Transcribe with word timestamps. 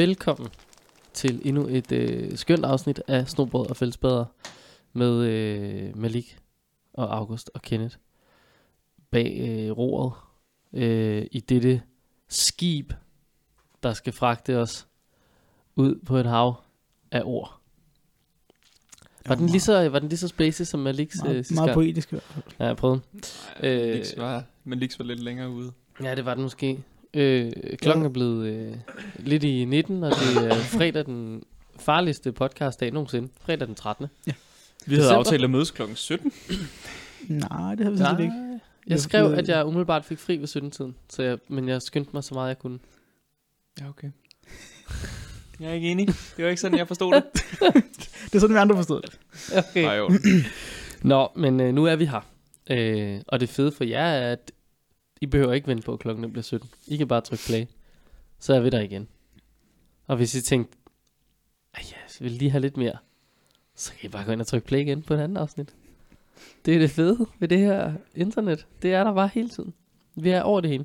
velkommen 0.00 0.48
til 1.12 1.40
endnu 1.44 1.66
et 1.66 1.92
øh, 1.92 2.36
skønt 2.36 2.64
afsnit 2.64 3.02
af 3.08 3.28
Snobrød 3.28 3.70
og 3.70 3.76
Fællesbader 3.76 4.24
med 4.92 5.26
øh, 5.26 5.98
Malik 5.98 6.38
og 6.92 7.16
August 7.16 7.50
og 7.54 7.62
Kenneth 7.62 7.96
bag 9.10 9.36
øh, 9.40 9.70
roret 9.70 10.12
øh, 10.72 11.26
i 11.32 11.40
dette 11.40 11.82
skib, 12.28 12.92
der 13.82 13.92
skal 13.92 14.12
fragte 14.12 14.58
os 14.58 14.86
ud 15.76 15.94
på 16.06 16.16
et 16.16 16.26
hav 16.26 16.54
af 17.10 17.22
ord. 17.24 17.60
Var 19.26 19.34
den 19.34 19.46
lige 19.46 19.60
så, 19.60 19.88
var 19.88 19.98
den 19.98 20.08
lige 20.08 20.18
så 20.18 20.28
spacey 20.28 20.64
som 20.64 20.80
Maliks 20.80 21.16
øh, 21.18 21.24
Meget, 21.24 21.46
sidste 21.46 21.54
meget 21.54 21.74
poetisk 21.74 22.12
i 22.12 22.14
hvert 22.14 22.22
fald. 22.22 22.44
Ja, 22.58 22.66
jeg 22.66 22.76
prøvede. 22.76 23.00
Øh, 23.62 23.98
Øh, 23.98 24.04
var, 24.16 24.44
men 24.64 24.78
Lix 24.78 24.98
var 24.98 25.04
lidt 25.04 25.20
længere 25.20 25.50
ude. 25.50 25.72
Ja, 26.02 26.14
det 26.14 26.24
var 26.24 26.34
den 26.34 26.42
måske. 26.42 26.84
Øh, 27.14 27.52
klokken 27.76 28.04
er 28.04 28.08
blevet 28.08 28.46
øh, 28.46 28.74
lidt 29.18 29.44
i 29.44 29.64
19, 29.64 30.02
og 30.04 30.10
det 30.10 30.50
er 30.50 30.54
fredag 30.78 31.06
den 31.06 31.42
farligste 31.78 32.32
podcastdag 32.32 32.92
nogensinde. 32.92 33.28
Fredag 33.40 33.66
den 33.68 33.74
13. 33.74 34.06
Vi 34.24 34.32
havde 34.86 35.02
December? 35.02 35.18
aftalt 35.18 35.44
at 35.44 35.50
mødes 35.50 35.70
klokken 35.70 35.96
17. 35.96 36.32
Nej, 37.28 37.74
det 37.74 37.84
har 37.84 37.90
vi 37.90 37.98
sådan 37.98 38.16
set 38.16 38.22
ikke. 38.22 38.34
Jeg 38.86 39.00
skrev, 39.00 39.32
at 39.32 39.48
jeg 39.48 39.66
umiddelbart 39.66 40.04
fik 40.04 40.18
fri 40.18 40.36
ved 40.36 40.48
17-tiden, 40.48 40.94
så 41.08 41.22
jeg, 41.22 41.38
men 41.48 41.68
jeg 41.68 41.82
skyndte 41.82 42.10
mig 42.14 42.24
så 42.24 42.34
meget, 42.34 42.48
jeg 42.48 42.58
kunne. 42.58 42.78
Ja, 43.80 43.88
okay. 43.88 44.10
Jeg 45.60 45.70
er 45.70 45.74
ikke 45.74 45.90
enig. 45.90 46.06
Det 46.06 46.44
var 46.44 46.48
ikke 46.48 46.60
sådan, 46.60 46.78
jeg 46.78 46.88
forstod 46.88 47.14
det. 47.14 47.24
Det 48.24 48.34
er 48.34 48.38
sådan, 48.38 48.54
vi 48.54 48.60
andre 48.60 48.76
forstod 48.76 49.02
det. 49.02 49.18
Okay. 49.58 49.82
Nej, 49.82 49.94
jo. 49.96 50.10
Nå, 51.02 51.28
men 51.36 51.60
øh, 51.60 51.74
nu 51.74 51.84
er 51.84 51.96
vi 51.96 52.04
her. 52.04 52.20
Øh, 52.70 53.20
og 53.28 53.40
det 53.40 53.48
fede 53.48 53.72
for 53.72 53.84
jer 53.84 54.04
er, 54.06 54.32
at 54.32 54.52
i 55.20 55.26
behøver 55.26 55.52
ikke 55.52 55.66
vente 55.66 55.82
på, 55.82 55.92
at 55.92 55.98
klokken 55.98 56.32
bliver 56.32 56.42
17. 56.42 56.70
I 56.86 56.96
kan 56.96 57.08
bare 57.08 57.20
trykke 57.20 57.44
play. 57.46 57.66
Så 58.38 58.54
er 58.54 58.60
vi 58.60 58.70
der 58.70 58.80
igen. 58.80 59.08
Og 60.06 60.16
hvis 60.16 60.34
I 60.34 60.42
tænkte, 60.42 60.78
at 61.74 61.92
jeg 61.92 62.00
vil 62.20 62.32
lige 62.32 62.50
have 62.50 62.60
lidt 62.60 62.76
mere, 62.76 62.96
så 63.74 63.92
kan 63.92 64.08
I 64.08 64.12
bare 64.12 64.24
gå 64.24 64.32
ind 64.32 64.40
og 64.40 64.46
trykke 64.46 64.66
play 64.66 64.78
igen 64.78 65.02
på 65.02 65.14
et 65.14 65.18
andet 65.18 65.40
afsnit. 65.40 65.74
Det 66.64 66.74
er 66.74 66.78
det 66.78 66.90
fede 66.90 67.26
ved 67.38 67.48
det 67.48 67.58
her 67.58 67.94
internet. 68.14 68.66
Det 68.82 68.94
er 68.94 69.04
der 69.04 69.14
bare 69.14 69.30
hele 69.34 69.48
tiden. 69.48 69.74
Vi 70.14 70.30
er 70.30 70.42
over 70.42 70.60
det 70.60 70.70
hele. 70.70 70.84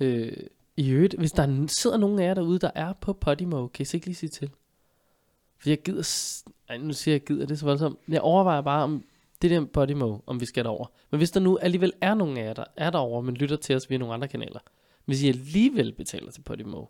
Øh, 0.00 0.32
I 0.76 0.90
øvrigt, 0.90 1.14
hvis 1.18 1.32
der 1.32 1.66
sidder 1.68 1.96
nogen 1.96 2.18
af 2.18 2.24
jer 2.24 2.34
derude, 2.34 2.58
der 2.58 2.70
er 2.74 2.92
på 2.92 3.12
Podimo, 3.12 3.66
kan 3.66 3.82
I 3.82 3.84
så 3.84 3.96
ikke 3.96 4.06
lige 4.06 4.16
sige 4.16 4.30
til? 4.30 4.50
For 5.58 5.68
jeg 5.68 5.82
gider... 5.82 6.42
Ej, 6.68 6.76
nu 6.76 6.92
siger 6.92 7.14
jeg 7.14 7.24
gider, 7.24 7.46
det 7.46 7.54
er 7.54 7.58
så 7.58 7.64
voldsomt. 7.64 7.98
Jeg 8.08 8.20
overvejer 8.20 8.60
bare, 8.60 8.82
om 8.82 9.04
det 9.42 9.50
der 9.50 9.64
Podimo, 9.64 10.18
om 10.26 10.40
vi 10.40 10.46
skal 10.46 10.64
derover. 10.64 10.86
Men 11.10 11.18
hvis 11.18 11.30
der 11.30 11.40
nu 11.40 11.58
alligevel 11.58 11.92
er 12.00 12.14
nogen 12.14 12.36
af 12.36 12.44
jer, 12.44 12.52
der 12.52 12.64
er 12.76 12.90
derovre, 12.90 13.22
men 13.22 13.34
lytter 13.34 13.56
til 13.56 13.76
os 13.76 13.90
via 13.90 13.98
nogle 13.98 14.14
andre 14.14 14.28
kanaler. 14.28 14.60
Hvis 15.04 15.22
I 15.22 15.28
alligevel 15.28 15.92
betaler 15.92 16.30
til 16.30 16.40
Podimo, 16.40 16.84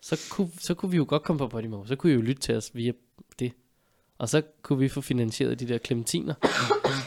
så 0.00 0.28
kunne, 0.30 0.50
så 0.58 0.74
kunne 0.74 0.90
vi 0.90 0.96
jo 0.96 1.06
godt 1.08 1.22
komme 1.22 1.38
på 1.38 1.48
Podimo. 1.48 1.84
Så 1.86 1.96
kunne 1.96 2.12
I 2.12 2.14
jo 2.14 2.20
lytte 2.20 2.42
til 2.42 2.56
os 2.56 2.70
via 2.74 2.92
det. 3.38 3.52
Og 4.18 4.28
så 4.28 4.42
kunne 4.62 4.78
vi 4.78 4.88
få 4.88 5.00
finansieret 5.00 5.60
de 5.60 5.68
der 5.68 5.78
klementiner. 5.78 6.34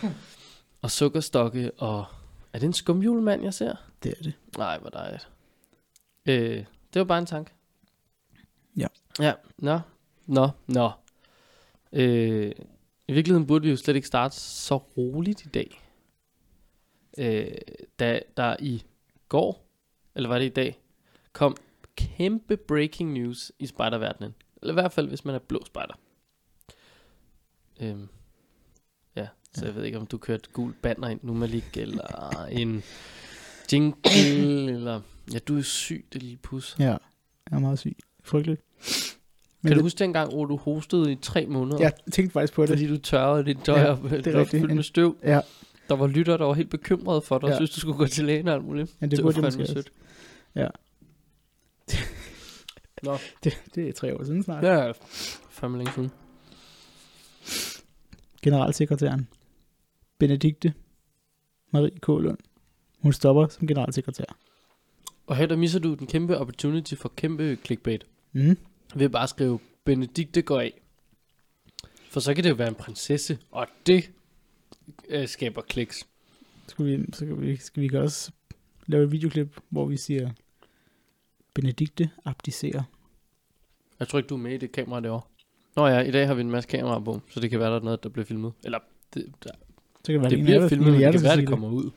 og 0.81 0.91
sukkerstokke 0.91 1.71
og... 1.71 2.05
Er 2.53 2.59
det 2.59 2.67
en 2.67 2.73
skumjulemand, 2.73 3.43
jeg 3.43 3.53
ser? 3.53 3.75
Det 4.03 4.13
er 4.19 4.23
det. 4.23 4.33
Nej, 4.57 4.79
hvor 4.79 4.89
dejligt. 4.89 5.29
Øh, 6.25 6.65
det 6.93 6.99
var 6.99 7.03
bare 7.03 7.19
en 7.19 7.25
tanke. 7.25 7.51
Ja. 8.77 8.87
Ja, 9.19 9.33
nå, 9.57 9.79
nå, 10.25 10.49
nå. 10.67 10.91
Øh, 11.93 12.51
I 13.07 13.13
virkeligheden 13.13 13.47
burde 13.47 13.63
vi 13.63 13.69
jo 13.69 13.75
slet 13.75 13.95
ikke 13.95 14.07
starte 14.07 14.35
så 14.35 14.77
roligt 14.77 15.45
i 15.45 15.49
dag. 15.49 15.81
Øh, 17.17 17.57
da 17.99 18.21
der 18.37 18.55
i 18.59 18.83
går, 19.29 19.67
eller 20.15 20.29
var 20.29 20.39
det 20.39 20.45
i 20.45 20.49
dag, 20.49 20.81
kom 21.33 21.57
kæmpe 21.95 22.57
breaking 22.57 23.13
news 23.13 23.51
i 23.59 23.67
spiderverdenen. 23.67 24.35
Eller 24.61 24.73
i 24.73 24.79
hvert 24.81 24.91
fald, 24.91 25.07
hvis 25.07 25.25
man 25.25 25.35
er 25.35 25.39
blå 25.39 25.65
spider. 25.65 25.99
Øhm, 27.81 28.07
ja, 29.15 29.27
så 29.53 29.65
jeg 29.65 29.75
ved 29.75 29.83
ikke, 29.83 29.97
om 29.97 30.07
du 30.07 30.17
kørte 30.17 30.49
gul 30.53 30.73
banner 30.81 31.07
ind 31.07 31.19
nu, 31.23 31.33
Malik, 31.33 31.77
eller 31.77 32.45
en 32.51 32.83
jingle, 33.71 34.73
eller... 34.75 35.01
Ja, 35.33 35.39
du 35.39 35.57
er 35.57 35.61
syg, 35.61 36.05
det 36.13 36.23
lille 36.23 36.37
pus. 36.37 36.75
Ja, 36.79 36.85
jeg 36.85 36.99
er 37.51 37.59
meget 37.59 37.79
syg. 37.79 37.97
Frygteligt. 38.23 38.61
Men 39.61 39.67
Kan 39.69 39.71
du 39.71 39.75
det, 39.77 39.83
huske 39.83 39.99
dengang, 39.99 40.33
hvor 40.33 40.45
du 40.45 40.55
hostede 40.57 41.11
i 41.11 41.15
tre 41.15 41.45
måneder? 41.45 41.77
jeg 41.79 41.93
tænkte 42.11 42.33
faktisk 42.33 42.53
på 42.53 42.61
det. 42.61 42.69
Fordi 42.69 42.87
du 42.87 42.97
tørrede 42.97 43.45
dit 43.45 43.57
tøj 43.63 43.79
Ja, 43.79 43.91
op, 43.91 44.03
det 44.03 44.27
er 44.27 44.37
var 44.37 44.43
fyldt 44.45 44.75
med 44.75 44.83
støv. 44.83 45.17
Ja, 45.23 45.41
Der 45.89 45.95
var 45.95 46.07
lytter, 46.07 46.37
der 46.37 46.45
var 46.45 46.53
helt 46.53 46.69
bekymrede 46.69 47.21
for 47.21 47.37
dig, 47.37 47.43
og 47.45 47.49
Ja. 47.49 47.55
synes, 47.55 47.69
du 47.71 47.79
skulle 47.79 47.97
gå 47.97 48.07
til 48.07 48.25
lægen 48.25 48.47
og 48.47 48.53
alt 48.53 48.65
muligt. 48.65 48.95
ja 49.01 49.05
det, 49.05 49.17
var 49.17 49.23
burde 49.23 49.43
jeg 49.45 49.53
fandme 49.53 49.67
sødt. 49.67 49.91
Ja. 50.55 50.67
Nå. 53.03 53.17
Det, 53.43 53.63
det 53.75 53.89
er 53.89 53.93
tre 53.93 54.15
år 54.19 54.23
siden 54.23 54.43
snart. 54.43 54.63
Det 54.63 54.69
er 54.71 54.93
fandme 55.49 55.77
længe 55.77 55.93
siden. 55.93 56.11
Generalsekretæren. 58.41 59.27
Benedikte 60.17 60.73
Marie 61.71 61.99
Kålund. 62.01 62.37
Hun 63.01 63.13
stopper 63.13 63.47
som 63.47 63.67
generalsekretær. 63.67 64.37
Og 65.27 65.35
her 65.35 65.45
der 65.45 65.55
misser 65.55 65.79
du 65.79 65.93
den 65.93 66.07
kæmpe 66.07 66.37
opportunity 66.37 66.93
for 66.95 67.11
kæmpe 67.15 67.57
clickbait. 67.65 68.05
Mm. 68.33 68.57
Ved 68.95 69.05
at 69.05 69.11
bare 69.11 69.27
skrive, 69.27 69.59
Benedikte 69.83 70.41
går 70.41 70.59
af. 70.59 70.81
For 72.09 72.19
så 72.19 72.33
kan 72.33 72.43
det 72.43 72.49
jo 72.49 72.55
være 72.55 72.67
en 72.67 72.75
prinsesse, 72.75 73.39
og 73.51 73.67
det 73.85 74.11
øh, 75.09 75.27
skaber 75.27 75.61
kliks. 75.61 76.07
Skal 76.67 76.85
vi, 76.85 77.05
så 77.13 77.17
skal 77.17 77.41
vi, 77.41 77.57
skal 77.57 77.83
vi 77.83 77.95
også 77.95 78.31
lave 78.87 79.03
et 79.03 79.11
videoklip, 79.11 79.59
hvor 79.69 79.85
vi 79.85 79.97
siger, 79.97 80.29
Benedikte 81.53 82.09
abdicerer. 82.25 82.83
Jeg 83.99 84.07
tror 84.07 84.19
ikke, 84.19 84.27
du 84.27 84.35
er 84.35 84.39
med 84.39 84.53
i 84.53 84.57
det 84.57 84.71
kamera 84.71 84.99
derovre. 84.99 85.21
Nå 85.75 85.87
ja, 85.87 85.99
i 85.99 86.11
dag 86.11 86.27
har 86.27 86.33
vi 86.33 86.41
en 86.41 86.51
masse 86.51 86.69
kameraer 86.69 86.99
på, 86.99 87.21
så 87.29 87.39
det 87.39 87.49
kan 87.49 87.59
være, 87.59 87.69
der 87.69 87.79
er 87.79 87.83
noget, 87.83 88.03
der 88.03 88.09
bliver 88.09 88.25
filmet. 88.25 88.53
Eller, 88.63 88.79
det, 89.13 89.33
der, 89.43 89.49
Så 90.03 90.11
kan 90.11 90.13
det, 90.13 90.21
være, 90.21 90.29
det 90.29 90.43
bliver 90.43 90.69
filmet, 90.69 90.91
men 90.91 91.01
det 91.01 91.11
kan 91.11 91.23
være, 91.23 91.37
det 91.37 91.47
kommer 91.47 91.69
ud. 91.69 91.91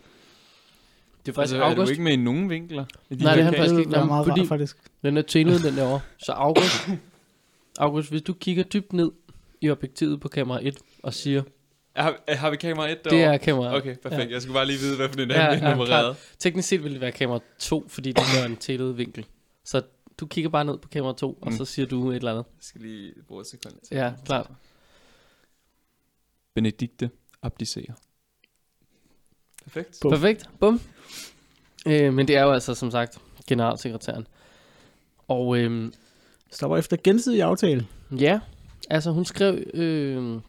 Det 1.27 1.29
er 1.29 1.35
faktisk 1.35 1.39
Altså, 1.39 1.57
er 1.57 1.61
du 1.61 1.75
August. 1.81 1.91
ikke 1.91 2.03
med 2.03 2.13
i 2.13 2.17
nogen 2.17 2.51
vinkler? 2.51 2.85
I 3.11 3.15
de 3.15 3.25
Nej, 3.25 3.35
det 3.35 3.41
er 3.41 3.45
han 3.45 3.55
faktisk 3.55 3.73
Det 3.75 3.79
ikke. 3.81 3.93
være 3.93 4.01
Nå, 4.01 4.07
meget 4.07 4.27
fordi- 4.27 4.41
rart, 4.41 4.49
faktisk. 4.49 4.77
Den 5.03 5.17
er 5.17 5.23
tændet, 5.23 5.63
den 5.63 5.77
derovre. 5.77 6.01
Så 6.19 6.33
August, 6.33 6.89
August, 7.79 8.11
hvis 8.11 8.23
du 8.23 8.33
kigger 8.33 8.63
dybt 8.63 8.93
ned 8.93 9.11
i 9.61 9.71
objektivet 9.71 10.21
på 10.21 10.29
kamera 10.29 10.59
1 10.63 10.79
og 11.03 11.15
siger, 11.15 11.43
Har, 11.97 12.19
har 12.29 12.51
vi 12.51 12.57
kamera 12.57 12.89
1 12.91 13.05
det 13.05 13.11
derovre? 13.11 13.35
er 13.35 13.39
kamera 13.39 13.77
Okay, 13.77 13.97
perfekt. 13.97 14.29
Ja. 14.29 14.35
Jeg 14.35 14.43
skulle 14.43 14.55
bare 14.55 14.67
lige 14.67 14.79
vide, 14.79 14.97
hvad 14.97 15.09
for 15.09 15.21
en 15.21 15.31
Ja, 15.31 15.47
af 15.47 15.57
ja, 15.61 15.61
er 15.67 15.71
nummereret. 15.71 16.17
Teknisk 16.39 16.69
set 16.69 16.85
vil 16.85 16.93
det 16.93 17.01
være 17.01 17.13
kamera 17.13 17.41
2, 17.59 17.89
fordi 17.89 18.13
det 18.13 18.23
er 18.43 18.47
en 18.47 18.57
tættet 18.57 18.99
vinkel. 18.99 19.27
Så 19.65 19.83
du 20.21 20.27
kigger 20.27 20.51
bare 20.51 20.65
ned 20.65 20.79
på 20.79 20.89
kamera 20.89 21.13
2, 21.13 21.39
og 21.43 21.51
Mm. 21.53 21.57
så 21.59 21.65
siger 21.65 21.87
du 21.87 22.11
et 22.11 22.17
eller 22.17 22.31
andet. 22.31 22.45
Jeg 22.49 22.55
skal 22.65 22.81
lige 22.81 23.13
bruge 23.29 23.41
et 23.41 23.47
sekund 23.47 23.75
til. 23.89 23.97
Ja, 23.97 24.13
klart. 24.27 24.51
Benedikte 26.55 27.11
abdicerer. 27.43 27.93
Perfekt. 29.65 29.99
Bum. 30.03 30.11
Perfekt, 30.13 30.49
bum. 30.61 30.81
Øh, 31.87 32.15
men 32.15 32.29
det 32.29 32.37
er 32.37 32.43
jo 32.43 32.53
altså, 32.53 32.75
som 32.75 32.91
sagt, 32.91 33.19
generalsekretæren. 33.47 34.27
Og 35.29 35.59
øhm, 35.59 35.93
Stopper 36.51 36.77
efter 36.77 36.97
gensidig 37.05 37.43
aftale. 37.43 37.87
Ja, 38.19 38.41
altså 38.91 39.11
hun 39.11 39.25
skrev, 39.25 39.65
øh, 39.75 40.41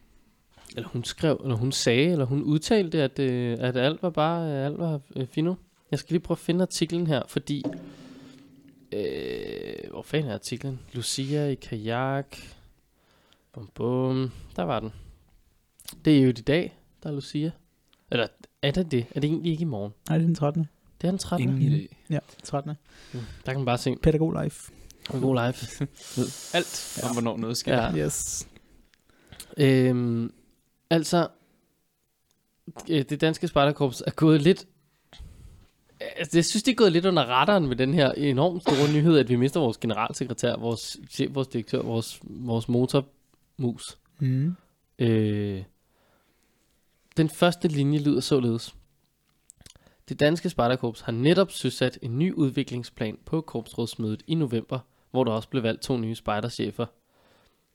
eller 0.75 0.90
hun 0.90 1.03
skrev, 1.03 1.41
eller 1.44 1.56
hun 1.56 1.72
sagde, 1.72 2.12
eller 2.12 2.25
hun 2.25 2.44
udtalte, 2.44 3.03
at, 3.03 3.20
øh, 3.20 3.58
at 3.59 3.78
alt 3.78 4.03
var 4.03 4.09
bare, 4.09 4.66
alt 4.66 4.78
var 4.78 5.00
øh, 5.16 5.28
fino. 5.28 5.56
Jeg 5.91 6.00
skal 6.00 6.14
lige 6.14 6.23
prøve 6.23 6.35
at 6.35 6.40
finde 6.40 6.61
artiklen 6.61 7.08
her, 7.08 7.22
fordi, 7.28 7.64
øh, 8.91 9.91
hvor 9.91 10.02
fanden 10.02 10.29
er 10.29 10.34
artiklen? 10.34 10.79
Lucia 10.94 11.47
i 11.47 11.56
kajak, 11.56 12.38
bum 13.53 13.70
bum, 13.73 14.32
der 14.56 14.64
var 14.64 14.79
den. 14.79 14.94
Det 16.06 16.17
er 16.17 16.22
jo 16.22 16.29
i 16.29 16.32
dag, 16.32 16.78
der 17.03 17.09
er 17.09 17.14
Lucia. 17.14 17.52
Eller 18.11 18.28
er 18.61 18.72
det 18.72 18.91
det? 18.91 19.06
Er 19.16 19.20
det 19.20 19.28
egentlig 19.28 19.52
ikke 19.52 19.61
i 19.61 19.66
morgen? 19.66 19.94
Nej, 20.09 20.17
det 20.17 20.23
er 20.23 20.28
den 20.28 20.35
13. 20.35 20.70
Det 21.02 21.08
er 21.08 21.12
den 21.12 21.18
13. 21.20 21.50
Ingen 21.62 21.82
idé. 21.82 21.96
Ja, 22.09 22.20
13. 22.44 22.74
Mm, 23.14 23.20
Der 23.46 23.52
kan 23.52 23.59
man 23.59 23.66
bare 23.66 23.78
se. 23.78 23.96
Pædagog 24.03 24.44
life. 24.44 24.72
God 25.12 25.36
live. 25.36 25.88
Alt 26.58 27.00
Ja. 27.03 27.09
om, 27.09 27.16
hvornår 27.16 27.38
noget 27.38 27.58
sker. 27.58 27.76
Ja. 27.76 28.06
Yes. 28.06 28.48
Øhm, 29.58 30.34
altså, 30.90 31.28
øh, 32.90 33.02
det 33.09 33.22
danske 33.22 33.48
Spartakorps 33.48 34.03
er 34.08 34.12
gået 34.12 34.42
lidt... 34.42 34.68
Altså, 36.00 36.38
jeg 36.38 36.46
synes, 36.46 36.64
det 36.64 36.72
er 36.72 36.76
gået 36.76 36.92
lidt 36.92 37.06
under 37.06 37.24
radaren 37.24 37.68
med 37.68 37.76
den 37.76 37.94
her 37.94 38.12
enormt 38.12 38.62
store 38.62 38.92
nyhed, 38.96 39.18
at 39.18 39.30
vi 39.30 39.36
mister 39.36 39.59
vores 39.59 39.78
generalsekretær, 39.78 40.56
vores 40.58 40.97
chef, 41.09 41.36
vores 41.36 41.47
direktør, 41.47 41.82
vores, 41.82 42.20
vores 42.24 42.70
motormus. 42.70 43.97
Mm. 44.20 44.56
Øh, 45.00 45.64
den 47.18 47.30
første 47.30 47.68
linje 47.68 48.00
lyder 48.00 48.20
således. 48.22 48.76
Det 50.11 50.19
danske 50.19 50.49
Spartakorps 50.49 51.02
har 51.02 51.11
netop 51.11 51.52
søsat 51.52 51.99
en 52.02 52.19
ny 52.19 52.34
udviklingsplan 52.34 53.17
på 53.25 53.41
korpsrådsmødet 53.41 54.23
i 54.28 54.35
november, 54.35 54.79
hvor 55.11 55.23
der 55.23 55.31
også 55.31 55.49
blev 55.49 55.63
valgt 55.63 55.81
to 55.81 55.97
nye 55.97 56.16
spejderchefer. 56.16 56.85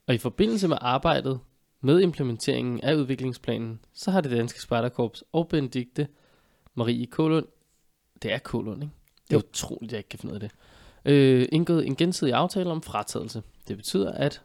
Og 0.07 0.15
i 0.15 0.19
forbindelse 0.19 0.69
med 0.69 0.77
arbejdet 0.81 1.41
med 1.81 2.01
implementeringen 2.01 2.81
af 2.81 2.95
udviklingsplanen, 2.95 3.81
så 3.93 4.11
har 4.11 4.21
det 4.21 4.31
danske 4.31 4.61
Spartakorps 4.61 5.25
og 5.33 5.49
Benedikte 5.49 6.09
Marie 6.75 7.07
Kålund, 7.07 7.47
det 8.23 8.33
er 8.33 8.39
Kålund, 8.39 8.83
ikke? 8.83 8.95
Det 9.31 9.37
er 9.37 9.39
Jo. 9.39 9.49
utroligt, 9.49 9.93
jeg 9.93 9.99
ikke 9.99 10.09
kan 10.09 10.19
finde 10.19 10.35
ud 10.35 10.41
af 10.41 10.49
det, 10.49 10.51
øh, 11.05 11.49
indgået 11.53 11.87
en 11.87 11.97
gensidig 11.97 12.35
aftale 12.35 12.71
om 12.71 12.83
fratagelse. 12.83 13.43
Det 13.69 13.77
betyder, 13.77 14.13
at 14.13 14.43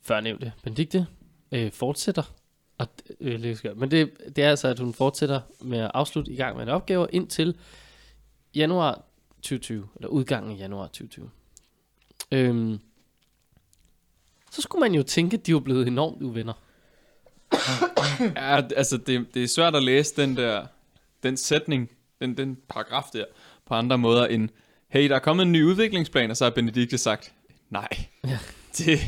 førnævnte 0.00 0.52
Benedikte 0.62 1.06
øh, 1.52 1.72
fortsætter, 1.72 2.32
og, 2.78 2.86
øh, 3.20 3.42
det 3.42 3.58
skal- 3.58 3.76
men 3.76 3.90
det, 3.90 4.10
det 4.36 4.44
er 4.44 4.50
altså, 4.50 4.68
at 4.68 4.78
hun 4.78 4.94
fortsætter 4.94 5.40
med 5.60 5.78
at 5.78 5.90
afslutte 5.94 6.32
i 6.32 6.36
gang 6.36 6.56
med 6.56 6.62
en 6.62 6.68
opgave 6.68 7.08
indtil 7.12 7.56
januar 8.54 9.02
2020, 9.42 9.88
eller 9.96 10.08
udgangen 10.08 10.52
af 10.52 10.58
januar 10.58 10.86
2020. 10.86 11.30
Øhm, 12.32 12.78
så 14.50 14.62
skulle 14.62 14.80
man 14.80 14.94
jo 14.94 15.02
tænke, 15.02 15.36
at 15.36 15.46
de 15.46 15.54
var 15.54 15.60
blevet 15.60 15.86
enormt 15.88 16.22
uvenner. 16.22 16.52
Ja, 18.36 18.60
altså 18.76 18.96
det, 18.96 19.26
det 19.34 19.42
er 19.44 19.48
svært 19.48 19.74
at 19.74 19.82
læse 19.82 20.16
den 20.16 20.36
der, 20.36 20.66
den 21.22 21.36
sætning, 21.36 21.90
den, 22.20 22.36
den 22.36 22.58
paragraf 22.68 23.04
der, 23.12 23.24
på 23.66 23.74
andre 23.74 23.98
måder 23.98 24.26
end, 24.26 24.48
hey, 24.88 25.08
der 25.08 25.14
er 25.14 25.18
kommet 25.18 25.46
en 25.46 25.52
ny 25.52 25.64
udviklingsplan, 25.64 26.30
og 26.30 26.36
så 26.36 26.44
har 26.44 26.50
Benedikte 26.50 26.98
sagt, 26.98 27.32
nej, 27.70 27.88
Ja. 28.24 28.38
det, 28.78 28.98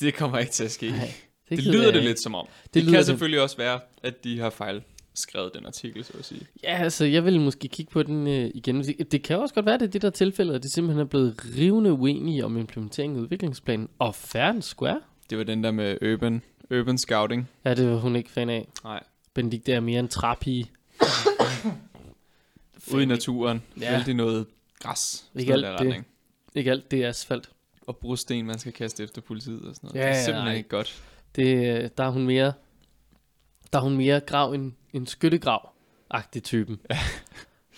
det 0.00 0.14
kommer 0.14 0.38
ikke 0.38 0.52
til 0.52 0.64
at 0.64 0.70
ske. 0.72 0.90
Nej, 0.90 1.12
Det, 1.48 1.58
det 1.58 1.66
lyder 1.66 1.90
det 1.92 2.02
lidt 2.04 2.20
som 2.20 2.34
om. 2.34 2.46
Det, 2.64 2.74
Det 2.74 2.84
kan 2.84 2.92
det- 2.94 3.06
selvfølgelig 3.06 3.40
også 3.40 3.56
være, 3.56 3.80
at 4.02 4.24
de 4.24 4.38
har 4.40 4.50
fejl 4.50 4.82
skrevet 5.14 5.54
den 5.54 5.66
artikel, 5.66 6.04
så 6.04 6.12
at 6.18 6.24
sige. 6.24 6.46
Ja, 6.62 6.78
altså, 6.82 7.04
jeg 7.04 7.24
vil 7.24 7.40
måske 7.40 7.68
kigge 7.68 7.90
på 7.92 8.02
den 8.02 8.26
øh, 8.26 8.50
igen. 8.54 8.82
Det 8.84 9.22
kan 9.22 9.38
også 9.38 9.54
godt 9.54 9.66
være, 9.66 9.78
det 9.78 9.82
er 9.82 9.90
det 9.90 10.02
der 10.02 10.10
tilfælde, 10.10 10.54
at 10.54 10.62
de 10.62 10.70
simpelthen 10.70 11.00
er 11.00 11.04
blevet 11.04 11.34
rivende 11.56 11.92
uenige 11.92 12.44
om 12.44 12.56
implementeringen 12.56 13.18
af 13.18 13.22
udviklingsplanen. 13.22 13.88
Og 13.98 14.14
and 14.34 14.62
square. 14.62 15.00
Det 15.30 15.38
var 15.38 15.44
den 15.44 15.64
der 15.64 15.70
med 15.70 16.12
urban, 16.12 16.42
urban 16.70 16.98
scouting. 16.98 17.48
Ja, 17.64 17.74
det 17.74 17.90
var 17.90 17.96
hun 17.96 18.16
ikke 18.16 18.30
fan 18.30 18.50
af. 18.50 18.68
Nej, 18.84 19.02
Benedikte 19.34 19.72
er 19.72 19.80
mere 19.80 20.00
en 20.00 20.08
træpige. 20.08 20.70
ude 22.94 23.02
i 23.02 23.06
naturen. 23.06 23.62
Ja. 23.80 23.96
Vældig 23.96 24.14
noget 24.14 24.46
græs. 24.78 25.24
Ikke 25.34 25.52
alt 25.52 25.64
det. 25.66 25.72
retning. 25.80 26.06
Ikke 26.54 26.70
alt, 26.70 26.90
det 26.90 27.04
er 27.04 27.08
asfalt. 27.08 27.48
Og 27.86 27.96
brosten, 27.96 28.46
man 28.46 28.58
skal 28.58 28.72
kaste 28.72 29.02
efter 29.04 29.20
politiet 29.20 29.62
og 29.64 29.74
sådan 29.74 29.90
noget. 29.92 30.00
Ja, 30.06 30.10
det 30.10 30.18
er 30.18 30.24
simpelthen 30.24 30.44
nej. 30.44 30.56
ikke 30.56 30.68
godt. 30.68 31.02
Det, 31.36 31.98
der 31.98 32.04
er 32.04 32.10
hun 32.10 32.26
mere, 32.26 32.52
der 33.72 33.78
er 33.78 33.82
hun 33.82 33.96
mere 33.96 34.20
grav 34.20 34.52
en, 34.52 34.76
en 34.92 35.06
skyttegrav-agtig 35.06 36.42
typen. 36.42 36.80
Ja. 36.90 36.98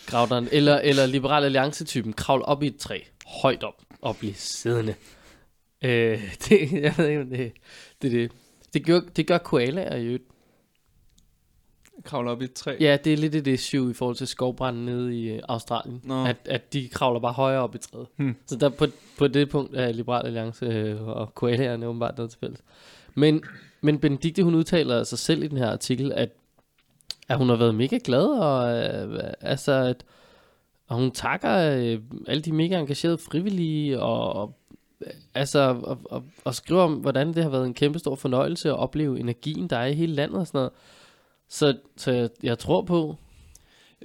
Grav 0.07 0.27
der, 0.29 0.49
eller, 0.53 0.79
eller 0.79 1.07
liberal 1.07 1.45
alliance-typen. 1.45 2.13
Kravl 2.13 2.43
op 2.43 2.63
i 2.63 2.67
et 2.67 2.77
træ. 2.77 3.01
Højt 3.43 3.65
op. 3.65 3.83
Og 4.01 4.17
blive 4.17 4.35
siddende. 4.35 4.95
Øh, 5.85 6.35
det, 6.49 6.73
jeg 6.73 6.95
ved 6.97 7.09
ikke, 7.09 7.25
det, 7.25 7.53
det, 8.03 8.13
det, 8.13 8.33
det, 8.75 8.87
gør, 8.87 9.01
det 9.17 9.27
gør 9.27 9.39
koalaer 9.39 9.99
øvrigt. 9.99 10.25
Kravler 12.05 12.31
op 12.31 12.43
i 12.43 12.45
et 12.45 12.53
træ. 12.53 12.77
Ja, 12.81 12.97
det 13.05 13.13
er 13.13 13.17
lidt 13.17 13.35
et 13.35 13.47
issue 13.47 13.91
i 13.91 13.95
forhold 13.95 14.17
til 14.17 14.27
skovbranden 14.27 14.85
nede 14.85 15.21
i 15.21 15.29
øh, 15.29 15.43
Australien. 15.49 16.01
Nå. 16.05 16.25
At, 16.25 16.37
at 16.45 16.73
de 16.73 16.89
kravler 16.89 17.21
bare 17.21 17.33
højere 17.33 17.63
op 17.63 17.75
i 17.75 17.79
træet. 17.79 18.07
Hmm. 18.17 18.37
Så 18.47 18.57
der 18.57 18.69
på, 18.69 18.87
på 19.19 19.29
det 19.29 19.51
punkt 19.51 19.77
er 19.77 19.93
Liberal 19.93 20.27
Alliance 20.27 20.67
øh, 20.67 21.09
og 21.09 21.35
koalaerne 21.35 21.87
åbenbart 21.87 22.17
noget 22.17 22.31
til 22.31 22.41
fælles. 22.41 22.63
Men, 23.19 23.43
men 23.81 23.99
Benedikte, 23.99 24.43
hun 24.43 24.55
udtaler 24.55 25.05
sig 25.05 25.19
selv 25.19 25.43
i 25.43 25.49
den 25.49 25.59
her 25.59 25.71
artikel, 25.71 26.13
at, 26.13 26.31
at 27.29 27.39
hun 27.39 27.49
har 27.49 27.57
været 27.57 27.75
mega 27.75 27.99
glad, 28.05 28.27
og 28.27 28.77
øh, 28.77 29.33
altså, 29.41 29.73
at 29.73 30.05
og 30.89 30.97
hun 30.97 31.11
takker 31.11 31.57
øh, 31.57 32.01
alle 32.27 32.43
de 32.43 32.53
mega 32.53 32.79
engagerede 32.79 33.19
frivillige, 33.19 34.01
og, 34.01 34.33
og 34.33 34.59
altså, 35.35 35.81
og, 35.83 35.99
og, 36.05 36.25
og 36.45 36.55
skriver 36.55 36.83
om, 36.83 36.95
hvordan 36.95 37.35
det 37.35 37.43
har 37.43 37.51
været 37.51 37.67
en 37.67 37.75
kæmpe 37.75 37.99
stor 37.99 38.15
fornøjelse 38.15 38.69
at 38.69 38.77
opleve 38.77 39.21
energien, 39.21 39.71
der 39.71 39.77
er 39.77 39.87
i 39.87 39.95
hele 39.95 40.15
landet 40.15 40.41
og 40.41 40.47
sådan 40.47 40.59
noget. 40.59 40.73
Så, 41.49 41.79
så 41.97 42.13
jeg, 42.13 42.29
jeg 42.43 42.59
tror 42.59 42.83
på, 42.83 43.17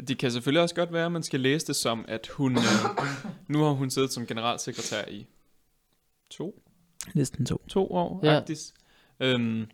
Det 0.07 0.17
kan 0.17 0.31
selvfølgelig 0.31 0.61
også 0.61 0.75
godt 0.75 0.93
være, 0.93 1.05
at 1.05 1.11
man 1.11 1.23
skal 1.23 1.39
læse 1.39 1.67
det 1.67 1.75
som, 1.75 2.05
at 2.07 2.27
hun, 2.27 2.51
øh, 2.51 2.63
nu 3.47 3.63
har 3.63 3.71
hun 3.71 3.89
siddet 3.89 4.11
som 4.11 4.25
generalsekretær 4.25 5.03
i 5.11 5.25
to, 6.29 6.63
Næsten 7.13 7.45
to. 7.45 7.61
to 7.67 7.91
år, 7.91 8.19
ja. 8.23 8.37
Agtis. 8.37 8.73
Øhm, 9.23 9.65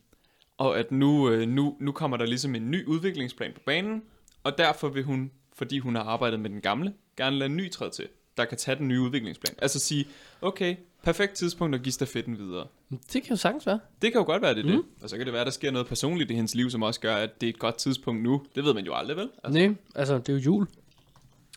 og 0.58 0.80
at 0.80 0.92
nu, 0.92 1.30
øh, 1.30 1.48
nu, 1.48 1.78
nu 1.80 1.92
kommer 1.92 2.18
der 2.18 2.26
ligesom 2.26 2.56
en 2.56 2.72
ny 2.72 2.86
udviklingsplan 2.86 3.52
på 3.54 3.60
banen, 3.66 4.02
og 4.44 4.58
derfor 4.58 4.90
vil 4.90 5.04
hun, 5.04 5.32
fordi 5.54 5.80
hun 5.80 5.96
har 5.96 6.04
arbejdet 6.04 6.40
med 6.40 6.50
den 6.50 6.62
gamle, 6.62 6.94
gerne 7.18 7.38
lade 7.38 7.50
en 7.50 7.58
ny 7.58 7.72
træde 7.72 7.92
til, 7.92 8.08
der 8.38 8.46
kan 8.46 8.58
tage 8.58 8.78
den 8.78 8.88
nye 8.88 9.02
udviklingsplan. 9.02 9.56
Altså 9.58 9.80
sige, 9.80 10.06
okay, 10.42 10.76
perfekt 11.04 11.34
tidspunkt 11.34 11.76
at 11.76 11.84
give 11.84 11.94
stafetten 11.94 12.38
videre. 12.38 12.68
det 12.90 13.24
kan 13.24 13.30
jo 13.30 13.36
sagtens 13.36 13.66
være. 13.66 13.80
Det 14.02 14.12
kan 14.12 14.20
jo 14.22 14.26
godt 14.26 14.42
være, 14.42 14.54
det 14.56 14.60
er 14.66 14.70
Mm. 14.70 14.72
det. 14.72 14.84
Og 15.04 15.10
så 15.10 15.18
kan 15.18 15.26
det 15.26 15.34
være, 15.34 15.46
der 15.46 15.52
sker 15.52 15.72
noget 15.72 15.88
personligt 15.88 16.32
i 16.32 16.34
hendes 16.36 16.56
liv, 16.56 16.70
som 16.70 16.84
også 16.84 17.00
gør, 17.00 17.16
at 17.16 17.42
det 17.42 17.48
er 17.48 17.54
et 17.54 17.60
godt 17.60 17.76
tidspunkt 17.78 18.24
nu. 18.24 18.46
Det 18.56 18.64
ved 18.64 18.74
man 18.74 18.86
jo 18.86 18.94
aldrig, 18.96 19.18
vel? 19.18 19.30
Altså. 19.44 19.60
Nej, 19.60 19.76
altså 19.96 20.18
det 20.18 20.30
er 20.30 20.34
jo 20.34 20.40
jul. 20.40 20.68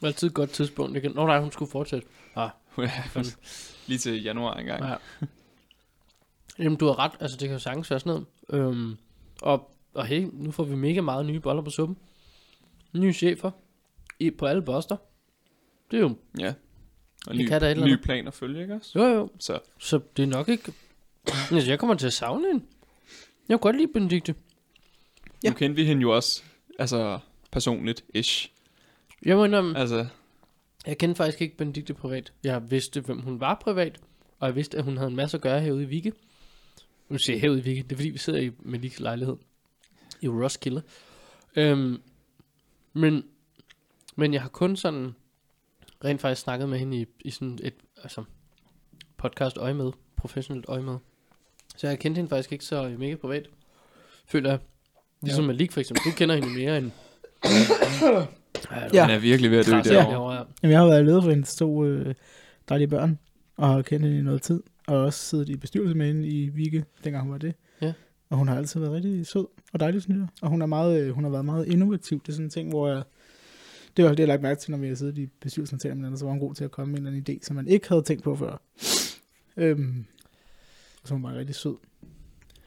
Altid 0.03 0.29
et 0.29 0.35
godt 0.35 0.51
tidspunkt. 0.51 0.95
Det 0.95 1.03
kan... 1.03 1.13
Nå 1.15 1.27
nej, 1.27 1.41
hun 1.41 1.53
skulle 1.53 1.71
fortsætte. 1.71 2.07
Ah, 2.37 2.51
Altså, 3.17 3.37
lige 3.87 3.99
til 3.99 4.23
januar 4.23 4.55
engang. 4.55 4.85
ja. 4.85 4.95
Jamen 6.59 6.79
du 6.79 6.87
har 6.87 6.99
ret, 6.99 7.13
altså 7.21 7.37
det 7.37 7.49
kan 7.49 7.53
jo 7.55 7.59
sagtens 7.59 7.91
være 7.91 8.01
sådan 8.01 8.23
noget. 8.51 8.67
Øhm, 8.67 8.97
og, 9.43 9.71
og 9.95 10.07
hey, 10.07 10.29
nu 10.33 10.51
får 10.51 10.65
vi 10.65 10.75
mega 10.75 11.01
meget 11.01 11.27
nye 11.27 11.41
boller 11.41 11.63
på 11.63 11.71
suppen. 11.71 11.97
Nye 12.93 13.13
chefer. 13.13 13.51
I, 14.19 14.31
på 14.31 14.47
alle 14.47 14.63
poster. 14.63 14.97
Det 15.91 15.97
er 15.97 16.01
jo, 16.01 16.17
Ja. 16.39 16.55
Og 17.27 17.35
Det 17.35 17.41
ny, 17.41 17.49
kan 17.49 17.61
der 17.61 17.67
et 17.67 17.71
eller 17.71 17.87
ny 17.87 17.91
andet. 17.93 18.05
plan 18.05 18.27
at 18.27 18.35
følge, 18.35 18.63
ikke 18.63 18.75
også? 18.75 18.99
jo 18.99 19.05
jo, 19.05 19.29
Så 19.39 19.59
så 19.79 20.01
det 20.17 20.23
er 20.23 20.27
nok 20.27 20.49
ikke... 20.49 20.73
Altså 21.51 21.71
jeg 21.71 21.79
kommer 21.79 21.95
til 21.97 22.07
at 22.07 22.13
savne 22.13 22.47
hende. 22.47 22.65
Jeg 23.49 23.61
kunne 23.61 23.73
godt 23.73 23.77
lide 23.77 23.93
Benedikte. 23.93 24.35
ja. 25.27 25.31
Ja. 25.45 25.51
nu 25.51 25.57
kendte 25.57 25.77
vi 25.77 25.85
hende 25.87 26.03
jo 26.03 26.17
også, 26.17 26.43
altså 26.79 27.19
personligt, 27.51 28.05
ish. 28.15 28.51
Jeg 29.25 29.37
må 29.37 29.45
indrømme, 29.45 29.79
Altså, 29.79 30.07
Jeg 30.87 30.99
kendte 30.99 31.17
faktisk 31.17 31.41
ikke 31.43 31.57
Benedikte 31.57 31.95
privat. 31.95 32.33
Jeg 32.45 32.71
vidste, 32.71 33.01
hvem 33.01 33.21
hun 33.21 33.41
var 33.41 33.55
privat, 33.55 34.01
og 34.39 34.47
jeg 34.47 34.57
vidste, 34.57 34.79
at 34.79 34.85
hun 34.85 34.97
havde 34.97 35.11
en 35.11 35.17
masse 35.17 35.37
at 35.37 35.41
gøre 35.41 35.61
herude 35.61 35.83
i 35.83 35.87
Vigge. 35.87 36.13
Nu 37.13 37.19
siger 37.19 37.37
jeg 37.37 37.41
herude 37.41 37.59
i 37.59 37.63
Vigge, 37.63 37.83
det 37.83 37.93
er 37.93 37.97
fordi, 37.97 38.09
vi 38.09 38.19
sidder 38.19 38.41
i 38.41 38.51
Maliks 38.59 39.01
lejlighed 39.01 39.37
i 40.21 40.29
Roskilde. 40.29 40.83
Øhm, 41.57 42.03
men, 42.93 43.25
men 44.17 44.35
jeg 44.35 44.43
har 44.43 44.49
kun 44.49 44.77
sådan 44.77 45.15
rent 46.05 46.21
faktisk 46.21 46.43
snakket 46.43 46.69
med 46.69 46.79
hende 46.79 46.97
i, 47.01 47.07
i 47.21 47.31
sådan 47.31 47.59
et 47.63 47.75
altså, 48.03 48.25
podcast 49.17 49.59
øje 49.59 49.75
med, 49.75 49.93
professionelt 50.17 50.65
øje 50.69 50.83
med. 50.83 50.97
Så 51.77 51.89
jeg 51.89 51.99
kendte 51.99 52.19
hende 52.19 52.29
faktisk 52.29 52.53
ikke 52.53 52.65
så 52.65 52.95
mega 52.99 53.15
privat. 53.15 53.49
Føler 54.27 54.51
jeg. 54.51 54.59
Ligesom 55.23 55.45
Ja. 55.45 55.47
Malik 55.47 55.73
for 55.73 55.81
eksempel. 55.81 56.05
Du 56.05 56.17
kender 56.17 56.35
hende 56.35 56.59
mere 56.59 56.79
end... 56.79 56.91
Ja. 58.71 58.89
ja. 58.93 59.03
han 59.05 59.15
er 59.15 59.19
virkelig 59.19 59.51
ved 59.51 59.59
at 59.59 59.67
dø 59.67 59.91
derovre, 59.91 60.35
ja. 60.35 60.43
Jamen, 60.63 60.73
jeg 60.73 60.81
har 60.81 60.87
været 60.87 61.05
leder 61.05 61.21
for 61.21 61.31
hendes 61.31 61.57
to 61.57 61.85
øh, 61.85 62.15
dejlige 62.69 62.89
børn, 62.89 63.19
og 63.57 63.69
har 63.69 63.83
kendt 63.83 64.07
hende 64.07 64.19
i 64.19 64.23
noget 64.23 64.43
tid, 64.43 64.63
og 64.87 64.97
også 64.97 65.19
siddet 65.21 65.49
i 65.49 65.57
bestyrelse 65.57 65.95
med 65.95 66.07
hende 66.07 66.29
i 66.29 66.49
Vigge, 66.49 66.85
dengang 67.05 67.23
hun 67.25 67.33
var 67.33 67.39
det. 67.39 67.55
Ja. 67.83 67.93
Og 68.31 68.39
hun 68.39 68.49
har 68.49 68.57
altid 68.57 68.81
været 68.81 68.93
rigtig 68.93 69.27
sød 69.27 69.47
og 69.73 69.81
dejlig, 69.81 70.03
synes 70.03 70.19
jeg. 70.19 70.29
Og 70.43 70.49
hun, 70.49 70.63
er 70.63 70.67
meget, 70.67 71.01
øh, 71.03 71.11
hun 71.11 71.25
har 71.25 71.31
været 71.31 71.45
meget 71.45 71.67
innovativ. 71.67 72.21
Det 72.21 72.29
er 72.29 72.33
sådan 72.33 72.47
en 72.47 72.51
ting, 72.51 72.69
hvor 72.69 72.89
jeg... 72.89 73.03
Det 73.97 74.05
var 74.05 74.11
det, 74.11 74.19
jeg 74.19 74.29
lagt 74.29 74.43
mærke 74.43 74.61
til, 74.61 74.71
når 74.71 74.79
vi 74.79 74.89
har 74.89 74.95
siddet 74.95 75.19
i 75.19 75.27
bestyrelsen 75.41 75.79
til 75.79 75.91
hinanden, 75.91 76.19
så 76.19 76.25
var 76.25 76.33
hun 76.33 76.41
god 76.41 76.55
til 76.55 76.65
at 76.65 76.71
komme 76.71 76.93
med 76.93 77.01
en 77.01 77.07
eller 77.07 77.21
anden 77.21 77.37
idé, 77.37 77.45
som 77.47 77.57
man 77.57 77.69
ikke 77.69 77.89
havde 77.89 78.03
tænkt 78.03 78.23
på 78.23 78.37
før. 78.37 78.63
Øhm, 79.57 80.05
så 81.05 81.15
hun 81.15 81.23
var 81.23 81.35
rigtig 81.35 81.55
sød. 81.55 81.77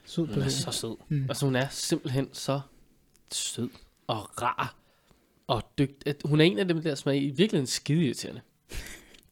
Sød 0.04 0.26
Hun 0.26 0.38
er 0.38 0.42
person. 0.42 0.72
så 0.72 0.78
sød. 0.80 0.96
Mm. 1.08 1.22
Altså 1.28 1.46
hun 1.46 1.56
er 1.56 1.68
simpelthen 1.70 2.28
så 2.32 2.60
sød 3.32 3.68
og 4.06 4.42
rar 4.42 4.76
og 5.46 5.62
dygtig. 5.78 6.14
Hun 6.24 6.40
er 6.40 6.44
en 6.44 6.58
af 6.58 6.68
dem 6.68 6.82
der, 6.82 6.94
som 6.94 7.08
er 7.10 7.14
i 7.14 7.30
virkeligheden 7.30 7.66
skide 7.66 8.04
irriterende. 8.04 8.40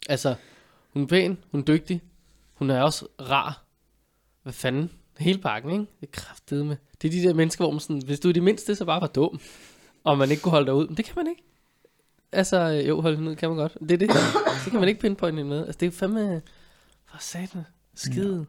altså, 0.08 0.34
hun 0.92 1.02
er 1.02 1.06
pæn, 1.06 1.38
hun 1.50 1.60
er 1.60 1.64
dygtig, 1.64 2.02
hun 2.54 2.70
er 2.70 2.82
også 2.82 3.06
rar. 3.20 3.64
Hvad 4.42 4.52
fanden? 4.52 4.90
Hele 5.18 5.38
pakken, 5.38 5.70
ikke? 5.70 5.86
Det 6.00 6.06
er 6.06 6.12
kraftedeme 6.12 6.68
med. 6.68 6.76
Det 7.02 7.08
er 7.08 7.12
de 7.12 7.28
der 7.28 7.34
mennesker, 7.34 7.64
hvor 7.64 7.70
man 7.70 7.80
sådan, 7.80 8.02
hvis 8.04 8.20
du 8.20 8.28
er 8.28 8.32
det 8.32 8.42
mindste, 8.42 8.74
så 8.74 8.84
bare 8.84 9.00
var 9.00 9.06
dum. 9.06 9.40
Og 10.04 10.18
man 10.18 10.30
ikke 10.30 10.42
kunne 10.42 10.50
holde 10.50 10.66
dig 10.66 10.74
ud. 10.74 10.86
Men 10.86 10.96
det 10.96 11.04
kan 11.04 11.14
man 11.16 11.26
ikke. 11.26 11.42
Altså, 12.32 12.56
øh, 12.56 12.88
jo, 12.88 13.00
holde 13.00 13.16
hende 13.16 13.30
ud 13.30 13.36
kan 13.36 13.48
man 13.48 13.58
godt. 13.58 13.76
Det 13.80 13.92
er 13.92 13.96
det. 13.96 14.10
Det 14.64 14.70
kan 14.70 14.80
man 14.80 14.88
ikke 14.88 15.00
pinpointe 15.00 15.36
hende 15.36 15.50
med. 15.50 15.66
Altså, 15.66 15.78
det 15.78 15.86
er 15.86 15.90
fandme... 15.90 16.42
For 17.10 17.16
satan. 17.20 17.62
Skide. 17.94 18.46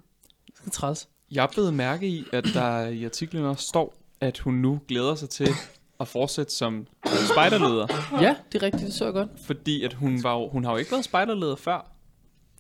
Skide 0.56 0.70
træls. 0.72 1.10
Jeg 1.32 1.50
blev 1.54 1.72
mærke 1.72 2.08
i, 2.08 2.24
at 2.34 2.46
der 2.54 2.88
i 2.88 3.06
artiklen 3.06 3.44
også 3.44 3.68
står, 3.68 3.98
at 4.22 4.40
hun 4.40 4.54
nu 4.54 4.80
glæder 4.88 5.16
sig 5.16 5.30
til 5.30 5.50
at 6.00 6.08
fortsætte 6.08 6.54
som 6.54 6.88
spejderleder. 7.32 7.88
Ja, 8.22 8.36
det 8.52 8.64
er 8.64 8.66
rigtigt. 8.66 8.86
Det 8.86 8.94
så 8.94 9.06
jeg 9.06 9.14
godt. 9.14 9.30
Fordi 9.46 9.84
at 9.84 9.94
hun, 9.94 10.24
var 10.24 10.34
jo, 10.34 10.50
hun 10.50 10.64
har 10.64 10.72
jo 10.72 10.78
ikke 10.78 10.92
været 10.92 11.06
spejderleder 11.06 11.56
før. 11.56 11.95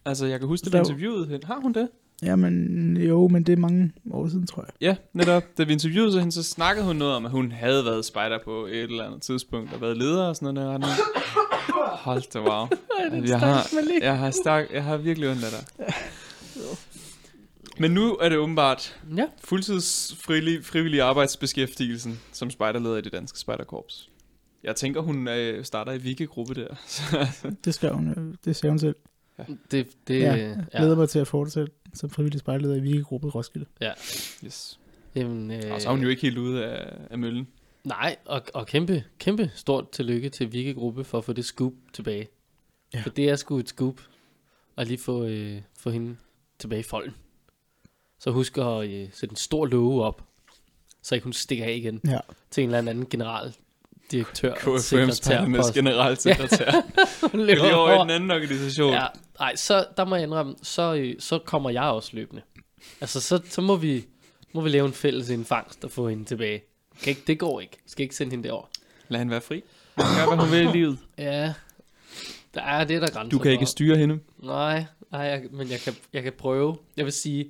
Altså, 0.06 0.26
jeg 0.26 0.40
kan 0.40 0.48
huske, 0.48 0.66
det 0.66 0.74
vi 0.74 0.78
interviewede 0.78 1.28
hende. 1.28 1.48
Har 1.48 1.60
hun 1.62 1.74
det? 1.74 1.90
Jamen, 2.24 2.98
jo, 2.98 3.28
men 3.28 3.44
det 3.44 3.54
er 3.54 3.58
mange 3.58 3.92
år 4.12 4.28
siden, 4.28 4.48
tror 4.48 4.62
jeg. 4.64 4.72
Ja, 4.82 4.96
netop. 5.14 5.44
Da 5.58 5.64
vi 5.64 5.74
interviewede 5.74 6.20
hende, 6.20 6.32
så 6.32 6.44
snakkede 6.44 6.86
hun 6.86 6.96
noget 6.96 7.16
om, 7.16 7.26
at 7.26 7.32
hun 7.32 7.52
havde 7.52 7.86
været 7.86 8.06
spejder 8.06 8.40
på 8.46 8.66
et 8.66 8.84
eller 8.84 9.06
andet 9.06 9.22
tidspunkt, 9.22 9.74
og 9.74 9.82
været 9.82 9.98
leder 9.98 10.24
og 10.24 10.36
sådan 10.36 10.54
noget. 10.54 10.82
Der. 10.82 10.88
Hold 11.98 12.32
da 12.34 12.40
wow. 12.40 12.68
Jeg 13.28 13.40
har, 13.40 13.68
jeg 14.02 14.18
har, 14.18 14.32
stærk, 14.32 14.74
jeg 14.74 14.84
har 14.84 14.98
virkelig 14.98 15.30
ondt 15.30 15.44
af 15.44 15.50
dig. 15.52 15.94
Men 17.80 17.92
nu 17.92 18.16
er 18.16 18.30
det 18.30 18.38
åbenbart 18.38 19.00
Ja. 19.18 19.26
fuldtids 19.44 20.16
frivillig, 20.20 20.66
frivillig 20.66 21.02
arbejdsbeskæftigelsen 21.02 22.20
som 22.32 22.50
spejderleder 22.50 22.98
i 22.98 23.02
det 23.02 23.12
danske 23.12 23.40
spejderkorps. 23.40 24.10
Jeg 24.64 24.76
tænker, 24.76 25.02
hun 25.02 25.28
øh, 25.28 25.66
starter 25.66 25.92
i 25.92 25.98
Vike-gruppe 25.98 26.54
der. 26.54 26.68
Det 27.66 27.74
skal 27.74 27.92
hun, 27.94 28.08
øh, 28.10 28.34
det 28.46 28.56
sagde 28.56 28.72
hun 28.72 28.80
selv. 28.80 28.96
Det, 29.72 29.88
det, 30.08 30.20
Ja, 30.20 30.36
ja, 30.36 30.48
Jeg 30.48 30.66
ja. 30.74 30.78
glæder 30.78 30.96
mig 30.96 31.10
til 31.10 31.20
at 31.20 31.28
fortsætte 31.28 31.72
som 31.94 32.10
frivillig 32.10 32.40
spejleder 32.40 32.76
i 32.76 32.80
Vigegruppe 32.80 33.28
Roskilde. 33.30 33.66
yes. 34.46 34.80
Jamen, 35.16 35.52
øh, 35.52 35.74
Og 35.74 35.82
så 35.82 35.88
er 35.88 35.92
hun 35.92 36.02
jo 36.04 36.10
ikke 36.10 36.22
helt 36.22 36.38
ude 36.38 36.66
af, 36.66 36.94
af 37.10 37.18
møllen. 37.18 37.48
Nej, 37.84 38.16
og, 38.26 38.42
og 38.54 38.68
kæmpe, 38.68 39.04
kæmpe 39.20 39.52
stort 39.56 39.92
tillykke 39.92 40.30
til 40.30 40.52
Vikke 40.54 40.74
Gruppe 40.74 41.04
for 41.04 41.18
at 41.18 41.26
få 41.26 41.34
det 41.34 41.46
scoop 41.46 41.74
tilbage. 41.94 42.28
Ja. 42.94 42.98
Ja. 42.98 43.04
For 43.04 43.10
det 43.10 43.30
er 43.30 43.36
sgu 43.36 43.60
et 43.60 43.70
scoop 43.70 44.02
at 44.78 44.88
lige 44.88 44.98
få, 44.98 45.26
øh, 45.26 45.62
få 45.80 45.90
hende 45.90 46.16
tilbage 46.60 46.80
i 46.80 46.84
folden. 46.84 47.16
Så 48.20 48.32
husk 48.32 48.58
at 48.58 48.90
øh, 48.90 49.08
sætte 49.14 49.34
en 49.34 49.36
stor 49.38 49.66
låge 49.66 50.04
op, 50.04 50.22
så 51.02 51.16
ikke 51.16 51.24
hun 51.24 51.34
stikker 51.34 51.66
af 51.66 51.74
igen 51.74 52.02
Ja. 52.08 52.20
til 52.52 52.64
en 52.64 52.74
eller 52.74 52.90
anden 52.92 53.06
generaldirektør. 53.10 54.54
KFM-spejdernes 54.56 55.72
generalsekretær. 55.74 56.72
Løber 57.38 57.46
Lige 57.64 57.76
over 57.76 57.96
i 57.96 58.02
den 58.02 58.10
anden 58.10 58.32
organisation. 58.32 58.94
Ja, 58.94 59.06
nej, 59.40 59.56
så 59.56 59.88
der 59.98 60.06
må 60.06 60.16
jeg 60.16 60.24
indrømme, 60.24 60.56
så, 60.64 60.94
øh, 60.94 61.16
så 61.20 61.40
kommer 61.40 61.70
jeg 61.70 61.84
også 61.84 62.10
løbende. 62.14 62.42
Altså, 63.02 63.22
så, 63.22 63.42
så 63.50 63.62
må, 63.62 63.76
vi, 63.76 64.06
må 64.54 64.62
vi 64.62 64.70
lave 64.70 64.86
en 64.88 64.94
fælles 64.94 65.30
indfangst 65.30 65.84
og 65.86 65.92
få 65.92 66.10
hende 66.10 66.26
tilbage. 66.26 66.64
Kan 67.04 67.10
ikke, 67.10 67.22
det 67.28 67.40
går 67.40 67.62
ikke. 67.62 67.78
Skal 67.86 68.04
ikke 68.04 68.16
sende 68.16 68.32
hende 68.32 68.48
derover. 68.48 68.66
Lad 69.08 69.20
hende 69.20 69.32
være 69.32 69.42
fri. 69.42 69.64
Hun 69.96 70.06
gøre, 70.18 70.28
hvad 70.36 70.46
hun 70.46 70.52
vil 70.52 70.68
i 70.68 70.72
livet. 70.78 71.00
Ja, 71.18 71.54
der 72.54 72.62
er 72.62 72.84
det, 72.84 73.02
der 73.02 73.08
er 73.08 73.12
grænser 73.12 73.38
Du 73.38 73.44
kan 73.44 73.52
ikke 73.52 73.62
for. 73.62 73.68
styre 73.68 73.98
hende. 73.98 74.20
Nej, 74.38 74.86
nej 75.12 75.22
jeg, 75.22 75.44
men 75.52 75.70
jeg 75.72 75.80
kan, 75.80 75.94
jeg 76.14 76.24
kan 76.24 76.34
prøve. 76.34 76.78
Jeg 76.98 77.06
vil 77.06 77.14
sige, 77.14 77.50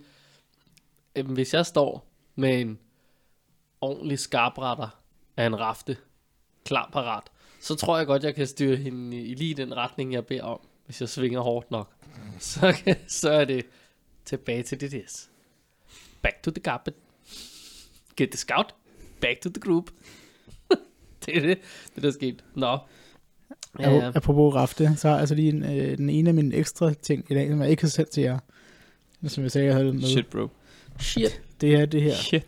øhm, 1.16 1.34
hvis 1.34 1.54
jeg 1.54 1.66
står 1.66 2.08
med 2.36 2.62
en 2.62 2.80
ordentlig 3.82 4.20
skarpretter 4.20 4.88
af 5.38 5.46
en 5.46 5.60
rafte, 5.60 5.98
klar 6.66 6.90
parat, 6.94 7.24
så 7.62 7.76
tror 7.76 7.98
jeg 7.98 8.08
godt, 8.08 8.24
jeg 8.24 8.36
kan 8.36 8.48
styre 8.48 8.76
hende 8.76 9.18
i, 9.18 9.26
i 9.26 9.34
lige 9.34 9.54
den 9.54 9.78
retning, 9.78 10.14
jeg 10.14 10.26
beder 10.26 10.44
om, 10.44 10.60
hvis 10.86 11.02
jeg 11.02 11.10
svinger 11.10 11.40
hårdt 11.40 11.72
nok. 11.72 11.92
Så, 12.40 12.76
kan, 12.86 12.96
så 13.08 13.30
er 13.30 13.46
det 13.46 13.66
tilbage 14.26 14.64
til 14.64 14.82
DDS. 14.82 15.30
Back 16.22 16.44
to 16.44 16.52
the 16.52 16.62
carpet. 16.62 16.94
Get 18.18 18.30
the 18.30 18.38
scout. 18.38 18.76
Back 19.22 19.42
to 19.42 19.50
the 19.50 19.62
group. 19.62 19.90
det 21.26 21.38
er 21.38 21.42
det, 21.42 21.58
det 21.96 22.04
der 22.04 22.10
er 22.10 22.14
sket. 22.14 22.44
Nå. 22.56 22.78
Ja. 23.80 24.12
Apropos 24.16 24.54
rafte, 24.56 24.94
så 24.98 25.08
har 25.08 25.16
jeg 25.16 25.20
altså 25.20 25.36
lige 25.36 25.50
en, 25.50 25.64
øh, 25.64 25.98
den 25.98 26.10
ene 26.10 26.30
af 26.30 26.34
mine 26.34 26.56
ekstra 26.56 26.94
ting 26.94 27.26
i 27.30 27.34
dag, 27.34 27.50
som 27.50 27.62
jeg 27.62 27.70
ikke 27.70 27.84
har 27.84 27.90
sendt 27.90 28.10
til 28.10 28.24
jer. 28.24 28.40
Som 29.28 29.44
jeg 29.44 29.52
sagde, 29.52 29.68
jeg 29.68 29.76
havde 29.76 29.94
med. 29.94 30.02
Shit, 30.04 30.28
bro. 30.28 30.48
Shit. 31.00 31.42
Det 31.62 31.76
er 31.76 31.86
det 31.86 32.02
her. 32.02 32.14
Shit. 32.16 32.46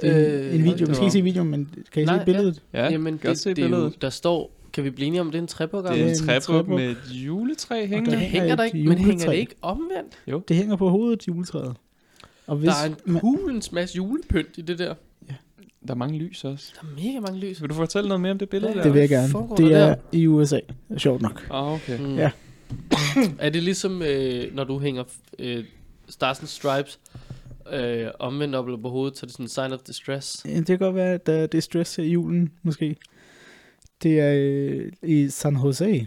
Det 0.00 0.10
er 0.10 0.48
Øh, 0.48 0.54
en 0.54 0.64
video. 0.64 0.76
det 0.76 0.88
Vi 0.88 0.94
skal 0.94 1.04
ikke 1.04 1.12
se 1.12 1.22
videoen, 1.22 1.48
men 1.50 1.74
kan 1.92 2.02
I 2.02 2.06
Nej, 2.06 2.18
se 2.18 2.24
billedet? 2.24 2.62
Ja, 2.72 2.90
Jamen, 2.90 3.12
godt 3.12 3.22
det, 3.22 3.38
se 3.38 3.50
det 3.50 3.58
er 3.58 3.62
jo, 3.62 3.68
billedet. 3.68 4.02
der 4.02 4.10
står, 4.10 4.50
kan 4.74 4.84
vi 4.84 4.90
blive 4.90 5.06
enige 5.06 5.20
om, 5.20 5.30
det 5.30 5.38
er 5.38 5.42
en 5.42 5.48
træbuk? 5.48 5.84
Det 5.84 5.90
er 5.90 5.94
Det 5.94 6.22
en 6.22 6.28
er 6.30 6.34
en 6.34 6.40
træbuk 6.40 6.68
med 6.68 6.90
et 6.90 6.98
juletræ 7.10 7.86
hængende. 7.86 8.10
det 8.10 8.18
hænger 8.20 8.40
hænger 8.40 8.56
der 8.56 8.64
ikke, 8.64 8.78
men 8.88 8.98
hænger 8.98 9.26
det 9.30 9.36
ikke 9.36 9.54
omvendt? 9.62 10.48
Det 10.48 10.56
hænger 10.56 10.76
på 10.76 10.88
hovedet, 10.88 11.28
juletræet. 11.28 11.76
Og 12.46 12.56
hvis 12.56 12.66
der 12.68 12.74
er 12.84 12.86
en 12.88 12.96
man, 13.04 13.20
hulens 13.20 13.72
masse 13.72 13.96
julepynt 13.96 14.48
i 14.58 14.62
det 14.62 14.78
der. 14.78 14.94
Der 15.88 15.90
er 15.90 15.94
mange 15.94 16.18
lys 16.18 16.44
også. 16.44 16.72
Der 16.82 16.88
er 16.88 17.06
mega 17.06 17.20
mange 17.20 17.38
lys. 17.40 17.60
Vil 17.62 17.70
du 17.70 17.74
fortælle 17.74 18.08
noget 18.08 18.20
mere 18.20 18.32
om 18.32 18.38
det 18.38 18.48
billede 18.48 18.72
Ja, 18.72 18.78
der? 18.78 18.82
det 18.84 18.92
vil 18.94 19.00
jeg 19.00 19.08
gerne. 19.08 19.56
Det 19.56 19.72
er 19.72 19.86
der? 19.86 19.94
i 20.12 20.26
USA. 20.26 20.58
Sjovt 20.96 21.22
nok. 21.22 21.46
Ah, 21.50 21.72
okay. 21.72 21.98
Mm. 21.98 22.16
Ja. 22.16 22.30
er 23.38 23.50
det 23.50 23.62
ligesom, 23.62 24.02
øh, 24.02 24.54
når 24.54 24.64
du 24.64 24.78
hænger 24.78 25.04
øh, 25.38 25.64
Stars 26.08 26.38
and 26.40 26.48
Stripes 26.48 26.98
øh, 27.72 28.06
omvendt 28.18 28.54
op 28.54 28.66
eller 28.66 28.78
på 28.82 28.88
hovedet, 28.88 29.18
så 29.18 29.24
er 29.24 29.26
det 29.26 29.32
sådan 29.32 29.44
en 29.44 29.48
sign 29.48 29.72
of 29.72 29.78
distress? 29.80 30.44
Ja, 30.48 30.56
Det 30.56 30.66
kan 30.66 30.78
godt 30.78 30.94
være, 30.94 31.12
at 31.14 31.26
der- 31.26 31.46
det 31.46 31.58
er 31.58 31.62
stress 31.62 31.96
her 31.96 32.04
i 32.04 32.08
julen, 32.08 32.52
måske. 32.62 32.96
Det 34.04 34.20
er 34.20 34.34
øh, 34.36 34.92
i 35.02 35.28
San 35.28 35.56
Jose. 35.56 36.06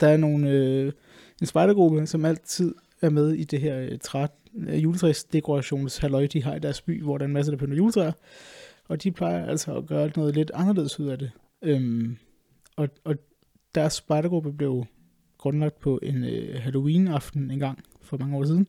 Der 0.00 0.08
er 0.08 0.16
nogle, 0.16 0.50
øh, 0.50 0.92
en 1.40 1.46
spejdergruppe, 1.46 2.06
som 2.06 2.24
altid 2.24 2.74
er 3.00 3.10
med 3.10 3.32
i 3.32 3.44
det 3.44 3.60
her 3.60 3.78
øh, 3.80 3.98
træt, 3.98 4.30
øh, 4.58 4.82
juletræsdekorationshalløj, 4.82 6.26
de 6.26 6.42
har 6.42 6.54
i 6.54 6.58
deres 6.58 6.80
by, 6.80 7.02
hvor 7.02 7.18
der 7.18 7.24
er 7.24 7.26
en 7.26 7.32
masse, 7.32 7.52
der 7.52 7.58
pynter 7.58 7.76
juletræer. 7.76 8.12
Og 8.88 9.02
de 9.02 9.10
plejer 9.12 9.46
altså 9.46 9.76
at 9.76 9.86
gøre 9.86 10.10
noget 10.16 10.34
lidt 10.34 10.50
anderledes 10.54 11.00
ud 11.00 11.08
af 11.08 11.18
det. 11.18 11.30
Øhm, 11.62 12.16
og, 12.76 12.88
og 13.04 13.14
deres 13.74 13.92
spejdergruppe 13.92 14.52
blev 14.52 14.84
grundlagt 15.38 15.80
på 15.80 15.98
en 16.02 16.24
øh, 16.24 16.60
Halloween-aften 16.60 17.50
en 17.50 17.58
gang 17.58 17.78
for 18.02 18.16
mange 18.16 18.36
år 18.36 18.44
siden. 18.44 18.66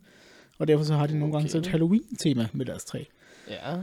Og 0.59 0.67
derfor 0.67 0.83
så 0.83 0.93
har 0.93 1.07
de 1.07 1.19
nogle 1.19 1.33
gange 1.33 1.45
Okay. 1.45 1.51
så 1.51 1.57
et 1.57 1.67
Halloween-tema 1.67 2.47
med 2.53 2.65
deres 2.65 2.85
træ. 2.85 3.03
Ja. 3.49 3.75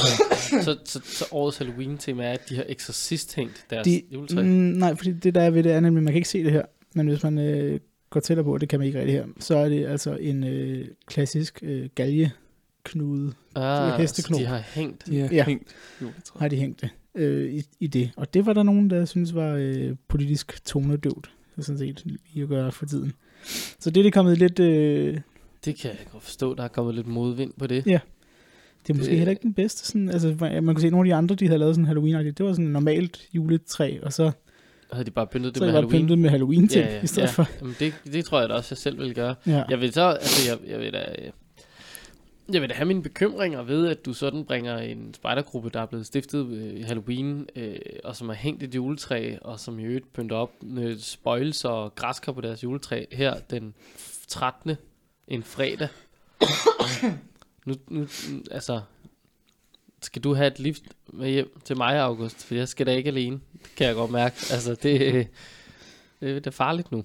så, 0.64 0.78
så, 0.84 1.00
så 1.04 1.24
årets 1.30 1.58
Halloween-tema 1.58 2.24
er, 2.24 2.32
at 2.32 2.48
de 2.48 2.56
har 2.56 2.64
eksorcist 2.68 3.34
hængt 3.36 3.64
deres 3.70 3.84
De- 3.84 4.02
juletræ. 4.12 4.42
Mm, 4.42 4.48
nej, 4.48 4.94
fordi 4.96 5.12
det 5.12 5.34
der 5.34 5.40
er 5.40 5.50
ved 5.50 5.62
det 5.62 5.72
er 5.72 5.80
nemlig, 5.80 6.02
man 6.02 6.12
kan 6.12 6.16
ikke 6.18 6.28
se 6.28 6.44
det 6.44 6.52
her. 6.52 6.62
Men 6.94 7.08
hvis 7.08 7.22
man 7.22 7.38
øh, 7.38 7.80
går 8.10 8.20
tættere 8.20 8.44
på, 8.44 8.58
det 8.58 8.68
kan 8.68 8.78
man 8.78 8.86
ikke 8.86 8.98
rigtig 8.98 9.14
her, 9.14 9.24
så 9.40 9.56
er 9.56 9.68
det 9.68 9.86
altså 9.86 10.16
en 10.16 10.44
øh, 10.44 10.86
klassisk 11.06 11.58
øh, 11.62 11.88
galgeknude, 11.94 13.32
ah, 13.54 14.00
hesteknop. 14.00 14.38
så 14.38 14.42
de 14.44 14.46
har 14.48 14.58
hængt. 14.74 15.06
De 15.06 15.20
har 15.20 15.28
Ja. 15.32 15.44
hængt 15.44 15.74
juletræ. 16.02 16.38
har 16.38 16.48
de 16.48 16.56
hængt 16.56 16.80
det 16.80 16.90
øh, 17.14 17.52
i, 17.54 17.62
i 17.80 17.86
det. 17.86 18.10
Og 18.16 18.34
det 18.34 18.46
var 18.46 18.52
der 18.52 18.62
nogen, 18.62 18.90
der 18.90 19.04
synes 19.04 19.34
var 19.34 19.54
øh, 19.58 19.96
politisk 20.08 20.64
tonedøvt, 20.64 21.30
sådan 21.58 21.78
set, 21.78 22.02
lige 22.32 22.42
at 22.42 22.48
gøre 22.48 22.72
for 22.72 22.86
tiden. 22.86 23.12
Så 23.78 23.90
det 23.90 24.00
er 24.00 24.02
det 24.02 24.12
kommet 24.12 24.38
lidt... 24.38 24.58
Øh, 24.60 25.18
Det 25.64 25.76
kan 25.76 25.90
jeg 25.90 25.98
godt 26.12 26.22
forstå, 26.22 26.54
der 26.54 26.62
er 26.64 26.68
kommet 26.68 26.94
lidt 26.94 27.06
modvind 27.06 27.52
på 27.58 27.66
det. 27.66 27.86
Ja. 27.86 27.98
Det 28.86 28.92
er 28.92 28.98
måske 28.98 29.10
Det- 29.10 29.18
heller 29.18 29.30
ikke 29.30 29.42
den 29.42 29.54
bedste. 29.54 29.86
Sådan, 29.86 30.08
altså, 30.08 30.36
man 30.40 30.66
kunne 30.66 30.80
se, 30.80 30.86
at 30.86 30.92
nogle 30.92 31.08
af 31.08 31.12
de 31.12 31.18
andre, 31.18 31.34
de 31.34 31.46
havde 31.46 31.58
lavet 31.58 31.74
sådan 31.74 31.86
halloween 31.86 32.26
det 32.26 32.40
var 32.46 32.52
sådan 32.52 32.64
et 32.66 32.70
normalt 32.72 33.20
juletræ, 33.34 33.98
og 34.02 34.12
så, 34.12 34.30
Havde 34.92 35.04
de 35.04 35.10
bare 35.10 35.26
pyntet 35.26 35.54
det 35.54 35.58
så 35.58 35.64
med 35.64 35.68
er 35.68 35.72
det 35.72 35.74
bare 35.74 35.82
Halloween? 35.82 36.02
pyntet 36.06 36.18
med 36.18 36.30
halloween 36.30 36.68
til, 36.68 36.80
ja, 36.80 36.94
ja, 36.94 37.02
i 37.02 37.06
stedet 37.06 37.26
ja. 37.26 37.32
for. 37.32 37.46
Jamen, 37.60 37.76
det, 37.80 37.94
det 38.12 38.24
tror 38.24 38.40
jeg 38.40 38.48
da 38.48 38.54
også, 38.54 38.68
jeg 38.70 38.78
selv 38.78 38.98
vil 38.98 39.14
gøre. 39.14 39.34
Ja. 39.46 39.62
Jeg 39.70 39.80
vil 39.80 39.92
så, 39.92 40.02
altså 40.02 40.50
jeg, 40.50 40.70
jeg 40.70 40.78
vil 40.80 40.92
da, 40.92 41.04
øh, 41.18 41.30
jeg 42.54 42.62
vil 42.62 42.68
da 42.70 42.74
have 42.74 42.86
mine 42.86 43.02
bekymringer 43.02 43.62
ved, 43.62 43.86
at 43.88 44.06
du 44.06 44.12
sådan 44.12 44.44
bringer 44.44 44.78
en 44.78 45.14
spejdergruppe, 45.14 45.70
der 45.74 45.80
er 45.80 45.86
blevet 45.86 46.06
stiftet 46.06 46.46
øh, 46.46 46.80
i 46.80 46.82
Halloween, 46.82 47.46
øh, 47.56 47.74
og 48.04 48.16
som 48.16 48.28
har 48.28 48.36
hængt 48.36 48.62
et 48.62 48.74
juletræ, 48.74 49.36
og 49.42 49.60
som 49.60 49.78
i 49.78 49.82
øvrigt 49.84 50.12
pynter 50.12 50.36
op 50.36 50.50
med 50.62 50.98
spoils 50.98 51.64
og 51.64 51.94
græskar 51.94 52.32
på 52.32 52.40
deres 52.40 52.64
juletræ, 52.64 53.04
her 53.12 53.34
den 53.50 53.74
13. 54.28 54.76
en 55.28 55.42
fredag. 55.42 55.88
Nu, 57.68 57.74
nu, 58.00 58.06
altså, 58.50 58.80
skal 60.02 60.22
du 60.22 60.34
have 60.34 60.46
et 60.46 60.58
lift 60.58 60.82
med 61.12 61.30
hjem 61.30 61.60
til 61.64 61.76
mig, 61.76 61.98
August? 62.00 62.44
For 62.44 62.54
jeg 62.54 62.68
skal 62.68 62.86
da 62.86 62.94
ikke 62.94 63.08
alene, 63.08 63.40
det 63.52 63.70
kan 63.76 63.86
jeg 63.86 63.94
godt 63.94 64.10
mærke. 64.10 64.36
Altså, 64.52 64.74
det, 64.82 65.14
øh, 65.14 65.26
det 66.34 66.46
er 66.46 66.50
farligt 66.50 66.92
nu. 66.92 67.04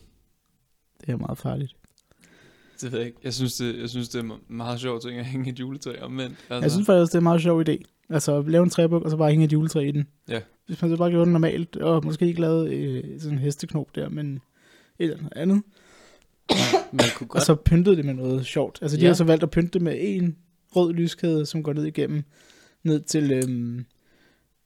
Det 1.02 1.10
er 1.10 1.18
meget 1.18 1.38
farligt. 1.38 1.76
Det 2.82 2.92
ved 2.92 3.00
jeg 3.00 3.08
ikke. 3.08 3.20
Jeg 3.24 3.34
synes, 3.34 3.56
det, 3.56 3.80
jeg 3.80 3.90
synes, 3.90 4.10
det 4.10 4.20
er 4.20 4.24
me- 4.24 4.54
meget 4.54 4.80
sjovt 4.80 5.02
ting 5.02 5.20
at 5.20 5.26
hænge 5.26 5.50
et 5.52 5.60
juletræ 5.60 6.00
omvendt. 6.02 6.38
Altså, 6.50 6.62
Jeg 6.62 6.72
synes 6.72 6.86
faktisk, 6.86 7.12
det 7.12 7.16
er 7.16 7.20
en 7.20 7.24
meget 7.24 7.42
sjov 7.42 7.62
idé. 7.70 7.78
Altså 8.10 8.38
at 8.38 8.48
lave 8.50 8.64
en 8.64 8.70
træbuk, 8.70 9.04
og 9.04 9.10
så 9.12 9.18
bare 9.18 9.30
hænge 9.30 9.46
et 9.46 9.54
juletræ 9.54 9.80
i 9.88 9.92
den. 9.92 10.08
Ja. 10.30 10.42
Hvis 10.66 10.82
man 10.82 10.92
så 10.92 10.98
bare 10.98 11.10
gjorde 11.10 11.26
det 11.26 11.32
normalt, 11.34 11.76
og 11.78 12.06
måske 12.06 12.28
ikke 12.28 12.42
lavede 12.42 12.76
øh, 12.76 13.20
sådan 13.22 13.38
en 13.38 13.40
hesteknop 13.44 13.96
der, 13.96 14.10
men 14.10 14.36
et 14.36 14.42
eller 15.12 15.18
andet. 15.36 15.64
Man 16.92 17.06
kunne 17.16 17.26
Og 17.26 17.30
godt 17.30 17.44
så 17.44 17.56
pyntede 17.56 17.96
det 17.96 18.06
med 18.06 18.14
noget 18.14 18.46
sjovt. 18.46 18.80
Altså 18.82 18.98
de 18.98 19.02
Ja. 19.02 19.08
har 19.08 19.14
så 19.14 19.24
valgt 19.24 19.44
at 19.44 19.50
pynte 19.52 19.70
det 19.74 19.82
med 19.82 19.96
en 20.00 20.38
rød 20.76 20.94
lyskæde, 20.94 21.46
som 21.46 21.64
går 21.64 21.74
ned 21.74 21.84
igennem, 21.86 22.24
ned 22.84 23.02
til 23.02 23.32
øhm, 23.32 23.86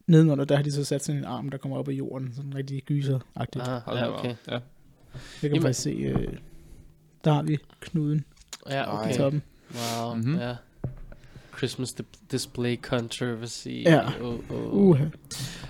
nedenunder, 0.07 0.45
der 0.45 0.55
har 0.55 0.63
de 0.63 0.71
så 0.71 0.83
sat 0.83 1.03
sådan 1.03 1.19
en 1.19 1.25
arm, 1.25 1.49
der 1.49 1.57
kommer 1.57 1.77
op 1.77 1.87
af 1.87 1.93
jorden, 1.93 2.33
sådan 2.35 2.55
rigtig 2.55 2.83
gyser-agtigt. 2.85 3.67
Ah. 3.67 3.81
Ja, 3.87 4.19
okay. 4.19 4.35
Ja. 4.47 4.51
Jeg 4.51 4.61
kan 5.41 5.49
Jamen- 5.51 5.61
faktisk 5.61 5.81
se, 5.81 5.89
øh, 5.91 6.33
der 7.23 7.33
har 7.33 7.41
vi 7.43 7.57
knuden 7.79 8.25
Ja, 8.69 8.99
okay. 8.99 9.13
i 9.13 9.17
toppen. 9.17 9.41
Wow, 9.73 10.13
Mhm. 10.15 10.25
mm-hmm. 10.25 10.39
ja. 10.41 10.55
Christmas 11.57 11.93
di- 11.93 12.25
display 12.31 12.75
controversy. 12.81 13.67
Ja. 13.67 14.21
Oh, 14.21 14.39
oh. 14.51 14.73
Uh, 14.73 15.01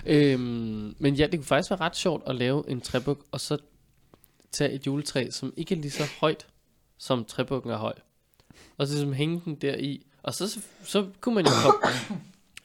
Øhm, 0.05 0.95
men 0.99 1.15
ja, 1.15 1.23
det 1.27 1.39
kunne 1.39 1.45
faktisk 1.45 1.69
være 1.71 1.79
ret 1.79 1.95
sjovt 1.95 2.23
at 2.27 2.35
lave 2.35 2.69
en 2.69 2.81
træbuk, 2.81 3.25
og 3.31 3.39
så 3.41 3.57
tage 4.51 4.71
et 4.71 4.87
juletræ, 4.87 5.27
som 5.31 5.53
ikke 5.57 5.75
er 5.75 5.79
lige 5.79 5.91
så 5.91 6.03
højt, 6.21 6.47
som 6.97 7.25
træbukken 7.25 7.71
er 7.71 7.77
høj. 7.77 7.93
Og 8.77 8.87
så 8.87 8.93
ligesom 8.93 9.13
hænge 9.13 9.41
den 9.45 9.55
der 9.55 9.75
i. 9.75 10.05
Og 10.23 10.33
så, 10.33 10.49
så, 10.49 10.59
så 10.83 11.07
kunne 11.21 11.35
man 11.35 11.45
jo 11.45 11.51
hoppe, 11.51 11.87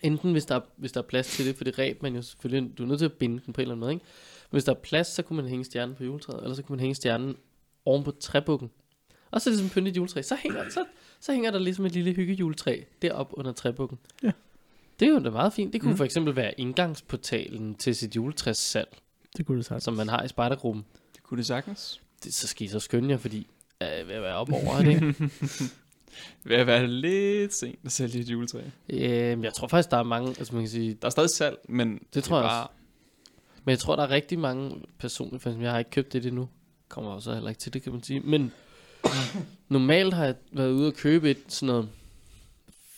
enten 0.02 0.32
hvis 0.32 0.44
der, 0.44 0.54
er, 0.54 0.60
hvis 0.76 0.92
der 0.92 1.00
er 1.02 1.06
plads 1.06 1.26
til 1.26 1.46
det, 1.46 1.56
for 1.56 1.64
det 1.64 1.78
ræb 1.78 2.02
man 2.02 2.14
jo 2.14 2.22
selvfølgelig, 2.22 2.78
du 2.78 2.82
er 2.82 2.86
nødt 2.86 2.98
til 2.98 3.04
at 3.06 3.12
binde 3.12 3.40
den 3.46 3.52
på 3.54 3.60
en 3.60 3.62
eller 3.62 3.72
anden 3.74 3.80
måde, 3.80 3.92
ikke? 3.92 4.04
Men 4.50 4.54
hvis 4.54 4.64
der 4.64 4.72
er 4.72 4.76
plads, 4.76 5.06
så 5.06 5.22
kunne 5.22 5.36
man 5.36 5.46
hænge 5.50 5.64
stjernen 5.64 5.94
på 5.96 6.04
juletræet, 6.04 6.42
eller 6.42 6.54
så 6.54 6.62
kunne 6.62 6.76
man 6.76 6.80
hænge 6.80 6.94
stjernen 6.94 7.36
oven 7.84 8.04
på 8.04 8.10
træbukken. 8.10 8.70
Og 9.30 9.40
så 9.40 9.50
ligesom 9.50 9.68
pynte 9.68 9.90
et 9.90 9.96
juletræ. 9.96 10.22
Så 10.22 10.36
hænger, 10.42 10.64
så, 10.70 10.84
så 11.20 11.32
hænger 11.32 11.50
der 11.50 11.58
ligesom 11.58 11.86
et 11.86 11.92
lille 11.92 12.12
hyggejuletræ 12.12 12.80
deroppe 13.02 13.38
under 13.38 13.52
træbukken. 13.52 13.98
Ja. 14.22 14.30
Det 15.00 15.08
er 15.08 15.12
jo 15.12 15.18
da 15.18 15.30
meget 15.30 15.52
fint. 15.52 15.72
Det 15.72 15.80
kunne 15.80 15.90
Mm. 15.90 15.96
for 15.96 16.04
eksempel 16.04 16.36
være 16.36 16.60
indgangsportalen 16.60 17.74
til 17.74 17.96
sit 17.96 18.16
juletræssalg, 18.16 18.96
det 19.36 19.46
kunne 19.46 19.58
det 19.58 19.66
sagt. 19.66 19.82
som 19.82 19.94
man 19.94 20.08
har 20.08 20.22
i 20.22 20.28
spejdergruppen. 20.28 20.84
Det 21.14 21.22
kunne 21.22 21.38
det 21.38 21.46
sagtens. 21.46 22.00
Det, 22.24 22.34
så 22.34 22.46
skal 22.46 22.64
I 22.64 22.68
så 22.68 22.80
skynde 22.80 23.10
jer, 23.10 23.16
fordi 23.16 23.46
øh, 23.82 23.88
ved 24.08 24.14
at 24.14 24.22
være 24.22 24.34
op 24.34 24.52
over, 24.52 24.76
er 24.78 24.82
det 24.82 24.90
ikke? 24.94 25.30
Ved 26.44 26.56
at 26.56 26.66
være 26.66 26.86
lidt 26.86 27.54
sent 27.54 27.78
at 27.84 27.92
sælge 27.92 28.20
et 28.20 28.28
juletræ. 28.30 28.60
øhm, 28.88 29.44
jeg 29.44 29.54
tror 29.54 29.68
faktisk, 29.68 29.90
der 29.90 29.96
er 29.96 30.02
mange, 30.02 30.28
altså 30.28 30.54
man 30.54 30.62
kan 30.62 30.70
sige, 30.70 30.94
Der 30.94 31.06
er 31.06 31.10
stadig 31.10 31.30
salg, 31.30 31.58
men 31.68 32.00
Det 32.14 32.24
tror 32.24 32.36
er 32.36 32.40
jeg 32.40 32.48
bare, 32.48 32.68
Men 33.64 33.70
jeg 33.70 33.78
tror, 33.78 33.96
der 33.96 34.02
er 34.02 34.10
rigtig 34.10 34.38
mange 34.38 34.82
personligt, 34.98 35.42
for 35.42 35.50
jeg 35.50 35.70
har 35.70 35.78
ikke 35.78 35.90
købt 35.90 36.12
det 36.12 36.26
endnu. 36.26 36.48
Kommer 36.88 37.10
også 37.10 37.34
heller 37.34 37.48
ikke 37.48 37.60
til 37.60 37.72
det, 37.72 37.82
kan 37.82 37.92
man 37.92 38.02
sige. 38.02 38.20
Men 38.20 38.52
normalt 39.68 40.14
har 40.14 40.24
jeg 40.24 40.34
været 40.52 40.70
ude 40.72 40.86
og 40.86 40.94
købe 40.94 41.30
et 41.30 41.38
sådan 41.48 41.66
noget 41.66 41.88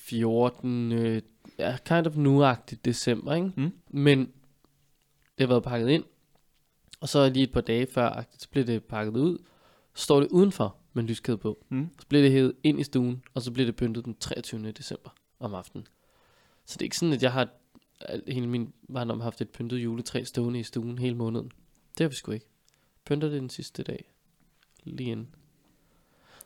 14, 0.04 0.92
øh, 0.92 1.22
ja, 1.58 1.76
kind 1.84 2.06
of 2.06 2.16
nu-agtigt 2.16 2.84
december, 2.84 3.34
ikke? 3.34 3.52
Mm. 3.56 3.72
Men 3.88 4.18
det 5.38 5.40
har 5.40 5.46
været 5.46 5.62
pakket 5.62 5.88
ind, 5.88 6.04
og 7.00 7.08
så 7.08 7.28
lige 7.28 7.42
et 7.42 7.52
par 7.52 7.60
dage 7.60 7.86
før, 7.86 8.24
så 8.38 8.48
blev 8.50 8.66
det 8.66 8.84
pakket 8.84 9.16
ud, 9.16 9.38
står 9.94 10.20
det 10.20 10.28
udenfor 10.28 10.76
med 10.94 11.02
en 11.02 11.06
lyskæde 11.06 11.38
på. 11.38 11.64
Mm. 11.68 11.88
Så 12.00 12.06
bliver 12.06 12.22
det 12.22 12.32
hævet 12.32 12.52
ind 12.62 12.80
i 12.80 12.84
stuen, 12.84 13.22
og 13.34 13.42
så 13.42 13.50
bliver 13.52 13.66
det 13.66 13.76
pyntet 13.76 14.04
den 14.04 14.14
23. 14.20 14.72
december 14.72 15.10
om 15.40 15.54
aftenen. 15.54 15.86
Så 16.66 16.74
det 16.74 16.82
er 16.82 16.86
ikke 16.86 16.98
sådan, 16.98 17.12
at 17.12 17.22
jeg 17.22 17.32
har 17.32 17.48
hele 18.28 18.46
min 18.46 18.72
barndom 18.92 19.20
haft 19.20 19.40
et 19.40 19.50
pyntet 19.50 19.76
juletræ 19.76 20.24
stående 20.24 20.60
i 20.60 20.62
stuen 20.62 20.98
hele 20.98 21.16
måneden. 21.16 21.52
Det 21.98 22.04
har 22.04 22.08
vi 22.08 22.14
sgu 22.14 22.32
ikke. 22.32 22.46
Pynter 23.04 23.28
det 23.28 23.40
den 23.40 23.50
sidste 23.50 23.82
dag. 23.82 24.12
Lige 24.84 25.10
inden. 25.10 25.34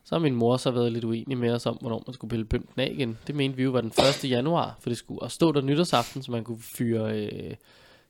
Så 0.05 0.15
har 0.15 0.21
min 0.21 0.35
mor 0.35 0.57
så 0.57 0.71
været 0.71 0.93
lidt 0.93 1.05
uenig 1.05 1.39
med 1.39 1.53
os 1.53 1.67
om, 1.67 1.77
hvornår 1.81 2.03
man 2.07 2.15
skulle 2.15 2.29
pille 2.29 2.45
pynten 2.45 2.81
af 2.81 2.91
igen. 2.93 3.19
Det 3.27 3.35
mente 3.35 3.57
vi 3.57 3.63
jo 3.63 3.71
var 3.71 3.81
den 3.81 3.93
1. 4.25 4.31
januar, 4.31 4.77
for 4.81 4.91
det 4.91 4.99
skulle 4.99 5.23
også 5.23 5.35
stå 5.35 5.53
der 5.53 5.61
nytårsaften, 5.61 6.23
så 6.23 6.31
man 6.33 6.45
kunne 6.45 6.61
fyre 6.61 7.27
øh, 7.27 7.55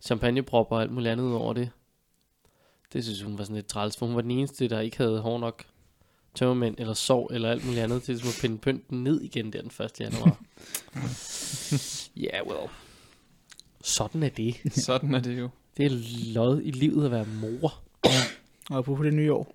champagnepropper 0.00 0.76
og 0.76 0.82
alt 0.82 0.92
muligt 0.92 1.12
andet 1.12 1.34
over 1.34 1.52
det. 1.52 1.70
Det 2.92 3.04
synes 3.04 3.22
hun 3.22 3.38
var 3.38 3.44
sådan 3.44 3.56
lidt 3.56 3.66
træls, 3.66 3.96
for 3.96 4.06
hun 4.06 4.14
var 4.14 4.22
den 4.22 4.30
eneste, 4.30 4.68
der 4.68 4.80
ikke 4.80 4.96
havde 4.98 5.20
hår 5.20 5.38
nok 5.38 5.64
tømmermænd 6.38 6.74
eller 6.78 6.94
sov 6.94 7.30
eller 7.32 7.50
alt 7.50 7.64
muligt 7.66 7.82
andet 7.82 8.02
til 8.02 8.14
ligesom 8.14 8.28
at 8.28 8.38
pinde 8.40 8.58
pynten 8.58 9.04
ned 9.04 9.20
igen 9.20 9.52
der 9.52 9.60
den 9.62 9.70
1. 9.84 10.00
januar. 10.00 10.40
Ja, 12.16 12.22
yeah, 12.34 12.46
well. 12.46 12.68
Sådan 13.82 14.22
er 14.22 14.28
det. 14.28 14.54
Sådan 14.86 15.14
er 15.14 15.20
det 15.20 15.38
jo. 15.38 15.48
Det 15.76 15.86
er 15.86 15.90
lod 16.34 16.60
i 16.64 16.70
livet 16.70 17.04
at 17.04 17.10
være 17.10 17.26
mor. 17.40 17.74
Og 18.70 18.84
på 18.84 19.02
det 19.02 19.14
nye 19.14 19.32
år. 19.32 19.54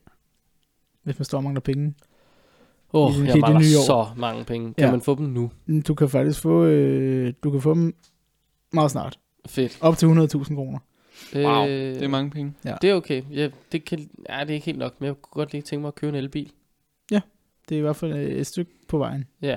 Hvis 1.04 1.20
man 1.20 1.26
står 1.26 1.38
og 1.38 1.44
mangler 1.44 1.62
penge. 1.62 1.94
Åh, 2.94 3.06
oh, 3.06 3.14
det- 3.14 3.26
jeg 3.26 3.34
det 3.34 3.42
mangler 3.42 3.60
nye 3.60 3.78
år. 3.78 3.86
så 3.86 4.08
mange 4.18 4.44
penge. 4.46 4.74
Kan 4.74 4.86
Ja. 4.86 4.92
man 4.92 5.02
få 5.02 5.16
dem 5.16 5.26
nu? 5.26 5.52
Du 5.88 5.94
kan 5.94 6.10
faktisk 6.10 6.40
få, 6.42 6.64
øh, 6.66 7.34
du 7.44 7.52
kan 7.52 7.62
få 7.62 7.74
dem 7.74 7.96
meget 8.74 8.92
snart. 8.92 9.20
Fedt. 9.46 9.78
Op 9.82 9.98
til 9.98 10.06
100.000 10.08 10.56
kroner. 10.56 10.80
Wow, 11.36 11.68
øh, 11.68 11.70
det 11.96 12.02
er 12.04 12.08
mange 12.08 12.32
penge. 12.32 12.54
Det 12.82 12.90
er 12.90 12.94
okay. 12.96 13.24
Ja, 13.32 13.50
det, 13.72 13.86
kan, 13.86 14.10
ja, 14.30 14.40
det 14.40 14.50
er 14.50 14.54
ikke 14.54 14.66
helt 14.66 14.78
nok, 14.80 14.94
men 15.00 15.08
jeg 15.08 15.16
kunne 15.22 15.32
godt 15.32 15.52
lige 15.52 15.62
tænke 15.62 15.82
mig 15.82 15.88
at 15.88 15.96
købe 15.96 16.10
en 16.10 16.16
elbil. 16.24 16.52
Det 17.70 17.76
er 17.76 17.80
i 17.80 17.82
hvert 17.82 17.96
fald 17.96 18.14
øh, 18.14 18.32
et 18.32 18.48
stykke 18.48 18.72
på 18.88 18.98
vejen. 18.98 19.26
Ja. 19.42 19.56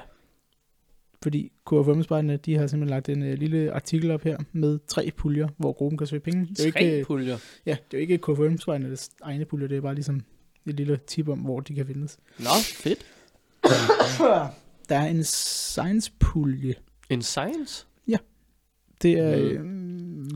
Fordi 1.23 1.53
KFM-spejderne, 1.67 2.37
de 2.37 2.57
har 2.57 2.67
simpelthen 2.67 2.91
lagt 2.97 3.09
en 3.09 3.23
øh, 3.23 3.39
lille 3.39 3.73
artikel 3.73 4.11
op 4.11 4.23
her 4.23 4.39
med 4.53 4.79
tre 4.89 5.11
puljer, 5.17 5.49
hvor 5.57 5.73
gruppen 5.73 5.99
kan 5.99 6.07
søge 6.07 6.21
penge. 6.21 6.47
Det 6.47 6.67
er 6.67 6.73
Tre 6.73 6.83
ikke, 6.83 6.99
øh, 6.99 7.05
puljer. 7.05 7.39
ja, 7.67 7.77
det 7.91 7.97
er 7.97 7.99
jo 7.99 8.01
ikke 8.01 8.19
KFM-spejdernes 8.19 9.11
egne 9.23 9.45
puljer, 9.45 9.69
det 9.69 9.77
er 9.77 9.81
bare 9.81 9.95
ligesom 9.95 10.21
et 10.67 10.75
lille 10.75 10.99
tip 11.07 11.29
om, 11.29 11.39
hvor 11.39 11.61
de 11.61 11.75
kan 11.75 11.87
findes. 11.87 12.19
Nå, 12.39 12.51
fedt. 12.65 13.07
Der 14.89 14.97
er 14.99 15.07
en 15.07 15.25
science-pulje. 15.25 16.75
En 17.11 17.23
science? 17.23 17.87
Det 19.03 19.13
er 19.19 19.37
øh, 19.39 19.61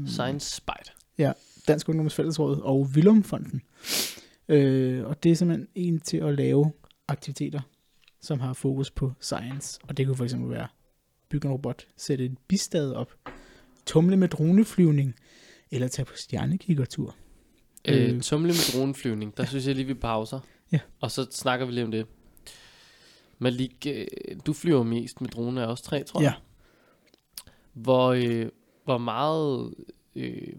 Science 0.06 0.56
Spite. 0.56 0.92
Dansk 1.68 1.88
Ungdoms 1.88 2.14
Fællesråd 2.14 2.60
og 2.60 2.80
Willumfonden. 2.94 3.62
Øh, 4.48 5.06
og 5.06 5.22
det 5.22 5.32
er 5.32 5.36
simpelthen 5.36 5.68
en 5.74 6.00
til 6.00 6.16
at 6.16 6.34
lave 6.34 6.72
aktiviteter, 7.10 7.60
som 8.20 8.40
har 8.40 8.52
fokus 8.52 8.90
på 8.90 9.12
science. 9.20 9.80
Og 9.88 9.96
det 9.96 10.06
kunne 10.06 10.16
for 10.16 10.24
eksempel 10.24 10.50
være 10.50 10.68
bygge 11.28 11.46
en 11.48 11.52
robot, 11.52 11.86
sætte 11.96 12.24
et 12.24 12.38
bistad 12.48 12.92
op, 12.92 13.14
tumle 13.86 14.16
med 14.16 14.28
droneflyvning, 14.28 15.14
eller 15.70 15.88
tage 15.88 16.06
på 16.06 16.12
stjernekikkertur. 16.16 17.16
Øh, 17.88 18.14
Øh. 18.14 18.20
tumle 18.22 18.48
med 18.48 18.72
droneflyvning. 18.74 19.36
Der 19.36 19.44
synes 19.44 19.66
jeg 19.66 19.74
lige, 19.74 19.86
vi 19.86 19.94
pauser. 19.94 20.40
Ja. 20.72 20.78
Og 21.00 21.10
så 21.10 21.26
snakker 21.30 21.66
vi 21.66 21.72
lige 21.72 21.84
om 21.84 21.90
det. 21.90 22.06
Malik, 23.38 23.86
øh, 23.86 24.06
du 24.46 24.52
flyver 24.52 24.82
mest 24.82 25.20
med 25.20 25.30
drone 25.30 25.62
af 25.62 25.66
os 25.66 25.82
tre, 25.82 26.04
tror 26.04 26.20
jeg. 26.20 26.34
Ja. 26.36 27.50
Hvor, 27.72 28.12
øh, 28.12 28.48
hvor 28.84 28.98
meget... 28.98 29.74
Øh, 30.16 30.52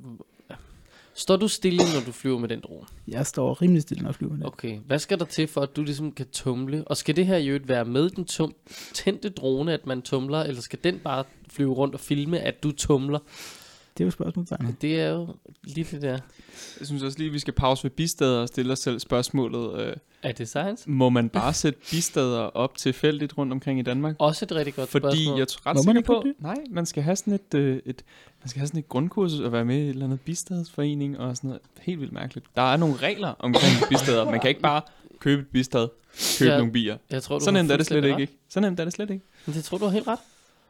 står 1.13 1.35
du 1.35 1.47
stille, 1.47 1.77
når 1.77 2.01
du 2.05 2.11
flyver 2.11 2.39
med 2.39 2.49
den 2.49 2.59
drone? 2.59 2.87
Jeg 3.07 3.25
står 3.25 3.61
rimelig 3.61 3.81
stille, 3.81 4.01
når 4.03 4.09
jeg 4.09 4.15
flyver 4.15 4.31
med 4.31 4.39
det. 4.39 4.47
Okay, 4.47 4.79
hvad 4.87 4.99
skal 4.99 5.19
der 5.19 5.25
til 5.25 5.47
for, 5.47 5.61
at 5.61 5.75
du 5.75 5.83
ligesom 5.83 6.11
kan 6.11 6.25
tumle? 6.31 6.83
Og 6.87 6.97
skal 6.97 7.15
det 7.15 7.25
her 7.25 7.37
jo 7.37 7.59
være 7.63 7.85
med 7.85 8.09
den 8.09 8.25
tum- 8.25 8.53
tændte 8.93 9.29
drone, 9.29 9.73
at 9.73 9.85
man 9.85 10.01
tumler, 10.01 10.39
eller 10.39 10.61
skal 10.61 10.79
den 10.83 10.99
bare 10.99 11.23
flyve 11.49 11.73
rundt 11.73 11.93
og 11.93 11.99
filme, 11.99 12.39
at 12.39 12.63
du 12.63 12.71
tumler? 12.71 13.19
Det 13.97 14.03
er 14.03 14.05
jo 14.05 14.11
spørgsmålstegnet. 14.11 14.81
Det 14.81 14.99
er 15.01 15.09
jo 15.09 15.35
lige 15.63 15.87
det 15.91 16.01
der. 16.01 16.17
Jeg 16.79 16.87
synes 16.87 17.03
også 17.03 17.17
lige, 17.19 17.31
vi 17.31 17.39
skal 17.39 17.53
pause 17.53 17.83
ved 17.83 17.91
bistader 17.91 18.41
og 18.41 18.47
stille 18.47 18.73
os 18.73 18.79
selv 18.79 18.99
spørgsmålet. 18.99 19.79
Øh, 19.79 19.93
Er 20.23 20.31
det 20.31 20.47
science? 20.49 20.89
må 20.89 21.09
man 21.09 21.29
bare 21.29 21.53
sætte 21.53 21.79
bistader 21.91 22.39
op 22.39 22.77
tilfældigt 22.77 23.37
rundt 23.37 23.53
omkring 23.53 23.79
i 23.79 23.81
Danmark? 23.81 24.15
Også 24.19 24.45
et 24.45 24.51
rigtig 24.51 24.75
godt 24.75 24.89
Fordi 24.89 25.01
spørgsmål. 25.03 25.37
jeg 25.39 25.41
er 25.43 25.65
ret 25.67 25.75
Må 25.75 25.81
sikker 25.83 25.97
ikke 25.99 26.07
på, 26.07 26.21
det? 26.25 26.33
nej, 26.39 26.55
man 26.71 26.85
skal 26.85 27.03
have 27.03 27.15
sådan 27.15 27.33
et, 27.33 27.53
øh, 27.53 27.79
et, 27.85 28.03
man 28.41 28.49
skal 28.49 28.59
have 28.59 28.67
sådan 28.67 28.79
et 28.79 28.89
grundkursus 28.89 29.39
og 29.39 29.51
være 29.51 29.65
med 29.65 29.77
i 29.77 29.81
et 29.81 29.89
eller 29.89 30.05
andet 30.05 30.21
bistadsforening 30.21 31.19
og 31.19 31.37
sådan 31.37 31.47
noget. 31.47 31.61
Helt 31.81 31.99
vildt 31.99 32.13
mærkeligt. 32.13 32.45
Der 32.55 32.61
er 32.73 32.77
nogle 32.77 32.95
regler 32.95 33.33
omkring 33.39 33.73
bistader. 33.89 34.25
Man 34.31 34.39
kan 34.39 34.49
ikke 34.49 34.61
bare 34.61 34.81
købe 35.19 35.41
et 35.41 35.47
bistad, 35.47 35.87
købe 36.39 36.51
Ja, 36.51 36.57
nogle 36.57 36.71
bier. 36.71 36.97
jeg 37.11 37.23
tror, 37.23 37.39
du 37.39 37.43
Så 37.45 37.51
har 37.51 37.57
nemt 37.57 37.71
er 37.71 37.77
det 37.77 37.85
slet 37.85 38.05
ikke, 38.05 38.21
ikke? 38.21 38.33
Så 38.49 38.59
nemt 38.59 38.79
er 38.79 38.83
det 38.83 38.93
slet 38.93 39.09
ikke. 39.09 39.25
Men 39.45 39.55
det 39.55 39.63
tror 39.63 39.77
du 39.77 39.85
har 39.85 39.91
helt 39.91 40.07
ret. 40.07 40.19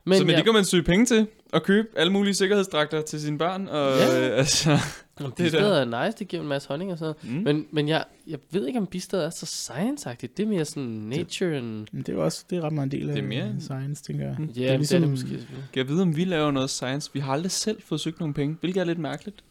Men, 0.04 0.18
så 0.18 0.24
men 0.24 0.30
ja, 0.32 0.36
det 0.38 0.46
kan 0.46 0.54
man 0.54 0.66
søge 0.66 0.84
penge 0.84 1.06
til 1.06 1.28
og 1.52 1.64
købe 1.64 1.88
alle 1.96 2.14
mulige 2.14 2.34
sikkerhedsdragter 2.34 3.02
til 3.02 3.22
sine 3.22 3.38
børn. 3.38 3.68
Og, 3.68 3.98
Ja. 3.98 4.30
øh, 4.32 4.38
altså, 4.38 4.78
Jamen, 5.20 5.34
det 5.38 5.52
der. 5.52 5.60
er 5.74 6.06
nice, 6.06 6.18
det 6.20 6.28
giver 6.28 6.42
en 6.42 6.48
masse 6.50 6.68
honning 6.68 6.92
og 6.92 6.98
sådan 6.98 7.16
noget. 7.24 7.38
mm. 7.38 7.44
Men, 7.44 7.68
men 7.72 7.88
jeg, 7.88 8.06
jeg 8.28 8.40
ved 8.52 8.68
ikke, 8.68 8.80
om 8.80 8.88
bistader 8.88 9.26
er 9.26 9.30
så 9.30 9.46
science-agtigt. 9.46 10.38
Det 10.38 10.44
er 10.44 10.48
mere 10.48 10.66
sådan 10.66 10.84
nature 10.90 11.58
and... 11.58 11.88
Men 11.92 12.04
det 12.04 12.16
er 12.16 12.18
også 12.22 12.46
det 12.50 12.58
er 12.58 12.62
ret 12.62 12.74
meget 12.74 12.86
en 12.86 12.92
del 12.92 13.10
af 13.10 13.16
Det 13.16 13.24
er 13.24 13.28
mere- 13.28 13.56
science, 13.60 14.04
tænker 14.04 14.26
jeg. 14.28 14.36
Mm. 14.40 14.46
Ja, 14.46 14.52
det 14.54 14.58
er 14.64 14.68
det 14.68 14.74
er, 14.74 14.78
ligesom- 14.78 15.02
det 15.02 15.10
måske. 15.10 15.28
selvfølgelig. 15.30 15.66
Kan 15.74 15.80
jeg 15.80 15.88
vide, 15.88 16.02
om 16.02 16.16
vi 16.16 16.24
laver 16.26 16.52
noget 16.52 16.70
science? 16.70 17.10
Vi 17.14 17.20
har 17.20 17.34
aldrig 17.34 17.52
selv 17.52 17.82
fået 17.82 18.02
søgt 18.02 18.20
nogle 18.20 18.34
penge, 18.34 18.58
hvilket 18.60 18.82
er 18.82 18.86
lidt 18.86 19.00
mærkeligt. 19.00 19.44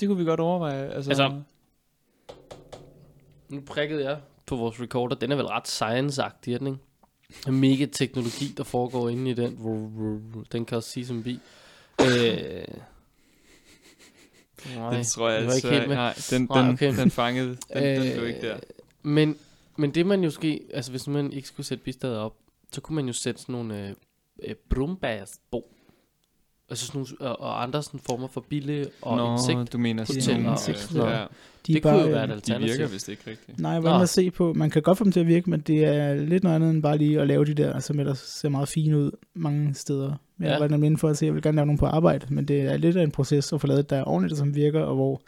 Det 0.00 0.08
kunne 0.08 0.18
vi 0.18 0.24
godt 0.24 0.40
overveje. 0.40 0.88
Altså, 0.88 1.10
Altså- 1.10 1.40
Nu 3.48 3.60
prikkede 3.60 4.04
jeg 4.04 4.18
på 4.46 4.56
vores 4.56 4.80
recorder. 4.80 5.16
Den 5.16 5.32
er 5.32 5.36
vel 5.36 5.46
ret 5.46 5.68
science-agtig, 5.68 6.58
den 6.58 6.66
ikke? 6.66 6.78
Mega 7.48 7.86
teknologi, 7.86 8.54
der 8.56 8.64
foregår 8.64 9.08
inde 9.08 9.30
i 9.30 9.34
den. 9.34 9.58
Den 10.52 10.64
kan 10.64 10.76
også 10.76 10.90
sige 10.90 11.06
som 11.06 11.22
bi. 11.22 11.40
Øh, 12.00 12.06
nej, 14.76 14.96
det 14.96 15.06
tror 15.06 15.28
jeg 15.28 15.40
det 15.40 15.46
var 15.48 15.54
ikke 15.54 15.68
altså, 15.68 15.70
helt 15.70 15.88
med. 15.88 15.96
nej, 15.96 16.14
den, 16.30 16.46
Nej, 16.50 16.62
den, 16.62 16.72
okay. 16.72 16.96
den 16.96 17.10
fangede, 17.10 17.48
den, 17.48 17.84
øh, 17.84 18.04
den 18.04 18.12
blev 18.12 18.28
ikke 18.28 18.40
der. 18.40 18.58
Men, 19.02 19.38
men 19.76 19.90
det 19.90 20.06
man 20.06 20.24
jo 20.24 20.30
ske, 20.30 20.60
altså 20.74 20.90
hvis 20.90 21.06
man 21.06 21.32
ikke 21.32 21.48
skulle 21.48 21.66
sætte 21.66 21.84
bistader 21.84 22.18
op, 22.18 22.36
så 22.72 22.80
kunne 22.80 22.96
man 22.96 23.06
jo 23.06 23.12
sætte 23.12 23.40
sådan 23.40 23.52
nogle 23.52 23.88
øh, 23.88 23.94
øh, 24.42 24.54
brumbærsbo. 24.68 25.74
Altså 26.70 26.86
sådan 26.86 26.98
nogle, 27.20 27.30
og, 27.30 27.40
og 27.40 27.62
andre 27.62 27.82
sådan 27.82 28.00
former 28.06 28.28
for 28.28 28.40
bille 28.48 28.86
og 29.02 29.16
Nå, 29.16 29.32
insekt. 29.32 29.72
du 29.72 29.78
mener 29.78 30.04
sådan 30.04 30.40
nogle, 30.42 30.56
noget. 30.94 31.12
ja, 31.12 31.20
De, 31.22 31.26
Det 31.66 31.76
er 31.76 31.80
kunne 31.80 31.92
bare, 31.92 32.00
jo 32.00 32.06
være 32.08 32.18
et 32.18 32.22
øh, 32.24 32.28
de 32.28 32.32
alternativ. 32.34 32.68
virker 32.72 32.88
vist 32.88 33.08
ikke 33.08 33.22
rigtigt. 33.30 33.60
Nej, 33.60 33.80
hvad 33.80 33.90
med 33.92 34.02
at 34.02 34.08
se 34.08 34.30
på? 34.30 34.52
Man 34.52 34.70
kan 34.70 34.82
godt 34.82 34.98
få 34.98 35.04
dem 35.04 35.12
til 35.12 35.20
at 35.20 35.26
virke, 35.26 35.50
men 35.50 35.60
det 35.60 35.84
er 35.84 36.14
lidt 36.14 36.42
noget 36.42 36.56
andet 36.56 36.70
end 36.70 36.82
bare 36.82 36.98
lige 36.98 37.20
at 37.20 37.26
lave 37.26 37.44
de 37.44 37.54
der, 37.54 37.80
som 37.80 37.96
der 37.96 38.14
ser 38.14 38.48
meget 38.48 38.68
fine 38.68 38.98
ud 38.98 39.10
mange 39.34 39.74
steder. 39.74 40.14
Jeg 40.38 40.46
Ja. 40.46 40.52
ja. 40.52 40.58
var 40.58 40.68
nemlig 40.68 40.86
inde 40.86 40.98
for 40.98 41.08
at 41.08 41.16
se, 41.18 41.24
at 41.24 41.26
jeg 41.26 41.34
vil 41.34 41.42
gerne 41.42 41.56
lave 41.56 41.66
nogle 41.66 41.78
på 41.78 41.86
arbejde, 41.86 42.34
men 42.34 42.48
det 42.48 42.60
er 42.60 42.76
lidt 42.76 42.96
af 42.96 43.02
en 43.02 43.10
proces 43.10 43.52
at 43.52 43.60
få 43.60 43.66
lavet, 43.66 43.90
der 43.90 43.96
er 43.96 44.04
ordentligt, 44.04 44.38
som 44.38 44.54
virker, 44.54 44.80
og 44.80 44.94
hvor 44.94 45.20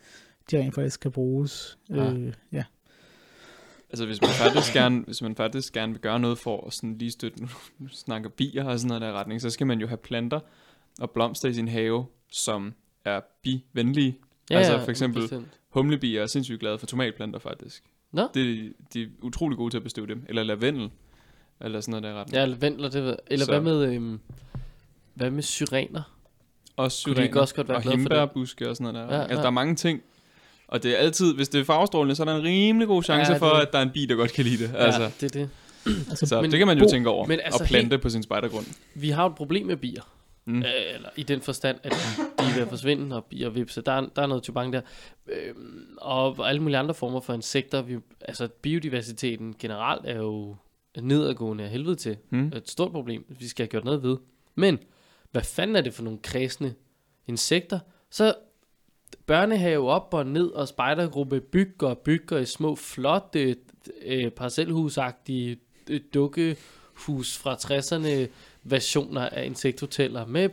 de 0.51 0.59
rent 0.59 0.75
faktisk 0.75 1.01
kan 1.01 1.11
bruges. 1.13 1.79
Ja. 1.91 2.05
Ja. 2.05 2.13
Øh, 2.13 2.33
ja. 2.53 2.65
Altså 3.91 4.07
hvis 4.07 4.21
man 4.21 4.31
faktisk 4.31 4.73
gerne, 4.73 5.03
hvis 5.07 5.23
man 5.23 5.35
faktisk 5.35 5.73
gerne 5.73 5.93
vil 5.93 6.01
gøre 6.01 6.21
noget 6.21 6.39
for 6.39 6.67
at 6.67 6.73
sådan 6.73 6.99
lige 6.99 7.11
støtte, 7.11 7.43
nu 7.43 7.49
snakker 7.93 8.29
bier 8.31 8.65
og 8.65 8.79
sådan 8.79 8.89
noget 8.89 9.03
der 9.03 9.13
retning, 9.13 9.41
så 9.41 9.51
skal 9.51 9.67
man 9.67 9.81
jo 9.81 9.87
have 9.87 9.97
planter 9.97 10.41
og 11.01 11.11
blomster 11.11 11.49
i 11.49 11.55
sin 11.55 11.69
have, 11.69 12.07
som 12.33 12.75
er 13.05 13.21
bivenlige. 13.43 14.19
Altså, 14.51 14.81
for 14.85 14.91
eksempel-. 14.91 15.45
Humlebier 15.69 16.23
er 16.23 16.27
sindssygt 16.27 16.61
glade 16.61 16.79
for 16.79 16.87
tomatplanter 16.87 17.39
faktisk. 17.39 17.83
Nå. 18.13 18.29
Det, 18.35 18.73
de 18.95 19.03
er 19.03 19.07
utrolig 19.23 19.59
gode 19.59 19.71
til 19.73 19.77
at 19.77 19.83
bestøve 19.83 20.07
dem. 20.07 20.25
Eller 20.29 20.43
lavendel. 20.43 20.91
Eller 21.61 21.81
sådan 21.81 21.91
noget 22.03 22.15
der 22.15 22.21
retning. 22.21 22.35
Ja, 22.37 22.45
lavendler, 22.47 22.89
det 22.91 23.03
ved 23.05 23.17
Eller 23.27 23.45
Så- 23.47 23.53
hvad 23.53 23.61
med, 23.61 23.93
øhm, 23.95 24.21
hvad 25.15 25.31
med 25.31 25.43
syrener? 25.43 26.03
Også 26.77 27.05
Kunne 27.05 27.17
de 27.17 27.21
syrener 27.23 27.41
også 27.41 27.55
godt 27.55 27.69
være 27.69 27.77
og 27.77 27.83
glade 27.83 27.93
for 27.93 27.97
det? 27.99 28.03
himbærbuske 28.03 28.69
og 28.71 28.77
sådan 28.77 28.95
noget 28.95 29.09
der. 29.09 29.15
Ja, 29.15 29.21
Ja, 29.21 29.23
altså, 29.23 29.37
ja. 29.37 29.41
der 29.41 29.47
er 29.47 29.51
mange 29.51 29.75
ting. 29.77 30.03
Og 30.69 30.83
det 30.83 30.93
er 30.93 30.97
altid, 30.97 31.35
hvis 31.35 31.49
det 31.49 31.61
er 31.61 31.65
farvestrålende, 31.65 32.15
så 32.15 32.23
er 32.23 32.25
der 32.25 32.35
en 32.37 32.43
rimelig 32.43 32.89
god 32.89 33.03
chance 33.03 33.33
Ja, 33.33 33.39
ja, 33.39 33.39
for, 33.39 33.51
at 33.51 33.73
der 33.73 33.79
er 33.79 33.83
en 33.83 33.91
bi, 33.91 34.07
der 34.07 34.15
godt 34.15 34.33
kan 34.33 34.45
lide 34.45 34.65
det. 34.65 34.73
Ja, 34.73 34.77
Altså, 34.79 35.11
det 35.21 35.37
er 35.37 35.41
det. 35.41 35.51
Altså, 36.11 36.27
så 36.27 36.41
men 36.43 36.51
det 36.51 36.59
kan 36.59 36.67
man 36.67 36.79
jo 36.79 36.85
Bo- 36.85 36.89
tænke 36.91 37.09
over. 37.11 37.27
men 37.27 37.41
altså 37.45 37.63
og 37.63 37.69
plante 37.69 37.99
på 37.99 38.09
sin 38.11 38.23
spejdergrund. 38.23 38.67
Vi 38.95 39.11
har 39.11 39.27
et 39.27 39.35
problem 39.35 39.67
med 39.67 39.77
bier. 39.77 40.03
Mm. 40.51 40.63
Øh, 40.63 40.95
eller 40.95 41.09
i 41.17 41.23
den 41.23 41.41
forstand, 41.41 41.79
at 41.83 41.93
de 42.39 42.45
er 42.45 42.55
ved 42.55 42.63
at 42.63 42.69
forsvinde, 42.69 43.17
og 43.17 43.25
bier 43.25 43.51
vipse. 43.51 43.81
Der 43.81 43.93
er, 43.93 44.07
der 44.17 44.23
er 44.23 44.27
noget 44.27 44.43
tubang 44.43 44.73
der. 44.73 44.81
Øhm, 45.27 45.97
og 45.99 46.49
alle 46.49 46.63
mulige 46.63 46.79
andre 46.79 46.95
former 46.95 47.21
for 47.21 47.35
insekter. 47.35 47.83
Vi, 47.83 47.99
altså 48.21 48.49
biodiversiteten 48.63 49.55
generelt 49.59 50.07
er 50.07 50.17
jo 50.17 50.57
nedadgående 51.01 51.65
af 51.65 51.71
helvede 51.71 51.97
til. 51.97 52.17
Mm. 52.31 52.53
Et 52.57 52.71
stort 52.71 52.93
problem, 52.93 53.25
vi 53.29 53.49
skal 53.49 53.65
have 53.65 53.71
gjort 53.71 53.85
noget 53.85 54.03
ved. 54.03 54.17
Men, 54.55 54.79
hvad 55.31 55.43
fanden 55.43 55.77
er 55.77 55.81
det 55.81 55.95
for 55.95 56.03
nogle 56.03 56.19
kredsende 56.23 56.75
insekter? 57.27 57.79
Så 58.11 58.35
børnehave 59.27 59.91
op 59.91 60.15
og 60.15 60.27
ned, 60.27 60.47
og 60.47 60.69
spejdergruppe 60.69 61.41
bygger 61.41 61.89
og 61.89 61.99
bygger 61.99 62.39
i 62.39 62.45
små, 62.45 62.77
flotte, 62.77 63.57
øh, 64.03 64.31
parcelhusagtige 64.31 65.59
øh, 65.91 66.01
dukkehus 66.15 67.39
fra 67.39 67.55
60'erne 67.55 68.31
versioner 68.65 69.29
af 69.29 69.47
insekthoteller 69.47 70.27
med 70.27 70.49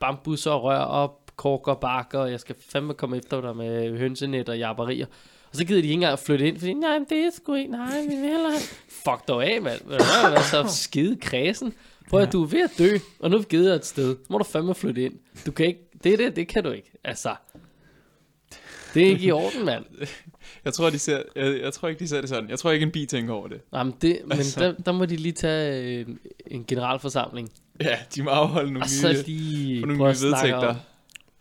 bambus 0.00 0.46
og 0.46 0.62
rør 0.62 0.78
og 0.78 1.18
kork 1.36 1.68
og 1.68 1.80
bakker, 1.80 2.18
og 2.18 2.30
jeg 2.30 2.40
skal 2.40 2.54
fandme 2.68 2.94
komme 2.94 3.16
efter 3.16 3.40
dig 3.40 3.56
med 3.56 3.98
hønsenet 3.98 4.48
og 4.48 4.58
japperier. 4.58 5.06
Og 5.50 5.56
så 5.56 5.64
gider 5.64 5.80
de 5.80 5.86
ikke 5.86 5.94
engang 5.94 6.18
flytte 6.18 6.48
ind, 6.48 6.58
fordi, 6.58 6.72
nej, 6.74 6.98
det 7.08 7.18
er 7.18 7.30
sgu 7.30 7.54
ikke, 7.54 7.70
nej, 7.70 8.02
vi 8.02 8.08
vil 8.08 8.28
hellere 8.28 8.50
have... 8.50 8.62
Fuck 8.88 9.28
dog 9.28 9.44
af, 9.46 9.62
mand. 9.62 9.80
Det 9.88 10.00
er 10.00 10.42
så 10.42 10.64
skide 10.68 11.16
kredsen. 11.16 11.74
Prøv 12.10 12.20
at 12.20 12.32
du 12.32 12.42
er 12.42 12.46
ved 12.46 12.60
at 12.62 12.70
dø, 12.78 12.98
og 13.20 13.30
nu 13.30 13.36
er 13.36 13.40
vi 13.40 13.46
givet 13.48 13.64
dig 13.64 13.74
et 13.74 13.86
sted. 13.86 14.16
Så 14.16 14.26
må 14.28 14.38
du 14.38 14.44
fandme 14.44 14.74
flytte 14.74 15.04
ind. 15.04 15.14
Du 15.46 15.52
kan 15.52 15.66
ikke, 15.66 15.80
det 16.04 16.18
det, 16.18 16.36
det 16.36 16.48
kan 16.48 16.64
du 16.64 16.70
ikke. 16.70 16.92
Altså, 17.04 17.34
det 18.94 19.02
er 19.02 19.06
ikke 19.06 19.24
i 19.24 19.30
orden, 19.30 19.64
mand. 19.64 19.84
Jeg 20.64 20.72
tror, 20.74 20.90
de 20.90 20.98
ser, 20.98 21.22
jeg, 21.36 21.60
jeg 21.60 21.72
tror 21.72 21.88
ikke, 21.88 21.98
de 21.98 22.08
ser 22.08 22.20
det 22.20 22.28
sådan. 22.28 22.50
Jeg 22.50 22.58
tror 22.58 22.70
ikke, 22.70 22.86
en 22.86 22.92
bi 22.92 23.06
tænker 23.06 23.32
over 23.34 23.48
det. 23.48 23.60
Jamen 23.72 23.94
det, 24.02 24.18
men 24.24 24.38
Altså. 24.38 24.60
der, 24.60 24.72
der 24.72 24.92
må 24.92 25.04
de 25.04 25.16
lige 25.16 25.32
tage 25.32 26.00
en, 26.00 26.18
en 26.46 26.64
generalforsamling. 26.68 27.52
Ja, 27.80 27.98
de 28.14 28.22
må 28.22 28.30
afholde 28.30 28.72
nogle 28.72 28.84
Og 28.84 28.88
så 28.90 29.08
nye, 29.08 29.22
lige 29.26 29.80
nogle 29.80 29.96
nye 29.96 30.02
vedtægter. 30.04 30.68
om, 30.68 30.76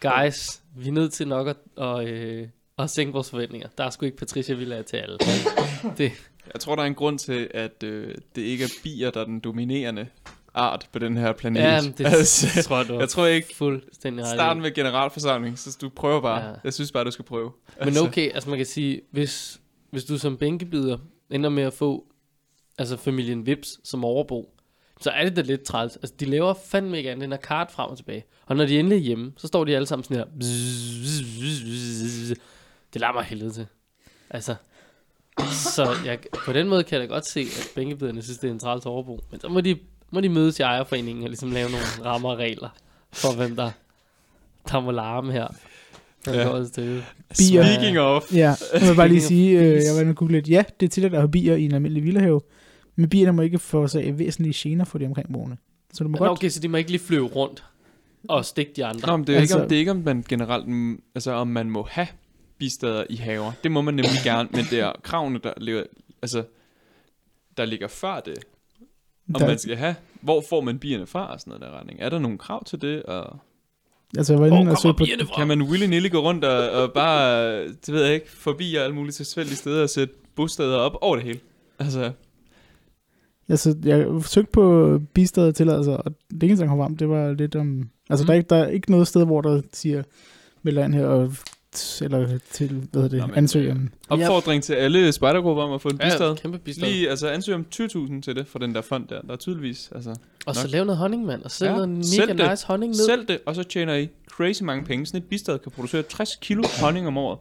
guys, 0.02 0.62
vi 0.76 0.88
er 0.88 0.91
nødt 0.91 1.13
til 1.13 1.28
nok 1.28 1.47
at, 1.47 1.58
og, 1.76 2.06
øh, 2.10 2.47
at 2.80 2.89
sænke 2.89 3.13
vores 3.13 3.30
forventninger. 3.30 3.67
Der 3.78 3.84
er 3.84 3.89
sgu 3.89 4.06
ikke 4.06 4.17
Patricia 4.17 4.56
Villa 4.56 4.82
til 4.82 4.97
alle. 4.97 5.17
Det, 5.97 6.12
Jeg 6.54 6.62
tror, 6.62 6.76
der 6.76 6.84
er 6.84 6.88
en 6.88 6.95
grund 6.95 7.19
til, 7.19 7.47
at 7.54 7.84
øh, 7.84 8.15
det 8.36 8.41
ikke 8.41 8.63
er 8.63 8.69
bier, 8.84 9.10
der 9.12 9.21
er 9.21 9.26
den 9.26 9.39
dominerende 9.39 10.08
art 10.54 10.90
på 10.92 11.00
den 11.00 11.18
her 11.18 11.34
planet. 11.34 11.60
ja, 11.60 11.82
det 11.98 12.06
altså, 12.06 12.48
tror 12.68 12.78
jeg, 12.78 12.88
du 12.88 13.00
jeg 13.00 13.10
tror 13.10 13.26
ikke, 13.26 13.56
fuldstændig 13.56 14.26
ret 14.26 14.34
starten 14.34 14.64
med 14.64 14.74
generalforsamling, 14.74 15.60
så 15.60 15.78
du 15.82 15.90
prøver 15.90 16.22
bare. 16.22 16.46
Ja. 16.46 16.54
Jeg 16.64 16.74
synes 16.74 16.92
bare, 16.92 17.04
du 17.04 17.12
skal 17.12 17.26
prøve. 17.26 17.52
Men 17.86 17.98
okay, 17.98 18.32
altså 18.34 18.50
man 18.50 18.60
kan 18.60 18.66
sige, 18.66 19.02
hvis, 19.12 19.62
hvis 19.92 20.04
du 20.04 20.18
som 20.18 20.38
bænkebider 20.38 20.98
ender 21.30 21.50
med 21.50 21.64
at 21.64 21.74
få 21.74 22.06
altså 22.78 22.98
familien 22.98 23.46
Vips 23.46 23.90
som 23.90 24.06
overbo, 24.06 24.54
så 25.02 25.10
er 25.10 25.24
det 25.24 25.36
da 25.36 25.42
lidt 25.42 25.64
træls. 25.64 25.96
Altså 25.96 26.16
de 26.20 26.26
laver 26.26 26.54
fandme 26.66 26.98
ikke 26.98 27.12
andet 27.12 27.24
end 27.24 27.34
at 27.34 27.42
kart 27.42 27.72
frem 27.72 27.90
og 27.90 27.98
tilbage. 27.98 28.26
Og 28.46 28.56
når 28.56 28.66
de 28.66 28.80
endelig 28.80 28.96
er 28.96 29.02
hjemme, 29.02 29.34
så 29.38 29.48
står 29.48 29.64
de 29.64 29.76
alle 29.76 29.88
sammen 29.88 30.04
sådan 30.04 30.18
her. 30.18 30.26
Det 32.94 33.02
lader 33.02 33.14
mig 33.14 33.24
helvede 33.24 33.52
til. 33.52 33.68
Altså, 34.30 34.56
så 35.52 35.96
jeg, 36.06 36.20
på 36.46 36.54
den 36.54 36.68
måde 36.68 36.84
kan 36.84 37.00
jeg 37.00 37.10
da 37.10 37.14
godt 37.14 37.26
se, 37.26 37.40
at 37.40 37.72
bænkebiderne 37.76 38.22
synes, 38.22 38.38
det 38.38 38.48
er 38.48 38.52
en 38.52 38.60
træls 38.60 38.86
overbo. 38.86 39.20
Men 39.32 39.40
så 39.40 39.50
må 39.50 39.62
de, 39.62 39.80
må 40.12 40.21
de 40.21 40.30
mødes 40.30 40.60
i 40.60 40.62
ejerforeningen 40.62 41.24
og 41.24 41.30
ligesom 41.30 41.52
lave 41.52 41.69
nogle 41.69 41.86
rammer 42.06 42.30
og 42.30 42.38
regler 42.38 42.69
for, 43.12 43.36
hvem 43.36 43.56
der, 43.56 43.71
der 44.71 44.80
må 44.80 44.91
larme 44.91 45.32
her. 45.32 45.47
Ja. 46.28 46.63
til. 46.74 47.04
Bier. 47.38 47.63
Speaking 47.63 48.00
of, 48.00 48.34
Ja, 48.34 48.56
jeg 48.74 48.82
vil 48.89 48.95
bare 48.95 49.08
lige 49.08 49.21
sige, 49.21 49.60
øh, 49.60 49.65
jeg 49.65 49.95
var 49.95 50.02
inde 50.02 50.10
og 50.12 50.15
google 50.15 50.34
lidt. 50.36 50.50
Ja, 50.50 50.63
det 50.80 50.86
er 50.86 50.89
tilladt 50.89 51.13
at 51.13 51.19
have 51.19 51.32
bier 51.32 51.56
i 51.56 51.65
en 51.65 51.74
almindelig 51.74 52.04
villahave, 52.04 52.41
men 52.95 53.10
bierne 53.10 53.32
må 53.34 53.41
ikke 53.41 53.60
forårsage 53.60 54.17
væsentlige 54.19 54.54
gener 54.58 54.86
for 54.86 54.97
de 54.97 55.06
omkringboende. 55.06 55.58
Så 55.93 56.04
du 56.04 56.10
må 56.10 56.17
Nå, 56.17 56.26
godt... 56.26 56.32
okay, 56.32 56.50
så 56.50 56.60
de 56.60 56.67
må 56.67 56.78
ikke 56.78 56.91
lige 56.91 57.02
flyve 57.02 57.26
rundt 57.28 57.63
og 58.30 58.45
stikke 58.45 58.71
de 58.76 58.86
andre. 58.86 59.08
Nå, 59.08 59.17
men 59.17 59.28
det, 59.28 59.36
er 59.36 59.39
altså, 59.39 59.60
Altså- 59.60 59.63
ikke, 59.63 59.63
om, 59.63 59.69
det 59.69 59.76
er 59.76 59.80
ikke, 59.80 59.91
om 59.91 59.97
man 60.15 60.26
generelt, 60.30 61.00
altså 61.15 61.32
om 61.32 61.47
man 61.47 61.69
må 61.69 61.88
have 61.91 62.08
bistader 62.58 63.04
i 63.10 63.15
haver. 63.15 63.52
Det 63.63 63.71
må 63.71 63.82
man 63.82 63.93
nemlig 63.93 64.19
gerne, 64.24 64.50
men 64.52 64.65
det 64.69 64.80
er 64.80 64.91
kravene, 65.04 65.39
der 65.43 65.54
ligger, 65.58 65.84
altså, 66.21 66.43
der 67.58 67.65
ligger 67.65 67.88
før 67.88 68.19
det, 68.19 68.34
om 69.36 69.39
der, 69.39 69.48
man 69.48 69.58
skal 69.60 69.76
have. 69.76 69.96
Hvor 70.22 70.44
får 70.50 70.62
man 70.62 70.80
bierne 70.80 71.08
fra 71.08 71.34
og 71.34 71.39
sådan 71.39 71.52
noget 71.52 71.62
der 71.74 71.80
retning? 71.80 72.00
Er 72.02 72.10
der 72.10 72.20
nogle 72.20 72.38
krav 72.38 72.63
til 72.65 72.82
det? 72.82 73.04
Og 73.04 73.38
altså, 74.17 74.34
jeg 74.34 74.41
var 74.41 74.48
inde 74.48 74.72
og 74.72 74.78
så 74.78 74.91
på... 74.91 75.04
bierne 75.06 75.26
fra? 75.26 75.36
kan 75.38 75.48
man 75.48 75.62
willy-nilly 75.62 76.10
gå 76.10 76.20
rundt 76.20 76.46
og, 76.46 76.70
og 76.84 76.91
bare, 76.94 77.63
det 77.67 77.88
ved 77.94 78.04
jeg 78.04 78.13
ikke, 78.13 78.32
forbi 78.32 78.76
alle 78.76 78.96
mulige 78.96 79.12
tilfældige 79.12 79.56
steder 79.56 79.84
og 79.84 79.89
sætte 79.89 80.13
bosteder 80.36 80.78
op 80.78 80.98
over 81.02 81.15
det 81.15 81.26
hele? 81.26 81.39
Altså, 81.80 82.12
Altså, 83.50 83.76
jeg 83.84 84.08
søgte 84.26 84.52
på 84.52 85.00
bistader 85.13 85.52
tilladelser, 85.52 85.94
og 85.94 86.13
det 86.32 86.44
eneste, 86.44 86.63
der 86.63 86.70
kom 86.70 86.80
frem, 86.80 86.98
det 86.98 87.10
var 87.10 87.34
lidt 87.34 87.56
om... 87.56 87.89
Altså, 88.10 88.24
Mm. 88.24 88.28
der, 88.28 88.34
er 88.34 88.38
ikke, 88.38 88.48
der 88.50 88.56
er 88.56 88.67
ikke 88.67 88.91
noget 88.91 89.08
sted, 89.08 89.26
hvor 89.26 89.41
der 89.41 89.62
siger, 89.74 90.04
melder 90.63 90.88
her, 90.89 91.06
og, 91.06 91.34
eller 92.02 92.38
til, 92.52 92.68
hvad 92.92 93.02
hedder 93.02 93.18
Nå, 93.18 93.24
det, 93.24 93.30
men, 93.30 93.38
ansøgeren. 93.38 93.94
opfordring 94.10 94.64
til 94.64 94.74
alle 94.74 95.12
spejdergrupper 95.12 95.64
om 95.64 95.74
at 95.74 95.82
få 95.82 95.90
en 95.90 95.98
bistad. 95.98 96.28
Ja, 96.30 96.36
kæmpe 96.36 96.58
bistad. 96.60 96.88
Lige, 96.88 97.10
altså 97.10 97.28
ansøg 97.30 97.56
om 97.56 97.66
20.000 97.76 98.22
til 98.22 98.36
det 98.36 98.48
fra 98.48 98.60
den 98.60 98.76
der 98.76 98.82
fond 98.82 99.08
der. 99.08 99.22
Der 99.22 99.32
er 99.34 99.36
tydeligvis, 99.38 99.90
altså, 99.96 100.16
Og 100.46 100.56
så 100.56 100.64
nok. 100.64 100.72
lave 100.72 100.86
noget 100.86 100.98
honning, 101.00 101.26
mand. 101.26 101.44
Og 101.44 101.52
sælge 101.52 101.72
Ja, 101.72 101.86
noget 101.86 102.06
sælg 102.06 102.28
mega 102.36 102.44
det. 102.44 102.52
nice 102.52 102.68
honning 102.68 102.90
ned. 102.92 103.06
Sælg 103.06 103.28
det, 103.28 103.40
og 103.46 103.56
så 103.56 103.64
tjener 103.64 103.96
I 103.96 104.10
crazy 104.30 104.64
mange 104.64 104.86
penge. 104.86 105.06
Sådan 105.06 105.22
et 105.22 105.28
bistad 105.30 105.60
kan 105.60 105.72
producere 105.72 106.02
60 106.04 106.36
kilo 106.42 106.64
honning 106.82 107.08
om 107.08 107.18
året. 107.18 107.40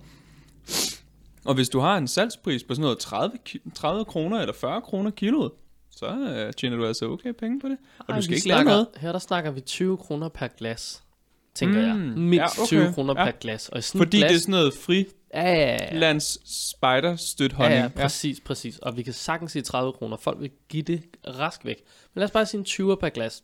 Og 1.45 1.55
hvis 1.55 1.69
du 1.69 1.79
har 1.81 1.97
en 1.99 2.09
salgspris 2.09 2.65
på 2.65 2.75
sådan 2.75 2.83
noget 2.83 2.99
30, 2.99 3.39
ki- 3.49 3.73
30 3.75 4.05
kroner 4.05 4.41
eller 4.41 4.55
40 4.55 4.81
kroner 4.81 5.11
kiloet, 5.11 5.51
så 5.91 6.07
øh, 6.07 6.53
tjener 6.53 6.77
du 6.77 6.87
altså 6.87 7.07
okay 7.09 7.33
penge 7.39 7.61
på 7.61 7.69
det. 7.69 7.77
Og 7.99 8.05
Ej, 8.09 8.17
du 8.17 8.23
skal 8.23 8.37
ikke 8.37 8.49
lave 8.49 8.57
snakker, 8.57 8.73
noget. 8.73 8.87
Her 8.97 9.13
der 9.13 9.19
snakker 9.19 9.51
vi 9.51 9.61
20 9.61 9.97
kroner 9.97 10.29
per 10.29 10.47
glas. 10.59 11.03
Tænker 11.61 11.95
Mm, 11.95 12.09
jeg. 12.09 12.17
Mindst 12.19 12.57
ja, 12.59 12.63
okay. 12.63 12.67
20 12.67 12.93
kroner 12.95 13.15
Ja. 13.19 13.25
per 13.25 13.33
glas. 13.41 13.69
Og 13.69 13.85
sådan 13.85 13.99
Fordi 13.99 14.17
glas, 14.17 14.29
det 14.31 14.37
er 14.37 14.41
sådan 14.41 14.53
noget 14.53 14.75
fri 14.75 15.07
Ja, 15.35 15.43
ja, 15.43 15.53
ja, 15.55 15.73
ja. 15.93 15.99
lands 15.99 16.39
spider 16.71 17.17
stødt 17.17 17.53
Ja, 17.53 17.57
honning. 17.57 17.81
ja, 17.83 17.89
præcis, 17.89 18.41
præcis. 18.41 18.79
Og 18.79 18.97
vi 18.97 19.03
kan 19.03 19.13
sagtens 19.13 19.53
sige 19.53 19.63
30 19.63 19.93
kroner. 19.93 20.17
Folk 20.17 20.41
vil 20.41 20.51
give 20.69 20.83
det 20.83 21.03
rask 21.29 21.65
væk. 21.65 21.77
Men 22.15 22.21
lad 22.21 22.25
os 22.25 22.31
bare 22.31 22.47
sige 22.47 22.59
en 22.59 22.65
20 22.65 22.97
per 22.97 23.09
glas. 23.09 23.43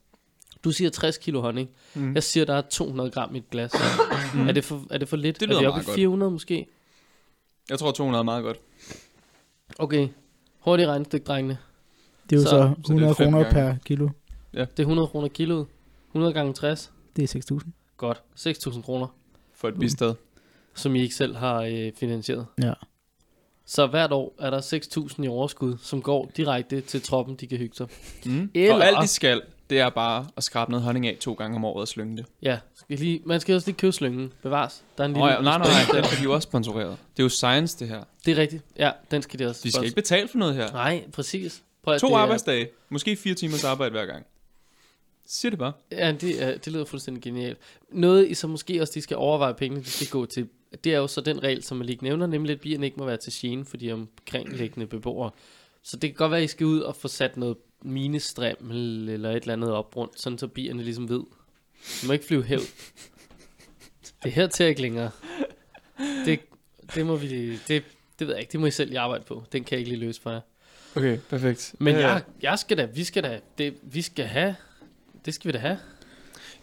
Du 0.64 0.70
siger 0.70 0.90
60 0.90 1.18
kilo 1.18 1.40
honning. 1.40 1.68
Mm. 1.94 2.14
Jeg 2.14 2.22
siger, 2.22 2.44
der 2.46 2.54
er 2.54 2.60
200 2.70 3.10
gram 3.10 3.34
i 3.34 3.38
et 3.38 3.50
glas. 3.50 3.72
Mm. 4.34 4.48
er, 4.48 4.52
det 4.52 4.64
for, 4.64 4.86
er 4.90 4.98
det 4.98 5.08
for 5.08 5.16
lidt? 5.16 5.36
Det 5.40 5.42
er 5.42 5.46
lyder 5.50 5.60
vi 5.60 5.66
oppe 5.66 5.76
meget 5.76 5.84
i 5.84 5.86
godt. 5.86 5.94
400 5.96 6.32
måske? 6.32 6.66
Jeg 7.70 7.78
tror 7.78 7.90
200 7.92 8.20
er 8.20 8.24
meget 8.24 8.44
godt. 8.44 8.58
Okay. 9.78 10.08
Hurtigt 10.60 10.88
regnestykke, 10.88 11.24
drengene. 11.24 11.58
Det 12.30 12.36
er 12.36 12.40
jo 12.40 12.44
Så- 12.44 12.50
så, 12.50 12.50
så 12.50 12.58
det 12.58 13.02
er 13.02 13.08
100 13.08 13.14
fem 13.14 13.32
kroner 13.32 13.50
per 13.50 13.74
kilo. 13.84 14.08
Det 14.52 14.60
er 14.60 14.66
100 14.82 15.08
kroner 15.08 15.28
kiloet. 15.28 15.66
100 16.12 16.34
gange 16.34 16.52
60. 16.54 16.92
Det 17.16 17.22
er 17.24 17.28
6.000. 17.28 17.70
Godt. 17.96 18.22
6.000 18.38 18.82
kroner, 18.82 19.06
For 19.54 19.68
et 19.68 19.74
bistad. 19.80 20.14
som 20.74 20.96
I 20.96 21.00
ikke 21.02 21.14
selv 21.14 21.36
har 21.36 21.62
øh, 21.62 21.92
finansieret. 21.96 22.46
Ja. 22.62 22.72
Så 23.66 23.86
hvert 23.86 24.12
år 24.12 24.34
er 24.38 24.50
der 24.50 24.60
6.000 25.18 25.22
i 25.24 25.28
overskud, 25.28 25.76
som 25.82 26.02
går 26.02 26.30
direkte 26.36 26.80
til 26.80 27.02
troppen, 27.02 27.34
de 27.34 27.46
kan 27.46 27.58
hygge 27.58 27.76
sig. 27.76 27.86
Mm. 28.26 28.50
Eller- 28.54 28.74
Og 28.74 28.84
alt 28.86 28.96
de 29.02 29.06
skal, 29.06 29.42
det 29.70 29.80
er 29.80 29.90
bare 29.90 30.26
at 30.36 30.44
skrabe 30.44 30.70
noget 30.70 30.84
honning 30.84 31.06
af 31.06 31.16
to 31.20 31.32
gange 31.34 31.56
om 31.56 31.64
året 31.64 31.80
og 31.80 31.88
slynge 31.88 32.16
det. 32.16 32.26
Ja, 32.42 32.58
skal 32.74 32.98
lige, 32.98 33.20
man 33.26 33.40
skal 33.40 33.54
også 33.54 33.68
lige 33.68 33.76
købe 33.76 33.92
slyngen. 33.92 34.32
Bevares. 34.42 34.84
Der 34.98 35.04
er 35.04 35.08
en 35.08 35.12
lille 35.14 35.26
ja, 35.26 35.40
nej, 35.40 35.58
nej, 35.58 35.68
nej, 35.68 35.82
den 35.92 36.04
er 36.04 36.16
de 36.18 36.22
jo 36.24 36.32
også 36.34 36.46
sponsoreret. 36.46 36.90
Det 37.16 37.18
er 37.18 37.24
jo 37.24 37.28
science, 37.28 37.78
det 37.78 37.88
her. 37.88 38.02
Det 38.26 38.32
er 38.32 38.36
rigtigt. 38.38 38.62
Ja, 38.78 38.90
den 39.10 39.22
skal 39.22 39.38
de 39.38 39.46
også. 39.46 39.60
De 39.64 39.72
skal 39.72 39.84
ikke 39.84 39.94
betale 39.94 40.28
for 40.28 40.38
noget 40.38 40.54
her. 40.54 40.72
Nej, 40.72 41.04
præcis. 41.12 41.62
Prøv, 41.82 41.98
To 41.98 42.06
det 42.06 42.14
er- 42.14 42.18
arbejdsdage. 42.18 42.68
Måske 42.88 43.16
fire 43.16 43.34
timers 43.34 43.64
arbejde 43.64 43.90
hver 43.92 44.06
gang. 44.06 44.26
Siger 45.26 45.50
det 45.50 45.58
bare. 45.58 45.72
Ja, 45.92 46.12
det, 46.12 46.42
er, 46.42 46.58
det 46.58 46.72
lyder 46.72 46.84
fuldstændig 46.84 47.22
genialt. 47.22 47.58
Noget, 47.90 48.28
I 48.28 48.34
så 48.34 48.46
måske 48.46 48.80
også 48.80 48.92
de 48.94 49.02
skal 49.02 49.16
overveje 49.16 49.54
pengene, 49.54 49.82
de 49.84 49.90
skal 49.90 50.06
gå 50.06 50.26
til, 50.26 50.48
det 50.84 50.94
er 50.94 50.98
jo 50.98 51.06
så 51.06 51.20
den 51.20 51.42
regel, 51.42 51.62
som 51.62 51.76
man 51.76 51.86
lige 51.86 51.98
nævner, 52.02 52.26
nemlig 52.26 52.52
at 52.52 52.60
bierne 52.60 52.86
ikke 52.86 52.96
må 52.98 53.04
være 53.04 53.16
til 53.16 53.32
gene 53.36 53.64
for 53.64 53.76
de 53.76 53.92
omkringliggende 53.92 54.86
beboere. 54.86 55.30
Så 55.82 55.96
det 55.96 56.10
kan 56.10 56.16
godt 56.16 56.30
være, 56.30 56.40
at 56.40 56.44
I 56.44 56.48
skal 56.48 56.66
ud 56.66 56.80
og 56.80 56.96
få 56.96 57.08
sat 57.08 57.36
noget 57.36 57.56
minestrimmel 57.82 59.08
eller 59.08 59.30
et 59.30 59.36
eller 59.36 59.52
andet 59.52 59.72
op 59.72 59.96
rundt, 59.96 60.20
sådan 60.20 60.38
så 60.38 60.46
bierne 60.48 60.82
ligesom 60.82 61.08
ved. 61.08 61.22
De 62.02 62.06
må 62.06 62.12
ikke 62.12 62.24
flyve 62.24 62.44
hævd. 62.44 62.62
Det 64.22 64.28
er 64.28 64.34
her 64.34 64.46
til 64.46 64.66
ikke 64.66 64.82
længere. 64.82 65.10
Det, 66.26 66.40
det 66.94 67.06
må 67.06 67.16
vi, 67.16 67.52
det, 67.68 67.84
det 68.18 68.26
ved 68.26 68.34
jeg 68.34 68.40
ikke, 68.40 68.52
det 68.52 68.60
må 68.60 68.66
I 68.66 68.70
selv 68.70 68.90
lige 68.90 69.00
arbejde 69.00 69.24
på. 69.24 69.44
Den 69.52 69.64
kan 69.64 69.72
jeg 69.72 69.78
ikke 69.78 69.90
lige 69.90 70.00
løse 70.06 70.20
for 70.22 70.30
jer. 70.30 70.40
Okay, 70.96 71.18
perfekt. 71.28 71.74
Men 71.78 71.94
Øh, 71.94 72.00
jeg, 72.00 72.22
jeg 72.42 72.58
skal 72.58 72.78
da, 72.78 72.84
vi 72.84 73.04
skal 73.04 73.22
da, 73.22 73.40
det, 73.58 73.74
vi 73.82 74.02
skal 74.02 74.24
have, 74.24 74.56
det 75.26 75.34
skal 75.34 75.48
vi 75.48 75.52
da 75.52 75.58
have. 75.58 75.78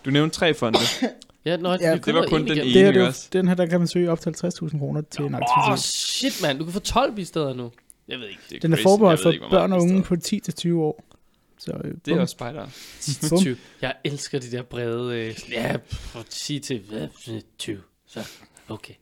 Du 0.06 0.10
nævnte 0.10 0.36
tre 0.36 0.54
fonde. 0.54 0.80
Ja, 1.46 1.58
nå, 1.58 1.72
Ja, 1.82 1.96
det 2.06 2.14
var 2.14 2.28
kun 2.28 2.42
den 2.48 2.52
ene. 2.52 2.62
Det 2.64 2.82
er 2.82 2.88
ikke 2.88 3.00
det, 3.00 3.08
også? 3.08 3.30
den 3.34 3.48
her, 3.48 3.56
der 3.56 3.66
kan 3.66 3.80
man 3.80 3.88
søge 3.88 4.12
op 4.12 4.20
til 4.22 4.30
50.000 4.30 4.80
kroner 4.80 5.02
til 5.02 5.22
en 5.26 5.36
Åh, 5.36 5.40
aktivitet. 5.42 5.72
oh, 5.72 5.78
shit, 5.78 6.42
mand. 6.42 6.60
Du 6.60 6.64
kan 6.64 6.74
få 6.74 6.80
12 6.80 7.16
bisteder 7.16 7.54
nu. 7.54 7.72
Jeg 8.08 8.20
ved 8.20 8.28
ikke. 8.28 8.42
Det 8.50 8.62
Den 8.62 8.72
er 8.74 8.78
crazy. 8.78 8.84
forbeholdt 8.84 9.22
for 9.22 9.32
ikke, 9.32 9.46
børn 9.50 9.74
og 9.74 9.82
unge 9.82 10.04
på 10.04 10.16
10-20 10.16 10.74
år. 10.74 11.04
Så 11.58 11.72
øh, 11.84 11.92
Det 12.06 12.12
er 12.12 12.16
bum. 12.16 12.20
også 12.22 12.32
spejder. 12.32 12.66
Bum. 13.30 13.40
20. 13.40 13.58
Jeg 13.82 13.94
elsker 14.04 14.40
de 14.40 14.52
der 14.52 14.62
brede... 14.62 15.16
Øh, 15.18 15.36
ja, 15.52 15.76
at 16.16 16.26
sige 16.30 16.60
til... 16.60 16.82
Hvad? 16.90 17.08
20. 17.58 17.82
Så, 18.08 18.20
okay. 18.70 18.94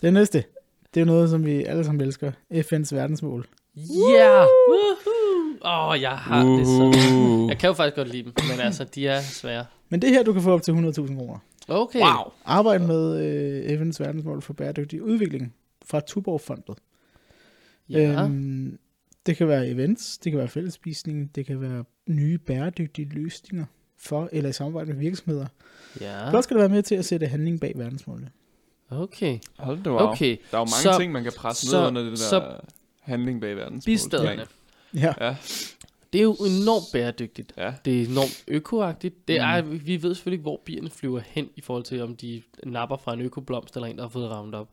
Det 0.00 0.12
næste, 0.12 0.44
det 0.94 1.00
er 1.00 1.04
noget, 1.04 1.30
som 1.30 1.46
vi 1.46 1.64
alle 1.64 1.84
sammen 1.84 2.00
elsker. 2.06 2.32
FN's 2.52 2.94
verdensmål. 2.94 3.46
Yeah! 3.90 4.46
Woohoo! 4.68 5.58
Åh, 5.64 5.88
oh, 5.88 6.00
jeg 6.02 6.10
har 6.18 6.44
det 6.44 6.66
så... 6.66 6.82
Jeg 7.48 7.58
kan 7.58 7.68
jo 7.68 7.74
faktisk 7.74 7.96
godt 7.96 8.08
lide 8.08 8.22
dem, 8.22 8.32
men 8.50 8.60
altså, 8.60 8.84
de 8.84 9.06
er 9.08 9.20
svære. 9.20 9.64
Men 9.88 10.02
det 10.02 10.10
her, 10.10 10.22
du 10.22 10.32
kan 10.32 10.42
få 10.42 10.52
op 10.52 10.62
til 10.62 10.72
100.000 10.72 11.16
kroner. 11.16 11.38
Okay. 11.68 12.00
Wow. 12.00 12.32
Arbejde 12.44 12.86
med 12.86 13.24
øh, 13.24 13.80
FN's 13.80 13.96
verdensmål 14.04 14.42
for 14.42 14.52
bæredygtig 14.52 15.02
udvikling 15.02 15.54
fra 15.86 16.00
Tuborg-fondet. 16.00 16.74
Ja. 17.90 18.22
Øhm, 18.24 18.78
det 19.26 19.36
kan 19.36 19.48
være 19.48 19.68
events, 19.68 20.18
det 20.18 20.32
kan 20.32 20.38
være 20.38 20.48
fællesspisning, 20.48 21.34
det 21.34 21.46
kan 21.46 21.60
være 21.60 21.84
nye 22.08 22.38
bæredygtige 22.38 23.08
løsninger 23.12 23.64
for 24.00 24.28
eller 24.32 24.50
i 24.50 24.52
samarbejde 24.52 24.92
med 24.92 24.98
virksomheder. 25.00 25.46
ja. 26.00 26.30
Blot 26.30 26.44
skal 26.44 26.54
det 26.56 26.60
være 26.60 26.68
med 26.68 26.82
til 26.82 26.94
at 26.94 27.04
sætte 27.04 27.26
handling 27.26 27.60
bag 27.60 27.72
verdensmålene. 27.76 28.30
Okay. 28.90 29.38
Hold 29.58 29.82
da 29.84 29.90
wow. 29.90 29.98
Okay. 30.00 30.36
Der 30.50 30.56
er 30.56 30.60
jo 30.60 30.64
mange 30.64 30.82
Så- 30.82 30.98
ting, 30.98 31.12
man 31.12 31.22
kan 31.22 31.32
presse 31.36 31.66
ned 31.66 31.70
så- 31.70 31.86
under 31.86 32.02
det 32.02 32.10
der 32.10 32.16
så- 32.16 32.60
handling 33.08 33.40
bag 33.40 33.56
verdens 33.56 33.84
Bistaderne. 33.84 34.46
Ja. 34.94 35.14
Ja, 35.20 35.36
Det 36.12 36.18
er 36.18 36.22
jo 36.22 36.32
enormt 36.34 36.84
bæredygtigt. 36.92 37.52
ja. 37.56 37.74
Det 37.84 38.02
er 38.02 38.06
enormt 38.06 38.44
økoagtigt. 38.48 39.28
Det 39.28 39.36
er, 39.36 39.62
Mm. 39.62 39.80
Vi 39.86 40.02
ved 40.02 40.14
selvfølgelig 40.14 40.34
ikke, 40.34 40.42
hvor 40.42 40.60
bierne 40.64 40.90
flyver 40.90 41.20
hen, 41.26 41.48
i 41.56 41.60
forhold 41.60 41.84
til, 41.84 42.02
om 42.02 42.16
de 42.16 42.42
napper 42.64 42.96
fra 42.96 43.12
en 43.12 43.20
økoblomst, 43.20 43.76
eller 43.76 43.86
en, 43.86 43.96
der 43.96 44.02
har 44.02 44.08
fået 44.08 44.30
ramt 44.30 44.54
op. 44.54 44.68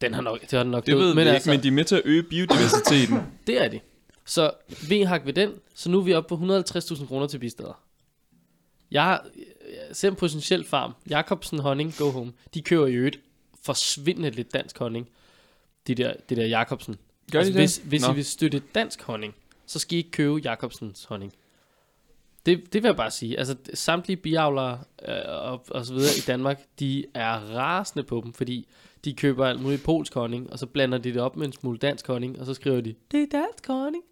Den 0.00 0.14
har 0.14 0.22
nok, 0.22 0.40
det 0.40 0.50
har 0.50 0.62
den 0.62 0.70
nok 0.70 0.86
Det 0.86 0.92
død, 0.92 0.98
ved 1.00 1.14
men 1.14 1.24
vi 1.24 1.28
altså, 1.30 1.50
ikke, 1.50 1.56
men 1.58 1.62
de 1.62 1.68
er 1.68 1.72
med 1.72 1.84
til 1.84 1.96
at 1.96 2.02
øge 2.04 2.22
biodiversiteten. 2.22 3.18
det 3.46 3.62
er 3.64 3.68
de. 3.68 3.80
Så 4.24 4.50
vi 4.88 5.00
hak 5.02 5.26
ved 5.26 5.32
den, 5.32 5.52
så 5.74 5.90
nu 5.90 5.98
er 5.98 6.02
vi 6.02 6.14
oppe 6.14 6.28
på 6.28 6.34
150.000 6.58 7.06
kroner 7.06 7.26
til 7.26 7.38
bistader. 7.38 7.82
Jeg 8.90 9.02
har 9.02 9.26
selv 9.92 10.10
en 10.12 10.16
potentiel 10.16 10.64
farm, 10.64 10.92
Jacobsen 11.10 11.58
Honning, 11.58 11.94
go 11.98 12.10
home, 12.10 12.32
de 12.54 12.62
køber 12.62 12.86
i 12.86 12.92
øvrigt 12.94 13.20
forsvindende 13.64 14.30
lidt 14.30 14.52
dansk 14.52 14.78
honning. 14.78 15.08
De 15.86 15.94
der, 15.94 16.12
det 16.28 16.36
der 16.36 16.46
Jacobsen. 16.46 16.96
Gør 17.32 17.40
de 17.40 17.46
det? 17.46 17.54
Hvis, 17.54 17.76
hvis 17.76 18.02
Nå. 18.06 18.12
I 18.12 18.14
vil 18.14 18.24
støtte 18.24 18.62
dansk 18.74 19.02
honning, 19.02 19.34
så 19.66 19.78
skal 19.78 19.94
I 19.94 19.98
ikke 19.98 20.10
købe 20.10 20.34
Jacobsens 20.34 21.04
honning. 21.04 21.32
Det, 22.46 22.72
det 22.72 22.82
vil 22.82 22.88
jeg 22.88 22.96
bare 22.96 23.10
sige. 23.10 23.38
Altså, 23.38 23.56
samtlige 23.74 24.16
biavlere 24.16 24.80
øh, 25.08 25.14
og, 25.26 25.64
og 25.70 25.86
så 25.86 25.94
videre 25.94 26.16
i 26.18 26.20
Danmark, 26.26 26.60
de 26.78 27.04
er 27.14 27.32
rasende 27.32 28.02
på 28.02 28.20
dem, 28.24 28.32
fordi 28.32 28.68
de 29.04 29.14
køber 29.14 29.46
alt 29.46 29.62
muligt 29.62 29.82
polsk 29.82 30.14
honning, 30.14 30.52
og 30.52 30.58
så 30.58 30.66
blander 30.66 30.98
de 30.98 31.12
det 31.12 31.22
op 31.22 31.36
med 31.36 31.46
en 31.46 31.52
smule 31.52 31.78
dansk 31.78 32.06
honning, 32.06 32.40
og 32.40 32.46
så 32.46 32.54
skriver 32.54 32.80
de, 32.80 32.94
det 33.10 33.22
er 33.22 33.26
dansk 33.32 33.66
honning. 33.66 34.04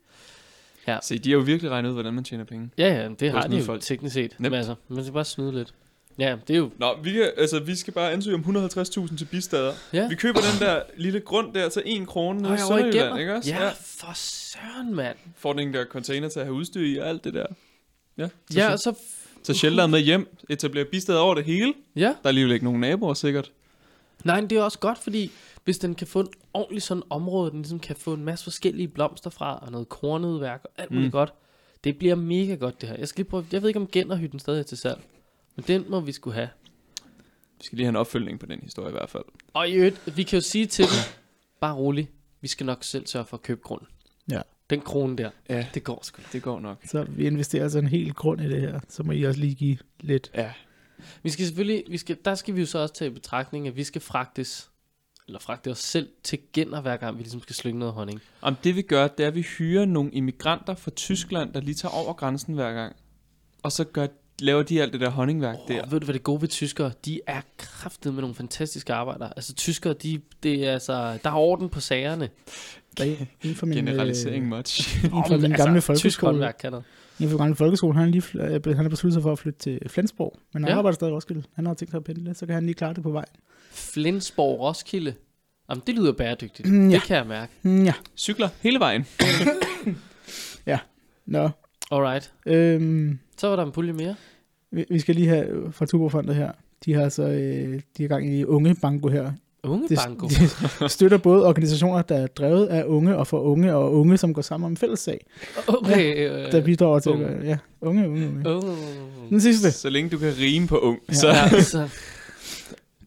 Se, 1.02 1.18
de 1.18 1.30
har 1.30 1.36
jo 1.38 1.42
virkelig 1.42 1.70
regnet 1.70 1.88
ud, 1.88 1.94
hvordan 1.94 2.14
man 2.14 2.24
tjener 2.24 2.44
penge. 2.44 2.70
Ja, 2.78 2.94
ja, 2.94 3.08
det 3.08 3.30
har 3.30 3.46
de 3.46 3.56
jo 3.56 3.64
folk. 3.64 3.82
teknisk 3.82 4.14
set. 4.14 4.30
Nemt. 4.38 4.40
Men 4.40 4.54
altså, 4.54 4.74
man 4.88 5.04
skal 5.04 5.12
bare 5.12 5.24
snyde 5.24 5.52
lidt. 5.52 5.74
Ja, 6.18 6.36
det 6.48 6.54
er 6.54 6.58
jo... 6.58 6.70
Nå, 6.78 6.96
vi, 7.02 7.12
kan, 7.12 7.30
altså, 7.36 7.60
vi 7.60 7.74
skal 7.74 7.92
bare 7.92 8.12
ansøge 8.12 8.34
om 8.34 8.40
150.000 8.40 9.18
til 9.18 9.24
bistader. 9.30 9.72
Ja. 9.92 10.08
Vi 10.08 10.14
køber 10.14 10.40
den 10.40 10.66
der 10.68 10.82
lille 10.96 11.20
grund 11.20 11.54
der 11.54 11.68
til 11.68 11.82
1 11.86 12.06
krone 12.06 12.42
nede 12.42 12.54
i 12.54 12.58
Sønderjylland, 12.58 13.20
ikke 13.20 13.34
også? 13.34 13.50
Ja, 13.50 13.68
for 13.68 14.12
søren, 14.14 14.94
mand. 14.94 15.16
Får 15.36 15.52
den 15.52 15.74
der 15.74 15.84
container 15.84 16.28
til 16.28 16.40
at 16.40 16.46
have 16.46 16.54
udstyr 16.54 16.80
i 16.80 16.96
og 16.96 17.08
alt 17.08 17.24
det 17.24 17.34
der. 17.34 17.46
Ja, 18.18 18.28
så, 18.50 18.58
Ja, 18.58 18.66
ja, 18.66 18.72
og 18.72 18.78
så... 18.78 18.94
så 19.42 19.54
shelteret 19.54 19.90
med 19.90 20.00
hjem, 20.00 20.36
etablere 20.48 20.84
bistader 20.84 21.20
over 21.20 21.34
det 21.34 21.44
hele. 21.44 21.74
Ja, 21.96 22.00
Der 22.00 22.14
er 22.24 22.28
alligevel 22.28 22.52
ikke 22.52 22.64
nogen 22.64 22.80
naboer, 22.80 23.14
sikkert. 23.14 23.52
Nej, 24.24 24.40
men 24.40 24.50
det 24.50 24.58
er 24.58 24.62
også 24.62 24.78
godt, 24.78 24.98
fordi 24.98 25.30
hvis 25.64 25.78
den 25.78 25.94
kan 25.94 26.06
få 26.06 26.20
en 26.20 26.28
ordentlig 26.54 26.82
sådan 26.82 27.02
område, 27.10 27.50
den 27.50 27.58
ligesom 27.58 27.78
kan 27.78 27.96
få 27.96 28.14
en 28.14 28.24
masse 28.24 28.44
forskellige 28.44 28.88
blomster 28.88 29.30
fra, 29.30 29.58
og 29.62 29.72
noget 29.72 29.88
kornudværk 29.88 30.60
og 30.64 30.70
alt 30.76 30.90
muligt 30.90 31.06
mm. 31.06 31.12
godt. 31.12 31.32
Det 31.84 31.98
bliver 31.98 32.14
mega 32.14 32.54
godt 32.54 32.80
det 32.80 32.88
her. 32.88 32.96
Jeg, 32.96 33.08
skal 33.08 33.22
lige 33.22 33.30
prøve, 33.30 33.46
jeg 33.52 33.62
ved 33.62 33.68
ikke 33.68 33.80
om 33.80 33.88
Genderhytten 33.92 34.38
stadig 34.38 34.58
er 34.58 34.62
til 34.62 34.78
salg, 34.78 35.00
men 35.56 35.64
den 35.68 35.84
må 35.90 36.00
vi 36.00 36.12
skulle 36.12 36.34
have. 36.34 36.48
Vi 37.58 37.64
skal 37.64 37.76
lige 37.76 37.84
have 37.86 37.90
en 37.90 37.96
opfølgning 37.96 38.40
på 38.40 38.46
den 38.46 38.60
historie 38.62 38.88
i 38.88 38.92
hvert 38.92 39.10
fald. 39.10 39.24
Og 39.52 39.68
i 39.68 39.72
øvrigt, 39.72 40.16
vi 40.16 40.22
kan 40.22 40.36
jo 40.36 40.40
sige 40.40 40.66
til 40.66 40.84
dem, 40.84 41.14
bare 41.60 41.74
rolig, 41.74 42.10
vi 42.40 42.48
skal 42.48 42.66
nok 42.66 42.84
selv 42.84 43.06
sørge 43.06 43.26
for 43.26 43.36
at 43.36 43.42
købe 43.42 43.60
grunden. 43.62 43.86
Ja. 44.30 44.40
Den 44.70 44.80
krone 44.80 45.16
der, 45.16 45.30
Ja, 45.48 45.66
det 45.74 45.84
går 45.84 46.00
sgu. 46.02 46.22
det 46.32 46.42
går 46.42 46.60
nok. 46.60 46.78
Så 46.84 47.04
vi 47.08 47.26
investerer 47.26 47.62
altså 47.62 47.78
en 47.78 47.88
hel 47.88 48.14
grund 48.14 48.40
i 48.40 48.48
det 48.48 48.60
her. 48.60 48.80
Så 48.88 49.02
må 49.02 49.12
I 49.12 49.22
også 49.22 49.40
lige 49.40 49.54
give 49.54 49.78
lidt. 50.00 50.30
Ja. 50.34 50.52
Vi 51.22 51.30
skal 51.30 51.44
selvfølgelig, 51.46 51.84
vi 51.88 51.98
skal, 51.98 52.18
der 52.24 52.34
skal 52.34 52.54
vi 52.54 52.60
jo 52.60 52.66
så 52.66 52.78
også 52.78 52.94
tage 52.94 53.10
i 53.10 53.14
betragtning, 53.14 53.68
at 53.68 53.76
vi 53.76 53.84
skal 53.84 54.00
fragtes, 54.00 54.70
eller 55.26 55.40
fragte 55.40 55.70
os 55.70 55.78
selv 55.78 56.08
til 56.24 56.38
Gender, 56.52 56.80
hver 56.80 56.96
gang 56.96 57.16
vi 57.18 57.22
ligesom 57.22 57.42
skal 57.42 57.56
slynge 57.56 57.78
noget 57.78 57.94
honning. 57.94 58.20
Om 58.40 58.56
det 58.64 58.76
vi 58.76 58.82
gør, 58.82 59.08
det 59.08 59.24
er, 59.24 59.28
at 59.28 59.34
vi 59.34 59.42
hyrer 59.42 59.84
nogle 59.84 60.10
immigranter 60.12 60.74
fra 60.74 60.90
Tyskland, 60.90 61.52
der 61.52 61.60
lige 61.60 61.74
tager 61.74 61.92
over 61.92 62.12
grænsen 62.12 62.54
hver 62.54 62.72
gang. 62.72 62.96
Og 63.62 63.72
så 63.72 63.84
gør, 63.84 64.06
laver 64.38 64.62
de 64.62 64.82
alt 64.82 64.92
det 64.92 65.00
der 65.00 65.10
honningværk 65.10 65.56
Oh, 65.62 65.68
der. 65.68 65.86
ved 65.86 66.00
du 66.00 66.04
hvad 66.04 66.12
det 66.14 66.22
gode 66.22 66.40
ved 66.40 66.48
tyskere? 66.48 66.92
De 67.04 67.20
er 67.26 67.40
kraftet 67.58 68.14
med 68.14 68.20
nogle 68.20 68.34
fantastiske 68.34 68.92
arbejdere. 68.94 69.32
Altså 69.36 69.54
tyskere, 69.54 69.92
de, 69.94 70.20
det 70.42 70.66
er 70.66 70.72
altså, 70.72 71.18
der 71.24 71.30
er 71.30 71.34
orden 71.34 71.68
på 71.68 71.80
sagerne. 71.80 72.28
Der 72.98 73.04
er 73.04 73.14
en 73.42 73.54
fra 73.54 73.66
min, 73.66 73.76
Generalisering 73.76 74.44
øh, 74.44 74.50
much. 74.50 75.04
en 75.04 75.10
fra 75.10 75.36
min 75.36 75.50
gamle 75.50 75.74
altså, 75.74 75.94
tysk 75.94 76.02
folkeskole. 76.02 76.32
håndværk 76.32 76.56
kan 76.60 76.70
noget. 76.70 76.84
En 77.20 77.26
fra 77.28 77.32
min 77.32 77.38
gamle 77.38 77.54
folkeskole, 77.56 77.94
han 77.94 78.04
har 78.04 78.10
lige 78.10 78.24
øh, 78.54 78.66
han 78.76 78.84
har 78.84 78.88
besluttet 78.88 79.12
sig 79.14 79.22
for 79.22 79.32
at 79.32 79.38
flytte 79.38 79.58
til 79.58 79.80
Flensborg. 79.88 80.38
Men 80.52 80.62
han 80.64 80.72
Ja. 80.72 80.78
arbejder 80.78 80.94
stadig 80.94 81.10
i 81.10 81.14
Roskilde. 81.14 81.42
Han 81.54 81.66
har 81.66 81.74
tænkt 81.74 81.90
sig 81.90 81.98
at 81.98 82.04
pendle, 82.04 82.34
så 82.34 82.46
kan 82.46 82.54
han 82.54 82.64
lige 82.66 82.74
klare 82.74 82.94
det 82.94 83.02
på 83.02 83.10
vej. 83.10 83.24
Flensborg, 83.70 84.60
Roskilde. 84.60 85.14
Jamen, 85.70 85.82
det 85.86 85.94
lyder 85.94 86.12
bæredygtigt. 86.12 86.68
Mm, 86.68 86.88
ja. 86.90 86.94
Det 86.94 87.02
kan 87.02 87.16
jeg 87.16 87.26
mærke. 87.26 87.52
Mm, 87.62 87.84
ja. 87.84 87.92
Cykler 88.16 88.48
hele 88.60 88.78
vejen. 88.78 89.06
Nå. 91.26 91.50
Alright. 91.90 92.32
Øhm, 92.46 93.18
Så 93.38 93.48
var 93.48 93.56
der 93.56 93.62
en 93.62 93.72
pulje 93.72 93.92
mere. 93.92 94.14
vi, 94.70 94.84
vi 94.90 94.98
skal 94.98 95.14
lige 95.14 95.28
have 95.28 95.46
øh, 95.48 95.72
fra 95.72 95.86
Tuborgfondet 95.86 96.36
her. 96.36 96.52
De 96.84 96.92
har 96.94 97.08
så 97.08 97.22
øh, 97.22 97.28
de 97.96 98.02
er 98.02 98.04
i 98.04 98.06
gang 98.06 98.28
i 98.34 98.44
unge 98.44 98.74
banko 98.82 99.08
her. 99.08 99.32
Unge 99.64 99.88
Det, 99.88 99.98
banko. 100.06 100.28
de 100.80 100.88
støtter 100.88 101.18
både 101.18 101.46
organisationer, 101.46 102.02
der 102.02 102.16
er 102.16 102.26
drevet 102.26 102.66
af 102.66 102.84
unge 102.84 103.16
og 103.16 103.26
for 103.26 103.40
unge, 103.40 103.74
og 103.74 103.94
unge, 103.94 104.16
som 104.16 104.34
går 104.34 104.42
sammen 104.42 104.64
om 104.66 104.72
en 104.72 104.76
fælles 104.76 105.00
sag, 105.00 105.26
Okay. 105.66 106.30
Øh, 106.30 106.52
der 106.52 106.64
bidrager 106.64 106.98
til, 106.98 107.12
unge. 107.12 107.26
at, 107.26 107.44
ja, 107.46 107.58
unge, 107.80 108.08
unge, 108.08 108.26
unge. 108.28 108.50
unge. 108.54 108.76
Den 109.30 109.40
sidste, 109.40 109.70
Så 109.72 109.90
længe 109.90 110.10
du 110.10 110.18
kan 110.18 110.32
rime 110.38 110.66
på 110.66 110.78
ung. 110.78 110.98
Ja. 111.08 111.14
Så 111.14 111.28
Ja, 111.28 111.60
så, 111.62 111.88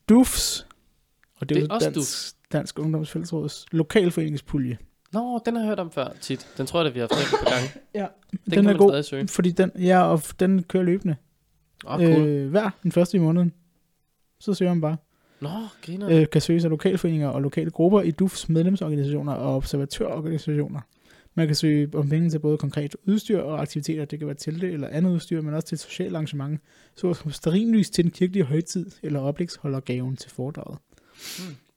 DUFS, 0.10 0.68
og 1.36 1.50
det 1.50 1.58
er, 1.58 1.60
Det 1.62 1.72
er 1.72 1.74
jo 1.74 1.76
også 1.76 1.90
dansk, 1.92 2.36
dansk 2.52 2.80
Ungdomsfællesråds 2.80 3.66
lokalforeningspulje. 3.72 4.78
Nå, 5.12 5.42
den 5.46 5.56
har 5.56 5.62
jeg 5.62 5.68
hørt 5.68 5.80
om 5.80 5.92
før 5.92 6.08
tit. 6.22 6.48
Den 6.58 6.66
tror 6.66 6.80
jeg, 6.80 6.86
da 6.86 6.90
vi 6.94 7.00
har 7.00 7.08
haft 7.12 7.30
på 7.32 7.50
gang. 7.50 7.84
Ja, 7.94 8.08
Den, 8.32 8.40
den, 8.46 8.54
kan 8.54 8.60
er 8.66 8.70
man 8.70 8.78
god, 8.78 8.90
stadig 8.90 9.06
søge. 9.06 9.28
fordi 9.28 9.52
den, 9.52 9.72
ja, 9.80 10.02
og 10.04 10.22
den 10.40 10.64
kører 10.64 10.84
løbende. 10.84 11.16
Åh, 11.88 11.94
oh, 11.94 12.00
cool. 12.00 12.28
øh, 12.28 12.50
hver 12.50 12.70
den 12.84 12.92
første 12.92 13.18
i 13.18 13.20
måneden. 13.20 13.54
Så 14.40 14.54
søger 14.54 14.72
man 14.74 14.82
bare. 14.82 14.98
Nå, 15.42 15.50
griner. 15.82 16.10
Øh, 16.10 16.30
kan 16.32 16.42
søge 16.42 16.62
sig 16.62 16.70
lokalforeninger 16.70 17.28
og 17.30 17.42
lokale 17.42 17.72
grupper 17.72 18.02
i 18.02 18.12
DUFs 18.12 18.50
medlemsorganisationer 18.50 19.34
og 19.34 19.56
observatørorganisationer. 19.56 20.80
Man 21.36 21.48
kan 21.48 21.56
søge 21.56 21.90
om 21.94 22.10
penge 22.10 22.30
til 22.30 22.40
både 22.40 22.58
konkret 22.58 22.96
udstyr 23.08 23.40
og 23.42 23.62
aktiviteter. 23.62 24.06
Det 24.06 24.20
kan 24.20 24.28
være 24.28 24.36
til 24.36 24.62
det 24.62 24.74
eller 24.74 24.88
andet 24.88 25.12
udstyr, 25.12 25.42
men 25.42 25.54
også 25.54 25.68
til 25.68 25.76
et 25.76 25.80
socialt 25.80 26.16
arrangement. 26.16 26.60
Så 26.96 27.14
som 27.14 27.32
sterinlys 27.32 27.90
til 27.90 28.04
den 28.04 28.12
kirkelige 28.12 28.44
højtid 28.44 28.92
eller 29.04 29.20
oplægsholdergaven 29.20 30.16
til 30.16 30.32
foredraget. 30.32 30.78
Bivox 31.38 31.69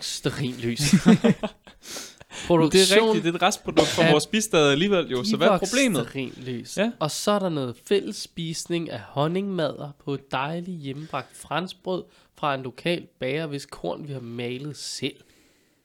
stearinlys. 0.00 0.90
det 0.90 2.46
Produktion 2.46 2.98
er 2.98 3.06
rigtigt, 3.06 3.24
det 3.24 3.30
er 3.30 3.34
et 3.34 3.42
restprodukt 3.42 3.88
fra 3.88 4.04
af 4.04 4.12
vores 4.12 4.26
bistader 4.26 4.70
alligevel 4.70 5.06
jo. 5.10 5.24
Så 5.24 5.36
hvad 5.36 5.48
er 5.48 5.58
problemet? 5.58 6.06
Stearinlys. 6.08 6.76
Ja. 6.76 6.90
Og 6.98 7.10
så 7.10 7.30
er 7.30 7.38
der 7.38 7.48
noget 7.48 7.76
fælles 7.86 8.16
spisning 8.16 8.90
af 8.90 9.00
honningmadder 9.00 9.90
på 10.04 10.14
et 10.14 10.32
dejligt 10.32 10.78
hjemmebragt 10.80 11.36
franskbrød 11.36 12.04
fra 12.34 12.54
en 12.54 12.62
lokal 12.62 13.06
bager, 13.20 13.46
hvis 13.46 13.66
korn 13.66 14.08
vi 14.08 14.12
har 14.12 14.20
malet 14.20 14.76
selv. 14.76 15.16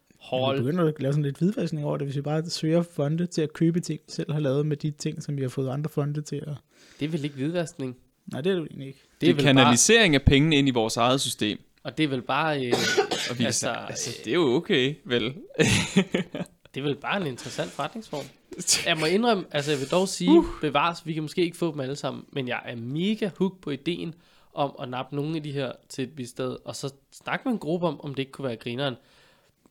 Vi 0.07 0.15
Hold. 0.19 0.57
begynder 0.57 0.85
at 0.85 0.93
lave 0.99 1.13
sådan 1.13 1.23
lidt 1.23 1.37
hvidvaskning 1.37 1.85
over 1.85 1.97
det, 1.97 2.07
hvis 2.07 2.15
vi 2.15 2.21
bare 2.21 2.49
søger 2.49 2.83
fonde 2.95 3.25
til 3.25 3.41
at 3.41 3.53
købe 3.53 3.79
ting, 3.79 3.99
vi 4.05 4.11
selv 4.11 4.33
har 4.33 4.39
lavet 4.39 4.65
med 4.65 4.77
de 4.77 4.91
ting, 4.91 5.23
som 5.23 5.37
vi 5.37 5.41
har 5.41 5.49
fået 5.49 5.69
andre 5.69 5.89
fonde 5.89 6.21
til 6.21 6.35
at... 6.35 6.53
Det 6.99 7.05
er 7.05 7.09
vel 7.09 7.23
ikke 7.23 7.35
hvidvaskning? 7.35 7.97
Nej, 8.31 8.41
det 8.41 8.51
er 8.51 8.55
det 8.55 8.67
ikke. 8.71 8.99
Det 9.21 9.29
er 9.29 9.33
vel 9.33 9.43
bare, 9.43 9.53
kanalisering 9.53 10.15
af 10.15 10.21
pengene 10.21 10.55
ind 10.55 10.67
i 10.67 10.71
vores 10.71 10.97
eget 10.97 11.21
system. 11.21 11.59
Og 11.87 11.97
det 11.97 12.03
er 12.03 12.07
vel 12.07 12.21
bare, 12.21 12.65
øh, 12.65 12.73
Og 13.29 13.39
vi 13.39 13.45
Altså, 13.45 13.69
altså, 13.69 13.85
altså, 13.87 14.21
det 14.25 14.27
er 14.27 14.35
jo 14.35 14.55
okay, 14.55 14.95
vel? 15.03 15.23
det 16.73 16.77
er 16.77 16.81
vel 16.81 16.95
bare 16.95 17.21
en 17.21 17.27
interessant 17.27 17.71
forretningsform. 17.71 18.25
Jeg 18.87 18.97
må 18.97 19.05
indrømme, 19.05 19.45
altså 19.51 19.71
jeg 19.71 19.79
vil 19.79 19.91
dog 19.91 20.07
sige, 20.07 20.31
uh. 20.31 20.45
bevares, 20.61 21.05
vi 21.05 21.13
kan 21.13 21.23
måske 21.23 21.41
ikke 21.41 21.57
få 21.57 21.71
dem 21.71 21.79
alle 21.79 21.95
sammen, 21.95 22.25
men 22.31 22.47
jeg 22.47 22.61
er 22.65 22.75
mega 22.75 23.29
hooked 23.37 23.61
på 23.61 23.69
ideen 23.69 24.15
om 24.53 24.75
at 24.81 24.89
nappe 24.89 25.15
nogle 25.15 25.35
af 25.35 25.43
de 25.43 25.51
her 25.51 25.71
til 25.89 26.03
et 26.03 26.17
vist 26.17 26.31
sted, 26.31 26.57
og 26.65 26.75
så 26.75 26.93
snakke 27.11 27.43
med 27.45 27.53
en 27.53 27.59
gruppe 27.59 27.87
om, 27.87 28.01
om 28.01 28.15
det 28.15 28.19
ikke 28.19 28.31
kunne 28.31 28.47
være 28.47 28.55
grineren. 28.55 28.95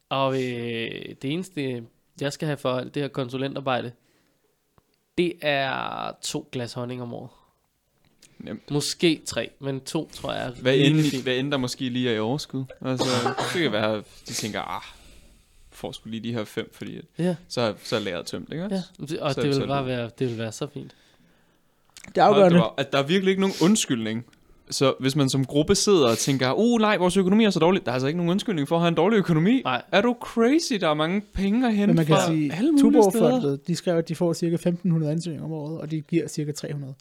Og 0.09 0.35
øh, 0.35 1.15
det 1.23 1.25
eneste, 1.25 1.85
jeg 2.21 2.33
skal 2.33 2.47
have 2.47 2.59
for 2.59 2.81
det 2.81 3.03
her 3.03 3.09
konsulentarbejde, 3.09 3.93
det 5.19 5.33
er 5.43 6.13
to 6.23 6.49
glas 6.53 6.73
honning 6.73 7.03
om 7.03 7.15
året. 7.15 7.31
Nemt. 8.39 8.71
Måske 8.71 9.21
tre, 9.27 9.51
men 9.61 9.81
to 9.81 10.11
tror 10.13 10.33
jeg 10.33 10.47
er 10.47 10.51
Hvad 10.53 10.77
end, 10.77 11.01
fint. 11.03 11.23
hvad 11.23 11.37
end 11.37 11.51
der 11.53 11.57
måske 11.59 11.89
lige 11.89 12.11
er 12.11 12.15
i 12.15 12.19
overskud. 12.19 12.65
Altså, 12.85 13.07
det 13.55 13.63
kan 13.63 13.73
være, 13.73 13.97
de 14.29 14.33
tænker, 14.33 14.61
ah, 14.77 14.83
får 15.71 15.93
sgu 15.93 16.09
lige 16.09 16.21
de 16.23 16.33
her 16.33 16.45
fem, 16.45 16.71
fordi 16.73 16.99
at- 16.99 17.05
Ja, 17.19 17.37
så, 17.49 17.75
så 17.85 17.97
er 17.97 18.01
lageret 18.01 18.27
tømt, 18.27 18.49
ikke 18.53 18.65
også? 18.65 18.75
ja. 18.75 19.23
Og 19.23 19.35
Så- 19.35 19.43
det 19.43 19.61
vil 19.61 19.67
bare 19.67 19.79
det- 19.79 19.87
være, 19.87 20.11
det 20.19 20.29
vil 20.31 20.39
være 20.39 20.53
så 20.53 20.67
fint. 20.75 20.95
Det 22.09 22.19
er 22.19 22.25
afgørende. 22.25 22.65
op, 22.71 22.75
At 22.81 22.93
der 22.93 22.99
er 22.99 23.03
virkelig 23.03 23.31
ikke 23.31 23.41
nogen 23.41 23.57
undskyldning. 23.63 24.25
Så 24.71 24.95
hvis 25.01 25.17
man 25.17 25.29
som 25.29 25.45
gruppe 25.45 25.75
sidder 25.75 26.09
og 26.11 26.19
tænker, 26.19 26.53
uh 26.53 26.81
nej, 26.81 26.97
vores 26.97 27.17
økonomi 27.17 27.45
er 27.45 27.51
så 27.51 27.59
dårlig, 27.59 27.85
der 27.85 27.91
er 27.91 27.93
altså 27.93 28.07
ikke 28.07 28.17
nogen 28.17 28.31
undskyldning 28.31 28.69
for 28.69 28.77
at 28.77 28.83
have 28.83 28.89
en 28.89 28.95
dårlig 28.95 29.17
økonomi. 29.17 29.63
Nej. 29.65 29.83
Er 29.93 30.01
du 30.01 30.17
crazy? 30.21 30.73
Der 30.81 30.89
er 30.89 30.95
mange 30.95 31.21
penge 31.21 31.67
at 31.67 31.75
hente 31.75 31.87
Men 31.87 31.97
man 31.97 32.07
kan 32.07 32.15
fra 32.17 32.27
sige, 32.27 32.53
alle 32.53 32.73
mulige 32.73 33.03
steder. 33.03 33.11
Tuborgfondet, 33.11 33.67
de 33.67 33.77
skrev, 33.77 33.97
at 33.99 34.09
de 34.09 34.15
får 34.15 34.33
cirka 34.33 34.55
1500 34.55 35.13
ansøgninger 35.13 35.45
om 35.45 35.53
året, 35.53 35.81
og 35.81 35.91
de 35.91 36.01
giver 36.01 36.29
cirka 36.29 36.53
300. 36.53 36.95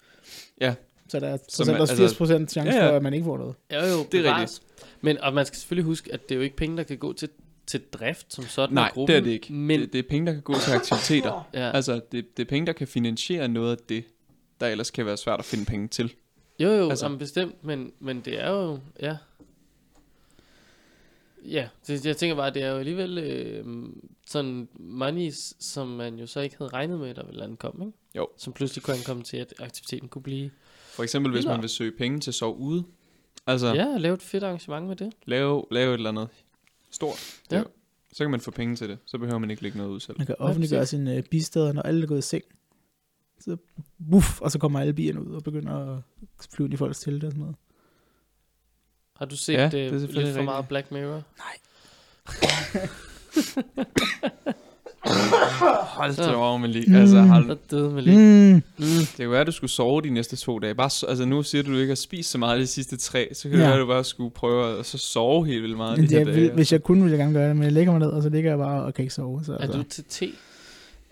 Ja. 0.62 0.74
Så 1.10 1.20
der 1.20 1.28
er 1.28 1.38
Så 1.50 1.64
man- 1.64 1.68
der 1.68 1.76
er 1.76 1.80
altså- 1.82 1.96
80 1.96 2.16
procent 2.16 2.52
chance 2.52 2.72
Ja, 2.78 2.84
ja. 2.86 2.92
for, 2.92 2.96
at 2.96 3.04
man 3.04 3.14
ikke 3.14 3.24
får 3.26 3.38
noget. 3.38 3.56
Jo, 3.74 3.78
jo, 3.78 3.84
Det 3.84 4.18
er 4.20 4.22
bevares. 4.24 4.62
Men, 5.02 5.18
og 5.22 5.34
man 5.34 5.46
skal 5.46 5.58
selvfølgelig 5.58 5.86
huske, 5.86 6.14
at 6.14 6.30
det 6.30 6.32
er 6.32 6.36
jo 6.36 6.42
ikke 6.42 6.56
penge, 6.56 6.78
der 6.78 6.84
kan 6.84 6.98
gå 6.98 7.14
til, 7.14 7.30
til 7.68 7.82
drift 7.94 8.34
som 8.34 8.44
sådan 8.44 8.74
Nej, 8.74 8.84
af 8.86 8.92
gruppen. 8.92 9.16
det 9.16 9.22
er 9.22 9.24
det 9.26 9.32
ikke. 9.32 9.54
Men, 9.54 9.80
Det, 9.80 9.94
det 9.94 10.00
er 10.00 10.04
penge, 10.10 10.26
der 10.28 10.34
kan 10.34 10.42
gå 10.42 10.54
til 10.60 10.72
aktiviteter. 10.72 11.48
ja. 11.54 11.72
Altså, 11.72 12.02
det, 12.12 12.38
det 12.38 12.44
er 12.46 12.50
penge, 12.50 12.66
der 12.68 12.74
kan 12.74 12.88
finansiere 12.88 13.48
noget 13.48 13.72
af 13.72 13.78
det, 13.90 14.04
der 14.60 14.68
ellers 14.68 14.92
kan 14.92 15.06
være 15.06 15.18
svært 15.18 15.40
at 15.40 15.46
finde 15.46 15.66
penge 15.66 15.88
til. 15.88 16.14
jo, 16.60 16.70
jo, 16.70 16.90
altså- 16.90 17.06
altså. 17.06 17.18
bestemt, 17.18 17.64
men, 17.64 17.92
men 18.00 18.22
det 18.22 18.42
er 18.44 18.50
jo, 18.52 18.80
ja. 19.02 19.18
ja, 21.46 21.68
det, 21.88 22.06
jeg 22.06 22.18
tænker 22.18 22.36
bare, 22.36 22.54
det 22.54 22.64
er 22.64 22.72
jo 22.72 22.78
alligevel 22.78 23.18
øh, 23.18 23.66
sådan 24.28 24.68
money, 24.80 25.32
som 25.60 25.88
man 25.88 26.16
jo 26.20 26.28
så 26.28 26.40
ikke 26.40 26.56
havde 26.58 26.72
regnet 26.74 27.00
med, 27.00 27.14
der 27.14 27.26
ville 27.26 27.44
ankomme, 27.44 27.86
ikke? 27.86 27.98
Jo. 28.16 28.28
Som 28.38 28.54
pludselig 28.54 28.84
kunne 28.84 28.98
ankomme 28.98 29.24
til, 29.24 29.38
at 29.38 29.54
aktiviteten 29.60 30.08
kunne 30.08 30.22
blive... 30.24 30.50
For 30.96 31.04
eksempel, 31.04 31.32
hvis 31.32 31.46
man 31.46 31.62
vil 31.62 31.70
søge 31.70 31.92
penge 31.92 32.20
til 32.20 32.32
at 32.32 32.36
sove 32.36 32.58
ude. 32.58 32.84
Altså, 33.48 33.74
Ja, 33.74 33.98
lave 33.98 34.14
et 34.14 34.22
fedt 34.22 34.44
arrangement 34.44 34.88
med 34.88 34.96
det. 34.96 35.14
lave, 35.26 35.66
lave 35.72 35.90
et 35.90 35.94
eller 35.94 36.10
andet 36.10 36.28
stort. 36.92 37.42
Ja. 37.52 37.58
Ja. 37.58 37.64
Så 38.14 38.24
kan 38.24 38.32
man 38.32 38.40
få 38.40 38.52
penge 38.52 38.76
til 38.76 38.90
det. 38.90 38.98
Så 39.06 39.18
behøver 39.18 39.38
man 39.40 39.52
ikke 39.52 39.64
lægge 39.64 39.78
noget 39.78 39.92
ud 39.92 40.00
selv. 40.00 40.18
Man 40.18 40.28
kan 40.28 40.36
offentliggøre 40.40 40.86
sine 40.86 41.16
øh, 41.16 41.24
bisteder, 41.24 41.74
når 41.74 41.82
alle 41.82 42.04
er 42.04 42.08
gået 42.08 42.18
i 42.20 42.22
seng. 42.22 42.44
Så 43.40 43.58
buff, 44.12 44.42
og 44.42 44.52
så 44.52 44.60
kommer 44.60 44.80
alle 44.80 44.94
bierne 44.94 45.22
ud 45.28 45.36
og 45.36 45.44
begynder 45.44 45.96
at 45.98 46.02
flyve 46.52 46.66
ind 46.68 46.74
i 46.74 46.78
folks 46.78 47.00
telte 47.00 47.26
og 47.26 47.32
sådan 47.32 47.40
noget. 47.40 47.56
Har 49.16 49.26
du 49.26 49.38
set 49.38 49.54
Ja, 49.54 49.62
ja, 49.62 49.70
det 49.70 49.86
er 49.86 49.92
det 49.92 50.14
lidt 50.14 50.36
for 50.36 50.42
meget 50.44 50.58
rigtigt. 50.58 50.68
Black 50.70 50.92
Mirror? 50.92 51.24
Hold 55.06 56.16
da 56.16 56.34
over 56.36 56.58
med 56.58 56.70
lige. 56.70 56.86
Mm. 56.88 56.96
Altså, 56.96 57.22
hold, 57.22 57.48
Der 57.48 57.56
døde 57.72 57.90
med 57.92 58.02
lige. 58.02 58.18
Mm. 58.18 58.54
Mm. 58.54 58.86
det 59.00 59.14
kan 59.18 59.32
være, 59.32 59.42
at 59.42 59.48
du 59.48 59.52
skulle 59.52 59.72
sove 59.72 60.02
de 60.02 60.10
næste 60.10 60.36
to 60.36 60.60
dage. 60.60 60.76
Bare, 60.76 60.90
so- 60.94 61.10
altså, 61.10 61.26
nu 61.26 61.44
siger 61.44 61.64
du, 61.64 61.70
at 61.70 61.74
du 61.76 61.80
ikke 61.80 61.92
har 61.92 61.96
spist 61.96 62.32
så 62.32 62.38
meget 62.38 62.60
de 62.60 62.68
sidste 62.68 62.98
tre. 62.98 63.30
Så 63.34 63.50
kan 63.50 63.52
det 63.52 63.64
Ja. 63.64 63.68
være, 63.70 63.76
at 63.76 63.82
du 63.82 63.86
bare 63.88 64.04
skulle 64.04 64.32
prøve 64.32 64.80
at 64.80 64.86
så 64.86 64.98
sove 64.98 65.46
helt 65.48 65.62
vildt 65.64 65.78
meget 65.78 65.98
Men 66.00 66.10
de 66.10 66.14
her 66.14 66.18
jeg 66.20 66.28
vil, 66.28 66.36
dage. 66.36 66.52
hvis 66.54 66.72
jeg 66.72 66.84
kunne, 66.84 67.02
ville 67.02 67.18
jeg 67.18 67.20
gerne 67.26 67.34
gøre 67.40 67.48
det, 67.48 67.56
men 67.56 67.64
jeg 67.64 67.72
lægger 67.72 67.92
mig 67.92 68.00
ned, 68.00 68.08
og 68.10 68.24
så 68.24 68.30
ligger 68.30 68.52
jeg 68.52 68.58
bare 68.58 68.84
og 68.84 68.94
kan 68.94 69.04
ikke 69.04 69.14
sove. 69.14 69.42
Så, 69.46 69.54
Er 69.54 69.58
altså, 69.58 69.78
du 69.78 69.84
til 69.84 70.04
te? 70.10 70.32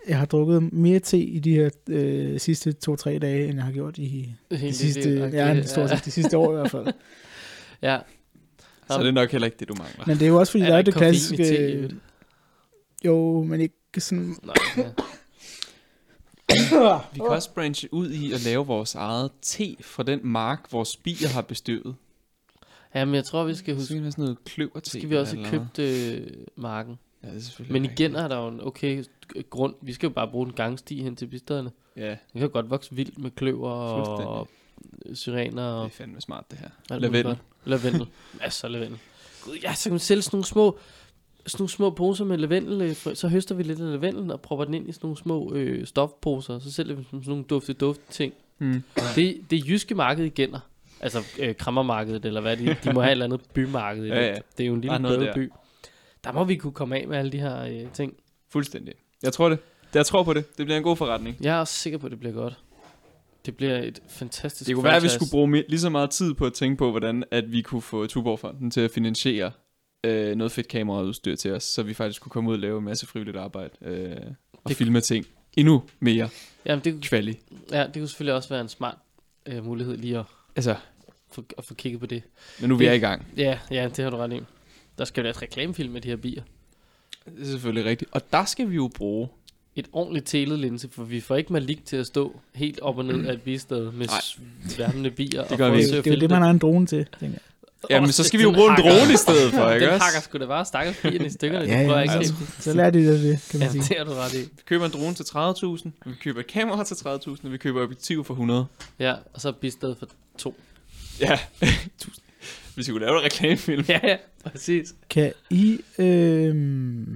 Jeg 0.08 0.18
har 0.18 0.26
drukket 0.26 0.74
mere 0.74 1.00
te 1.00 1.18
i 1.20 1.40
de 1.40 1.52
her 1.56 1.70
øh, 1.90 2.40
sidste 2.40 2.72
to-tre 2.72 3.20
dage, 3.20 3.46
end 3.48 3.56
jeg 3.56 3.64
har 3.64 3.72
gjort 3.72 3.98
i 3.98 4.30
de 4.52 4.74
sidste, 4.74 5.10
liv, 5.16 5.20
ja, 5.34 5.62
stort 5.64 5.90
set 5.90 6.06
de 6.06 6.12
sidste 6.12 6.38
år 6.38 6.52
i 6.52 6.56
hvert 6.56 6.72
fald. 6.72 6.88
Ja. 7.82 7.98
Så 8.88 8.94
er 8.98 9.04
det 9.04 9.14
nok 9.14 9.32
heller 9.32 9.46
ikke 9.46 9.58
det, 9.60 9.68
du 9.70 9.74
mangler. 9.74 10.04
Men 10.08 10.16
det 10.18 10.24
er 10.26 10.28
jo 10.30 10.40
også 10.40 10.52
fordi, 10.52 10.64
Er 10.64 10.68
der 10.68 10.74
er 10.74 10.78
ikke 10.78 10.92
det 10.92 10.98
klassiske... 10.98 11.44
te? 11.44 11.90
Jo, 13.06 13.44
men 13.44 13.62
ikke 13.62 13.76
sådan... 14.02 14.36
Nej, 14.44 14.56
ja. 14.78 14.84
Vi 17.14 17.18
kan 17.20 17.28
også 17.28 17.54
branche 17.54 17.94
ud 17.94 18.10
i 18.12 18.34
at 18.34 18.42
lave 18.46 18.66
vores 18.68 18.96
eget 18.96 19.32
te 19.42 19.76
fra 19.82 20.04
den 20.04 20.20
mark, 20.24 20.68
vores 20.72 20.98
bier 20.98 21.28
har 21.28 21.42
bestøvet. 21.42 21.96
ja, 22.96 23.06
men 23.06 23.16
jeg 23.16 23.26
tror, 23.26 23.44
vi 23.44 23.56
skal 23.56 23.74
Så 23.74 23.76
huske, 23.76 23.86
skal 23.94 24.04
vi 24.04 24.12
sådan 24.12 24.24
noget 24.24 24.44
kløver 24.46 24.80
te. 24.80 24.90
skal 24.90 25.10
vi 25.10 25.18
også 25.18 25.36
have 25.38 25.50
købt 25.50 25.80
øh, 25.80 26.28
marken. 26.56 27.00
Ja, 27.24 27.28
det 27.28 27.38
er 27.38 27.42
selvfølgelig 27.42 27.74
Men 27.82 27.82
rigtigt. 27.90 28.00
igen 28.00 28.16
er 28.16 28.28
der 28.28 28.38
jo 28.38 28.48
en 28.48 28.62
okay 28.62 29.04
grund. 29.50 29.76
Vi 29.82 29.94
skal 29.94 30.08
jo 30.08 30.14
bare 30.14 30.28
bruge 30.28 30.48
en 30.48 30.54
gangsti 30.54 31.04
hen 31.04 31.16
til 31.16 31.26
bistederne. 31.28 31.72
Ja, 31.98 32.10
Det 32.10 32.18
kan 32.34 32.42
jo 32.42 32.50
godt 32.54 32.70
vokse 32.70 32.96
vildt 32.96 33.18
med 33.18 33.32
kløver 33.32 33.70
og 33.70 34.48
syrener 35.14 35.64
det 35.68 35.74
og 35.74 35.86
er 35.86 35.90
fandme 35.90 36.22
smart 36.22 36.52
det 36.52 36.60
her. 36.60 36.98
Lavendel. 37.00 37.38
Lavendel. 37.66 38.08
Masser 38.42 38.66
af 38.68 38.72
lavendel. 38.72 39.00
Gud, 39.44 39.56
ja, 39.64 39.74
så 39.76 39.84
kan 39.84 39.92
man 39.92 40.00
sælge 40.00 40.22
sådan 40.22 40.36
nogle 40.38 40.46
små, 40.46 40.78
sådan 41.48 41.62
nogle 41.62 41.70
små 41.70 41.90
poser 41.90 42.26
med 42.26 42.38
lavendel. 42.38 42.82
øh. 42.82 43.16
Så 43.16 43.28
høster 43.28 43.56
vi 43.56 43.64
lidt 43.64 43.80
af 43.80 43.92
lavendel 43.92 44.32
og 44.32 44.42
propper 44.42 44.66
den 44.66 44.74
ind 44.74 44.90
i 44.90 44.92
sådan 44.92 45.06
nogle 45.06 45.18
små 45.18 45.54
øh, 45.54 45.86
stofposer. 45.86 46.60
Så 46.60 46.72
sælger 46.72 46.96
vi 46.96 47.04
sådan 47.04 47.24
nogle 47.28 47.44
dufte 47.44 47.74
duft 47.74 48.02
ting. 48.10 48.34
Mm. 48.60 48.84
Det, 49.16 49.42
det 49.50 49.60
er 49.60 49.62
jyske 49.68 49.96
marked 49.96 50.26
igen. 50.26 50.56
Altså 51.02 51.20
øh, 51.40 51.56
krammermarkedet, 51.56 52.26
eller 52.26 52.42
hvad 52.42 52.58
de, 52.58 52.76
de 52.84 52.94
må 52.94 53.02
have 53.02 53.10
et 53.10 53.12
eller 53.12 53.26
andet 53.26 53.42
bymarked. 53.54 54.06
Ja, 54.06 54.16
det. 54.16 54.28
ja. 54.28 54.36
Det 54.58 54.64
er 54.64 54.68
jo 54.68 54.74
en 54.74 54.84
Der 54.84 54.90
lille 54.90 55.00
noget 55.04 55.20
bløde 55.20 55.32
by. 55.48 55.52
Der 56.24 56.32
må 56.32 56.44
vi 56.44 56.56
kunne 56.56 56.74
komme 56.74 56.98
af 56.98 57.08
med 57.08 57.18
alle 57.18 57.32
de 57.32 57.40
her 57.40 57.64
øh, 57.64 57.92
ting. 57.94 58.14
Fuldstændig. 58.50 58.94
Jeg 59.24 59.34
tror 59.34 59.50
det. 59.50 59.60
Jeg 59.94 60.06
tror 60.06 60.24
på 60.24 60.34
det. 60.34 60.58
Det 60.58 60.66
bliver 60.66 60.78
en 60.78 60.84
god 60.84 60.98
forretning. 60.98 61.38
Jeg 61.42 61.56
er 61.56 61.60
også 61.60 61.74
sikker 61.74 62.00
på, 62.00 62.06
at 62.08 62.12
det 62.12 62.20
bliver 62.20 62.34
godt. 62.34 62.58
Det 63.46 63.58
bliver 63.58 63.78
et 63.78 64.00
fantastisk 64.08 64.68
Det 64.68 64.76
kunne 64.76 64.84
være, 64.84 64.96
at 64.96 65.04
vi 65.04 65.08
franchise. 65.08 65.26
skulle 65.26 65.32
bruge 65.32 65.64
lige 65.70 65.80
så 65.80 65.90
meget 65.90 66.10
tid 66.10 66.34
på 66.34 66.46
at 66.46 66.54
tænke 66.54 66.78
på, 66.78 66.92
hvordan 66.92 67.24
at 67.32 67.52
vi 67.52 67.62
kunne 67.62 67.82
få 67.82 68.08
Tuborgfonden 68.08 68.72
til 68.72 68.82
at 68.82 68.92
finansiere 68.92 69.52
øh, 70.04 70.36
noget 70.36 70.52
fedt 70.52 70.68
kameraudstyr 70.68 71.36
til 71.36 71.52
os, 71.52 71.64
så 71.64 71.84
vi 71.84 71.94
faktisk 71.94 72.22
kunne 72.22 72.30
komme 72.30 72.50
ud 72.50 72.56
og 72.56 72.60
lave 72.60 72.78
en 72.80 72.86
masse 72.86 73.06
frivilligt 73.08 73.38
arbejde 73.38 73.70
øh, 73.82 74.16
og 74.54 74.70
Det- 74.70 74.78
filme 74.78 75.02
ting 75.02 75.26
endnu 75.54 75.84
mere 76.00 76.30
Jamen, 76.66 76.84
det, 76.84 77.02
kvali. 77.02 77.40
ja, 77.72 77.84
det 77.84 77.94
kunne 77.94 78.08
selvfølgelig 78.08 78.34
også 78.36 78.50
være 78.50 78.62
en 78.62 78.70
smart 78.70 78.98
øh, 79.46 79.66
mulighed 79.66 79.98
lige 79.98 80.18
at 80.20 80.26
Altså, 80.56 80.76
få, 81.32 81.44
at 81.58 81.66
få 81.66 81.74
kigget 81.74 82.00
på 82.00 82.06
det. 82.06 82.24
men 82.60 82.70
nu 82.70 82.76
vi 82.76 82.84
Det- 82.84 82.90
er 82.92 82.96
i 82.96 83.00
gang. 83.00 83.28
Ja, 83.38 83.60
ja, 83.72 83.90
det 83.96 84.04
har 84.04 84.10
du 84.12 84.18
ret 84.18 84.34
i. 84.34 84.40
Der 84.98 85.06
skal 85.06 85.22
jo 85.22 85.24
være 85.24 85.30
et 85.32 85.42
reklamefilm 85.42 85.94
med 85.94 86.02
de 86.02 86.08
her 86.10 86.16
bier. 86.16 86.42
Det 87.26 87.42
er 87.42 87.46
selvfølgelig 87.46 87.86
rigtigt. 87.86 88.12
Og 88.14 88.22
der 88.32 88.46
skal 88.46 88.70
vi 88.70 88.76
jo 88.76 88.92
bruge 88.96 89.28
Et 89.76 89.88
ordentligt 89.92 90.26
telet 90.28 90.60
linse, 90.60 90.90
for 90.92 91.04
vi 91.04 91.20
får 91.22 91.36
ikke 91.36 91.54
Malik 91.54 91.86
til 91.86 91.98
at 91.98 92.08
stå 92.08 92.40
helt 92.56 92.80
op 92.80 92.98
og 92.98 93.06
ned 93.06 93.26
af 93.28 93.34
et 93.34 93.42
bisted 93.42 93.92
med 93.92 94.08
sværmende 94.70 95.12
bier. 95.12 95.44
Det 95.44 95.58
gør 95.58 95.66
og 95.68 95.74
vi 95.74 95.78
Det, 95.78 95.86
er 95.98 96.02
det 96.02 96.08
er 96.12 96.16
jo 96.16 96.20
det, 96.20 96.30
man 96.30 96.42
har 96.42 96.50
en 96.50 96.58
drone 96.58 96.86
til, 96.88 97.06
tænker 97.20 97.26
jeg. 97.28 97.53
Jamen, 97.90 98.12
så 98.12 98.24
skal 98.24 98.40
vi 98.40 98.44
jo 98.44 98.52
bruge 98.52 98.70
en 98.72 98.78
drone 98.82 99.14
i 99.14 99.18
stedet 99.18 99.54
for, 99.54 99.70
ikke 99.72 99.86
Den 99.86 99.94
også? 99.94 100.04
hakker 100.06 100.20
sgu 100.22 100.38
da 100.38 100.46
bare 100.46 100.66
stakkels 100.66 100.98
bierne 101.02 101.26
i 101.26 101.30
stykkerne. 101.30 101.66
Ja, 101.66 101.80
det 101.80 101.86
prøver 101.88 102.00
jeg 102.00 102.08
ja, 102.10 102.14
ikke 102.20 102.28
så, 102.28 102.34
helt. 102.34 102.64
så 102.64 102.74
lærer 102.74 102.90
de 102.90 103.00
det, 103.08 103.20
det 103.24 103.48
kan 103.52 103.60
man 103.60 103.68
Ja, 103.68 103.72
sige. 103.72 103.84
det 103.90 103.98
har 103.98 104.04
du 104.06 104.12
ret 104.14 104.34
i. 104.34 104.38
Vi 104.38 104.50
køber 104.66 104.86
en 104.86 104.92
drone 104.92 105.14
til 105.16 105.24
30.000, 105.24 105.90
vi 106.10 106.16
køber 106.22 106.40
et 106.40 106.48
kamera 106.48 106.84
til 106.84 106.94
30.000, 106.96 107.46
og 107.46 107.52
vi 107.52 107.58
køber 107.58 107.84
objektiv 107.84 108.26
for 108.26 108.34
100. 108.34 108.66
Ja, 109.00 109.14
og 109.34 109.42
så 109.42 109.52
bisted 109.52 109.96
for 110.00 110.08
to. 110.38 110.56
Ja, 111.20 111.40
tusind. 112.00 112.24
Vi 112.76 112.84
skulle 112.84 113.06
lave 113.06 113.18
en 113.18 113.24
reklamefilm. 113.24 113.86
Ja, 113.90 114.00
ja, 114.04 114.18
præcis. 114.46 114.94
Kan 115.10 115.34
I... 115.50 115.80
Øh, 115.98 117.08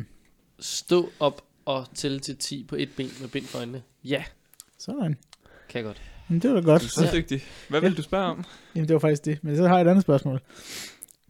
Stå 0.60 1.10
op 1.19 1.41
og 1.65 1.86
tælle 1.95 2.19
til 2.19 2.38
10 2.38 2.65
på 2.69 2.75
et 2.75 2.89
ben 2.97 3.12
med 3.21 3.27
bind 3.30 3.45
for 3.45 3.58
øjnene. 3.58 3.82
Ja, 4.03 4.23
sådan. 4.80 5.17
kan 5.69 5.77
jeg 5.80 5.84
godt. 5.84 6.01
Men 6.30 6.40
det 6.40 6.50
var 6.50 6.56
da 6.56 6.62
godt. 6.66 6.82
Du 6.82 6.86
er 6.86 6.90
så 6.90 7.06
Ja. 7.06 7.12
dygtig. 7.22 7.44
Hvad 7.70 7.82
vil 7.82 7.98
du 7.98 8.02
spørge 8.02 8.26
om? 8.26 8.44
Jamen, 8.76 8.88
det 8.88 8.94
var 8.94 9.00
faktisk 9.00 9.26
det. 9.26 9.40
Men 9.44 9.58
så 9.58 9.68
har 9.68 9.76
jeg 9.78 9.86
et 9.86 9.90
andet 9.90 10.02
spørgsmål. 10.04 10.42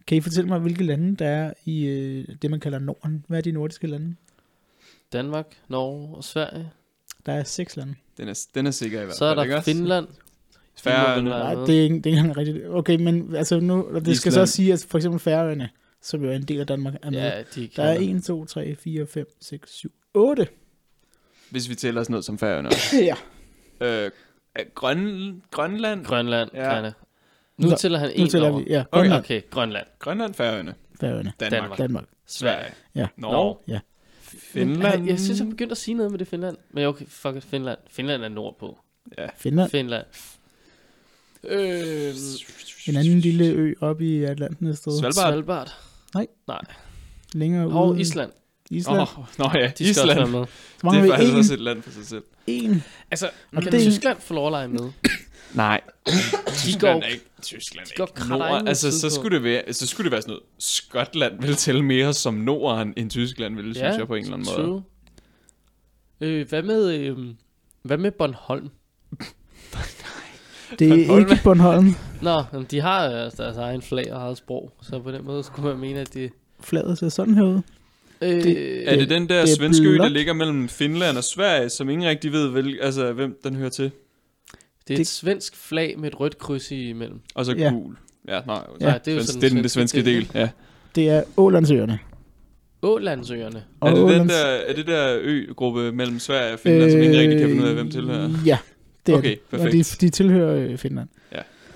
Kan 0.06 0.16
I 0.16 0.20
fortælle 0.20 0.48
mig, 0.48 0.58
hvilke 0.58 0.84
lande 0.84 1.16
der 1.16 1.26
er 1.28 1.52
i 1.64 1.84
øh, 1.86 2.28
det, 2.42 2.50
man 2.50 2.60
kalder 2.60 2.78
Norden? 2.78 3.24
Hvad 3.28 3.38
er 3.38 3.42
de 3.42 3.52
nordiske 3.52 3.86
lande? 3.86 4.14
Danmark, 5.12 5.46
Norge 5.68 6.16
og 6.16 6.24
Sverige. 6.24 6.70
Der 7.26 7.32
er 7.32 7.44
seks 7.44 7.76
lande. 7.76 7.94
Den 8.16 8.28
er, 8.28 8.46
den 8.54 8.66
er 8.66 8.70
sikker 8.70 9.02
i 9.02 9.04
hvert 9.04 9.16
Så 9.16 9.24
er 9.24 9.34
fald, 9.36 9.50
der 9.50 9.56
ikke? 9.56 9.64
Finland. 9.64 10.06
Færøerne. 10.82 11.36
Ja, 11.36 11.54
Nej, 11.54 11.54
det 11.66 11.78
er, 11.78 11.82
ikke, 11.82 11.94
det 11.96 12.06
er 12.06 12.10
ikke 12.10 12.18
engang 12.18 12.36
rigtigt. 12.36 12.66
Okay, 12.68 12.96
men 12.96 13.34
altså 13.36 13.60
nu, 13.60 14.00
det 14.04 14.16
skal 14.16 14.32
så 14.32 14.38
Island. 14.38 14.46
sige, 14.46 14.72
at 14.72 14.86
for 14.88 14.98
eksempel 14.98 15.20
Færøerne, 15.20 15.68
som 16.02 16.22
jo 16.24 16.30
er 16.30 16.34
en 16.36 16.42
del 16.42 16.60
af 16.60 16.66
Danmark, 16.66 16.94
er 17.02 17.10
med. 17.10 17.18
Ja, 17.18 17.42
de 17.54 17.68
Der 17.76 17.82
er 17.82 17.98
1, 18.00 18.24
2, 18.24 18.44
3, 18.44 18.76
4, 18.76 19.06
5, 19.06 19.26
6, 19.40 19.70
7, 19.74 19.92
8. 20.14 20.48
Hvis 21.50 21.68
vi 21.68 21.74
tæller 21.74 22.02
sådan 22.02 22.12
noget 22.12 22.24
som 22.24 22.38
Færøerne 22.38 22.68
også. 22.68 22.96
ja. 23.80 24.04
øh, 24.04 24.10
Grøn, 24.74 25.42
Grønland? 25.50 26.04
Grønland, 26.04 26.50
Ja. 26.54 26.76
ja. 26.76 26.92
Nu 27.56 27.68
Nå, 27.68 27.76
tæller 27.76 27.98
han 27.98 28.08
Nu 28.08 28.14
en 28.24 28.28
tæller 28.28 28.48
over. 28.50 28.58
vi. 28.58 28.64
Ja, 28.68 28.80
Okay. 28.80 28.90
Grønland, 29.00 29.24
Okay, 29.24 29.42
Grønland, 29.50 29.86
Grønland, 29.98 30.34
Færøerne, 30.34 30.74
Færøerne, 31.00 31.32
Danmark, 31.40 31.60
Danmark. 31.60 31.78
Danmark. 31.78 32.04
Sverige. 32.26 32.72
Ja. 32.94 33.06
Norge, 33.16 33.56
Ja. 33.68 33.80
Finland. 34.28 35.00
Jeg, 35.02 35.10
jeg 35.10 35.20
synes, 35.20 35.38
jeg 35.40 35.48
begyndte 35.48 35.72
at 35.72 35.76
sige 35.78 35.94
noget 35.94 36.10
med 36.12 36.18
det 36.18 36.28
Finland. 36.28 36.56
Men 36.70 36.84
okay, 36.86 37.04
fuck 37.08 37.36
it, 37.36 37.44
Finland. 37.44 37.78
Finland 37.90 38.22
er 38.24 38.28
nordpå. 38.28 38.78
Ja. 39.18 39.26
Finland. 39.36 39.70
Finland. 39.70 40.04
Øh, 41.44 42.14
En 42.88 42.96
anden 42.96 43.20
lille 43.20 43.44
ø 43.46 43.74
oppe 43.80 44.04
i 44.04 44.24
Atlanten 44.24 44.66
et 44.66 44.78
sted. 44.78 45.12
Svalbard. 45.12 45.74
Svalbard. 46.12 46.76
Længere 47.34 47.66
Og 47.66 47.88
ude. 47.88 48.00
Island. 48.00 48.32
Island. 48.70 49.00
Oh, 49.00 49.06
nå 49.38 49.50
ja, 49.54 49.66
De 49.66 49.74
skal 49.74 49.86
Island. 49.90 50.18
være 50.18 50.26
med. 50.28 50.46
Så 50.80 50.90
Det 50.90 50.98
er 51.10 51.10
faktisk 51.16 51.32
en. 51.32 51.38
også 51.38 51.54
et 51.54 51.60
land 51.60 51.82
for 51.82 51.90
sig 51.90 52.06
selv. 52.06 52.22
en. 52.46 52.82
Altså, 53.10 53.30
Og 53.56 53.62
kan 53.62 53.72
det- 53.72 53.80
Tyskland 53.82 54.20
få 54.20 54.34
lov 54.34 54.46
at 54.46 54.50
lege 54.52 54.68
med? 54.68 54.90
Nej. 55.54 55.80
De 56.06 56.12
Tyskland 56.56 57.00
går, 57.00 57.06
er 57.06 57.08
ikke, 57.12 57.24
Tyskland 57.42 57.86
de 57.86 57.92
er 57.92 57.96
går 57.96 58.06
ikke 58.18 58.28
nord. 58.28 58.68
Altså, 58.68 59.00
så 59.00 59.10
skulle, 59.10 59.36
det 59.36 59.44
være, 59.44 59.72
så 59.72 59.86
skulle 59.86 60.04
det 60.04 60.12
være 60.12 60.22
sådan 60.22 60.32
noget. 60.32 60.44
Skotland 60.58 61.40
vil 61.42 61.54
tælle 61.56 61.82
mere 61.84 62.14
som 62.14 62.34
Norden, 62.34 62.94
end 62.96 63.10
Tyskland 63.10 63.56
vil, 63.56 63.74
synes 63.74 63.98
jeg 63.98 64.06
på 64.06 64.14
en 64.14 64.22
eller 64.24 64.36
anden 64.36 64.66
måde. 64.70 64.82
Øh, 66.20 66.48
hvad 66.48 66.62
med, 66.62 66.94
øh, 66.94 67.16
hvad 67.82 67.98
med 67.98 68.10
Bornholm? 68.10 68.68
Det 70.78 70.86
er 70.88 71.06
Bornholm. 71.06 71.20
ikke 71.30 71.40
Bornholm. 71.44 71.94
Nå, 72.22 72.42
men 72.52 72.64
de 72.70 72.80
har 72.80 73.06
øh, 73.06 73.12
deres 73.36 73.56
egen 73.56 73.82
flag 73.82 74.12
og 74.12 74.20
eget 74.20 74.36
sprog, 74.38 74.72
så 74.82 74.98
på 75.00 75.10
den 75.12 75.24
måde 75.24 75.42
skulle 75.44 75.68
man 75.68 75.78
mene, 75.78 76.00
at 76.00 76.14
det... 76.14 76.30
Flaget 76.60 76.98
ser 76.98 77.08
sådan 77.08 77.34
her 77.34 77.42
ud. 77.42 77.60
Øh, 78.22 78.28
Det- 78.44 78.88
Er 78.92 78.96
det 78.96 79.10
den 79.10 79.28
der 79.28 79.40
det 79.40 79.56
svenske 79.56 79.88
ø, 79.88 79.96
der 79.96 80.08
ligger 80.08 80.32
mellem 80.32 80.68
Finland 80.68 81.16
og 81.16 81.24
Sverige, 81.24 81.68
som 81.68 81.88
ingen 81.90 82.08
rigtig 82.08 82.32
ved, 82.32 82.48
vel, 82.48 82.78
altså, 82.82 83.12
hvem 83.12 83.38
den 83.44 83.56
hører 83.56 83.70
til? 83.70 83.84
det 83.84 83.90
er 84.94 84.96
det- 84.96 85.00
et 85.00 85.06
svensk 85.06 85.56
flag 85.56 85.94
med 85.98 86.08
et 86.10 86.20
rødt 86.20 86.38
kryds 86.38 86.70
imellem. 86.70 87.20
Og 87.34 87.44
så 87.46 87.52
Ja. 87.52 87.68
gul. 87.70 87.96
Ja, 88.28 88.40
nej, 88.46 88.60
Ja. 88.80 88.86
ja, 88.86 88.92
det 88.92 88.94
er 88.94 88.98
det, 88.98 89.14
jo 89.16 89.22
sådan 89.26 89.40
det, 89.40 89.46
er 89.46 89.50
den 89.50 89.58
den 89.58 89.68
svenske 89.68 90.04
del. 90.04 90.30
Ja. 90.34 90.48
Det 90.94 91.08
er 91.08 91.22
Ålandsøerne. 91.36 91.98
Ålandsøerne. 92.82 93.62
Og 93.80 93.90
Er 93.90 93.94
det, 93.94 94.02
den 94.02 94.20
Ålands- 94.30 94.32
der, 94.32 94.44
er 94.44 94.72
det 94.74 94.86
der 94.86 95.18
ø-gruppe 95.20 95.92
mellem 95.92 96.18
Sverige 96.18 96.52
og 96.52 96.58
Finland, 96.58 96.84
øh, 96.84 96.90
som 96.92 97.02
ingen 97.02 97.18
rigtig 97.20 97.38
kan 97.38 97.48
finde 97.48 97.62
ud 97.62 97.68
af, 97.68 97.74
hvem 97.74 97.90
tilhører? 97.90 98.30
Ja, 98.46 98.58
det 99.06 99.12
er 99.12 99.16
Okay, 99.18 99.30
det. 99.30 99.38
Og 99.52 99.58
perfekt. 99.58 100.00
de, 100.00 100.06
de 100.06 100.10
tilhører 100.10 100.56
øh, 100.56 100.78
Finland. 100.78 101.08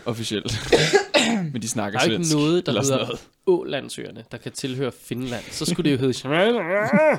Officielt. 0.06 0.58
Men 1.52 1.62
de 1.62 1.68
snakker 1.68 1.98
Der 1.98 2.06
er 2.06 2.10
ikke 2.12 2.16
svensk. 2.24 2.34
noget, 2.36 2.66
der 2.66 2.72
hedder 2.72 2.96
noget. 2.96 3.20
Ålandsøerne, 3.46 4.24
der 4.32 4.38
kan 4.38 4.52
tilhøre 4.52 4.92
Finland. 4.92 5.42
Så 5.50 5.64
skulle 5.64 5.90
det 5.90 5.96
jo 5.96 6.00
hedde... 6.06 6.28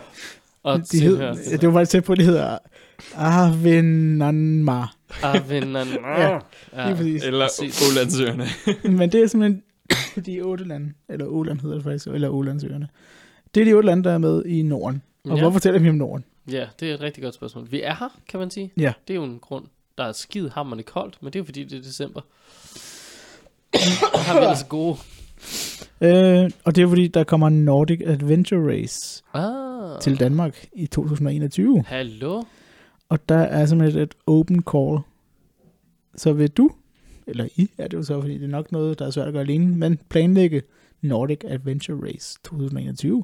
og 0.64 0.92
De 0.92 1.00
hed, 1.02 1.18
ja, 1.18 1.32
det 1.58 1.68
var 1.68 1.74
faktisk 1.74 1.92
tæt 1.92 2.04
på, 2.04 2.16
det 2.16 2.26
hedder 2.26 2.58
Avenanma. 3.16 4.84
Avennan. 5.24 5.88
Ja, 5.88 6.32
ja. 6.32 6.40
Lige 6.86 6.96
præcis. 6.96 7.24
Eller. 7.24 7.48
Ålandsøerne. 7.92 8.48
Men 8.98 9.12
det 9.12 9.22
er 9.24 9.28
simpelthen 9.28 9.64
de 10.26 10.42
otte 10.42 10.68
lande, 10.68 10.94
eller 11.10 11.26
Åland 11.26 11.60
hedder 11.60 11.76
det 11.76 11.84
faktisk, 11.84 12.08
eller 12.08 12.30
Ålandsøerne. 12.30 12.88
Det 13.56 13.62
er 13.62 13.66
de 13.66 13.74
otte 13.74 13.86
lande, 13.88 14.04
der 14.04 14.12
er 14.12 14.18
med 14.18 14.46
i 14.46 14.62
Norden. 14.62 15.02
Og 15.24 15.30
Ja. 15.36 15.42
hvorfor 15.42 15.52
fortæller 15.54 15.80
vi 15.80 15.90
om 15.90 15.96
Norden? 15.96 16.26
Ja, 16.52 16.66
det 16.80 16.90
er 16.90 16.94
et 16.94 17.02
rigtig 17.02 17.24
godt 17.24 17.36
spørgsmål. 17.36 17.68
Vi 17.72 17.82
er 17.82 17.96
her, 18.00 18.20
kan 18.30 18.40
man 18.40 18.52
sige. 18.52 18.72
Ja. 18.78 18.94
Det 19.08 19.14
er 19.14 19.16
jo 19.16 19.24
en 19.24 19.40
grund. 19.40 19.66
Der 19.98 20.04
er 20.04 20.12
skide 20.12 20.52
hammerende 20.56 20.84
koldt, 20.84 21.18
men 21.22 21.34
det 21.34 21.40
er 21.40 21.40
jo 21.40 21.46
fordi, 21.46 21.64
det 21.64 21.78
er 21.78 21.82
december. 21.82 22.22
har 24.28 24.40
vi 24.40 24.46
altså 24.46 24.66
gode. 24.66 24.98
Øh, 26.04 26.52
og 26.66 26.76
det 26.76 26.84
er 26.84 26.88
fordi, 26.88 27.08
der 27.08 27.24
kommer 27.24 27.48
en 27.48 27.66
Nordic 27.66 28.02
Adventure 28.06 28.72
Race 28.74 29.24
Ah. 29.34 30.00
til 30.02 30.20
Danmark 30.20 30.66
i 30.74 30.86
2021. 30.88 31.84
Hallo? 31.88 32.44
Og 33.10 33.30
der 33.30 33.38
er 33.38 33.66
simpelthen 33.66 34.02
et 34.04 34.14
open 34.28 34.64
call. 34.72 34.98
Så 36.16 36.34
vil 36.34 36.50
du, 36.50 36.70
eller 37.28 37.46
I, 37.56 37.70
er 37.78 37.88
det 37.88 37.98
jo 37.98 38.04
så, 38.04 38.22
fordi 38.22 38.34
det 38.34 38.44
er 38.44 38.48
nok 38.48 38.72
noget, 38.72 39.00
der 39.00 39.06
er 39.06 39.10
svært 39.10 39.28
at 39.28 39.34
gøre 39.34 39.44
alene, 39.44 39.76
men 39.76 40.00
planlægge 40.10 40.62
Nordic 41.02 41.40
Adventure 41.48 41.98
Race 42.08 42.40
2021. 42.44 43.24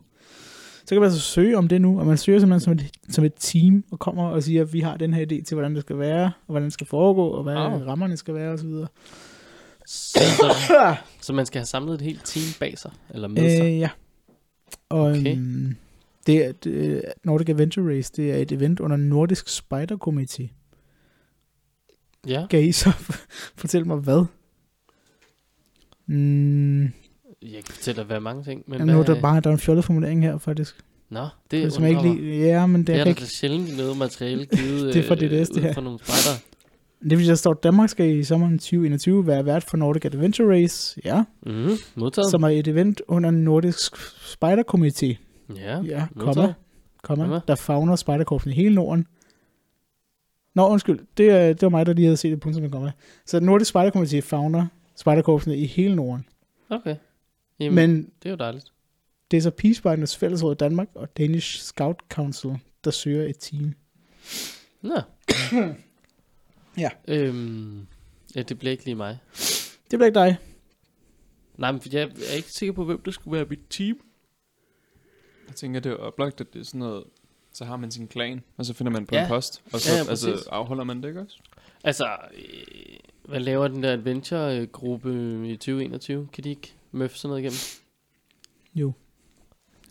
Så 0.85 0.95
kan 0.95 1.01
man 1.01 1.03
altså 1.05 1.19
søge 1.19 1.57
om 1.57 1.67
det 1.67 1.81
nu, 1.81 1.99
og 1.99 2.05
man 2.07 2.17
søger 2.17 2.39
simpelthen 2.39 2.59
som 2.59 2.73
et, 2.73 3.13
som 3.13 3.23
et 3.23 3.33
team, 3.39 3.83
og 3.91 3.99
kommer 3.99 4.23
og 4.27 4.43
siger, 4.43 4.61
at 4.61 4.73
vi 4.73 4.79
har 4.79 4.97
den 4.97 5.13
her 5.13 5.21
idé 5.25 5.43
til, 5.43 5.55
hvordan 5.55 5.75
det 5.75 5.81
skal 5.81 5.99
være, 5.99 6.25
og 6.25 6.31
hvordan 6.47 6.63
det 6.65 6.73
skal 6.73 6.87
foregå, 6.87 7.27
og 7.27 7.43
hvad 7.43 7.55
Wow. 7.55 7.63
rammerne 7.87 8.17
skal 8.17 8.33
være, 8.33 8.51
osv. 8.51 8.69
Så, 9.91 10.19
så, 10.67 10.95
så 11.21 11.33
man 11.33 11.45
skal 11.45 11.59
have 11.59 11.65
samlet 11.65 11.93
et 11.93 12.01
helt 12.01 12.21
team 12.25 12.45
bag 12.59 12.77
sig, 12.77 12.91
eller 13.09 13.27
med 13.27 13.57
sig. 13.57 13.65
Øh, 13.65 13.79
ja. 13.79 13.89
Og 14.89 14.99
Okay. 15.01 15.37
um, 15.37 15.75
det 16.27 16.45
er, 16.45 16.51
det, 16.51 17.03
Nordic 17.23 17.49
Adventure 17.49 17.95
Race, 17.97 18.11
det 18.15 18.31
er 18.31 18.35
et 18.37 18.51
event 18.51 18.79
under 18.79 18.97
Nordisk 18.97 19.47
Spider 19.49 19.97
Committee. 19.97 20.49
Ja, 22.27 22.45
Kan 22.49 22.63
I 22.63 22.71
så 22.71 22.91
fortælle 23.61 23.87
mig, 23.87 23.97
hvad? 23.97 24.25
Mm, 26.05 26.83
jeg 26.83 26.91
kan 27.65 27.73
fortælle 27.73 27.97
dig, 27.97 28.05
hvad 28.05 28.19
mange 28.19 28.43
ting. 28.43 28.63
Men 28.67 28.79
jamen, 28.79 28.93
nu 28.95 28.99
er 29.01 29.05
hvad, 29.05 29.15
der 29.15 29.21
bare 29.21 29.39
der 29.41 29.49
er 29.49 29.53
en 29.53 29.59
fjollet 29.59 29.85
formulering 29.85 30.21
her, 30.23 30.37
faktisk. 30.37 30.75
Nå, 31.09 31.19
det, 31.21 31.29
Det, 31.51 31.83
er 31.83 31.87
ikke 31.87 32.01
lige, 32.01 32.45
ja, 32.45 32.65
men 32.65 32.81
det, 32.81 32.87
Det 32.87 32.93
er 32.93 32.97
kan 32.97 33.05
der 33.05 33.09
ikke, 33.09 33.19
da 33.19 33.25
sjældent 33.25 33.77
noget 33.77 33.97
materiale 33.97 34.45
givet 34.55 34.93
Det 34.93 35.03
er 35.03 35.07
fra 35.07 35.15
øh, 35.15 35.21
DDS, 35.21 35.49
det 35.49 35.57
ud 35.57 35.61
her. 35.61 35.73
for 35.73 35.81
nogle 35.81 35.99
spejder. 35.99 36.39
Det 37.03 37.27
der 37.27 37.35
står, 37.35 37.51
at 37.51 37.63
Danmark 37.63 37.89
skal 37.89 38.09
i 38.09 38.23
sommeren 38.23 38.59
2021 38.59 39.27
være 39.27 39.45
vært 39.45 39.63
for 39.63 39.77
Nordic 39.77 40.05
Adventure 40.05 40.53
Race, 40.53 41.01
ja, 41.05 41.23
Mm, 41.45 41.69
modtaget. 41.95 42.31
som 42.31 42.43
er 42.43 42.47
et 42.49 42.67
event 42.67 43.01
under 43.07 43.31
Nordisk 43.31 43.95
Spider 44.31 44.63
Committee, 44.63 45.17
ja, 45.55 45.81
ja, 45.81 46.07
modtaget. 46.15 46.35
komma, 46.35 46.53
komma, 47.03 47.23
Komma. 47.23 47.39
der 47.47 47.55
fagner 47.55 47.95
spejderkorpsen 47.95 48.51
i 48.51 48.55
hele 48.55 48.75
Norden. 48.75 49.07
Nå, 50.55 50.67
undskyld, 50.67 50.99
det, 51.17 51.27
det 51.27 51.61
var 51.61 51.69
mig, 51.69 51.85
der 51.85 51.93
lige 51.93 52.05
havde 52.05 52.17
set 52.17 52.31
det 52.31 52.39
punktum 52.39 52.61
med 52.63 52.71
komma. 52.71 52.91
Så 53.25 53.39
Nordisk 53.39 53.69
Spider 53.69 53.91
Committee 53.91 54.21
fagner 54.21 54.67
spejderkorpsene 54.95 55.57
i 55.57 55.65
hele 55.65 55.95
Norden. 55.95 56.25
Okay. 56.69 56.95
Jamen, 57.59 57.75
Men 57.75 57.97
det 58.23 58.25
er 58.25 58.29
jo 58.29 58.35
dejligt. 58.35 58.65
det 59.31 59.37
er 59.37 59.41
så 59.41 59.51
Peacespejdernes 59.51 60.17
Fællesråd 60.17 60.55
Danmark 60.55 60.87
og 60.95 61.17
Danish 61.17 61.59
Scout 61.63 61.95
Council, 62.09 62.51
der 62.83 62.91
søger 62.91 63.23
et 63.29 63.35
team. 63.39 63.73
Nå. 64.81 64.95
Ja. 66.79 66.89
Øhm, 67.07 67.87
ja, 68.35 68.41
det 68.41 68.59
bliver 68.59 68.71
ikke 68.71 68.85
lige 68.85 68.95
mig. 68.95 69.17
Det 69.91 69.99
bliver 69.99 70.05
ikke 70.05 70.19
dig. 70.19 70.37
Nej, 71.57 71.71
men 71.71 71.81
jeg 71.91 72.01
er 72.01 72.35
ikke 72.35 72.51
sikker 72.51 72.73
på, 72.73 72.85
hvem 72.85 73.01
der 73.01 73.11
skulle 73.11 73.37
være 73.37 73.47
mit 73.49 73.59
team. 73.69 73.97
Jeg 75.47 75.55
tænker, 75.55 75.79
det 75.79 75.91
er 75.91 75.95
oplagt, 75.95 76.41
at 76.41 76.53
det 76.53 76.59
er 76.59 76.63
sådan 76.65 76.79
noget, 76.79 77.03
så 77.53 77.65
har 77.65 77.77
man 77.77 77.91
sin 77.91 78.07
klan, 78.07 78.41
og 78.57 78.65
så 78.65 78.73
finder 78.73 78.91
man 78.91 79.05
på 79.05 79.15
Ja. 79.15 79.21
en 79.21 79.27
post, 79.27 79.61
og 79.73 79.79
så 79.79 79.91
Ja, 79.95 80.03
ja, 80.03 80.09
altså, 80.09 80.47
afholder 80.51 80.83
man 80.83 81.01
det, 81.03 81.07
ikke 81.07 81.21
også? 81.21 81.37
Altså, 81.83 82.05
øh, 82.37 82.97
hvad 83.25 83.39
laver 83.39 83.67
den 83.67 83.83
der 83.83 83.93
adventure-gruppe 83.93 85.11
i 85.49 85.55
2021? 85.55 86.27
Kan 86.33 86.43
de 86.43 86.49
ikke 86.49 86.73
møffe 86.91 87.17
sådan 87.17 87.29
noget 87.29 87.41
igennem? 87.41 87.57
Jo. 88.75 88.91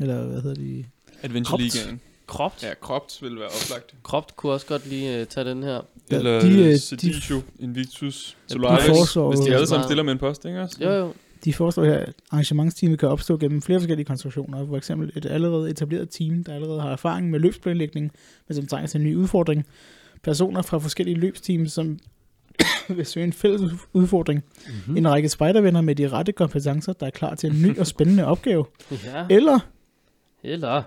Eller 0.00 0.26
hvad 0.26 0.40
hedder 0.42 0.54
de? 0.54 0.84
Adventure 1.22 1.50
Kropt. 1.50 1.62
Ligaen. 1.62 2.00
Kropt? 2.28 2.62
Ja, 2.62 2.74
Kropt 2.80 3.18
vil 3.22 3.36
være 3.36 3.46
oplagt. 3.48 3.94
Kropt 4.02 4.36
kunne 4.36 4.52
også 4.52 4.66
godt 4.66 4.86
lige 4.88 5.20
uh, 5.20 5.26
tage 5.26 5.50
den 5.50 5.62
her. 5.62 5.80
Eller 6.10 6.40
de, 6.40 6.46
øh, 6.48 6.52
de, 6.54 6.70
de- 6.70 6.78
Seditio, 6.78 7.40
Invictus, 7.58 8.36
Solaris. 8.48 8.84
de 8.84 8.90
foreslår- 8.90 9.28
Hvis 9.30 9.40
de 9.40 9.54
alle 9.54 9.66
sammen 9.66 9.84
stiller 9.84 10.02
med 10.02 10.12
en 10.12 10.18
post, 10.18 10.44
ikke 10.44 10.60
også? 10.60 10.76
Jo, 10.84 10.90
jo. 10.90 11.12
De 11.44 11.52
foreslår 11.54 11.84
her, 11.84 11.94
at 11.98 12.12
arrangementsteamet 12.30 12.98
kan 12.98 13.08
opstå 13.08 13.36
gennem 13.36 13.62
flere 13.62 13.80
forskellige 13.80 14.04
konstruktioner. 14.06 14.66
For 14.66 14.76
eksempel 14.76 15.12
et 15.16 15.26
allerede 15.26 15.70
etableret 15.70 16.10
team, 16.10 16.44
der 16.44 16.54
allerede 16.54 16.80
har 16.80 16.90
erfaring 16.92 17.30
med 17.30 17.40
løbsplanlægning, 17.40 18.12
men 18.48 18.56
som 18.56 18.66
trænger 18.66 18.86
til 18.88 19.00
en 19.00 19.06
ny 19.06 19.14
udfordring. 19.14 19.66
Personer 20.22 20.62
fra 20.62 20.78
forskellige 20.78 21.16
løbsteams, 21.16 21.72
som 21.72 21.98
vil 22.88 23.06
søge 23.06 23.24
en 23.24 23.32
fælles 23.32 23.72
udfordring. 23.92 24.44
Mm-hmm. 24.66 24.92
Mm. 24.92 24.96
En 24.96 25.08
række 25.10 25.28
spejdervenner 25.28 25.80
med 25.80 25.94
de 25.94 26.08
rette 26.08 26.32
kompetencer, 26.32 26.92
der 26.92 27.06
er 27.06 27.10
klar 27.10 27.34
til 27.34 27.50
en 27.50 27.62
ny 27.62 27.78
og 27.78 27.86
spændende 27.86 28.24
opgave. 28.24 28.64
Ja. 28.90 29.26
Eller, 29.30 29.58
Eller. 30.42 30.82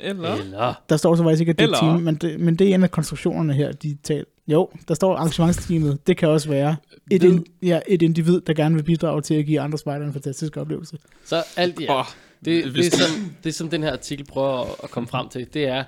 Eller? 0.00 0.34
Eller. 0.34 0.74
der 0.88 0.96
står 0.96 1.14
så 1.16 1.22
faktisk 1.22 1.40
ikke, 1.40 1.50
at 1.50 1.58
det 1.58 1.64
er 1.64 1.68
Eller- 1.68 1.78
team, 1.78 2.00
men 2.02 2.14
det, 2.14 2.40
men 2.40 2.56
det 2.56 2.68
er 2.70 2.74
en 2.74 2.82
af 2.82 2.90
konstruktionerne 2.90 3.52
her, 3.52 3.72
de 3.72 3.98
taler. 4.02 4.24
Jo, 4.48 4.70
der 4.88 4.94
står 4.94 5.16
arrangementsteamet. 5.16 6.06
Det 6.06 6.16
kan 6.16 6.28
også 6.28 6.48
være 6.48 6.76
et, 7.10 7.22
in, 7.22 7.46
ja, 7.62 7.80
et 7.88 8.02
individ, 8.02 8.40
der 8.40 8.54
gerne 8.54 8.74
vil 8.74 8.82
bidrage 8.82 9.22
til 9.22 9.34
at 9.34 9.46
give 9.46 9.60
andre 9.60 9.78
spejdere 9.78 10.06
en 10.06 10.12
fantastisk 10.12 10.56
oplevelse. 10.56 10.98
Så 11.24 11.36
alt 11.36 11.80
alt. 11.80 11.90
Åh, 11.90 12.04
Det, 12.44 12.64
det, 12.74 12.86
er 12.86 12.90
som, 12.96 13.32
det 13.44 13.54
som 13.54 13.68
den 13.70 13.82
her 13.82 13.92
artikel 13.92 14.26
prøver 14.26 14.60
at, 14.60 14.68
at 14.82 14.90
komme 14.90 15.08
frem 15.08 15.28
til. 15.28 15.54
Det 15.54 15.64
er, 15.66 15.84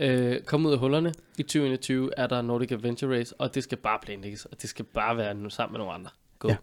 øh, 0.00 0.40
kom 0.40 0.66
ud 0.66 0.72
af 0.72 0.78
hullerne. 0.78 1.12
I 1.38 1.42
2021 1.42 2.10
er 2.16 2.26
der 2.26 2.42
Nordic 2.42 2.72
Adventure 2.72 3.18
Race, 3.18 3.34
og 3.38 3.54
det 3.54 3.62
skal 3.64 3.78
bare 3.78 3.98
planlægges, 4.02 4.44
og 4.44 4.62
det 4.62 4.70
skal 4.70 4.84
bare 4.84 5.16
være 5.16 5.34
nu 5.34 5.50
sammen 5.50 5.72
med 5.72 5.78
nogle 5.78 5.92
andre. 5.92 6.10
Go. 6.38 6.48
Ja. 6.48 6.56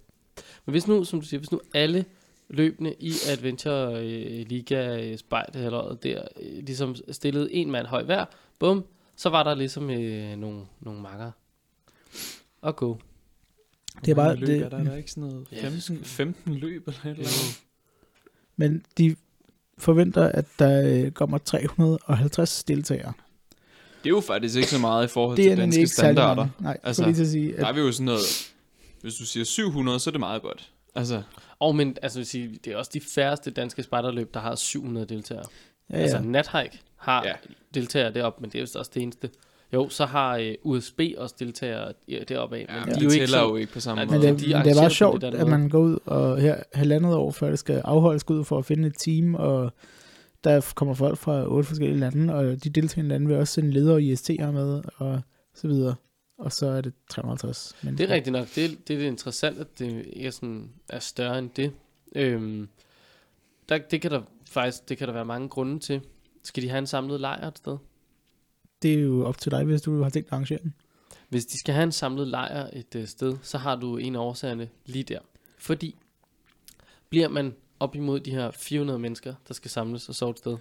Men 0.65 0.71
hvis 0.71 0.87
nu, 0.87 1.03
som 1.03 1.21
du 1.21 1.27
siger, 1.27 1.39
hvis 1.39 1.51
nu 1.51 1.61
alle 1.73 2.05
løbende 2.49 2.95
i 2.99 3.11
Adventure 3.31 4.05
øh, 4.07 4.45
Liga 4.47 5.01
øh, 5.11 5.17
spejde 5.17 5.59
eller 5.65 5.95
der, 6.03 6.21
øh, 6.41 6.63
ligesom 6.63 6.95
stillede 7.11 7.53
en 7.53 7.71
mand 7.71 7.87
høj 7.87 8.03
hver, 8.03 8.25
bum, 8.59 8.85
så 9.15 9.29
var 9.29 9.43
der 9.43 9.55
ligesom 9.55 9.89
øh, 9.89 10.37
nogle, 10.37 10.61
nogle 10.79 11.01
makker. 11.01 11.31
Og 12.61 12.75
go. 12.75 12.95
Det 14.05 14.11
er 14.11 14.15
bare, 14.15 14.35
løb, 14.35 14.47
det, 14.47 14.61
er 14.61 14.69
der, 14.69 14.77
er 14.77 14.83
der 14.83 14.95
ikke 14.95 15.11
sådan 15.11 15.29
noget 15.29 15.47
Ja, 15.51 15.63
15, 15.69 16.03
15 16.03 16.53
løb 16.55 16.87
eller 16.87 16.99
et 16.99 17.09
eller 17.11 17.17
andet? 17.23 17.61
Men 18.55 18.85
de 18.97 19.15
forventer, 19.77 20.23
at 20.23 20.45
der 20.59 21.09
kommer 21.09 21.37
350 21.37 22.63
deltagere. 22.63 23.13
Det 24.03 24.05
er 24.05 24.09
jo 24.09 24.19
faktisk 24.21 24.55
ikke 24.55 24.67
så 24.69 24.79
meget 24.79 25.05
i 25.05 25.07
forhold 25.07 25.37
Det 25.37 25.45
er 25.45 25.49
til 25.49 25.57
danske 25.57 25.87
standarder. 25.87 26.35
mange. 26.35 26.51
Nej, 26.59 26.77
Altså, 26.83 27.03
lige 27.05 27.15
til 27.15 27.21
at 27.21 27.27
sige, 27.27 27.53
Der 27.53 27.63
er 27.65 27.69
at 27.69 27.75
vi 27.75 27.79
jo 27.81 27.91
sådan 27.91 28.05
noget... 28.05 28.53
Hvis 29.01 29.15
du 29.15 29.25
siger 29.25 29.43
700, 29.43 29.99
så 29.99 30.09
er 30.09 30.11
det 30.11 30.19
meget 30.19 30.41
godt. 30.41 30.71
Altså, 30.97 31.21
Og 31.59 31.75
men, 31.75 31.97
altså, 32.01 32.19
vil 32.19 32.25
sige, 32.25 32.59
det 32.65 32.73
er 32.73 32.77
også 32.77 32.91
de 32.93 33.01
færreste 33.15 33.51
danske 33.51 33.83
spejderløb, 33.83 34.33
der 34.33 34.39
har 34.39 34.55
700 34.55 35.05
deltagere. 35.07 35.43
ja, 35.89 35.95
Ja. 35.97 36.01
Altså 36.01 36.17
ja. 36.17 36.23
Nathike 36.23 36.79
har 36.95 37.23
ja. 37.23 37.29
Ja. 37.29 37.35
deltagere 37.73 38.13
deroppe, 38.13 38.41
men 38.41 38.49
det 38.49 38.57
er 38.57 38.61
vist 38.61 38.75
også 38.75 38.91
det 38.93 39.03
eneste. 39.03 39.29
Jo, 39.73 39.89
så 39.89 40.05
har 40.05 40.37
øh, 40.37 40.53
USB 40.63 40.99
også 41.17 41.35
deltagere 41.39 41.93
ja, 42.07 42.19
deroppe 42.27 42.57
af, 42.57 42.65
ja, 42.69 42.73
men 42.73 42.79
men 42.79 42.87
de 42.87 42.91
er 42.91 42.95
det 42.95 43.03
jo 43.03 43.09
ikke 43.09 43.21
tæller 43.21 43.37
så... 43.37 43.47
jo 43.49 43.55
ikke 43.55 43.73
på 43.73 43.79
samme 43.79 44.05
Nej, 44.05 44.11
Men 44.11 44.21
måde. 44.21 44.31
det, 44.33 44.39
de 44.39 44.45
det 44.45 44.77
er 44.77 44.81
bare 44.81 44.89
sjovt, 44.89 45.21
det 45.21 45.33
der 45.33 45.41
at 45.41 45.47
man 45.47 45.69
går 45.69 45.79
ud 45.79 45.97
og 46.05 46.41
her 46.41 46.55
halvandet 46.73 47.15
år 47.15 47.31
før 47.31 47.49
det 47.49 47.59
skal 47.59 47.81
afholdes, 47.85 48.29
ud 48.29 48.43
for 48.43 48.57
at 48.57 48.65
finde 48.65 48.87
et 48.87 48.95
team, 48.97 49.35
og 49.35 49.71
der 50.43 50.71
kommer 50.75 50.93
folk 50.93 51.17
fra 51.17 51.47
otte 51.47 51.67
forskellige 51.67 51.99
lande, 51.99 52.33
og 52.33 52.63
de 52.63 52.69
deltagende 52.69 53.09
lande 53.09 53.27
vil 53.27 53.37
også 53.37 53.53
sende 53.53 53.71
ledere 53.71 53.95
og 53.95 54.01
IST'er 54.01 54.51
med, 54.51 54.81
og 54.97 55.21
så 55.55 55.67
videre. 55.67 55.95
Og 56.37 56.51
så 56.51 56.67
er 56.67 56.81
det 56.81 56.93
350 57.09 57.67
Det 57.77 57.83
mennesker. 57.83 58.07
er 58.07 58.13
rigtigt 58.13 58.31
nok. 58.33 58.47
Det, 58.55 58.65
er- 58.65 58.75
det 58.87 58.93
er 58.93 58.97
det 58.99 59.05
interessant, 59.05 59.59
at 59.59 59.79
det 59.79 60.05
ikke 60.13 60.27
er, 60.27 60.31
sådan, 60.31 60.69
er 60.89 60.99
større 60.99 61.39
end 61.39 61.49
det. 61.49 61.73
Øhm, 62.15 62.69
der, 63.69 63.77
det 63.77 64.01
kan 64.01 64.11
der 64.11 64.21
faktisk 64.49 64.89
det 64.89 64.97
kan 64.97 65.07
der 65.07 65.13
være 65.13 65.25
mange 65.25 65.49
grunde 65.49 65.79
til. 65.79 66.01
Skal 66.43 66.63
de 66.63 66.69
have 66.69 66.79
en 66.79 66.87
samlet 66.87 67.19
lejr 67.21 67.47
et 67.47 67.57
sted? 67.57 67.77
Det 68.81 68.93
er 68.93 68.99
jo 68.99 69.25
op 69.25 69.37
til 69.37 69.51
dig, 69.51 69.63
hvis 69.63 69.81
du 69.81 70.03
har 70.03 70.09
tænkt 70.09 70.27
at 70.27 70.33
arrangere 70.33 70.59
den. 70.63 70.73
Hvis 71.29 71.45
de 71.45 71.59
skal 71.59 71.73
have 71.73 71.83
en 71.83 71.91
samlet 71.91 72.27
lejr 72.27 72.69
et 72.73 72.95
øh, 72.95 73.07
sted, 73.07 73.37
så 73.41 73.57
har 73.57 73.75
du 73.75 73.97
en 73.97 74.15
af 74.15 74.19
årsagerne 74.19 74.69
lige 74.85 75.03
der. 75.03 75.19
Fordi 75.57 75.95
bliver 77.09 77.27
man 77.27 77.55
op 77.79 77.95
imod 77.95 78.19
de 78.19 78.31
her 78.31 78.51
400 78.51 78.99
mennesker, 78.99 79.33
der 79.47 79.53
skal 79.53 79.71
samles 79.71 80.09
og 80.09 80.15
sove 80.15 80.31
et 80.31 80.37
sted, 80.37 80.57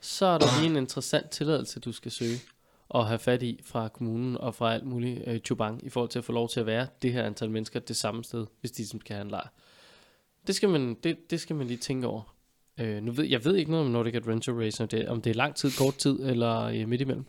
så 0.00 0.26
er 0.26 0.38
der 0.38 0.46
lige 0.60 0.70
en 0.70 0.76
interessant 0.76 1.30
tilladelse, 1.30 1.80
du 1.80 1.92
skal 1.92 2.10
søge 2.12 2.36
og 2.88 3.06
have 3.06 3.18
fat 3.18 3.42
i 3.42 3.60
fra 3.64 3.88
kommunen 3.88 4.36
og 4.36 4.54
fra 4.54 4.74
alt 4.74 4.86
muligt 4.86 5.22
øh, 5.26 5.40
chubang, 5.40 5.86
i 5.86 5.88
forhold 5.88 6.10
til 6.10 6.18
at 6.18 6.24
få 6.24 6.32
lov 6.32 6.48
til 6.48 6.60
at 6.60 6.66
være 6.66 6.86
det 7.02 7.12
her 7.12 7.22
antal 7.24 7.50
mennesker 7.50 7.80
det 7.80 7.96
samme 7.96 8.24
sted, 8.24 8.46
hvis 8.60 8.70
de 8.70 8.86
som 8.86 9.00
skal 9.00 9.14
have 9.16 9.24
en 9.24 9.30
lejr. 9.30 9.48
Det 10.46 10.54
skal 10.54 10.68
man, 10.68 10.96
det, 11.04 11.30
det 11.30 11.40
skal 11.40 11.56
man 11.56 11.66
lige 11.66 11.76
tænke 11.78 12.06
over. 12.06 12.34
Øh, 12.80 13.02
nu 13.02 13.12
ved, 13.12 13.24
jeg 13.24 13.44
ved 13.44 13.56
ikke 13.56 13.70
noget 13.70 13.86
om 13.86 13.92
Nordic 13.92 14.14
Adventure 14.14 14.64
Race, 14.66 14.82
om 14.82 14.88
det, 14.88 15.08
om 15.08 15.20
det 15.22 15.30
er 15.30 15.34
lang 15.34 15.54
tid, 15.54 15.70
kort 15.78 15.94
tid 15.94 16.18
eller 16.22 16.62
øh, 16.62 16.88
midt 16.88 17.00
imellem. 17.00 17.24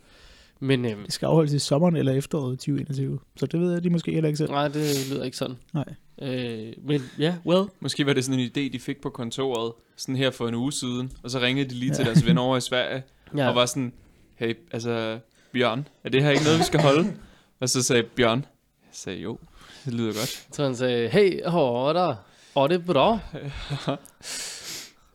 Men 0.59 0.85
øh, 0.85 0.91
Det 1.05 1.13
skal 1.13 1.25
afholdes 1.25 1.53
i 1.53 1.59
sommeren 1.59 1.95
eller 1.95 2.13
efteråret 2.13 2.59
2021. 2.59 3.19
Så 3.35 3.45
det 3.45 3.59
ved 3.59 3.73
jeg, 3.73 3.83
de 3.83 3.89
måske 3.89 4.11
heller 4.11 4.27
ikke 4.27 4.37
selv. 4.37 4.51
nej, 4.51 4.67
det 4.67 5.07
lyder 5.11 5.23
ikke 5.23 5.37
sådan. 5.37 5.55
Nej. 5.73 5.85
Øh, 6.21 6.73
men 6.83 7.01
ja, 7.19 7.35
well. 7.45 7.69
Måske 7.79 8.05
var 8.05 8.13
det 8.13 8.25
sådan 8.25 8.39
en 8.39 8.47
idé, 8.47 8.73
de 8.73 8.79
fik 8.79 9.01
på 9.01 9.09
kontoret, 9.09 9.73
sådan 9.95 10.15
her 10.15 10.31
for 10.31 10.47
en 10.47 10.55
uge 10.55 10.73
siden, 10.73 11.11
og 11.23 11.29
så 11.31 11.39
ringede 11.39 11.69
de 11.69 11.75
lige 11.75 11.91
til 11.93 12.03
Ja. 12.03 12.09
deres 12.09 12.25
venner 12.25 12.41
over 12.41 12.57
i 12.57 12.61
Sverige, 12.61 13.03
Ja. 13.37 13.49
og 13.49 13.55
var 13.55 13.65
sådan, 13.65 13.93
hey, 14.35 14.57
altså, 14.71 15.19
Bjørn, 15.53 15.87
er 16.03 16.09
det 16.09 16.23
her 16.23 16.29
ikke 16.31 16.43
noget, 16.43 16.59
vi 16.59 16.63
skal 16.63 16.79
holde? 16.81 17.13
og 17.59 17.69
så 17.69 17.83
sagde 17.83 18.03
Bjørn, 18.03 18.39
jeg 18.81 18.89
sagde 18.91 19.19
jo, 19.19 19.37
det 19.85 19.93
lyder 19.93 20.13
godt. 20.13 20.47
Så 20.51 20.63
han 20.63 20.75
sagde, 20.75 21.09
hey, 21.09 21.49
hvor 21.49 21.93
der? 21.93 22.15
Var 22.55 22.67
det 22.67 22.85
bra? 22.85 23.19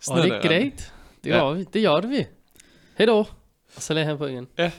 Var 0.09 0.23
det 0.23 0.43
grejt? 0.43 0.93
Det, 1.25 1.31
Ja. 1.31 1.43
var 1.43 1.53
vi. 1.55 1.65
det 1.73 1.81
gjorde 1.81 2.09
vi. 2.09 2.27
Hej 2.99 3.07
då. 3.07 3.19
Og 3.77 3.83
så 3.83 3.95
lagde 3.95 4.07
han 4.07 4.19
på 4.19 4.27
igen. 4.27 4.47
Det 4.57 4.73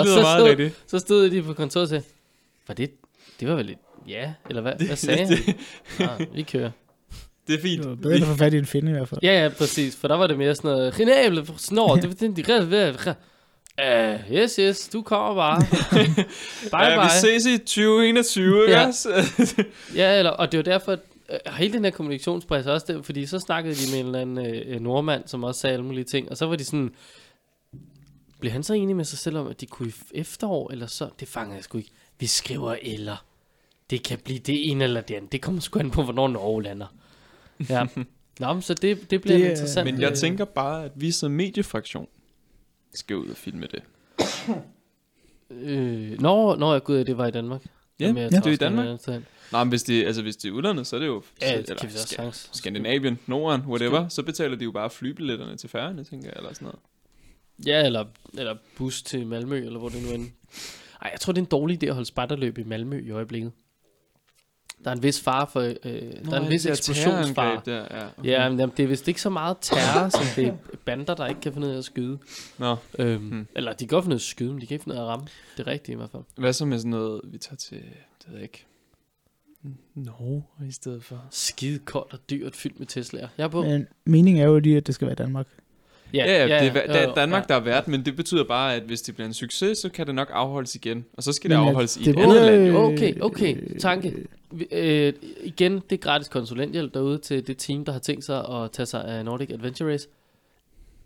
Og 0.00 0.04
lyder 0.06 0.22
meget 0.22 0.40
så- 0.40 0.46
rigtigt. 0.46 0.74
Så 0.86 0.98
stod 0.98 1.30
de 1.30 1.42
på 1.42 1.52
kontoret 1.54 1.82
og 1.82 1.88
sagde, 1.88 2.04
var 2.68 2.74
det, 2.74 2.90
det 3.40 3.48
var 3.48 3.54
vel 3.54 3.70
et 3.70 3.78
ja, 4.08 4.32
eller 4.48 4.62
hvad, 4.62 4.72
hvad 4.86 4.96
sagde 4.96 5.26
han? 5.26 5.28
det, 5.36 5.56
Ah, 6.00 6.34
vi 6.34 6.42
kører. 6.42 6.70
det 7.46 7.54
er 7.54 7.62
fint. 7.62 7.82
Det 7.82 7.90
var 7.90 7.96
bedre 7.96 8.14
at 8.16 8.22
få 8.22 8.34
fat 8.36 8.54
i 8.54 8.58
en 8.58 8.66
finde 8.66 8.90
i 8.90 8.94
hvert 8.94 9.08
fald. 9.08 9.20
Ja, 9.22 9.42
ja, 9.42 9.48
præcis, 9.48 9.96
for 9.96 10.08
der 10.08 10.14
var 10.16 10.26
det 10.26 10.38
mere 10.38 10.54
sådan 10.54 10.70
noget, 10.70 11.00
Renable, 11.00 11.46
snor, 11.58 11.94
det 11.96 12.08
var 12.08 12.14
den, 12.14 12.36
de 12.36 12.42
Uh, 13.82 14.32
yes, 14.32 14.56
yes, 14.56 14.88
du 14.88 15.02
kommer 15.02 15.34
bare. 15.34 15.60
bye, 16.72 16.94
vi 16.94 17.00
bye. 17.00 17.20
ses 17.20 17.46
i 17.46 17.58
2021, 17.58 18.62
ikke 18.62 18.74
Ja. 20.02 20.18
eller, 20.18 20.30
og 20.30 20.52
det 20.52 20.58
var 20.58 20.64
derfor, 20.64 20.92
at 20.92 20.98
øh, 21.30 21.54
hele 21.54 21.72
den 21.72 21.84
her 21.84 21.90
kommunikationspresse 21.90 22.72
også 22.72 22.92
der, 22.92 23.02
fordi 23.02 23.26
så 23.26 23.38
snakkede 23.38 23.74
de 23.74 23.90
med 23.92 24.00
en 24.00 24.06
eller 24.06 24.20
anden 24.20 24.46
øh, 24.46 24.80
nordmand, 24.80 25.22
som 25.26 25.44
også 25.44 25.60
sagde 25.60 25.74
alle 25.74 25.84
mulige 25.86 26.04
ting, 26.04 26.30
og 26.30 26.36
så 26.36 26.46
var 26.46 26.56
de 26.56 26.64
sådan, 26.64 26.90
blev 28.40 28.52
han 28.52 28.62
så 28.62 28.74
enig 28.74 28.96
med 28.96 29.04
sig 29.04 29.18
selv 29.18 29.36
om, 29.38 29.46
at 29.46 29.60
de 29.60 29.66
kunne 29.66 29.88
i 29.88 29.92
efterår, 30.14 30.70
eller 30.72 30.86
så, 30.86 31.08
det 31.20 31.28
fanger 31.28 31.54
jeg 31.54 31.64
sgu 31.64 31.78
ikke. 31.78 31.90
Vi 32.20 32.26
skriver 32.26 32.76
eller. 32.82 33.24
Det 33.90 34.02
kan 34.02 34.18
blive 34.24 34.38
det 34.38 34.70
ene 34.70 34.84
eller 34.84 35.00
det 35.00 35.14
andet. 35.14 35.32
Det 35.32 35.42
kommer 35.42 35.60
sgu 35.60 35.78
an 35.78 35.90
på, 35.90 36.02
hvornår 36.02 36.28
Norge 36.28 36.62
lander. 36.62 36.86
Ja. 37.70 37.86
Nå, 38.40 38.52
men 38.52 38.62
så 38.62 38.74
det, 38.74 39.10
det 39.10 39.22
bliver 39.22 39.36
Det 39.38 39.46
er- 39.46 39.50
interessant. 39.50 39.84
Men 39.92 40.00
jeg 40.00 40.10
øh, 40.10 40.16
tænker 40.16 40.44
bare, 40.44 40.84
at 40.84 40.90
vi 40.94 41.10
som 41.10 41.30
mediefraktion 41.30 42.06
skal 42.98 43.16
ud 43.16 43.28
og 43.28 43.36
filme 43.36 43.66
det. 43.66 43.82
Øh, 45.50 46.20
når, 46.20 46.56
når 46.56 46.72
jeg 46.72 46.82
gud, 46.84 47.04
det 47.04 47.18
var 47.18 47.26
i 47.26 47.30
Danmark. 47.30 47.62
Ja, 48.00 48.06
Jamen, 48.06 48.22
jeg 48.22 48.32
ja 48.32 48.38
det 48.38 48.46
er 48.46 48.50
i 48.50 48.56
Danmark. 48.56 49.00
Nej, 49.52 49.64
men 49.64 49.68
hvis 49.68 49.82
det, 49.82 50.04
altså, 50.04 50.22
hvis 50.22 50.36
det 50.36 50.48
er 50.48 50.52
udlandet, 50.52 50.86
så 50.86 50.96
er 50.96 51.00
det 51.00 51.06
jo... 51.06 51.22
Ja, 51.42 51.56
så, 51.56 51.72
det 51.72 51.80
kan 51.80 51.88
vi 51.88 51.94
også 51.94 51.98
Ska- 51.98 52.16
sagtens. 52.16 52.50
Skandinavien, 52.52 53.18
Norden, 53.26 53.60
whatever, 53.60 54.08
så 54.08 54.22
betaler 54.22 54.56
de 54.56 54.64
jo 54.64 54.70
bare 54.70 54.90
flybilletterne 54.90 55.56
til 55.56 55.68
færgerne, 55.68 56.04
tænker 56.04 56.28
jeg, 56.28 56.34
eller 56.36 56.52
sådan 56.54 56.66
noget. 56.66 56.78
Ja, 57.66 57.86
eller, 57.86 58.04
eller 58.38 58.56
bus 58.76 59.02
til 59.02 59.26
Malmø, 59.26 59.56
eller 59.66 59.78
hvor 59.78 59.88
det 59.88 60.02
nu 60.02 60.08
end. 60.10 60.30
Ej, 61.02 61.10
jeg 61.12 61.20
tror, 61.20 61.32
det 61.32 61.38
er 61.38 61.44
en 61.44 61.48
dårlig 61.50 61.82
idé 61.82 61.86
at 61.86 61.94
holde 61.94 62.06
spejderløb 62.06 62.58
i 62.58 62.62
Malmø 62.62 63.02
i 63.06 63.10
øjeblikket. 63.10 63.52
Der 64.86 64.92
er 64.92 64.96
en 64.96 65.02
vis 65.02 65.20
fare 65.20 65.46
for, 65.52 65.60
øh, 65.60 65.74
der 65.84 66.32
er 66.32 66.40
en 66.40 66.50
vis 66.50 66.66
eksplosionsfare. 66.66 67.60
Der, 67.66 67.74
ja, 67.76 68.06
okay. 68.18 68.30
Ja, 68.30 68.48
men 68.48 68.58
jamen, 68.60 68.72
det 68.76 68.82
er 68.82 68.86
vist 68.86 69.08
ikke 69.08 69.20
så 69.22 69.30
meget 69.30 69.56
terror, 69.60 70.08
som 70.08 70.22
det 70.36 70.46
er 70.46 70.52
bander, 70.84 71.14
der 71.14 71.26
ikke 71.26 71.40
kan 71.40 71.52
finde 71.52 71.66
ud 71.66 71.72
af 71.72 71.78
at 71.78 71.84
skyde. 71.84 72.18
Nå, 72.58 72.76
Øhm, 72.98 73.22
Hmm. 73.28 73.46
Eller 73.56 73.72
de 73.72 73.78
kan 73.78 73.88
godt 73.88 74.04
finde 74.04 74.14
ud 74.14 74.18
af 74.18 74.22
at 74.22 74.22
skyde, 74.22 74.52
men 74.52 74.60
de 74.60 74.66
kan 74.66 74.74
ikke 74.74 74.82
finde 74.84 74.94
ud 74.94 75.00
af 75.00 75.04
at 75.04 75.08
ramme. 75.08 75.26
Det 75.56 75.66
er 75.66 75.70
rigtigt 75.72 75.94
i 75.94 75.96
hvert 75.96 76.10
fald. 76.10 76.22
hvad 76.36 76.52
så 76.52 76.64
med 76.64 76.78
sådan 76.78 76.90
noget, 76.90 77.20
vi 77.24 77.38
tager 77.38 77.56
til, 77.56 77.76
det 77.78 78.26
ved 78.28 78.34
jeg 78.34 78.42
ikke, 78.42 78.66
Norge 79.94 80.42
i 80.68 80.72
stedet 80.72 81.04
for? 81.04 81.24
Skide 81.30 81.78
koldt 81.78 82.12
og 82.12 82.18
dyrt 82.30 82.56
fyldt 82.56 82.78
med 82.78 82.86
Tesla'er. 82.96 83.28
Jeg 83.38 83.44
er 83.44 83.48
på. 83.48 83.62
Men 83.62 83.86
meningen 84.04 84.42
er 84.42 84.46
jo 84.46 84.58
lige, 84.58 84.76
at 84.76 84.86
det 84.86 84.94
skal 84.94 85.06
være 85.06 85.14
Danmark. 85.14 85.46
Ja, 86.14 86.24
ja, 86.24 86.46
ja, 86.46 86.64
det 86.64 86.76
er, 86.76 86.92
det 86.92 87.02
er 87.02 87.14
Danmark, 87.14 87.42
ja. 87.50 87.54
der 87.54 87.60
er 87.60 87.64
vært, 87.64 87.88
men 87.88 88.04
det 88.04 88.16
betyder 88.16 88.44
bare, 88.44 88.74
at 88.74 88.82
hvis 88.82 89.02
det 89.02 89.14
bliver 89.14 89.26
en 89.28 89.34
succes, 89.34 89.78
så 89.78 89.88
kan 89.88 90.06
det 90.06 90.14
nok 90.14 90.30
afholdes 90.32 90.74
igen. 90.74 91.04
Og 91.12 91.22
så 91.22 91.32
skal 91.32 91.50
det 91.50 91.58
Men 91.58 91.64
at 91.66 91.70
afholdes 91.70 91.96
i 91.96 92.00
det 92.00 92.08
et 92.08 92.14
burde- 92.14 92.40
andet 92.40 92.44
land. 92.60 92.66
Jo. 92.66 92.78
Okay, 92.78 93.20
okay. 93.20 93.78
Tanke. 93.80 94.26
Øh, 94.70 95.12
igen, 95.44 95.72
det 95.74 95.92
er 95.92 95.96
gratis 95.96 96.28
konsulenthjælp 96.28 96.94
derude 96.94 97.18
til 97.18 97.46
det 97.46 97.58
team, 97.58 97.84
der 97.84 97.92
har 97.92 97.98
tænkt 97.98 98.24
sig 98.24 98.48
at 98.48 98.70
tage 98.70 98.86
sig 98.86 99.04
af 99.04 99.24
Nordic 99.24 99.50
Adventure 99.50 99.92
Race. 99.92 100.08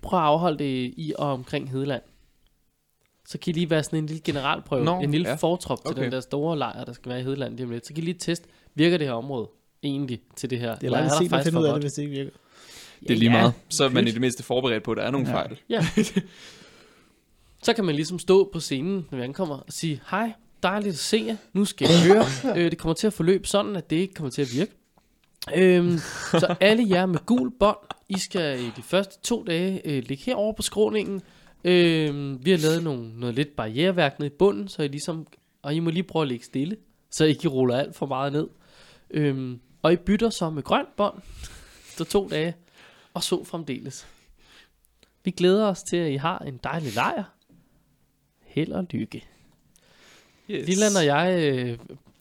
Prøv 0.02 0.20
at 0.20 0.26
afholde 0.26 0.58
det 0.58 0.94
i 0.96 1.12
og 1.18 1.32
omkring 1.32 1.70
Hedeland. 1.70 2.02
Så 3.28 3.38
kan 3.38 3.50
I 3.50 3.54
lige 3.54 3.70
være 3.70 3.82
sådan 3.82 3.98
en 3.98 4.06
lille 4.06 4.22
generalprøve, 4.24 4.84
Nå, 4.84 5.00
en 5.00 5.10
lille 5.10 5.26
ja. 5.26 5.30
ja. 5.30 5.36
fortrop 5.36 5.78
til 5.84 5.90
Okay. 5.90 6.04
den 6.04 6.12
der 6.12 6.20
store 6.20 6.58
lejr, 6.58 6.84
der 6.84 6.92
skal 6.92 7.10
være 7.10 7.20
i 7.20 7.22
Hedeland 7.24 7.54
lige 7.56 7.64
om 7.64 7.70
lidt. 7.70 7.86
Så 7.86 7.94
kan 7.94 8.02
I 8.02 8.06
lige 8.06 8.18
teste, 8.18 8.48
virker 8.74 8.98
det 8.98 9.06
her 9.06 9.14
område 9.14 9.48
egentlig 9.82 10.20
til 10.36 10.50
det 10.50 10.58
her? 10.58 10.74
Det 10.74 10.86
er 10.86 10.90
langt 10.90 11.12
sent 11.12 11.32
at 11.32 11.44
finde 11.44 11.60
ud 11.60 11.64
af 11.64 11.72
det, 11.74 11.82
hvis 11.82 11.92
det 11.92 12.02
ikke 12.02 12.14
virker. 12.14 12.30
Det 13.00 13.10
er 13.10 13.14
lige 13.16 13.30
Ja, 13.32 13.38
meget. 13.38 13.52
Så 13.68 13.84
er 13.84 13.88
man 13.88 14.08
i 14.08 14.10
det 14.10 14.20
mindste 14.20 14.42
forberedt 14.42 14.82
på, 14.82 14.90
at 14.90 14.96
der 14.96 15.02
er 15.02 15.10
nogle 15.10 15.28
Ja. 15.28 15.34
fejl. 15.34 15.58
Så 17.62 17.72
kan 17.72 17.84
man 17.84 17.94
ligesom 17.94 18.18
stå 18.18 18.50
på 18.52 18.60
scenen, 18.60 19.06
når 19.10 19.18
vi 19.18 19.24
ankommer, 19.24 19.56
og 19.56 19.64
sige, 19.68 20.00
hej, 20.10 20.32
dejligt 20.62 20.92
at 20.92 20.98
se 20.98 21.24
jer, 21.26 21.36
nu 21.52 21.64
skal 21.64 21.88
I 21.90 22.08
høre. 22.08 22.24
øh, 22.56 22.70
det 22.70 22.78
kommer 22.78 22.94
til 22.94 23.06
at 23.06 23.12
forløbe 23.12 23.46
sådan, 23.46 23.76
at 23.76 23.90
det 23.90 23.96
ikke 23.96 24.14
kommer 24.14 24.30
til 24.30 24.42
at 24.42 24.48
virke. 24.52 24.72
Øhm, 25.56 25.98
så 26.30 26.56
alle 26.60 26.86
jer 26.90 27.06
med 27.06 27.18
gul 27.26 27.50
bånd, 27.58 27.78
I 28.08 28.18
skal 28.18 28.60
i 28.60 28.70
de 28.76 28.82
første 28.82 29.20
to 29.22 29.44
dage 29.44 29.80
øh, 29.84 30.02
ligge 30.06 30.24
herovre 30.24 30.54
på 30.54 30.62
skråningen. 30.62 31.22
Øhm, 31.64 32.44
vi 32.44 32.50
har 32.50 32.58
lavet 32.58 32.84
nogle, 32.84 33.20
noget 33.20 33.34
lidt 33.34 33.56
barriereværk 33.56 34.18
nede 34.18 34.26
i 34.26 34.36
bunden, 34.38 34.68
så 34.68 34.82
I 34.82 34.88
ligesom, 34.88 35.26
og 35.62 35.74
I 35.74 35.80
må 35.80 35.90
lige 35.90 36.02
prøve 36.02 36.22
at 36.22 36.28
ligge 36.28 36.44
stille, 36.44 36.76
så 37.10 37.24
I 37.24 37.28
ikke 37.28 37.48
ruller 37.48 37.76
alt 37.76 37.96
for 37.96 38.06
meget 38.06 38.32
ned. 38.32 38.48
Øhm, 39.10 39.60
og 39.82 39.92
I 39.92 39.96
bytter 39.96 40.30
så 40.30 40.50
med 40.50 40.62
grønt 40.62 40.96
bånd, 40.96 41.14
efter 41.88 42.04
to 42.04 42.28
dage, 42.28 42.54
og 43.14 43.22
så 43.22 43.44
fremdeles. 43.44 44.06
Vi 45.24 45.30
glæder 45.30 45.66
os 45.66 45.82
til, 45.82 45.96
at 45.96 46.12
I 46.12 46.16
har 46.16 46.38
en 46.38 46.60
dejlig 46.64 46.94
lejr. 46.94 47.24
Held 48.40 48.72
og 48.72 48.86
lykke. 48.90 49.24
Yes. 50.50 50.68
Lilland 50.68 50.96
og 50.96 51.04
jeg 51.06 51.52
øh, 51.54 51.78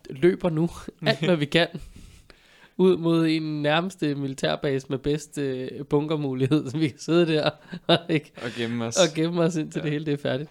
løber 0.10 0.50
nu 0.50 0.70
alt, 1.08 1.20
hvad 1.20 1.36
vi 1.36 1.46
kan, 1.46 1.68
ud 2.78 2.98
mod 2.98 3.28
en 3.28 3.62
nærmeste 3.62 4.16
militærbase 4.16 4.86
med 4.90 4.98
bedst 4.98 5.38
øh, 5.38 5.86
bunkermulighed, 5.86 6.70
så 6.70 6.78
vi 6.78 6.88
kan 6.88 7.00
sidde 7.00 7.28
der 7.34 7.50
og, 7.88 7.98
ikke, 8.10 8.32
Og 8.44 8.50
gemme 8.58 8.86
os. 8.86 8.98
og 8.98 9.16
gemme 9.16 9.42
os 9.42 9.56
indtil 9.56 9.80
Ja. 9.80 9.84
det 9.84 9.92
hele 9.92 10.06
det 10.06 10.14
er 10.14 10.18
færdigt. 10.18 10.50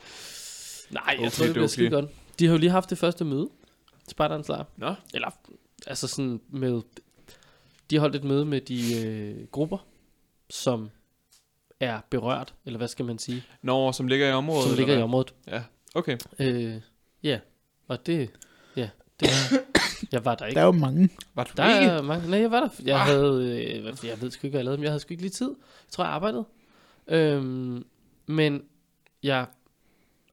Nej, 0.91 1.03
jeg 1.09 1.18
Okay, 1.18 1.31
tror, 1.31 1.45
det 1.45 1.53
bliver 1.55 1.64
okay. 1.66 1.72
skide 1.72 1.91
godt. 1.91 2.07
De 2.39 2.47
har 2.47 2.53
jo 2.53 2.59
lige 2.59 2.70
haft 2.70 2.91
det 2.91 2.99
første 2.99 3.24
møde, 3.24 3.49
Spartans 4.09 4.49
lejr. 4.49 4.64
Nå, 4.76 4.95
Eller, 5.14 5.31
altså 5.87 6.07
sådan 6.09 6.41
med, 6.53 6.81
de 7.91 7.95
har 7.97 8.01
holdt 8.01 8.16
et 8.16 8.24
møde 8.24 8.45
med 8.45 8.61
de 8.61 9.07
øh, 9.07 9.47
grupper, 9.47 9.87
som 10.51 10.91
er 11.81 12.01
berørt, 12.11 12.55
eller 12.66 12.76
hvad 12.79 12.89
skal 12.89 13.05
man 13.05 13.18
sige, 13.18 13.43
Når, 13.62 13.93
som 13.93 14.07
ligger 14.09 14.29
i 14.29 14.33
området? 14.33 14.64
som 14.68 14.76
ligger 14.76 14.99
i 14.99 15.03
området. 15.03 15.35
Ja, 15.47 15.62
okay. 15.95 16.16
Øh, 16.39 16.74
ja, 17.22 17.39
og 17.89 18.07
det, 18.07 18.30
ja, 18.76 18.89
det, 19.20 19.28
jeg 20.12 20.24
var 20.24 20.34
der 20.34 20.47
ikke. 20.47 20.55
Der 20.57 20.61
er 20.62 20.66
jo 20.66 20.72
mange. 20.72 21.09
Var 21.34 21.45
du 21.45 21.51
Der 21.57 21.78
ikke? 21.80 21.91
er 21.91 22.03
mange, 22.03 22.30
nej, 22.30 22.41
jeg 22.41 22.51
var 22.51 22.61
der, 22.61 22.68
jeg 22.84 23.01
Ah. 23.01 23.07
havde, 23.07 23.62
øh, 23.76 24.07
jeg 24.09 24.20
ved 24.22 24.30
sgu 24.30 24.47
ikke, 24.47 24.53
hvad 24.53 24.61
jeg 24.61 24.64
lavede, 24.64 24.78
men 24.78 24.82
jeg 24.84 24.91
havde 24.91 25.01
sgu 25.01 25.11
ikke 25.12 25.22
lige 25.22 25.30
tid. 25.30 25.49
Jeg 25.59 25.91
tror, 25.91 26.05
jeg 26.05 26.12
arbejdede. 26.12 26.45
Øhm, 27.09 27.84
men 28.26 28.62
jeg, 29.22 29.47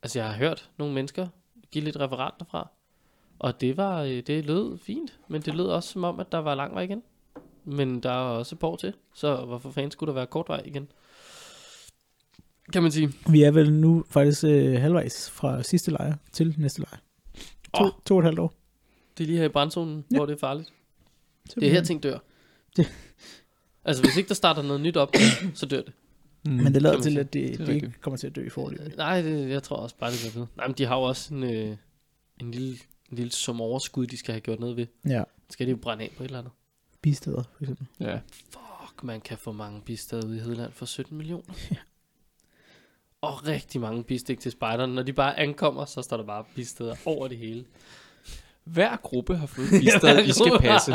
altså 0.03 0.19
jeg 0.19 0.27
har 0.27 0.35
hørt 0.37 0.69
nogle 0.77 0.93
mennesker 0.93 1.27
give 1.71 1.83
lidt 1.83 1.99
referat 1.99 2.33
derfra, 2.39 2.69
og 3.39 3.61
det 3.61 3.77
var, 3.77 4.01
øh, 4.01 4.23
det 4.27 4.45
lød 4.45 4.77
fint, 4.77 5.19
men 5.27 5.41
det 5.41 5.55
lød 5.55 5.65
også 5.65 5.89
som 5.89 6.03
om, 6.03 6.19
at 6.19 6.31
der 6.31 6.37
var 6.37 6.55
lang 6.55 6.73
vej 6.75 6.83
igen. 6.83 7.03
Men 7.65 7.99
der 8.03 8.09
er 8.09 8.15
også 8.15 8.55
et 8.55 8.59
par 8.59 8.67
år 8.67 8.75
til, 8.75 8.93
så 9.13 9.35
hvorfor 9.45 9.71
fanden 9.71 9.91
skulle 9.91 10.07
der 10.07 10.13
være 10.13 10.27
kort 10.27 10.49
vej 10.49 10.61
igen? 10.65 10.87
Kan 12.73 12.81
man 12.83 12.91
sige. 12.91 13.13
Vi 13.29 13.43
er 13.43 13.51
vel 13.51 13.73
nu 13.73 14.05
faktisk 14.09 14.43
øh, 14.43 14.81
halvvejs 14.81 15.29
fra 15.31 15.63
sidste 15.63 15.91
lejr 15.91 16.15
til 16.31 16.55
næste 16.57 16.79
lejr. 16.81 16.97
To, 17.77 17.83
Åh. 17.83 17.91
to 18.05 18.13
og 18.15 18.19
et 18.19 18.25
halvt 18.25 18.39
år. 18.39 18.53
Det 19.17 19.23
er 19.23 19.27
lige 19.27 19.37
her 19.37 19.45
i 19.45 19.49
brandzonen, 19.49 19.95
Ja. 19.97 20.03
ja. 20.11 20.17
hvor 20.17 20.25
det 20.25 20.33
er 20.33 20.39
farligt. 20.39 20.73
Det 21.55 21.67
er 21.67 21.71
her 21.71 21.83
ting 21.83 22.03
dør. 22.03 22.17
Det- 22.77 22.91
Altså 23.87 24.03
hvis 24.03 24.17
ikke 24.17 24.27
der 24.27 24.33
starter 24.35 24.61
noget 24.61 24.81
nyt 24.81 24.97
op, 24.97 25.13
så 25.53 25.65
dør 25.65 25.81
det. 25.81 25.93
Mm. 26.45 26.51
Men 26.51 26.73
det 26.73 26.81
lader 26.81 27.01
til, 27.01 27.17
at 27.17 27.33
det, 27.33 27.57
Det 27.57 27.67
det, 27.67 27.73
ikke 27.73 27.93
kommer 28.01 28.17
til 28.17 28.27
at 28.27 28.35
dø 28.35 28.45
i 28.45 28.49
forløbet. 28.49 28.93
Nej, 28.97 29.21
det, 29.21 29.49
jeg 29.49 29.63
tror 29.63 29.75
også 29.75 29.95
bare, 29.97 30.11
det 30.11 30.19
gør 30.33 30.39
ved. 30.39 30.47
Nej, 30.57 30.67
men 30.67 30.75
de 30.77 30.85
har 30.85 30.95
jo 30.95 31.01
også 31.01 31.33
en, 31.33 31.43
øh, 31.43 31.77
en 32.41 32.51
lille, 32.51 32.77
en 33.11 33.17
lille 33.17 33.31
sum 33.31 33.61
overskud, 33.61 34.07
de 34.07 34.17
skal 34.17 34.33
have 34.33 34.41
gjort 34.41 34.59
noget 34.59 34.77
ved. 34.77 34.85
Ja, 35.07 35.23
Skal 35.49 35.65
de 35.65 35.71
jo 35.71 35.77
brænde 35.77 36.03
af 36.03 36.11
på 36.17 36.23
et 36.23 36.27
eller 36.27 36.39
andet? 36.39 36.51
bisteder 37.01 37.43
for 37.43 37.61
eksempel. 37.63 37.85
Ja. 37.99 38.19
Fuck, 38.31 39.03
man 39.03 39.21
kan 39.21 39.37
få 39.37 39.51
mange 39.51 39.81
bisteder 39.81 40.27
ude 40.27 40.37
i 40.37 40.39
Hedeland 40.39 40.71
for 40.71 40.85
17 40.85 41.17
millioner. 41.17 41.53
Og 43.25 43.47
rigtig 43.47 43.81
mange 43.81 44.03
bistik 44.03 44.39
til 44.39 44.51
spejderne. 44.51 44.95
Når 44.95 45.03
de 45.03 45.13
bare 45.13 45.39
ankommer, 45.39 45.85
så 45.85 46.01
står 46.01 46.17
der 46.17 46.23
bare 46.23 46.43
bisteder 46.55 46.95
over 47.05 47.27
det 47.27 47.37
hele. 47.37 47.65
Hver 48.63 48.97
gruppe 48.97 49.35
har 49.35 49.45
fået 49.47 49.67
bistad, 49.81 50.25
I 50.25 50.31
skal 50.31 50.59
passe. 50.59 50.91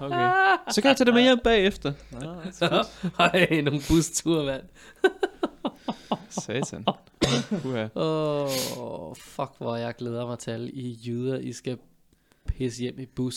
Okay. 0.00 0.30
Så 0.70 0.80
kan 0.82 0.88
jeg 0.88 0.96
tage 0.96 1.04
det 1.04 1.14
med 1.14 1.22
hjem 1.22 1.38
bagefter. 1.44 1.92
Ej, 3.18 3.60
nogle 3.60 3.80
busture, 3.88 4.44
mand. 4.44 4.62
Satan. 6.44 6.84
Åh, 7.94 8.48
oh, 8.76 9.16
fuck, 9.16 9.50
hvor 9.58 9.76
jeg 9.76 9.94
glæder 9.94 10.26
mig 10.26 10.38
til 10.38 10.50
alle 10.50 10.70
I 10.70 10.98
jyder, 11.06 11.38
I 11.38 11.52
skal 11.52 11.78
pisse 12.46 12.82
hjem 12.82 12.98
i 12.98 13.06
bus 13.06 13.34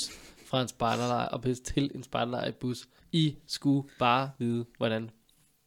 fra 0.49 0.61
en 0.61 0.67
spejderlejr 0.67 1.28
og 1.28 1.41
pisse 1.41 1.63
til 1.63 1.91
en 1.95 2.03
spejderlejr 2.03 2.47
i 2.47 2.51
bus. 2.51 2.88
I 3.11 3.36
skulle 3.47 3.89
bare 3.99 4.30
vide, 4.39 4.65
hvordan 4.78 5.09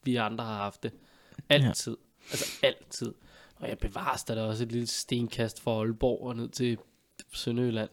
vi 0.05 0.17
andre 0.17 0.45
har 0.45 0.57
haft 0.57 0.83
det. 0.83 0.93
Altid. 1.49 1.97
Altså 2.31 2.53
altid. 2.63 3.15
Og 3.57 3.69
jeg 3.69 3.79
bevares 3.79 4.25
der 4.25 4.35
er 4.35 4.43
også 4.43 4.63
et 4.63 4.73
lille 4.73 4.87
stenkast 4.87 5.61
fra 5.61 5.71
Aalborg 5.73 6.27
og 6.27 6.37
ned 6.37 6.49
til 6.49 6.79
Sønderjylland. 7.33 7.91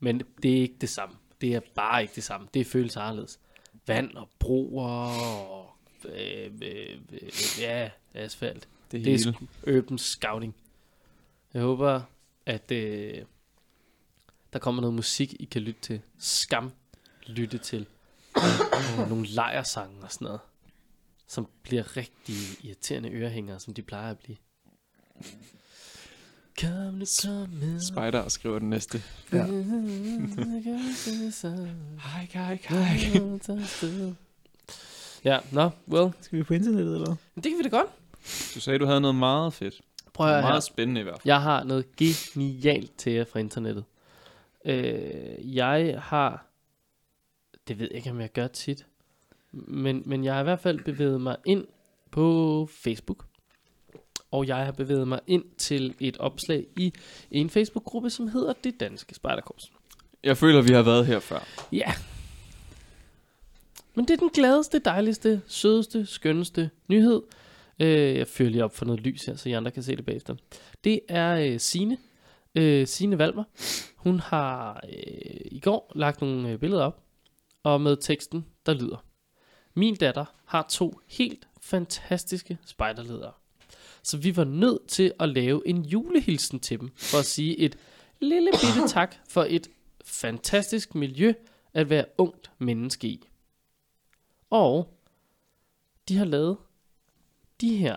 Men 0.00 0.22
det 0.42 0.56
er 0.56 0.60
ikke 0.62 0.76
det 0.80 0.88
samme. 0.88 1.16
Det 1.40 1.54
er 1.54 1.60
bare 1.74 2.02
ikke 2.02 2.14
det 2.14 2.24
samme. 2.24 2.48
Det 2.54 2.66
føles 2.66 2.96
anderledes. 2.96 3.38
Vand 3.86 4.16
og 4.16 4.28
broer 4.38 4.88
og 4.88 5.70
øh, 6.04 6.50
øh, 6.62 6.98
øh, 7.12 7.30
ja, 7.60 7.90
asfalt. 8.14 8.68
Det 8.92 9.04
Det 9.04 9.12
er 9.14 9.18
hele. 9.18 9.34
sgu 9.64 9.78
open 9.78 9.98
scouting. 9.98 10.54
Jeg 11.54 11.62
håber, 11.62 12.00
at 12.46 12.70
øh, 12.70 13.24
der 14.52 14.58
kommer 14.58 14.80
noget 14.80 14.94
musik, 14.94 15.34
I 15.40 15.44
kan 15.44 15.62
lytte 15.62 15.80
til. 15.80 16.00
Skam 16.18 16.72
lytte 17.26 17.58
til. 17.58 17.86
og 18.98 19.08
nogle 19.08 19.26
lejersange 19.26 20.02
og 20.02 20.12
sådan 20.12 20.24
noget, 20.24 20.40
som 21.30 21.48
bliver 21.62 21.96
rigtig 21.96 22.34
irriterende 22.64 23.10
ørehængere, 23.10 23.60
som 23.60 23.74
de 23.74 23.82
plejer 23.82 24.10
at 24.10 24.18
blive. 24.18 24.36
Kom 26.60 26.94
nu, 26.94 27.04
kom 27.22 27.48
med. 27.50 27.80
Spider 27.80 28.28
skriver 28.28 28.58
den 28.58 28.70
næste. 28.70 29.02
Ja. 29.32 29.46
Hej, 32.02 32.28
hej, 32.32 32.58
hej. 32.68 32.86
Ja, 35.24 35.40
nå, 35.52 35.62
no, 35.62 35.70
well, 35.88 36.12
Skal 36.20 36.38
vi 36.38 36.42
på 36.44 36.54
internettet, 36.54 36.94
eller 36.94 37.06
hvad? 37.06 37.16
det 37.42 37.50
kan 37.50 37.58
vi 37.58 37.62
da 37.62 37.68
godt. 37.68 37.90
Du 38.54 38.60
sagde, 38.60 38.78
du 38.78 38.86
havde 38.86 39.00
noget 39.00 39.14
meget 39.16 39.54
fedt. 39.54 39.80
Prøv 40.14 40.26
at 40.26 40.32
høre 40.32 40.42
her. 40.42 40.48
Meget 40.48 40.62
spændende 40.62 41.00
i 41.00 41.04
hvert 41.04 41.14
fald. 41.14 41.22
Jeg 41.24 41.42
har 41.42 41.64
noget 41.64 41.96
genialt 41.96 42.96
til 42.98 43.12
jer 43.12 43.24
fra 43.24 43.38
internettet. 43.38 43.84
Øh, 44.64 45.56
jeg 45.56 46.00
har, 46.02 46.46
det 47.68 47.78
ved 47.78 47.88
jeg 47.90 47.96
ikke, 47.96 48.10
om 48.10 48.20
jeg 48.20 48.32
gør 48.32 48.46
tit, 48.46 48.86
men, 49.52 50.02
men 50.06 50.24
jeg 50.24 50.34
har 50.34 50.40
i 50.40 50.44
hvert 50.44 50.60
fald 50.60 50.84
bevæget 50.84 51.20
mig 51.20 51.36
ind 51.46 51.64
på 52.10 52.68
Facebook. 52.72 53.26
Og 54.30 54.46
jeg 54.46 54.56
har 54.56 54.72
bevæget 54.72 55.08
mig 55.08 55.20
ind 55.26 55.44
til 55.58 55.94
et 56.00 56.18
opslag 56.18 56.66
i 56.76 56.92
en 57.30 57.50
Facebook-gruppe, 57.50 58.10
som 58.10 58.28
hedder 58.28 58.52
Det 58.64 58.80
Danske 58.80 59.14
Spejderkorps. 59.14 59.72
Jeg 60.24 60.36
føler, 60.36 60.62
vi 60.62 60.72
har 60.72 60.82
været 60.82 61.06
her 61.06 61.18
før. 61.18 61.46
Ja. 61.72 61.92
Men 63.94 64.04
det 64.04 64.14
er 64.14 64.18
den 64.18 64.30
gladeste, 64.30 64.78
dejligste, 64.78 65.42
sødeste, 65.46 66.06
skønneste 66.06 66.70
nyhed. 66.88 67.22
Øh, 67.80 68.16
jeg 68.16 68.26
fyrer 68.26 68.50
lige 68.50 68.64
op 68.64 68.76
for 68.76 68.84
noget 68.84 69.00
lys 69.00 69.24
her, 69.24 69.36
så 69.36 69.48
I 69.48 69.52
andre 69.52 69.70
kan 69.70 69.82
se 69.82 69.96
det 69.96 70.04
bagefter. 70.04 70.34
Det 70.84 71.00
er 71.08 71.34
øh, 71.34 71.60
Sine. 71.60 71.98
Øh, 72.54 72.86
Sine 72.86 73.18
Valmer. 73.18 73.44
Hun 73.96 74.20
har 74.20 74.84
øh, 74.84 75.40
i 75.44 75.60
går 75.60 75.92
lagt 75.94 76.20
nogle 76.20 76.50
øh, 76.50 76.58
billeder 76.58 76.82
op, 76.82 77.02
og 77.62 77.80
med 77.80 77.96
teksten, 77.96 78.46
der 78.66 78.74
lyder. 78.74 79.04
Min 79.74 79.94
datter 79.94 80.24
har 80.44 80.66
to 80.70 81.00
helt 81.06 81.48
fantastiske 81.60 82.58
spejderledere. 82.66 83.32
Så 84.02 84.16
vi 84.16 84.36
var 84.36 84.44
nødt 84.44 84.86
til 84.88 85.12
at 85.20 85.28
lave 85.28 85.68
en 85.68 85.82
julehilsen 85.84 86.60
til 86.60 86.80
dem, 86.80 86.90
for 86.96 87.18
at 87.18 87.24
sige 87.24 87.58
et 87.58 87.78
lille 88.20 88.50
bitte 88.52 88.88
tak 88.98 89.14
for 89.28 89.46
et 89.48 89.68
fantastisk 90.04 90.94
miljø 90.94 91.32
at 91.74 91.90
være 91.90 92.04
ungt 92.18 92.50
menneske 92.58 93.08
i. 93.08 93.26
Og 94.50 94.94
de 96.08 96.16
har 96.16 96.24
lavet 96.24 96.56
de 97.60 97.76
her 97.76 97.96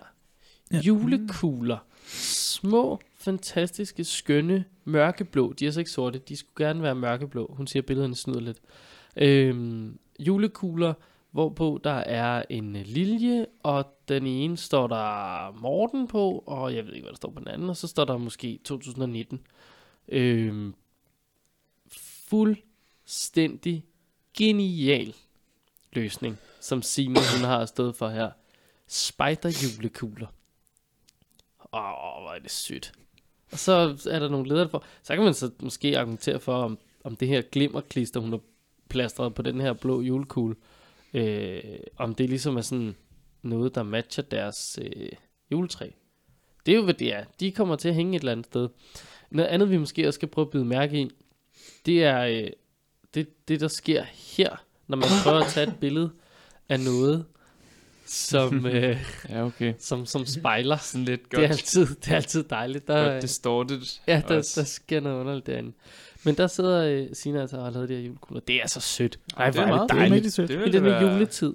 Ja. 0.72 0.80
julekugler. 0.80 1.78
Små, 2.08 3.00
fantastiske, 3.16 4.04
skønne, 4.04 4.66
mørkeblå. 4.86 5.54
De 5.54 5.68
er 5.68 5.72
så 5.72 5.80
ikke 5.80 5.92
sorte, 5.92 6.20
de 6.20 6.36
skulle 6.38 6.66
gerne 6.68 6.84
være 6.84 6.96
mørkeblå. 6.96 7.54
Hun 7.58 7.68
siger, 7.68 7.82
at 7.82 7.86
billederne 7.86 8.16
snyder 8.16 8.40
lidt. 8.40 8.58
Øhm, 9.18 10.00
julekugler, 10.20 10.94
hvorpå 11.34 11.80
der 11.84 11.92
er 11.94 12.44
en 12.50 12.74
lilje, 12.74 13.46
og 13.64 13.98
den 14.08 14.28
ene 14.28 14.58
står 14.58 14.88
der 14.88 15.52
Morten 15.52 16.08
på, 16.08 16.44
og 16.48 16.76
jeg 16.76 16.86
ved 16.86 16.94
ikke, 16.94 17.04
hvad 17.04 17.12
der 17.12 17.18
står 17.18 17.32
på 17.32 17.40
den 17.40 17.48
anden, 17.48 17.70
og 17.70 17.78
så 17.78 17.88
står 17.88 18.06
der 18.06 18.18
måske 18.18 18.60
2019. 18.64 19.42
Øhm, 20.08 20.74
fuldstændig 22.28 23.86
genial 24.38 25.16
løsning, 25.94 26.38
som 26.60 26.82
Signe 26.82 27.20
hun 27.38 27.46
har 27.46 27.66
stået 27.66 27.96
for 27.96 28.10
her. 28.10 28.32
Spider 28.88 29.62
julekugler. 29.64 30.28
Åh, 31.74 32.22
hvor 32.22 32.34
er 32.36 32.40
det 32.40 32.52
sødt. 32.52 32.92
Og 33.52 33.60
så 33.60 33.72
er 34.10 34.20
der 34.20 34.30
nogle 34.30 34.50
ledere 34.50 34.70
for. 34.70 34.84
Så 35.04 35.16
kan 35.16 35.24
man 35.24 35.34
så 35.34 35.52
måske 35.60 36.00
argumentere 36.00 36.40
for, 36.40 36.64
om, 36.64 36.78
om 37.04 37.16
det 37.16 37.28
her 37.28 37.42
glimmerklister, 37.42 38.20
hun 38.20 38.32
har 38.32 38.40
plastret 38.90 39.34
på 39.34 39.42
den 39.42 39.62
her 39.62 39.74
blå 39.74 40.02
julekugle, 40.02 40.56
øh, 40.56 40.83
om 41.98 42.16
det 42.16 42.30
ligesom 42.30 42.58
er 42.58 42.62
sådan 42.62 42.96
noget, 43.42 43.76
der 43.76 43.84
matcher 43.84 44.24
deres 44.24 44.80
øh, 44.82 45.10
juletræ. 45.52 45.90
Det 46.66 46.72
er 46.72 46.76
jo, 46.76 46.84
hvad 46.84 46.94
det 46.94 47.14
er. 47.14 47.24
De 47.40 47.52
kommer 47.52 47.76
til 47.76 47.90
at 47.90 47.96
hænge 47.96 48.16
et 48.16 48.20
eller 48.20 48.32
andet 48.32 48.46
sted. 48.46 48.70
Noget 49.32 49.48
andet, 49.48 49.70
vi 49.70 49.78
måske 49.78 50.08
også 50.08 50.18
skal 50.18 50.28
prøve 50.28 50.46
at 50.46 50.52
byde 50.52 50.66
mærke 50.66 51.02
i, 51.02 51.10
det 51.86 52.04
er 52.04 52.22
øh, 52.22 52.50
det, 53.14 53.48
det, 53.48 53.60
der 53.60 53.68
sker 53.68 54.04
her, 54.04 54.64
når 54.88 54.98
man 54.98 55.08
prøver 55.24 55.40
at 55.40 55.48
tage 55.52 55.68
et 55.68 55.76
billede 55.80 56.12
af 56.70 56.80
noget, 56.80 57.26
som, 58.06 58.66
øh, 58.66 58.98
Ja, 59.30 59.46
okay. 59.46 59.74
som, 59.80 60.06
som 60.06 60.26
spejler. 60.26 60.78
Sådan 60.78 61.06
lidt 61.06 61.32
Det 61.32 61.38
er, 61.38 61.42
godt, 61.42 61.52
altid, 61.52 61.86
det 61.86 62.08
er 62.12 62.16
altid 62.16 62.44
dejligt. 62.44 62.88
Der, 62.88 63.12
godt 63.12 63.22
distorted. 63.22 63.82
ja, 64.08 64.22
der, 64.28 64.38
også. 64.38 64.62
der 64.62 64.66
sker 64.66 65.00
noget 65.00 65.20
underligt 65.20 65.48
derinde. 65.48 65.72
Men 66.26 66.36
der 66.36 66.48
sidder 66.48 66.84
øh, 66.86 67.08
Sina 67.14 67.42
altså 67.42 67.58
og 67.58 67.64
har 67.64 67.72
lavet 67.72 67.90
de 67.90 67.96
her 67.96 68.02
julekugler. 68.02 68.42
Det 68.42 68.56
er 68.64 68.68
så 68.68 68.80
sødt. 68.80 69.20
Ej, 69.38 69.50
det 69.50 69.60
er 69.60 69.68
meget 69.68 69.82
det 69.82 69.90
Det 69.90 69.96
er 69.96 70.00
dejligt. 70.10 70.38
Det 70.38 70.50
ville, 70.50 70.64
den 70.66 70.84
det, 70.84 70.94
her 70.94 71.00
være, 71.00 71.14
juletid. 71.14 71.54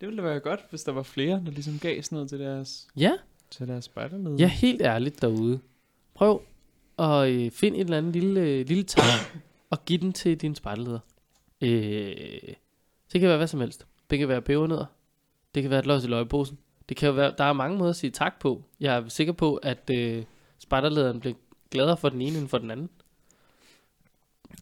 det 0.00 0.08
ville 0.08 0.22
da 0.22 0.28
være 0.28 0.40
godt, 0.40 0.60
hvis 0.70 0.82
der 0.82 0.92
var 0.92 1.02
flere, 1.02 1.42
der 1.46 1.50
ligesom 1.50 1.78
gav 1.78 2.02
sådan 2.02 2.16
noget 2.16 2.28
til 2.28 2.38
deres, 2.40 2.86
Ja, 2.96 3.12
til 3.50 3.68
deres 3.68 3.84
spejderled. 3.84 4.36
ja, 4.38 4.46
helt 4.46 4.82
ærligt 4.82 5.22
derude. 5.22 5.60
Prøv 6.14 6.42
at 6.98 7.28
øh, 7.28 7.50
finde 7.50 7.78
et 7.78 7.84
eller 7.84 7.98
andet 7.98 8.12
lille, 8.12 8.40
øh, 8.40 8.66
lille 8.68 8.82
tag 8.84 9.02
og 9.70 9.84
give 9.84 9.98
den 10.00 10.12
til 10.12 10.36
din 10.36 10.54
spejderleder. 10.54 10.98
Øh, 11.60 12.14
det 13.12 13.20
kan 13.20 13.28
være 13.28 13.36
hvad 13.36 13.46
som 13.46 13.60
helst. 13.60 13.86
Det 14.10 14.18
kan 14.18 14.28
være 14.28 14.42
pebernødder. 14.42 14.84
Det 15.54 15.62
kan 15.62 15.70
være 15.70 15.80
et 15.80 15.86
løs 15.86 16.04
i 16.04 16.06
løgposen. 16.06 16.58
Det 16.88 16.96
kan 16.96 17.16
være, 17.16 17.32
der 17.38 17.44
er 17.44 17.52
mange 17.52 17.78
måder 17.78 17.90
at 17.90 17.96
sige 17.96 18.10
tak 18.10 18.40
på. 18.40 18.64
Jeg 18.80 18.96
er 18.96 19.08
sikker 19.08 19.32
på, 19.32 19.54
at 19.56 19.90
øh, 19.92 20.24
spejderlederen 20.58 21.20
bliver 21.20 21.34
gladere 21.70 21.96
for 21.96 22.08
den 22.08 22.20
ene 22.22 22.38
end 22.38 22.48
for 22.48 22.58
den 22.58 22.70
anden. 22.70 22.88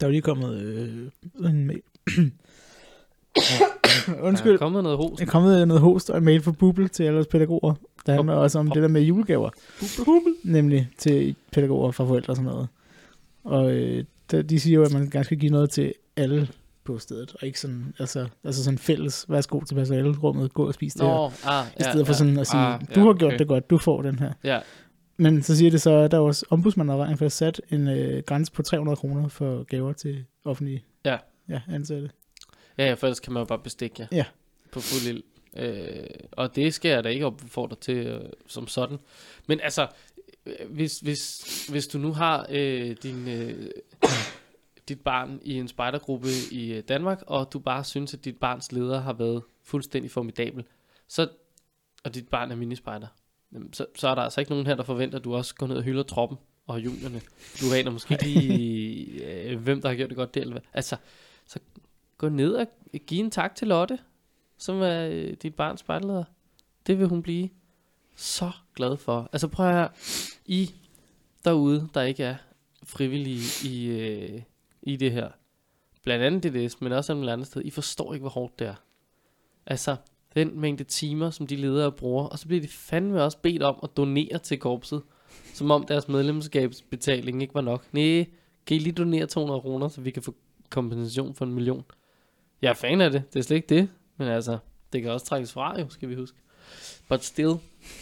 Der 0.01 0.07
er 0.07 0.09
jo 0.09 0.11
lige 0.11 0.23
kommet 0.23 0.55
øh, 0.55 1.49
en 1.51 1.67
mail. 1.67 1.83
Der 3.37 3.43
er 4.17 4.21
Undskyld. 4.23 4.59
kommet 4.59 4.83
noget 4.83 4.99
hos. 4.99 5.19
Der 5.19 5.25
er 5.27 5.31
kommet 5.31 5.69
noget 5.69 5.83
host 5.83 6.11
og 6.11 6.19
en 6.19 6.25
mail 6.25 6.43
fra 6.43 6.53
Bubble 6.53 6.89
til 6.89 7.03
alle 7.05 7.19
os 7.21 7.27
pædagoger. 7.27 7.75
Der 8.07 8.15
handler 8.15 8.35
også 8.35 8.59
om 8.59 8.71
det 8.71 8.83
der 8.83 8.89
med 8.89 9.03
julegaver. 9.03 9.51
Nemlig 10.45 10.89
til 10.99 11.35
pædagoger 11.53 11.91
fra 11.91 12.05
forældre 12.05 12.31
og 12.33 12.37
sådan 12.37 12.51
noget. 12.53 12.69
Og 13.45 13.73
øh, 13.73 14.05
der, 14.31 14.43
de 14.43 14.61
siger 14.61 14.75
jo, 14.75 14.85
at 14.85 14.93
man 14.93 15.11
gerne 15.11 15.25
skal 15.25 15.37
give 15.39 15.53
noget 15.53 15.71
til 15.71 15.93
alle 16.17 16.49
på 16.85 16.99
stedet, 16.99 17.35
og 17.41 17.47
ikke 17.47 17.61
sådan, 17.61 17.95
altså, 17.99 18.27
altså 18.45 18.65
sådan 18.65 18.79
fælles, 18.79 19.27
værsgo 19.29 19.61
til 19.61 19.75
personalerummet, 19.75 20.55
gå 20.55 20.67
og 20.67 20.75
spis 20.75 20.93
det 20.95 21.03
her. 21.03 21.09
Nå, 21.15 21.31
ah, 21.47 21.67
I 21.81 21.83
stedet 21.83 22.07
for 22.07 22.15
sådan 22.15 22.39
at 22.39 22.47
sige, 22.47 22.61
Ah, 22.61 22.81
du 22.95 23.01
ja, 23.01 23.07
har 23.07 23.13
gjort 23.15 23.29
okay. 23.29 23.39
det 23.39 23.49
godt, 23.49 23.71
du 23.71 23.79
får 23.79 24.03
den 24.03 24.19
her. 24.19 24.33
Ja, 24.45 24.59
Men 25.21 25.43
så 25.43 25.57
siger 25.57 25.71
det 25.71 25.81
så, 25.83 25.91
at 25.91 26.11
der 26.11 26.17
er 26.17 26.21
også 26.21 26.47
ombudsmanden 26.51 26.99
har 26.99 27.05
rent 27.05 27.19
faktisk 27.19 27.37
sat 27.37 27.61
en 27.71 27.89
øh, 27.89 28.23
grænse 28.23 28.53
på 28.53 28.63
300 28.63 28.97
kroner 28.97 29.29
for 29.29 29.63
gaver 29.63 29.93
til 29.93 30.25
offentlige 30.45 30.85
Ja. 31.05 31.17
ja, 31.49 31.61
ansatte. 31.69 32.11
ja, 32.79 32.87
ja, 32.87 32.95
for 32.95 33.07
ellers 33.07 33.21
kan 33.21 33.33
man 33.33 33.41
jo 33.41 33.45
bare 33.45 33.59
bestikke 33.59 33.97
jer. 34.01 34.07
Ja. 34.13 34.25
På 34.73 34.81
fuld 34.81 35.15
ild. 35.15 35.23
Øh, 35.57 36.07
og 36.33 36.57
det 36.57 36.75
skal 36.75 36.89
jeg 36.91 37.05
da 37.05 37.09
ikke 37.09 37.27
opfordre 37.27 37.77
til 37.81 37.97
øh, 37.97 38.21
som 38.47 38.69
sådan. 38.69 38.99
Men 39.47 39.61
altså, 39.61 39.89
øh, 40.47 40.71
hvis, 40.71 40.99
hvis, 41.01 41.41
hvis 41.71 41.87
du 41.87 41.99
nu 41.99 42.13
har 42.13 42.47
øh, 42.51 42.97
din, 43.03 43.29
øh, 43.29 43.71
dit 44.89 45.01
barn 45.01 45.41
i 45.43 45.55
en 45.55 45.69
spejdergruppe 45.69 46.29
i 46.51 46.73
øh, 46.73 46.83
Danmark, 46.89 47.23
og 47.27 47.53
du 47.53 47.59
bare 47.59 47.85
synes, 47.85 48.15
at 48.15 48.25
dit 48.25 48.37
barns 48.37 48.73
leder 48.73 49.01
har 49.01 49.13
været 49.13 49.43
fuldstændig 49.63 50.11
formidabel, 50.11 50.65
så, 51.09 51.29
og 52.05 52.15
dit 52.15 52.29
barn 52.29 52.51
er 52.51 52.57
minispejder, 52.57 53.07
jamen, 53.53 53.73
så, 53.73 53.87
så 53.95 54.09
er 54.09 54.15
der 54.15 54.23
altså 54.23 54.41
ikke 54.41 54.53
nogen 54.53 54.67
her, 54.67 54.75
der 54.75 54.83
forventer, 54.83 55.19
at 55.19 55.25
du 55.25 55.35
også 55.35 55.55
går 55.55 55.67
ned 55.67 55.77
og 55.77 55.83
hylder 55.83 56.03
troppen 56.03 56.39
og 56.67 56.85
julerne. 56.85 57.21
Du 57.61 57.75
aner 57.75 57.91
måske 57.91 58.15
ikke 58.15 58.25
lige, 58.25 59.25
øh, 59.51 59.61
hvem 59.61 59.83
der 59.83 59.89
har 59.89 59.97
gjort 59.97 60.09
det 60.09 60.17
godt 60.17 60.35
der, 60.35 60.41
eller 60.41 60.55
hvad. 60.55 60.63
Altså, 60.75 60.97
så 61.47 61.59
gå 62.19 62.29
ned 62.29 62.55
og 62.55 62.67
give 63.07 63.21
en 63.21 63.31
tak 63.31 63.55
til 63.55 63.69
Lotte, 63.69 63.99
som 64.59 64.83
er 64.83 65.09
øh, 65.09 65.33
dit 65.43 65.55
barns 65.55 65.81
spejderleder. 65.81 66.25
Det 66.87 66.99
vil 66.99 67.09
hun 67.09 67.23
blive 67.23 67.49
så 68.17 68.51
glad 68.75 68.97
for. 68.97 69.29
Altså 69.33 69.49
prøv 69.49 69.69
at 69.69 69.75
høre, 69.75 69.89
I 70.47 70.75
derude, 71.45 71.89
der 71.95 72.03
ikke 72.03 72.25
er 72.25 72.37
frivillige 72.83 73.69
i, 73.69 73.87
øh, 73.87 74.43
i 74.83 74.97
det 74.97 75.13
her, 75.13 75.31
blandt 76.03 76.25
andet 76.25 76.43
DDS, 76.43 76.81
men 76.81 76.93
også 76.93 77.13
alle 77.13 77.33
andre 77.33 77.47
steder, 77.47 77.67
I 77.67 77.71
forstår 77.71 78.15
ikke, 78.15 78.23
hvor 78.23 78.31
hårdt 78.31 78.59
det 78.59 78.67
er. 78.67 78.75
Altså, 79.67 79.97
den 80.35 80.61
mængde 80.61 80.85
timer, 80.85 81.31
som 81.31 81.47
de 81.47 81.57
ledere 81.57 81.93
bruger, 81.93 82.25
og 82.25 82.39
så 82.39 82.47
bliver 82.47 82.61
de 82.63 82.69
fandme 82.69 83.23
også 83.23 83.39
bedt 83.39 83.63
om 83.63 83.79
at 83.83 83.97
donere 83.97 84.39
til 84.39 84.59
korpset, 84.59 85.03
som 85.55 85.71
om 85.71 85.87
deres 85.87 86.09
medlemskabsbetaling 86.09 87.43
ikke 87.43 87.55
var 87.55 87.61
nok. 87.61 87.85
Nej, 87.93 88.27
kan 88.67 88.77
I 88.77 88.79
lige 88.79 88.93
donere 88.93 89.27
200 89.27 89.61
kroner, 89.61 89.89
så 89.89 90.01
vi 90.01 90.11
kan 90.11 90.23
få 90.23 90.35
kompensation 90.71 91.35
for 91.35 91.45
en 91.45 91.53
million? 91.53 91.85
Jeg 92.63 92.71
er 92.71 92.75
fan 92.75 93.01
af 93.01 93.11
det, 93.11 93.23
det 93.33 93.39
er 93.39 93.43
slet 93.43 93.57
ikke 93.57 93.75
det, 93.75 93.89
men 94.17 94.29
altså, 94.29 94.59
det 94.93 95.03
kan 95.03 95.11
også 95.11 95.27
trækkes 95.27 95.53
fra 95.53 95.81
jo, 95.81 95.89
skal 95.89 96.09
vi 96.09 96.15
huske. 96.15 96.39
But 97.09 97.25
still, 97.25 97.55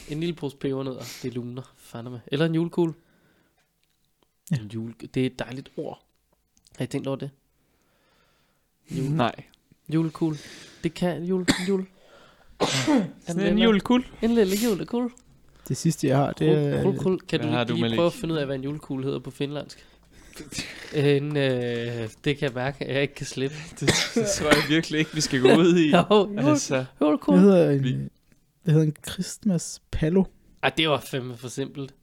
en 0.08 0.20
lille 0.20 0.34
pose 0.34 0.56
pebernødder, 0.56 1.02
det 1.22 1.34
luner, 1.34 1.74
fandme. 1.76 2.20
Eller 2.26 2.46
en 2.46 2.54
julekugle. 2.54 2.94
Ja. 4.50 4.56
En 4.56 4.70
jule, 4.74 4.94
det 5.14 5.22
er 5.22 5.26
et 5.26 5.38
dejligt 5.38 5.70
ord. 5.76 6.04
Har 6.76 6.84
I 6.84 6.86
tænkt 6.86 7.06
over 7.06 7.16
det? 7.16 7.30
Jule, 8.90 9.16
Nej. 9.16 9.44
julekugle. 9.94 10.38
Det 10.84 10.94
kan 10.94 11.24
jul, 11.24 11.46
jul. 11.68 11.86
Sådan 13.26 13.46
en 13.46 13.58
julekul. 13.58 14.04
En 14.22 14.34
lille 14.34 14.56
julekugle. 14.64 15.10
Det 15.68 15.76
sidste, 15.76 16.06
jeg 16.08 16.16
har, 16.16 16.32
det 16.32 16.38
Kul, 16.38 16.56
er... 16.56 16.82
kul, 16.82 16.98
kul. 16.98 17.20
Kan 17.20 17.40
Hvad 17.48 17.66
du 17.66 17.68
du, 17.68 17.74
lige 17.74 17.82
Malik? 17.82 17.96
prøve 17.96 18.06
at 18.06 18.12
finde 18.12 18.34
ud 18.34 18.38
af, 18.38 18.46
hvad 18.46 18.56
en 18.56 18.64
julekugle 18.64 19.04
hedder 19.04 19.18
på 19.18 19.30
finlandsk? 19.30 19.86
En, 20.94 21.36
øh, 21.36 22.08
det 22.24 22.38
kan 22.38 22.48
jeg 22.48 22.52
mærke, 22.54 22.84
at 22.84 22.94
jeg 22.94 23.02
ikke 23.02 23.14
kan 23.14 23.26
slippe. 23.26 23.56
Det, 23.80 23.80
det 24.14 24.26
tror 24.38 24.46
jeg 24.46 24.64
virkelig 24.68 24.98
ikke, 24.98 25.14
vi 25.14 25.20
skal 25.20 25.40
gå 25.40 25.48
ud 25.48 25.76
i. 25.76 25.90
Jo, 25.96 26.38
Altså, 26.50 26.84
jo, 27.00 27.12
det 27.12 27.28
er 27.28 27.36
hedder 27.36 27.70
en, 27.70 27.82
det 28.64 28.72
hedder 28.72 28.82
en 28.86 28.96
Christmas 29.10 29.82
Palo. 29.90 30.24
Ej, 30.62 30.72
det 30.76 30.88
var 30.88 31.00
fandme 31.00 31.36
for 31.36 31.48
simpelt. 31.48 31.94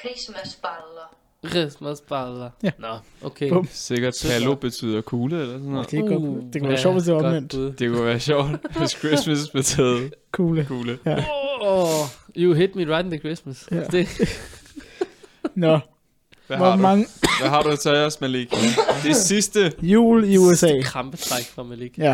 Christmasballer. 0.00 1.16
Christmasballer. 1.48 2.50
Ja. 2.62 2.70
Nå, 2.78 2.86
okay. 3.22 3.48
Bum. 3.48 3.68
sikkert 3.70 4.14
palo 4.26 4.54
betyder 4.54 5.00
kugle 5.00 5.40
eller 5.40 5.54
sådan 5.58 5.68
noget. 5.70 5.90
Det, 5.90 5.98
kan 5.98 6.08
godt, 6.08 6.22
Uh, 6.22 6.42
det 6.52 6.60
kunne 6.60 6.68
være 6.68 6.70
ja, 6.70 6.82
sjovt, 6.82 6.94
hvis 6.94 7.04
det 7.04 7.14
var 7.14 7.22
omvendt. 7.24 7.52
bud. 7.52 7.72
Det 7.72 7.90
kunne 7.90 8.04
være 8.04 8.20
sjovt, 8.20 8.50
hvis 8.78 8.90
Christmas 8.90 9.48
betød 9.50 10.10
Kugle. 10.32 10.64
kugle. 10.64 10.98
Ja. 11.06 11.24
Oh, 11.60 11.88
you 12.36 12.54
hit 12.54 12.76
me 12.76 12.84
right 12.96 13.04
in 13.04 13.10
the 13.10 13.18
Christmas. 13.18 13.68
Ja. 13.70 13.80
Det, 13.84 14.08
Nå, 15.54 15.78
Hvad 16.46 16.56
hvor 16.56 16.66
har, 16.66 16.76
du? 16.76 16.82
mange 16.82 17.06
Hvad 17.40 17.50
har 17.50 17.62
du 17.62 17.76
til 17.76 17.90
os, 17.90 18.20
Malik? 18.20 18.50
Det 19.04 19.16
sidste. 19.16 19.72
jul 19.82 20.24
i 20.24 20.36
USA? 20.36 20.80
krampetræk 20.82 21.44
fra 21.44 21.62
Malik. 21.62 21.98
Ja. 21.98 22.04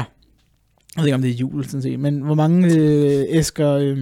Jeg 0.96 1.02
ved 1.02 1.04
ikke, 1.04 1.14
om 1.14 1.22
det 1.22 1.30
er 1.30 1.34
jul, 1.34 1.64
sådan 1.64 1.82
set. 1.82 2.00
Men 2.00 2.20
hvor 2.20 2.34
mange 2.34 2.74
øh, 2.78 3.24
æsker... 3.28 3.72
Øh, 3.72 3.96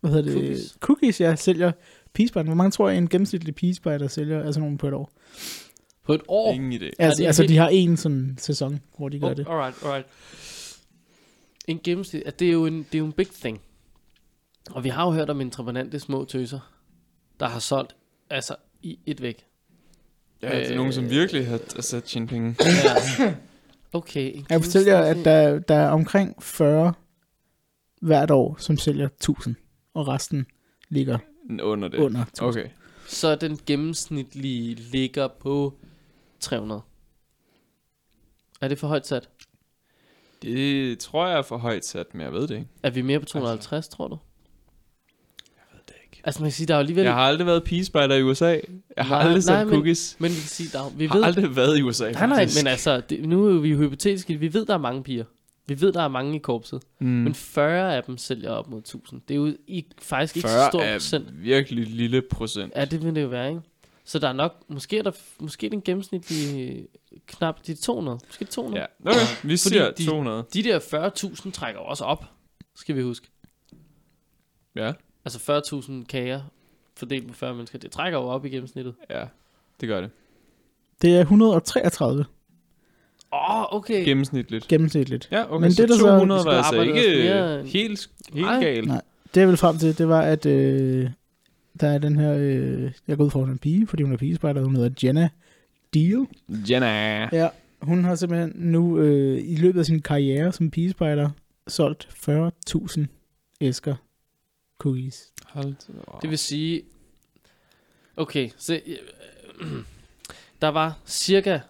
hvad 0.00 0.10
hedder 0.10 0.22
det? 0.22 0.32
Cookies. 0.32 0.76
Cookies, 0.80 1.20
ja, 1.20 1.36
sælger 1.36 1.72
Peacespider. 2.14 2.44
Hvor 2.44 2.54
mange 2.54 2.70
tror 2.70 2.88
jeg, 2.88 2.98
en 2.98 3.08
gennemsnitlig 3.08 3.54
Peacespider 3.54 4.08
sælger 4.08 4.42
altså 4.44 4.60
nogen 4.60 4.78
på 4.78 4.88
et 4.88 4.94
år? 4.94 5.12
På 6.06 6.12
et 6.14 6.20
år. 6.28 6.52
Ingen 6.52 6.72
idé. 6.72 6.90
Altså, 6.98 7.18
det 7.22 7.26
altså 7.26 7.42
de 7.42 7.56
har 7.56 7.68
en 7.68 7.96
sådan 7.96 8.34
sæson, 8.38 8.80
hvor 8.98 9.08
de 9.08 9.18
gør 9.20 9.30
Oh, 9.30 9.36
det. 9.36 9.46
alright, 9.50 9.82
alright. 9.84 10.06
En 11.66 11.80
gennemsnit, 11.84 12.22
at 12.26 12.38
det 12.40 12.48
er 12.48 12.52
jo 12.52 12.66
en, 12.66 12.78
det 12.78 12.94
er 12.94 12.98
jo 12.98 13.04
en 13.04 13.12
big 13.12 13.28
thing. 13.40 13.60
Og 14.70 14.84
vi 14.84 14.88
har 14.88 15.04
jo 15.04 15.10
hørt 15.10 15.30
om 15.30 15.40
entreprenante 15.40 16.00
små 16.00 16.24
tøser, 16.24 16.72
der 17.40 17.48
har 17.48 17.58
solgt, 17.58 17.96
altså 18.30 18.54
i 18.82 18.98
et 19.06 19.22
væk. 19.22 19.44
Ja, 20.42 20.58
det 20.58 20.70
er 20.70 20.76
nogen, 20.76 20.92
som 20.92 21.10
virkelig 21.10 21.46
har 21.46 21.58
altså, 21.58 22.00
tjent 22.00 22.30
penge. 22.30 22.56
Ja. 23.18 23.34
Okay. 23.92 24.34
Jeg 24.50 24.64
fortæller 24.64 24.92
jer, 24.98 25.02
at 25.02 25.16
der, 25.24 25.58
der 25.58 25.74
er 25.74 25.88
omkring 25.88 26.42
40 26.42 26.92
hvert 28.00 28.30
år, 28.30 28.56
som 28.58 28.76
sælger 28.76 29.06
1000, 29.06 29.54
og 29.94 30.08
resten 30.08 30.46
ligger 30.88 31.18
Under 31.62 31.88
det. 31.88 31.98
under 31.98 32.22
1000. 32.22 32.48
Okay. 32.48 32.68
Så 33.08 33.34
den 33.34 33.58
gennemsnitlige 33.66 34.74
ligger 34.74 35.28
på 35.28 35.74
300. 36.40 36.80
Er 38.60 38.68
det 38.68 38.78
for 38.78 38.88
højt 38.88 39.06
sat? 39.06 39.28
Det 40.42 40.98
tror 40.98 41.26
jeg 41.28 41.38
er 41.38 41.42
for 41.42 41.56
højt 41.58 41.84
sat, 41.84 42.14
men 42.14 42.20
jeg 42.20 42.32
ved 42.32 42.48
det 42.48 42.54
ikke. 42.54 42.66
Er 42.82 42.90
vi 42.90 43.02
mere 43.02 43.20
på 43.20 43.26
250, 43.26 43.88
tror 43.88 44.08
du? 44.08 44.18
Jeg 45.56 45.62
ved 45.72 45.80
det 45.88 45.94
ikke. 46.04 46.20
Altså 46.24 46.40
man 46.42 46.46
kan 46.50 46.52
sige, 46.52 46.66
der 46.66 46.74
er 46.74 46.78
jo 46.78 46.80
alligevel... 46.80 47.04
Jeg 47.04 47.14
har 47.14 47.20
aldrig 47.20 47.46
været 47.46 47.64
pigespejder 47.64 48.16
i 48.16 48.22
USA. 48.22 48.58
Jeg 48.96 49.04
har 49.06 49.14
Nej, 49.14 49.18
aldrig 49.18 49.34
nej, 49.34 49.40
sat 49.40 49.66
men- 49.66 49.74
cookies. 49.74 50.16
Men 50.18 50.30
vi 50.30 50.34
kan 50.34 50.42
sige, 50.48 50.68
der 50.72 50.84
er, 50.84 50.90
vi 50.90 51.04
Jeg 51.04 51.14
ved... 51.14 51.20
har 51.20 51.26
aldrig 51.26 51.56
været 51.56 51.78
i 51.78 51.82
USA, 51.82 52.10
Nej, 52.12 52.26
nej, 52.26 52.38
faktisk. 52.38 52.62
men 52.64 52.66
altså, 52.70 53.00
det, 53.00 53.28
nu 53.28 53.46
er 53.56 53.60
vi 53.60 53.68
jo 53.68 53.78
hypotetiske. 53.78 54.34
Vi 54.36 54.52
ved, 54.54 54.66
der 54.66 54.74
er 54.74 54.78
mange 54.78 55.02
piger. 55.02 55.24
Vi 55.66 55.80
ved, 55.80 55.92
der 55.92 56.02
er 56.02 56.08
mange 56.08 56.36
i 56.36 56.38
korpset. 56.38 56.82
Mm. 56.98 57.06
Men 57.06 57.34
40 57.34 57.96
af 57.96 58.04
dem 58.04 58.18
sælger 58.18 58.50
op 58.50 58.68
mod 58.68 58.78
1000. 58.78 59.20
Det 59.28 59.34
er 59.34 59.38
jo 59.38 59.56
i, 59.66 59.86
faktisk 60.02 60.36
ikke 60.36 60.48
så 60.48 60.54
40 60.54 60.70
stor 60.70 60.80
er 60.82 60.94
procent. 60.94 61.42
virkelig 61.42 61.86
lille 61.86 62.22
procent. 62.22 62.72
Ja, 62.76 62.84
det 62.84 63.04
vil 63.04 63.14
det 63.14 63.22
jo 63.22 63.28
være, 63.28 63.48
ikke? 63.48 63.60
Så 64.04 64.18
der 64.18 64.28
er 64.28 64.32
nok, 64.32 64.54
måske 64.68 64.98
er 64.98 65.02
der, 65.02 65.10
måske 65.40 65.68
den 65.68 65.82
gennemsnitlige 65.82 66.86
knap 67.26 67.66
de 67.66 67.74
200. 67.74 68.18
Måske 68.26 68.44
200. 68.44 68.86
Ja, 69.04 69.10
okay. 69.10 69.18
Vi 69.48 69.56
siger 69.56 69.90
de- 69.90 70.04
200. 70.06 70.44
De 70.54 70.62
der 70.62 70.78
40.000 70.80 71.50
trækker 71.50 71.80
også 71.80 72.04
op, 72.04 72.24
skal 72.74 72.96
vi 72.96 73.02
huske. 73.02 73.28
Ja, 74.76 74.92
Altså 75.24 75.38
40.000 75.82 76.04
kager 76.04 76.42
fordelt 76.96 77.28
på 77.28 77.34
40 77.34 77.54
mennesker, 77.54 77.78
det 77.78 77.90
trækker 77.90 78.18
jo 78.18 78.24
op 78.24 78.44
i 78.44 78.48
gennemsnittet. 78.48 78.94
ja. 79.10 79.24
Det 79.80 79.88
gør 79.88 80.00
det. 80.00 80.10
Det 81.02 81.16
er 81.16 81.20
133 81.20 82.24
Åh, 83.32 83.58
oh, 83.60 83.76
okay. 83.76 84.04
Gennemsnitligt. 84.04 84.68
gennemsnitligt. 84.68 85.28
Ja, 85.30 85.44
okay. 85.54 85.62
Men 85.62 85.70
det, 85.70 85.78
der 85.88 85.94
så 85.94 86.00
så- 86.00 86.08
200 86.08 86.40
vi 86.40 86.44
var 86.46 86.52
altså 86.62 86.80
ikke 86.80 86.92
mere- 86.92 87.62
helt, 87.66 88.10
helt 88.32 88.46
Nej. 88.46 88.60
galt. 88.64 88.88
Nej. 88.88 89.00
Det 89.34 89.40
jeg 89.40 89.48
vil 89.48 89.56
frem 89.56 89.78
til, 89.78 89.98
det 89.98 90.08
var, 90.08 90.20
at 90.22 90.46
øh, 90.46 91.10
der 91.80 91.88
er 91.88 91.98
den 91.98 92.18
her, 92.18 92.34
øh, 92.38 92.92
jeg 93.08 93.16
går 93.16 93.24
ud 93.24 93.30
er 93.30 93.52
en 93.52 93.58
pige, 93.58 93.86
fordi 93.86 94.02
hun 94.02 94.12
er 94.12 94.16
pigespejder, 94.16 94.64
hun 94.64 94.76
hedder 94.76 94.90
Jenna 95.04 95.28
Deal. 95.94 96.26
Jenna. 96.70 97.28
Ja, 97.32 97.48
hun 97.82 98.04
har 98.04 98.14
simpelthen 98.14 98.52
nu 98.56 98.98
øh, 98.98 99.38
i 99.44 99.56
løbet 99.56 99.80
af 99.80 99.86
sin 99.86 100.02
karriere 100.02 100.52
som 100.52 100.70
pigespejder 100.70 101.30
solgt 101.68 102.08
40.000 102.28 103.04
æsker 103.60 103.94
cookies. 104.78 105.32
Hold 105.44 105.64
da 105.88 105.92
Det 106.22 106.30
vil 106.30 106.38
sige... 106.38 106.82
Okay, 108.16 108.50
så... 108.56 108.80
øh, 109.60 109.68
Der 110.62 110.68
var 110.68 110.98
cirka 111.06 111.60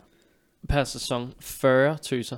per 0.68 0.84
sæson 0.84 1.34
40 1.40 1.96
tøser, 1.98 2.36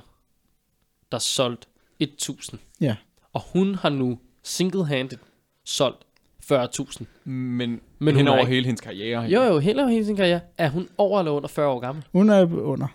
der 1.11 1.19
solgt 1.19 1.67
1000. 1.99 2.59
Ja. 2.81 2.95
Og 3.33 3.41
hun 3.53 3.75
har 3.75 3.89
nu 3.89 4.19
single-handed 4.43 5.17
solgt 5.63 6.05
40.000. 6.51 7.03
Men, 7.23 7.81
Men 7.99 8.15
hen 8.15 8.27
er 8.27 8.31
over 8.31 8.39
ikke- 8.39 8.51
hele 8.53 8.65
hendes 8.65 8.81
karriere. 8.81 9.21
Jo, 9.21 9.41
jo, 9.43 9.59
hele, 9.59 9.89
hele 9.89 10.05
sin 10.05 10.15
karriere 10.15 10.41
er 10.57 10.69
hun 10.69 10.89
over 10.97 11.19
eller 11.19 11.31
under 11.31 11.47
40 11.47 11.67
år 11.67 11.79
gammel. 11.79 12.05
Hun 12.11 12.29
er 12.29 12.45
under. 12.61 12.87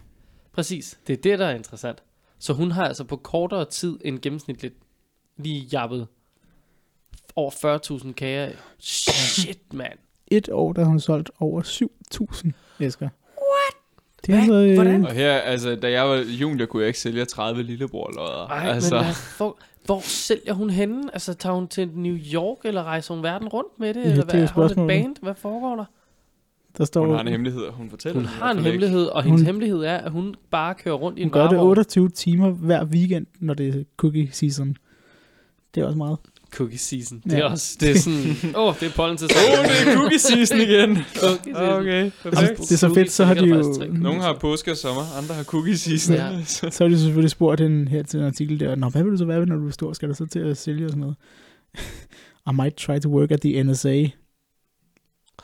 Præcis, 0.52 0.98
det 1.06 1.12
er 1.12 1.16
det, 1.22 1.38
der 1.38 1.46
er 1.46 1.54
interessant. 1.54 2.02
Så 2.38 2.52
hun 2.52 2.70
har 2.70 2.84
altså 2.88 3.04
på 3.04 3.16
kortere 3.16 3.64
tid 3.64 3.98
end 4.04 4.18
gennemsnitligt 4.18 4.74
lige 5.36 5.60
jappet 5.72 6.08
over 7.36 7.50
40.000 7.50 8.12
kager. 8.12 8.52
Shit, 8.78 9.72
mand. 9.72 9.98
Et 10.26 10.48
år, 10.52 10.72
der 10.72 10.82
har 10.82 10.88
hun 10.88 11.00
solgt 11.00 11.30
over 11.40 11.62
7.000 11.62 12.50
æsker. 12.80 13.08
Det 14.26 14.34
er 14.34 14.44
Hvad? 14.46 14.56
altså, 14.62 14.70
øh, 14.70 14.74
Hvordan? 14.74 15.04
Og 15.06 15.12
her, 15.12 15.32
altså, 15.32 15.74
da 15.76 15.90
jeg 15.90 16.04
var 16.08 16.16
junior, 16.40 16.66
kunne 16.66 16.80
jeg 16.80 16.86
ikke 16.88 16.98
sælge 16.98 17.24
30 17.24 17.62
lillebrorlodder. 17.62 18.46
Ej, 18.46 18.68
altså, 18.70 18.94
men 18.94 19.04
hvad, 19.04 19.14
hvor, 19.36 19.56
hvor 19.86 20.00
sælger 20.02 20.52
hun 20.52 20.70
henne? 20.70 21.02
Altså, 21.12 21.34
tager 21.34 21.54
hun 21.54 21.68
til 21.68 21.88
New 21.94 22.16
York, 22.34 22.58
eller 22.64 22.82
rejser 22.84 23.14
hun 23.14 23.22
verden 23.22 23.48
rundt 23.48 23.80
med 23.80 23.94
det? 23.94 24.04
Ja, 24.04 24.10
eller 24.10 24.24
det 24.24 24.34
er 24.34 24.38
hvad? 24.54 24.68
Har 24.68 24.74
hun 24.74 24.84
et 24.84 24.88
band? 24.88 25.16
Hvad 25.22 25.34
foregår 25.34 25.76
der? 25.76 25.84
Der 26.78 26.84
står, 26.84 27.06
hun 27.06 27.14
har 27.14 27.20
en 27.22 27.28
hemmelighed, 27.28 27.62
og 27.62 27.72
hun 27.72 27.90
fortæller 27.90 28.18
Hun 28.20 28.26
har 28.26 28.50
en 28.50 28.58
ikke. 28.58 28.70
hemmelighed, 28.70 29.06
og 29.06 29.22
hendes 29.22 29.40
Hun- 29.40 29.46
hemmelighed 29.46 29.78
er, 29.80 29.96
at 29.96 30.10
hun 30.10 30.34
bare 30.50 30.74
kører 30.74 30.94
rundt 30.94 31.18
i 31.18 31.22
hun 31.22 31.28
en 31.28 31.32
gør 31.32 31.40
det 31.42 31.50
varevogn. 31.50 31.68
28 31.70 32.08
timer 32.08 32.50
hver 32.50 32.84
weekend, 32.84 33.26
når 33.40 33.54
det 33.54 33.68
er 33.68 33.82
cookie 33.96 34.28
season. 34.32 34.76
Det 35.74 35.80
er 35.80 35.84
også 35.86 35.98
meget. 35.98 36.18
Cookie 36.50 36.78
season. 36.78 37.20
Det 37.24 37.32
er 37.32 37.36
Ja. 37.38 37.50
også, 37.50 37.76
det 37.80 37.90
er 37.90 37.98
sådan, 37.98 38.36
åh, 38.56 38.68
oh, 38.68 38.74
det 38.80 38.86
er 38.88 38.92
pollen 38.92 39.16
til 39.16 39.28
Åh, 39.36 39.58
oh, 39.60 39.64
det 39.68 39.88
er 39.88 39.94
cookie 39.96 40.18
season 40.18 40.60
igen. 40.60 40.98
Cookie 41.24 41.54
season. 41.54 41.72
okay, 41.80 42.10
perfekt. 42.22 42.38
Altså, 42.50 42.62
det 42.64 42.72
er 42.72 42.76
så 42.76 42.94
fedt, 42.94 43.12
så 43.12 43.24
har 43.24 43.34
de 43.34 43.46
jo- 43.46 43.86
Nogle 43.92 44.22
har 44.22 44.38
påske 44.40 44.70
og 44.70 44.76
sommer, 44.76 45.02
andre 45.18 45.34
har 45.34 45.44
cookie 45.44 45.78
season. 45.78 46.14
Ja. 46.16 46.28
Så- 46.46 46.76
har 46.84 46.88
de 46.88 46.98
selvfølgelig 46.98 47.30
spurgt 47.30 47.60
hende 47.60 47.90
her 47.90 48.02
til 48.02 48.20
en 48.20 48.26
artikel 48.26 48.60
der, 48.60 48.74
Nå, 48.74 48.88
hvad 48.88 49.02
vil 49.02 49.12
du 49.12 49.16
så 49.16 49.24
være, 49.24 49.46
når 49.46 49.56
du 49.56 49.66
er 49.66 49.70
stor? 49.72 49.92
Skal 49.92 50.08
du 50.08 50.14
så 50.14 50.26
til 50.26 50.38
at 50.38 50.56
sælge 50.56 50.84
og 50.86 50.90
sådan 50.90 51.00
noget? 51.00 51.16
I 52.50 52.52
might 52.52 52.76
try 52.76 52.98
to 52.98 53.08
work 53.08 53.30
at 53.30 53.40
the 53.40 53.62
NSA. 53.62 54.06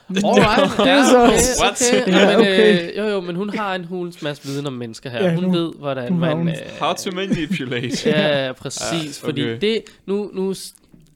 Alright, 0.08 0.76
Det 0.78 0.88
er 0.88 0.96
ja, 0.96 1.04
så- 1.04 1.64
okay, 1.64 2.02
okay. 2.02 2.12
Ja, 2.12 2.38
okay. 2.38 2.90
øh, 2.90 2.98
jo, 2.98 3.04
jo, 3.04 3.20
men 3.20 3.36
hun 3.36 3.50
har 3.50 3.74
en 3.74 3.84
hulens 3.84 4.22
masse 4.22 4.44
viden 4.48 4.66
om 4.66 4.72
mennesker 4.72 5.10
her. 5.10 5.24
Ja, 5.30 5.34
hun 5.34 5.52
ved, 5.54 5.72
hvordan 5.78 6.12
har 6.12 6.20
man... 6.20 6.36
hun- 6.36 6.48
øh, 6.48 6.54
How 6.80 6.92
to 6.94 7.10
manipulate. 7.10 8.10
Ja, 8.10 8.52
præcis. 8.52 8.82
Ja, 8.92 8.96
Ja, 8.96 9.00
okay. 9.00 9.12
Fordi 9.12 9.58
det, 9.58 9.82
nu, 10.06 10.30
nu, 10.34 10.54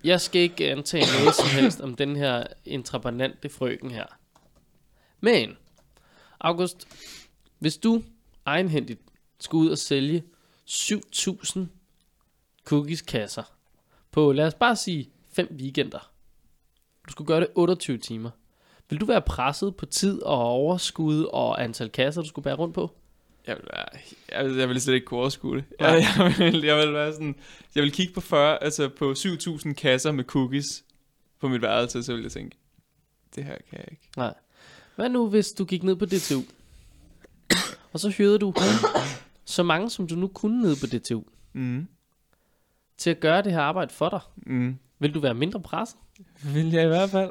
jeg 0.05 0.21
skal 0.21 0.41
ikke 0.41 0.71
antage 0.71 1.05
noget 1.19 1.35
som 1.35 1.49
helst 1.49 1.81
om 1.81 1.95
den 1.95 2.17
her 2.17 2.47
intrabanante 2.65 3.49
frøken 3.49 3.91
her. 3.91 4.07
Men, 5.21 5.57
August, 6.41 6.89
hvis 7.59 7.77
du 7.77 8.03
egenhændigt 8.47 9.01
skulle 9.41 9.65
ud 9.65 9.71
og 9.71 9.79
sælge 9.79 10.25
7.000 10.71 11.61
cookies-kasser 12.65 13.43
på, 14.11 14.33
lad 14.33 14.47
os 14.47 14.55
bare 14.55 14.77
sige, 14.77 15.11
5 15.33 15.57
weekender. 15.61 16.11
Du 17.07 17.13
skulle 17.13 17.29
gøre 17.29 17.41
det 17.41 17.49
28 17.55 17.99
timer. 17.99 18.31
Vil 18.89 19.01
du 19.01 19.07
være 19.07 19.23
presset 19.23 19.77
på 19.77 19.87
tid 19.87 20.23
og 20.23 20.39
overskud 20.39 21.25
og 21.25 21.65
antal 21.65 21.91
kasser, 21.91 22.23
du 22.23 22.29
skulle 22.29 22.45
bære 22.45 22.55
rundt 22.55 22.75
på? 22.75 23.00
Jeg 23.47 23.57
vil, 23.57 23.65
være, 23.75 23.87
jeg, 24.33 24.45
vil, 24.51 24.57
jeg 24.59 24.69
vil 24.69 24.81
slet 24.81 24.95
ikke 24.95 25.05
kunne 25.07 25.21
overskue 25.21 25.57
det. 25.57 25.65
Jeg, 25.81 25.89
jeg, 26.19 26.35
vil, 26.39 26.63
jeg 26.65 26.77
vil 26.77 26.93
være 26.93 27.13
sådan, 27.13 27.35
jeg 27.75 27.83
vil 27.83 27.93
kigge 27.93 28.13
på 28.15 28.21
40, 28.21 28.63
altså 28.65 28.89
på 28.89 29.13
7.000 29.13 29.73
kasser 29.73 30.13
med 30.13 30.25
cookies 30.25 30.85
på 31.41 31.49
mit 31.49 31.63
værelse, 31.63 32.03
så 32.03 32.13
vil 32.15 32.23
jeg 32.23 32.33
tænke, 32.33 32.57
det 33.35 33.45
her 33.45 33.57
kan 33.71 33.79
jeg 33.79 33.87
ikke. 33.91 34.09
Nej. 34.17 34.35
Hvad 34.97 35.09
nu, 35.09 35.29
hvis 35.29 35.49
du 35.49 35.65
gik 35.65 35.83
ned 35.83 35.97
på 35.97 36.05
DTU, 36.07 36.43
og 37.93 38.01
så 38.01 38.09
hyrede 38.09 38.39
du 38.39 38.55
så 39.45 39.63
mange, 39.63 39.91
som 39.91 40.07
du 40.07 40.15
nu 40.15 40.27
kunne 40.29 40.63
ned 40.63 40.77
på 40.81 40.87
DTU, 40.87 41.23
Mm. 41.53 41.87
til 42.99 43.11
at 43.11 43.21
gøre 43.21 43.43
det 43.43 43.53
her 43.53 43.61
arbejde 43.61 43.95
for 43.95 44.09
dig? 44.09 44.21
Mm. 44.37 44.79
Vil 44.99 45.15
du 45.15 45.21
være 45.21 45.35
mindre 45.35 45.61
presset? 45.61 45.99
Vil 46.45 46.71
jeg 46.71 46.85
i 46.85 46.89
hvert 46.89 47.11
fald. 47.11 47.31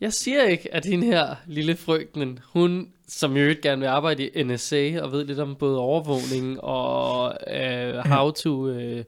Jeg 0.00 0.12
siger 0.12 0.42
ikke, 0.44 0.74
at 0.74 0.84
hende 0.84 1.06
her 1.06 1.36
lille 1.46 1.76
frøknen, 1.76 2.38
hun 2.44 2.92
som 3.08 3.36
jo 3.36 3.48
ikke 3.48 3.62
gerne 3.62 3.80
vil 3.80 3.86
arbejde 3.86 4.28
i 4.28 4.42
NSA, 4.42 5.02
og 5.02 5.12
ved 5.12 5.24
lidt 5.24 5.38
om 5.38 5.56
både 5.56 5.78
overvågning 5.78 6.60
og 6.60 7.34
uh, 7.46 8.10
how 8.10 8.30
to 8.30 8.50
uh, 8.50 9.02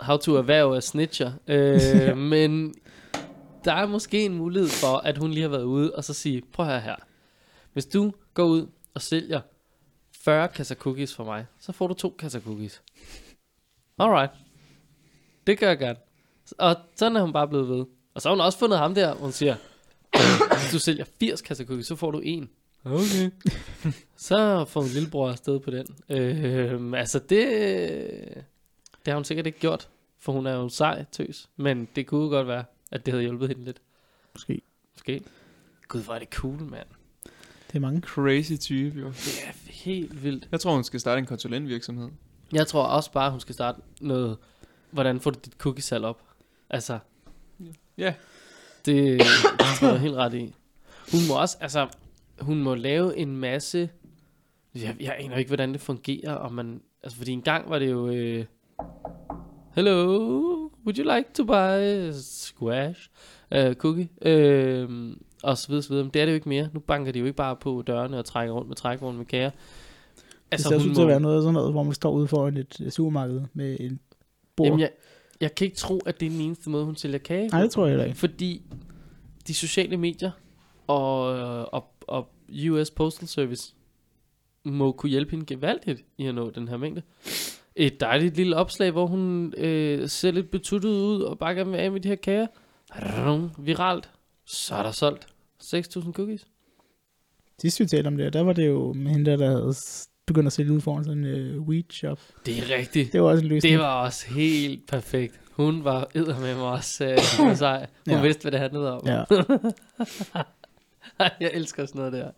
how 0.00 0.16
to 0.16 0.36
erhverve 0.36 0.76
af 0.76 0.82
snitcher. 0.82 1.32
Uh, 1.48 2.18
men 2.18 2.74
der 3.64 3.72
er 3.72 3.86
måske 3.86 4.24
en 4.24 4.34
mulighed 4.34 4.68
for, 4.68 4.96
at 4.96 5.18
hun 5.18 5.30
lige 5.30 5.42
har 5.42 5.48
været 5.48 5.62
ude 5.62 5.94
og 5.94 6.04
så 6.04 6.14
sige, 6.14 6.42
prøv 6.52 6.66
her 6.66 6.78
her. 6.78 6.96
Hvis 7.72 7.86
du 7.86 8.12
går 8.34 8.44
ud 8.44 8.66
og 8.94 9.02
sælger 9.02 9.40
40 10.24 10.48
kasser 10.48 10.74
cookies 10.74 11.14
for 11.14 11.24
mig, 11.24 11.46
så 11.60 11.72
får 11.72 11.86
du 11.86 11.94
to 11.94 12.16
kasser 12.18 12.40
cookies. 12.40 12.82
Alright. 13.98 14.30
Det 15.46 15.58
gør 15.58 15.68
jeg 15.68 15.78
gerne. 15.78 15.98
Og 16.58 16.76
sådan 16.96 17.16
er 17.16 17.20
hun 17.20 17.32
bare 17.32 17.48
blevet 17.48 17.68
ved. 17.68 17.84
Og 18.14 18.22
så 18.22 18.28
har 18.28 18.34
hun 18.36 18.40
også 18.40 18.58
fundet 18.58 18.78
ham 18.78 18.94
der, 18.94 19.14
hvor 19.14 19.22
hun 19.22 19.32
siger, 19.32 19.56
hvis 20.60 20.72
du 20.72 20.78
sælger 20.78 21.04
80 21.20 21.42
kasser 21.42 21.64
cookies, 21.64 21.86
så 21.86 21.96
får 21.96 22.10
du 22.10 22.18
en. 22.18 22.50
Okay. 22.84 23.30
så 24.16 24.64
får 24.64 24.80
hun 24.80 24.90
lillebror 24.90 25.30
afsted 25.30 25.60
på 25.60 25.70
den. 25.70 25.86
Øh, 26.08 26.92
altså 27.00 27.18
det, 27.18 27.48
det 29.04 29.06
har 29.06 29.14
hun 29.14 29.24
sikkert 29.24 29.46
ikke 29.46 29.58
gjort, 29.58 29.88
for 30.18 30.32
hun 30.32 30.46
er 30.46 30.52
jo 30.54 30.64
en 30.64 30.70
sej 30.70 31.04
tøs. 31.12 31.48
Men 31.56 31.88
det 31.96 32.06
kunne 32.06 32.28
godt 32.28 32.46
være, 32.46 32.64
at 32.92 33.06
det 33.06 33.12
havde 33.14 33.22
hjulpet 33.24 33.48
hende 33.48 33.64
lidt. 33.64 33.80
Måske. 34.34 34.60
Måske. 34.94 35.22
Gud, 35.88 36.02
hvor 36.02 36.14
er 36.14 36.18
det 36.18 36.28
cool, 36.28 36.60
mand. 36.62 36.86
Det 37.68 37.74
er 37.76 37.80
mange. 37.80 38.00
Crazy 38.00 38.52
type, 38.60 39.00
jo. 39.00 39.06
Det 39.06 39.40
er 39.46 39.52
helt 39.72 40.22
vildt. 40.24 40.48
Jeg 40.52 40.60
tror, 40.60 40.74
hun 40.74 40.84
skal 40.84 41.00
starte 41.00 41.18
en 41.18 41.26
konsulentvirksomhed. 41.26 42.08
Jeg 42.52 42.66
tror 42.66 42.82
også 42.82 43.12
bare, 43.12 43.30
hun 43.30 43.40
skal 43.40 43.54
starte 43.54 43.80
noget, 44.00 44.36
hvordan 44.90 45.20
får 45.20 45.30
du 45.30 45.38
dit 45.44 45.52
cookiesal 45.58 46.04
op? 46.04 46.22
Altså, 46.70 46.98
Ja. 47.98 48.14
det, 48.86 49.18
det 49.20 49.26
tror 49.78 49.86
jeg 49.88 49.94
er 49.96 50.00
helt 50.00 50.14
ret 50.14 50.34
i. 50.34 50.54
Hun 51.12 51.20
må 51.28 51.40
også, 51.40 51.56
altså, 51.60 51.88
hun 52.40 52.62
må 52.62 52.74
lave 52.74 53.16
en 53.16 53.36
masse, 53.36 53.88
jeg, 54.74 54.96
jeg 55.00 55.16
aner 55.18 55.36
ikke, 55.36 55.48
hvordan 55.48 55.72
det 55.72 55.80
fungerer, 55.80 56.34
om 56.34 56.52
man, 56.52 56.80
altså, 57.02 57.18
fordi 57.18 57.32
en 57.32 57.42
gang 57.42 57.70
var 57.70 57.78
det 57.78 57.90
jo, 57.90 58.08
øh, 58.08 58.44
hello, 59.74 60.70
would 60.86 60.98
you 60.98 61.14
like 61.16 61.28
to 61.34 61.44
buy 61.44 62.10
squash, 62.12 63.10
uh, 63.56 63.72
cookie, 63.72 64.08
øh, 64.22 65.16
og 65.42 65.58
så 65.58 65.68
videre, 65.68 65.82
så 65.82 65.88
videre. 65.88 66.04
Men 66.04 66.10
det 66.14 66.22
er 66.22 66.26
det 66.26 66.32
jo 66.32 66.34
ikke 66.34 66.48
mere. 66.48 66.68
Nu 66.72 66.80
banker 66.80 67.12
de 67.12 67.18
jo 67.18 67.24
ikke 67.24 67.36
bare 67.36 67.56
på 67.56 67.82
dørene 67.86 68.18
og 68.18 68.24
trækker 68.24 68.54
rundt 68.54 68.68
med 68.68 68.76
trækvogn 68.76 69.16
med 69.16 69.24
kager. 69.24 69.50
Altså, 70.50 70.70
det 70.70 70.82
ser 70.82 70.88
ud 70.88 70.94
til 70.94 71.02
at 71.02 71.08
være 71.08 71.20
noget, 71.20 71.42
sådan 71.42 71.54
noget, 71.54 71.72
hvor 71.72 71.82
man 71.82 71.94
står 71.94 72.12
ude 72.12 72.28
foran 72.28 72.56
et 72.56 72.86
supermarked 72.90 73.42
med 73.52 73.76
en 73.80 74.00
bord. 74.56 74.66
Jamen, 74.66 74.80
jeg, 74.80 74.90
jeg 75.40 75.54
kan 75.54 75.64
ikke 75.64 75.76
tro, 75.76 75.98
at 76.06 76.20
det 76.20 76.26
er 76.26 76.30
den 76.30 76.40
eneste 76.40 76.70
måde, 76.70 76.84
hun 76.84 76.96
sælger 76.96 77.18
kage. 77.18 77.48
Nej, 77.48 77.62
det 77.62 77.70
tror 77.70 77.86
jeg 77.86 78.06
ikke. 78.06 78.18
Fordi 78.18 78.62
de 79.46 79.54
sociale 79.54 79.96
medier 79.96 80.30
og, 80.86 81.24
og, 81.74 81.84
og 82.08 82.28
US 82.70 82.90
Postal 82.90 83.28
Service 83.28 83.74
må 84.64 84.92
kunne 84.92 85.10
hjælpe 85.10 85.30
hende 85.30 85.46
gevaldigt 85.46 86.04
i 86.18 86.26
at 86.26 86.34
nå 86.34 86.50
den 86.50 86.68
her 86.68 86.76
mængde. 86.76 87.02
Et 87.76 88.00
dejligt 88.00 88.36
lille 88.36 88.56
opslag, 88.56 88.90
hvor 88.90 89.06
hun 89.06 89.54
øh, 89.56 90.08
ser 90.08 90.30
lidt 90.30 90.50
betuttet 90.50 90.88
ud 90.88 91.20
og 91.20 91.38
bare 91.38 91.54
gerne 91.54 91.70
vil 91.70 91.78
af 91.78 91.92
med 91.92 92.00
de 92.00 92.08
her 92.08 92.16
kager. 92.16 92.46
Rum, 92.92 93.50
viralt. 93.58 94.10
Så 94.44 94.74
er 94.74 94.82
der 94.82 94.90
solgt 94.90 95.26
6.000 95.62 96.12
cookies. 96.12 96.46
Sidst 97.60 97.80
vi 97.80 97.86
talte 97.86 98.08
om 98.08 98.16
det, 98.16 98.32
der 98.32 98.42
var 98.42 98.52
det 98.52 98.66
jo 98.66 98.92
med 98.92 99.10
hende, 99.10 99.30
der, 99.30 99.46
havde 99.46 99.74
begyndt 100.26 100.46
at 100.46 100.52
sælge 100.52 100.72
ud 100.72 100.80
foran 100.80 101.04
sådan 101.04 101.24
en 101.24 101.56
uh, 101.58 101.68
weed 101.68 101.84
shop. 101.90 102.20
Det 102.46 102.58
er 102.58 102.76
rigtigt. 102.78 103.12
Det 103.12 103.22
var 103.22 103.28
også 103.28 103.42
en 103.42 103.48
løsning. 103.48 103.72
Det 103.72 103.80
var 103.80 104.04
også 104.04 104.26
helt 104.26 104.86
perfekt. 104.86 105.40
Hun 105.52 105.84
var 105.84 106.08
med 106.40 106.54
mig 106.54 106.64
også 106.64 107.04
øh, 107.04 107.56
sej. 107.56 107.86
Hun 108.08 108.16
ja. 108.16 108.22
vidste, 108.22 108.42
hvad 108.42 108.52
det 108.52 108.60
handlede 108.60 108.92
om. 108.92 109.06
Ja. 109.06 109.24
Jeg 111.40 111.50
elsker 111.54 111.86
sådan 111.86 111.98
noget 111.98 112.12
der. 112.12 112.30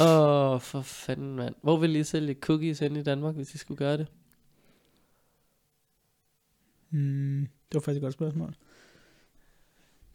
Åh, 0.00 0.52
oh, 0.54 0.60
for 0.60 0.82
fanden, 0.82 1.36
mand. 1.36 1.54
Hvor 1.62 1.76
vil 1.76 1.96
I 1.96 2.04
sælge 2.04 2.34
cookies 2.34 2.78
hen 2.78 2.96
i 2.96 3.02
Danmark, 3.02 3.34
hvis 3.34 3.54
I 3.54 3.58
skulle 3.58 3.78
gøre 3.78 3.96
det? 3.96 4.06
Mm, 6.90 7.40
det 7.68 7.74
var 7.74 7.80
faktisk 7.80 7.96
et 7.96 8.02
godt 8.02 8.12
spørgsmål. 8.14 8.54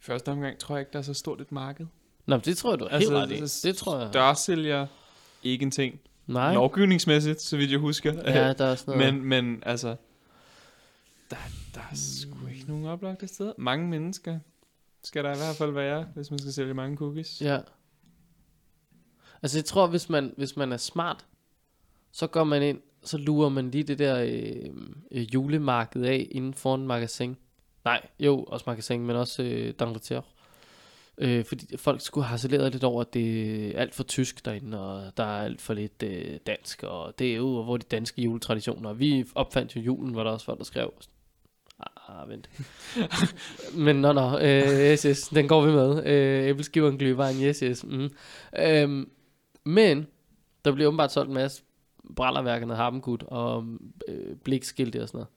første 0.00 0.28
omgang 0.28 0.58
tror 0.58 0.76
jeg 0.76 0.80
ikke, 0.80 0.92
der 0.92 0.98
er 0.98 1.02
så 1.02 1.14
stort 1.14 1.40
et 1.40 1.52
marked. 1.52 1.86
Nå, 2.26 2.36
men 2.36 2.44
det 2.44 2.56
tror 2.58 2.70
jeg, 2.72 2.78
du 2.78 2.84
er 2.84 2.88
Altså, 2.88 3.10
helt 3.10 3.22
ret 3.22 3.30
i. 3.38 3.40
det- 3.42 3.60
Det 3.62 3.76
tror 3.76 3.98
jeg. 4.00 4.12
Der 4.12 4.34
sælger 4.34 4.86
ikke 5.42 5.62
en 5.62 5.70
ting. 5.70 6.00
Nej. 6.26 6.54
Lovgivningsmæssigt, 6.54 7.40
så 7.40 7.56
vidt 7.56 7.70
jeg 7.70 7.78
husker. 7.78 8.12
Ja, 8.30 8.52
der 8.52 8.64
er 8.64 8.74
sådan 8.74 8.98
noget. 8.98 9.14
men, 9.14 9.24
men 9.24 9.62
altså, 9.66 9.88
der, 11.30 11.36
der 11.74 11.80
er 11.80 11.94
sgu 11.94 12.46
ikke 12.54 12.64
nogen 12.68 12.86
oplagte 12.86 13.28
steder. 13.28 13.52
Mange 13.58 13.88
mennesker 13.88 14.38
skal 15.02 15.24
der 15.24 15.34
i 15.34 15.36
hvert 15.36 15.56
fald 15.56 15.70
være, 15.70 16.06
hvis 16.14 16.30
man 16.30 16.38
skal 16.38 16.52
sælge 16.52 16.74
mange 16.74 16.96
cookies. 16.96 17.40
Ja. 17.40 17.60
Altså, 19.42 19.58
jeg 19.58 19.64
tror, 19.64 19.86
hvis 19.86 20.08
man, 20.08 20.34
hvis 20.36 20.56
man 20.56 20.72
er 20.72 20.76
smart, 20.76 21.26
så 22.12 22.26
går 22.26 22.44
man 22.44 22.62
ind, 22.62 22.80
så 23.02 23.18
lurer 23.18 23.48
man 23.48 23.70
lige 23.70 23.84
det 23.84 23.98
der 23.98 24.22
øh, 24.22 24.70
øh, 25.10 25.34
julemarked 25.34 26.02
af 26.02 26.28
inden 26.30 26.54
for 26.54 26.74
en 26.74 26.86
magasin. 26.86 27.36
Nej, 27.84 28.06
jo, 28.20 28.44
også 28.44 28.64
magasin, 28.66 29.06
men 29.06 29.16
også 29.16 29.42
øh, 29.42 29.74
d'Angleterre. 29.82 30.22
Øh, 31.18 31.44
fordi 31.44 31.76
folk 31.76 32.00
skulle 32.00 32.24
have 32.24 32.30
harceleret 32.30 32.72
lidt 32.72 32.84
over, 32.84 33.00
at 33.00 33.14
det 33.14 33.76
er 33.76 33.80
alt 33.80 33.94
for 33.94 34.02
tysk 34.02 34.44
derinde, 34.44 34.80
og 34.80 35.16
der 35.16 35.24
er 35.24 35.44
alt 35.44 35.60
for 35.60 35.74
lidt 35.74 36.02
øh, 36.02 36.38
dansk, 36.46 36.82
og 36.82 37.18
det 37.18 37.32
er 37.32 37.36
jo, 37.36 37.62
hvor 37.62 37.76
de 37.76 37.86
danske 37.90 38.22
juletraditioner. 38.22 38.92
Vi 38.92 39.24
opfandt 39.34 39.76
jo 39.76 39.80
julen, 39.80 40.12
hvor 40.12 40.24
der 40.24 40.30
også 40.30 40.46
folk, 40.46 40.58
der 40.58 40.64
skrev, 40.64 40.92
ah, 42.08 42.28
vent. 42.28 42.50
men 43.84 43.96
nå, 43.96 44.12
nå, 44.12 44.38
øh, 44.38 44.90
yes, 44.92 45.02
yes, 45.02 45.28
den 45.28 45.48
går 45.48 45.66
vi 45.66 45.72
med. 45.72 46.06
Øh, 46.06 46.48
æbleskiveren, 46.48 46.98
gløhvejen, 46.98 47.42
yes, 47.42 47.58
yes. 47.58 47.84
Mm. 47.84 48.10
Øhm, 48.58 49.10
men, 49.64 50.06
der 50.64 50.72
bliver 50.72 50.88
åbenbart 50.88 51.12
solgt 51.12 51.28
en 51.28 51.34
masse 51.34 51.62
brallerværkerne, 52.16 52.74
harmgud 52.74 53.18
og 53.26 53.64
øh, 54.08 54.36
blikskilte 54.36 55.02
og 55.02 55.08
sådan 55.08 55.18
noget. 55.18 55.28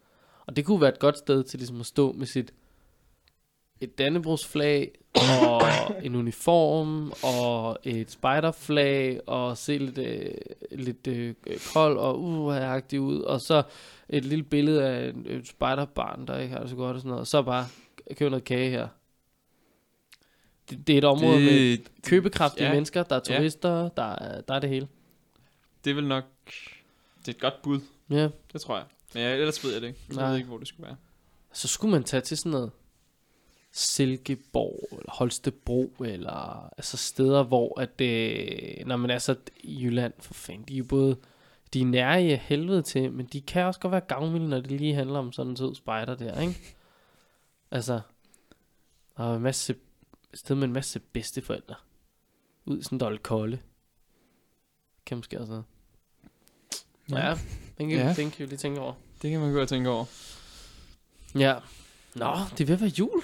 Og 0.46 0.56
det 0.56 0.66
kunne 0.66 0.82
være 0.82 0.94
et 0.94 1.00
godt 1.00 1.18
sted 1.18 1.44
til 1.44 1.60
ligesom 1.60 1.80
at 1.80 1.86
stå 1.86 2.12
med 2.12 2.26
sit 2.26 2.54
et 3.82 3.98
dannebrugsflag 3.98 4.92
og 5.44 5.62
en 6.06 6.16
uniform 6.16 7.14
og 7.24 7.78
et 7.84 8.12
spiderflag 8.12 9.20
og 9.28 9.58
se 9.58 9.78
lidt, 9.78 9.98
øh, 9.98 10.32
lidt 10.72 11.08
øh, 11.08 11.34
kold 11.74 11.98
og 11.98 12.22
uagtig 12.22 13.02
ud 13.02 13.20
og 13.20 13.42
så 13.42 13.64
et 14.12 14.26
lille 14.26 14.44
billede 14.44 14.88
af 14.88 15.10
et, 15.10 15.16
et 15.28 15.48
spejderbarn, 15.48 16.28
der 16.28 16.38
ikke 16.40 16.54
har 16.54 16.62
det 16.62 16.70
så 16.70 16.76
godt 16.76 16.96
og 16.96 17.00
sådan 17.02 17.10
noget. 17.10 17.22
Og 17.22 17.28
så 17.28 17.42
bare 17.42 17.68
købe 18.16 18.30
noget 18.30 18.44
kage 18.44 18.70
her. 18.70 18.88
Det, 20.70 20.88
det 20.88 20.94
er 20.94 20.98
et 20.98 21.04
område 21.04 21.36
det, 21.36 21.46
med 21.46 21.78
købekraftige 22.04 22.64
ja. 22.64 22.70
ja. 22.70 22.74
mennesker, 22.76 23.04
der 23.04 23.16
er 23.16 23.22
Ja. 23.30 23.38
turister, 23.38 23.90
der, 23.90 24.04
er, 24.16 24.42
der 24.42 24.54
er 24.54 24.60
det 24.60 24.70
hele. 24.70 24.88
Det 25.84 25.92
er 25.92 25.96
vel 25.96 26.08
nok... 26.08 26.24
Det 27.20 27.28
er 27.28 27.32
et 27.32 27.40
godt 27.42 27.62
bud, 27.64 27.80
Ja. 28.10 28.30
det 28.54 28.62
tror 28.62 28.76
jeg. 28.78 28.86
Men 29.14 29.24
jeg, 29.24 29.34
ellers 29.40 29.64
ved 29.64 29.72
jeg 29.72 29.82
det 29.82 29.88
ikke. 29.88 30.00
Jeg 30.10 30.16
Nej. 30.18 30.30
ved 30.30 30.36
ikke, 30.38 30.48
hvor 30.48 30.58
det 30.58 30.68
skulle 30.68 30.88
være. 30.88 30.96
Så 31.54 31.68
skulle 31.68 31.92
man 31.92 32.04
tage 32.04 32.22
til 32.22 32.38
sådan 32.38 32.52
noget 32.52 32.72
Silkeborg, 33.72 34.88
eller 35.00 35.12
Holstebro, 35.12 35.94
eller 36.06 36.70
altså 36.78 36.98
steder, 36.98 37.44
hvor 37.44 37.80
at 37.80 38.00
det, 38.00 38.88
når 38.88 38.98
man 38.98 39.10
er 39.10 39.18
så 39.20 39.36
i 39.64 39.84
Jylland, 39.84 40.14
for 40.20 40.34
fanden, 40.34 40.64
de 40.68 40.74
er 40.74 40.78
jo 40.78 40.84
både, 40.84 41.18
de 41.74 41.82
er 41.82 41.86
nære 41.86 42.26
i 42.26 42.36
helvede 42.36 42.82
til, 42.82 43.12
men 43.12 43.26
de 43.26 43.42
kan 43.42 43.66
også 43.66 43.80
godt 43.80 43.92
være 43.92 44.02
gavmilde, 44.02 44.50
når 44.50 44.60
det 44.62 44.72
lige 44.72 44.94
handler 44.94 45.20
om 45.20 45.32
sådan 45.32 45.50
en 45.50 45.58
sød 45.58 45.76
spejder 45.76 46.16
der, 46.16 46.42
ikke? 46.42 46.76
Altså, 47.72 48.02
er 49.18 49.34
en 49.36 49.42
masse, 49.42 49.74
et 50.34 50.40
sted 50.40 50.56
med 50.56 50.64
en 50.64 50.74
masse 50.74 51.00
bedsteforældre. 51.00 51.76
Ud 52.66 52.80
i 52.80 52.84
sådan 52.84 52.96
en 52.96 53.00
dolde 53.00 53.18
kolde. 53.18 53.60
Kan 55.06 55.18
måske 55.18 55.40
også 55.40 55.52
noget. 55.52 55.66
Ja, 57.10 57.30
ja 57.30 57.38
den 57.78 57.90
kan, 57.90 57.98
Ja. 57.98 58.14
den 58.14 58.32
kan 58.32 58.40
vi 58.40 58.46
lige 58.46 58.58
tænke 58.58 58.82
over. 58.82 58.94
Det 59.22 59.32
kan 59.32 59.40
man 59.40 59.54
godt 59.54 59.70
tænke 59.70 59.90
over. 59.90 60.06
Ja. 61.36 61.56
Nå, 62.16 62.36
det 62.58 62.70
at 62.70 62.82
være 62.82 62.92
jul. 63.00 63.22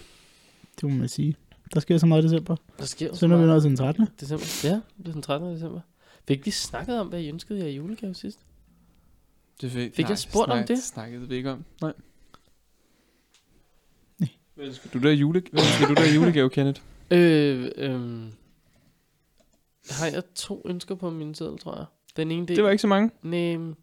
Det 0.81 0.83
må 0.83 0.89
man 0.89 1.07
sige. 1.09 1.35
Der 1.73 1.79
sker 1.79 1.97
så 1.97 2.05
meget 2.05 2.23
i 2.23 2.25
december. 2.25 2.55
Der 2.79 2.85
sker 2.85 3.07
jo 3.07 3.15
Så 3.15 3.27
nu 3.27 3.35
er 3.35 3.39
vi 3.39 3.45
nået 3.45 3.61
til 3.61 3.69
den 3.69 3.77
13. 3.77 4.07
December. 4.19 4.45
Ja, 4.63 4.81
det 4.97 5.07
er 5.07 5.11
den 5.11 5.21
13. 5.21 5.53
december. 5.53 5.81
Fik 6.27 6.45
vi 6.45 6.51
snakket 6.51 6.99
om, 6.99 7.07
hvad 7.07 7.21
I 7.21 7.27
ønskede 7.29 7.59
jer 7.59 7.67
i 7.67 7.75
julegave 7.75 8.13
sidst? 8.13 8.39
Det 9.61 9.71
fik, 9.71 9.95
Fik 9.95 10.09
jeg 10.09 10.17
spurgt 10.17 10.51
om 10.51 10.63
det? 10.67 10.83
snakkede 10.83 11.27
vi 11.27 11.35
ikke 11.35 11.51
om. 11.51 11.65
Nej. 11.81 11.93
Nej. 14.19 14.29
Hvad 14.55 14.65
ønsker 14.65 14.89
du 14.89 14.99
der 14.99 15.09
i 15.09 15.15
jule, 15.15 15.43
hvad 15.51 15.63
ønsker 15.63 15.87
du 15.87 15.93
der 15.93 16.11
i 16.11 16.15
julegave, 16.15 16.49
Kenneth? 16.49 16.81
Øh, 17.11 17.71
øh, 17.75 18.31
har 19.89 20.05
jeg 20.05 20.23
to 20.35 20.61
ønsker 20.65 20.95
på 20.95 21.09
min 21.09 21.35
seddel, 21.35 21.57
tror 21.57 21.75
jeg. 21.75 21.85
Den 22.17 22.31
ene, 22.31 22.47
det, 22.47 22.55
Det 22.55 22.63
var 22.63 22.69
ikke 22.69 22.81
så 22.81 22.87
mange. 22.87 23.11
Nej, 23.21 23.73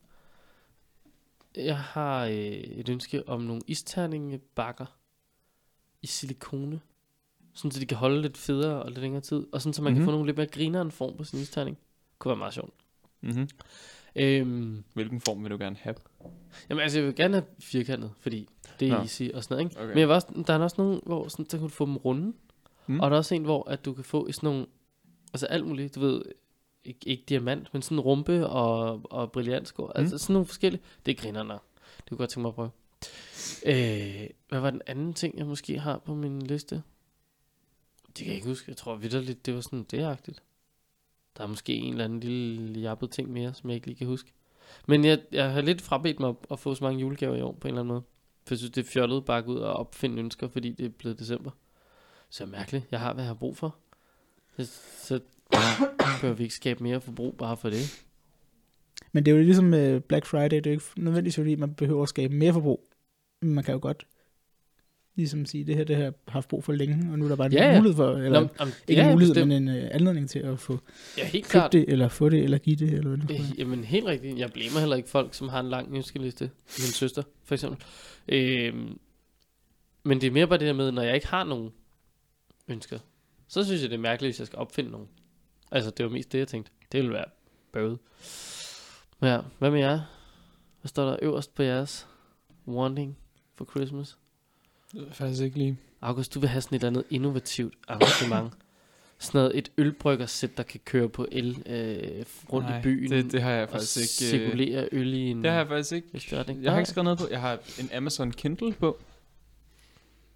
jeg 1.56 1.78
har 1.78 2.24
øh, 2.24 2.34
et 2.34 2.88
ønske 2.88 3.28
om 3.28 3.40
nogle 3.40 3.62
isterningebakker 3.66 4.86
i 6.02 6.06
silikone. 6.06 6.80
Sådan, 7.54 7.70
så 7.70 7.80
de 7.80 7.86
kan 7.86 7.96
holde 7.96 8.22
lidt 8.22 8.36
federe 8.36 8.82
og 8.82 8.90
lidt 8.90 9.00
længere 9.00 9.22
tid. 9.22 9.46
Og 9.52 9.62
sådan, 9.62 9.72
så 9.72 9.82
man 9.82 9.92
mm-hmm. 9.92 10.00
Mhm. 10.00 10.06
kan 10.06 10.06
få 10.06 10.10
nogle 10.10 10.26
lidt 10.26 10.36
mere 10.36 10.46
grineren 10.46 10.90
form 10.90 11.16
på 11.16 11.24
sin 11.24 11.38
isterning. 11.40 11.78
Kunne 12.24 12.30
være 12.30 12.38
meget 12.38 12.54
sjovt. 12.54 12.74
Mm-hmm. 13.20 13.48
Øhm, 14.16 14.84
Hvilken 14.94 15.20
form 15.20 15.42
vil 15.42 15.50
du 15.50 15.56
gerne 15.58 15.76
have? 15.80 15.94
Jamen 16.68 16.82
altså, 16.82 16.98
jeg 16.98 17.06
vil 17.06 17.14
gerne 17.14 17.34
have 17.34 17.44
firkantet, 17.58 18.12
fordi 18.20 18.48
det 18.80 18.88
er 18.88 18.92
Nå. 18.92 18.98
easy 18.98 19.22
og 19.34 19.44
sådan 19.44 19.54
noget, 19.54 19.70
ikke? 19.70 19.80
Okay. 19.80 19.88
Men 19.88 19.98
jeg 19.98 20.08
vil 20.08 20.14
også, 20.14 20.44
der 20.46 20.54
er 20.54 20.58
også 20.58 20.74
nogle, 20.78 21.00
hvor 21.06 21.28
sådan, 21.28 21.50
så 21.50 21.56
kan 21.56 21.62
du 21.62 21.68
få 21.68 21.86
dem 21.86 21.96
runde. 21.96 22.32
Mm. 22.86 23.00
Og 23.00 23.10
der 23.10 23.16
er 23.16 23.18
også 23.18 23.34
en, 23.34 23.42
hvor 23.44 23.68
at 23.70 23.84
du 23.84 23.92
kan 23.92 24.04
få 24.04 24.26
i 24.26 24.32
sådan 24.32 24.46
nogle, 24.46 24.66
altså 25.32 25.46
alt 25.46 25.66
muligt, 25.66 25.94
du 25.94 26.00
ved, 26.00 26.22
ikke, 26.84 27.08
ikke 27.08 27.24
diamant, 27.28 27.72
men 27.72 27.82
sådan 27.82 28.00
rumpe 28.00 28.46
og, 28.46 29.00
og 29.12 29.32
brillantskår. 29.32 29.86
Mm. 29.86 30.00
Altså 30.00 30.18
sådan 30.18 30.32
nogle 30.32 30.46
forskellige, 30.46 30.82
det 31.06 31.12
er 31.18 31.22
grinerne. 31.22 31.52
Det 31.52 31.60
kunne 32.08 32.14
jeg 32.14 32.18
godt 32.18 32.30
tænke 32.30 32.42
mig 32.42 32.48
at 32.48 32.54
prøve. 32.54 32.70
Øh, 33.66 34.30
hvad 34.48 34.60
var 34.60 34.70
den 34.70 34.82
anden 34.86 35.14
ting, 35.14 35.38
jeg 35.38 35.46
måske 35.46 35.78
har 35.78 35.98
på 35.98 36.14
min 36.14 36.42
liste? 36.42 36.82
Det 38.06 38.14
kan 38.16 38.26
jeg 38.26 38.34
ikke 38.34 38.48
huske. 38.48 38.64
Jeg 38.68 38.76
tror 38.76 38.96
vidderligt, 38.96 39.46
det 39.46 39.54
var 39.54 39.60
sådan 39.60 39.86
det-agtigt. 39.90 40.42
Der 41.36 41.42
er 41.42 41.48
måske 41.48 41.74
en 41.74 41.92
eller 41.92 42.04
anden 42.04 42.20
lille 42.20 42.80
jappet 42.80 43.10
ting 43.10 43.32
mere, 43.32 43.54
som 43.54 43.70
jeg 43.70 43.74
ikke 43.74 43.86
lige 43.86 43.98
kan 43.98 44.06
huske. 44.06 44.32
Men 44.86 45.04
jeg, 45.04 45.18
jeg 45.32 45.52
har 45.52 45.60
lidt 45.60 45.82
frabedt 45.82 46.20
mig 46.20 46.34
at, 46.50 46.58
få 46.58 46.74
så 46.74 46.84
mange 46.84 47.00
julegaver 47.00 47.36
i 47.36 47.40
år, 47.40 47.52
på 47.52 47.68
en 47.68 47.74
eller 47.74 47.80
anden 47.80 47.94
måde. 47.94 48.02
For 48.46 48.54
jeg 48.54 48.58
synes, 48.58 48.72
det 48.72 48.86
er 48.86 48.90
fjollet 48.90 49.24
bare 49.24 49.38
at 49.38 49.44
ud 49.46 49.56
og 49.56 49.72
opfinde 49.72 50.18
ønsker, 50.18 50.48
fordi 50.48 50.72
det 50.72 50.86
er 50.86 50.90
blevet 50.90 51.18
december. 51.18 51.50
Så 52.30 52.44
er 52.44 52.48
mærkeligt. 52.48 52.84
Jeg 52.90 53.00
har, 53.00 53.14
hvad 53.14 53.24
jeg 53.24 53.28
har 53.28 53.34
brug 53.34 53.56
for. 53.56 53.76
Så, 54.58 54.70
så 54.98 55.20
behøver 55.98 56.34
vi 56.34 56.42
ikke 56.42 56.54
skabe 56.54 56.82
mere 56.82 57.00
forbrug 57.00 57.36
bare 57.36 57.56
for 57.56 57.70
det. 57.70 58.06
Men 59.12 59.26
det 59.26 59.32
er 59.32 59.36
jo 59.36 59.42
ligesom 59.42 59.74
øh, 59.74 60.00
Black 60.00 60.26
Friday, 60.26 60.56
det 60.56 60.66
er 60.66 60.70
jo 60.70 60.74
ikke 60.74 60.84
nødvendigvis 60.96 61.34
fordi, 61.34 61.54
man 61.54 61.74
behøver 61.74 62.02
at 62.02 62.08
skabe 62.08 62.34
mere 62.34 62.52
forbrug. 62.52 62.88
Men 63.42 63.54
man 63.54 63.64
kan 63.64 63.74
jo 63.74 63.78
godt 63.82 64.06
ligesom 65.16 65.46
sige, 65.46 65.64
det 65.64 65.76
her, 65.76 65.84
det 65.84 65.96
her 65.96 66.12
haft 66.28 66.48
brug 66.48 66.64
for 66.64 66.72
længe, 66.72 67.12
og 67.12 67.18
nu 67.18 67.24
er 67.24 67.28
der 67.28 67.36
bare 67.36 67.46
en 67.46 67.52
Ja, 67.52 67.70
ja. 67.72 67.76
mulighed 67.78 67.96
for, 67.96 68.12
eller 68.12 68.40
Nå, 68.40 68.48
om, 68.58 68.68
ikke 68.88 69.02
en 69.02 69.10
mulighed, 69.12 69.34
bestemt. 69.34 69.48
men 69.48 69.68
en 69.68 69.84
uh, 69.84 69.88
anledning 69.90 70.30
til 70.30 70.38
at 70.38 70.58
få 70.60 70.78
Ja, 71.18 71.26
helt 71.26 71.46
klart. 71.46 71.72
det, 71.72 71.84
eller 71.88 72.08
få 72.08 72.28
det, 72.28 72.44
eller 72.44 72.58
give 72.58 72.76
det, 72.76 72.92
eller 72.92 73.08
hvad 73.16 73.18
det 73.28 73.30
Øh. 73.52 73.58
Jamen 73.58 73.84
helt 73.84 74.06
rigtigt. 74.06 74.38
Jeg 74.38 74.52
blamer 74.52 74.78
heller 74.80 74.96
ikke 74.96 75.08
folk, 75.08 75.34
som 75.34 75.48
har 75.48 75.60
en 75.60 75.68
lang 75.68 75.96
ønskeliste. 75.96 76.44
Min 76.66 76.86
søster, 76.92 77.22
for 77.44 77.54
eksempel. 77.54 77.84
Øhm, 78.28 78.98
men 80.04 80.20
det 80.20 80.26
er 80.26 80.30
mere 80.30 80.46
bare 80.46 80.58
det 80.58 80.66
der 80.66 80.72
med, 80.72 80.92
når 80.92 81.02
jeg 81.02 81.14
ikke 81.14 81.26
har 81.26 81.44
nogen 81.44 81.70
ønsker, 82.68 82.98
så 83.48 83.64
synes 83.64 83.82
jeg, 83.82 83.90
det 83.90 83.96
er 83.96 84.00
mærkeligt, 84.00 84.28
hvis 84.32 84.38
jeg 84.38 84.46
skal 84.46 84.58
opfinde 84.58 84.90
nogen. 84.90 85.08
Altså, 85.72 85.90
det 85.90 86.04
var 86.04 86.10
mest 86.10 86.32
det, 86.32 86.38
jeg 86.38 86.48
tænkte. 86.48 86.70
Det 86.92 86.98
ville 87.00 87.12
være 87.12 87.24
bøvet. 87.72 87.98
Ja, 89.22 89.38
hvad 89.58 89.70
med 89.70 89.80
jer? 89.80 90.00
Hvad 90.80 90.88
står 90.88 91.08
der 91.10 91.16
øverst 91.22 91.54
på 91.54 91.62
jeres 91.62 92.06
wanting 92.68 93.16
for 93.54 93.64
Christmas? 93.70 94.18
Det 94.94 95.08
faktisk 95.12 95.42
ikke 95.42 95.58
lige. 95.58 95.78
August, 96.00 96.34
du 96.34 96.40
vil 96.40 96.48
have 96.48 96.60
sådan 96.62 96.76
et 96.76 96.78
eller 96.84 96.88
andet 97.00 97.04
innovativt 97.10 97.74
arrangement. 97.88 98.52
sådan 99.18 99.38
noget, 99.38 99.58
et 99.58 99.70
ølbryggersæt, 99.78 100.56
der 100.56 100.62
kan 100.62 100.80
køre 100.84 101.08
på 101.08 101.26
el 101.32 101.62
øh, 101.66 102.24
rundt 102.52 102.68
Nej, 102.68 102.78
i 102.78 102.82
byen. 102.82 103.10
Det, 103.10 103.32
det 103.32 103.42
har 103.42 103.50
jeg 103.50 103.62
og 103.62 103.68
faktisk 103.70 104.22
ikke... 104.22 104.36
øh, 104.36 104.40
cirkulere 104.48 104.88
øl 104.92 105.14
i 105.14 105.18
en... 105.30 105.42
Det 105.42 105.50
har 105.50 105.58
jeg 105.58 105.68
faktisk 105.68 105.92
ikke. 105.92 106.26
Forretning. 106.28 106.62
Jeg 106.62 106.72
har 106.72 106.78
ikke 106.78 106.90
skrevet 106.90 107.04
noget 107.04 107.18
på. 107.18 107.26
Jeg 107.30 107.40
har 107.40 107.58
en 107.80 107.90
Amazon 107.92 108.32
Kindle 108.32 108.72
på. 108.72 108.98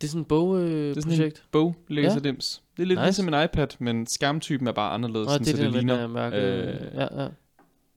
Det 0.00 0.06
er 0.06 0.10
sådan 0.10 0.20
et 0.20 0.28
bogprojekt. 0.28 0.70
Øh, 0.72 0.80
Det 0.88 0.96
er 0.96 1.00
sådan 1.00 1.16
projekt. 1.18 1.44
Bog 1.50 1.76
læser 1.88 2.20
dims. 2.20 2.62
Det 2.76 2.82
er 2.82 2.86
lidt 2.86 2.98
Nice. 2.98 3.06
nice. 3.08 3.22
ligesom 3.22 3.34
en 3.34 3.44
iPad, 3.44 3.66
men 3.78 4.06
skærmtypen 4.06 4.66
er 4.66 4.72
bare 4.72 4.92
anderledes, 4.94 5.26
Nå, 5.26 5.32
sådan, 5.32 5.44
det 5.44 5.52
er 5.52 5.56
så 5.56 5.62
det 5.64 5.72
det, 5.72 5.82
ligner, 5.82 5.96
der 6.00 6.06
mærke. 6.06 6.36
øh, 6.36 6.94
ja, 6.94 7.22
ja. 7.22 7.28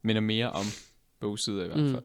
minder 0.01 0.22
mere 0.22 0.51
om 0.51 0.66
bogsider 1.20 1.64
i 1.64 1.68
hvert 1.68 1.80
Mm. 1.80 1.91
fald. 1.91 2.03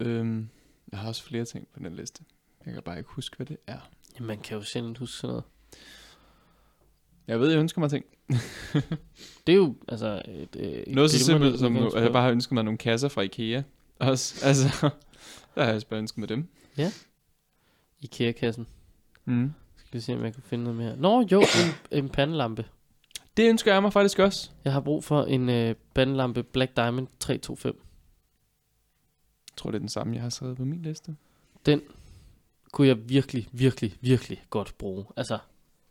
Øhm, 0.00 0.48
jeg 0.92 0.98
har 1.00 1.08
også 1.08 1.22
flere 1.24 1.44
ting 1.44 1.68
på 1.74 1.78
den 1.80 1.96
liste. 1.96 2.22
Jeg 2.66 2.74
kan 2.74 2.82
bare 2.82 2.98
ikke 2.98 3.10
huske, 3.10 3.36
hvad 3.36 3.46
det 3.46 3.56
er. 3.66 3.78
Jamen, 4.14 4.26
man 4.26 4.38
kan 4.38 4.56
jo 4.56 4.62
sjældent 4.62 4.98
huske 4.98 5.16
sådan 5.16 5.28
noget. 5.28 5.44
Jeg 7.26 7.40
ved, 7.40 7.50
jeg 7.50 7.58
ønsker 7.58 7.80
mig 7.80 7.90
ting. 7.90 8.04
Det 9.46 9.52
er 9.52 9.56
jo, 9.56 9.76
altså... 9.88 10.22
Et, 10.28 10.56
øh, 10.56 10.68
et 10.68 10.94
Noget 10.94 11.10
så 11.10 11.18
simpelt 11.24 11.58
som, 11.58 11.76
at 11.76 12.02
jeg 12.02 12.12
bare 12.12 12.22
har 12.22 12.30
ønsket 12.30 12.52
mig 12.52 12.64
nogle 12.64 12.78
kasser 12.78 13.08
fra 13.08 13.22
Ikea. 13.22 13.62
Også, 13.98 14.46
altså, 14.46 14.90
der 15.54 15.64
har 15.64 15.72
jeg 15.72 15.82
bare 15.90 15.98
ønsket 15.98 16.18
mig 16.18 16.28
dem. 16.28 16.48
Ikea-kassen. 18.00 18.66
Mm. 19.24 19.52
Skal 19.76 19.88
vi 19.92 20.00
se, 20.00 20.14
om 20.14 20.24
jeg 20.24 20.34
kan 20.34 20.42
finde 20.42 20.64
noget 20.64 20.78
mere. 20.78 20.96
Nå, 20.96 21.26
jo, 21.32 21.40
en, 21.40 21.98
en 21.98 22.08
pandelampe. 22.08 22.64
Det 23.36 23.48
ønsker 23.48 23.72
jeg 23.72 23.82
mig 23.82 23.92
faktisk 23.92 24.18
også. 24.18 24.50
Jeg 24.64 24.72
har 24.72 24.80
brug 24.80 25.04
for 25.04 25.22
en 25.24 25.48
øh, 25.48 25.74
pandelampe 25.94 26.42
Black 26.42 26.76
Diamond 26.76 27.06
325. 27.20 27.72
Jeg 27.76 29.56
tror, 29.56 29.70
det 29.70 29.76
er 29.76 29.80
den 29.80 29.88
samme, 29.88 30.14
jeg 30.14 30.22
har 30.22 30.30
skrevet 30.30 30.56
på 30.56 30.64
min 30.64 30.82
liste. 30.82 31.16
Kunne 32.74 32.88
jeg 32.88 33.08
virkelig, 33.08 33.48
virkelig, 33.52 33.94
virkelig 34.00 34.42
godt 34.50 34.74
bruge. 34.78 35.04
Altså, 35.16 35.38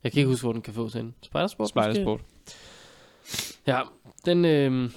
jeg 0.03 0.11
kan 0.11 0.19
ikke 0.19 0.29
huske, 0.29 0.43
hvor 0.45 0.53
den 0.53 0.61
kan 0.61 0.73
fås 0.73 0.93
henne. 0.93 1.13
Spidersport? 1.21 1.71
måske? 1.75 1.91
Spidersport. 1.93 2.21
Ja, 3.67 3.81
den 4.25 4.45
øh, 4.45 4.91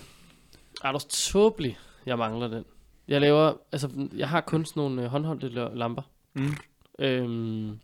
er 0.84 0.92
du 0.92 0.98
tåbelig, 1.08 1.78
jeg 2.06 2.18
mangler 2.18 2.48
den. 2.48 2.64
Jeg 3.08 3.20
laver, 3.20 3.52
altså, 3.72 4.08
jeg 4.16 4.28
har 4.28 4.40
kun 4.40 4.64
sådan 4.64 4.80
nogle 4.80 5.02
øh, 5.02 5.08
håndholdte 5.08 5.46
la- 5.48 5.74
lamper. 5.74 6.02
Mm. 6.34 6.56
Øhm, 6.98 7.78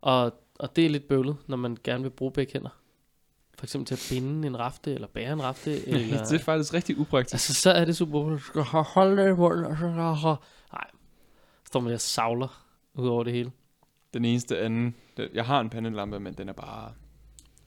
og, 0.00 0.32
og 0.58 0.76
det 0.76 0.86
er 0.86 0.90
lidt 0.90 1.08
bøvlet, 1.08 1.36
når 1.46 1.56
man 1.56 1.76
gerne 1.84 2.02
vil 2.02 2.10
bruge 2.10 2.32
begge 2.32 2.52
hænder. 2.52 2.78
For 3.58 3.66
eksempel 3.66 3.86
til 3.86 3.94
at 3.94 4.06
binde 4.10 4.46
en 4.48 4.58
rafte, 4.58 4.94
eller 4.94 5.08
bære 5.08 5.32
en 5.32 5.42
rafte, 5.42 5.70
eller... 5.88 6.24
det 6.24 6.32
er 6.40 6.44
faktisk 6.44 6.74
rigtig 6.74 6.98
upraktisk. 6.98 7.34
Altså, 7.34 7.54
så 7.54 7.70
er 7.70 7.84
det 7.84 7.96
super, 7.96 8.18
du 8.28 8.38
skal 8.38 8.62
ha- 8.62 8.80
holde 8.80 9.22
det 9.22 9.30
i 9.30 9.32
munden, 9.34 9.64
og 9.64 10.16
så 10.18 10.36
Nej, 10.72 10.90
står 11.66 11.80
man 11.80 11.88
der 11.90 11.94
og 11.96 12.00
savler 12.00 12.63
ud 12.94 13.08
over 13.08 13.24
det 13.24 13.32
hele. 13.32 13.50
Den 14.14 14.24
eneste 14.24 14.58
anden, 14.60 14.94
jeg 15.34 15.44
har 15.44 15.60
en 15.60 15.70
pandelampe, 15.70 16.20
men 16.20 16.34
den 16.34 16.48
er 16.48 16.52
bare, 16.52 16.92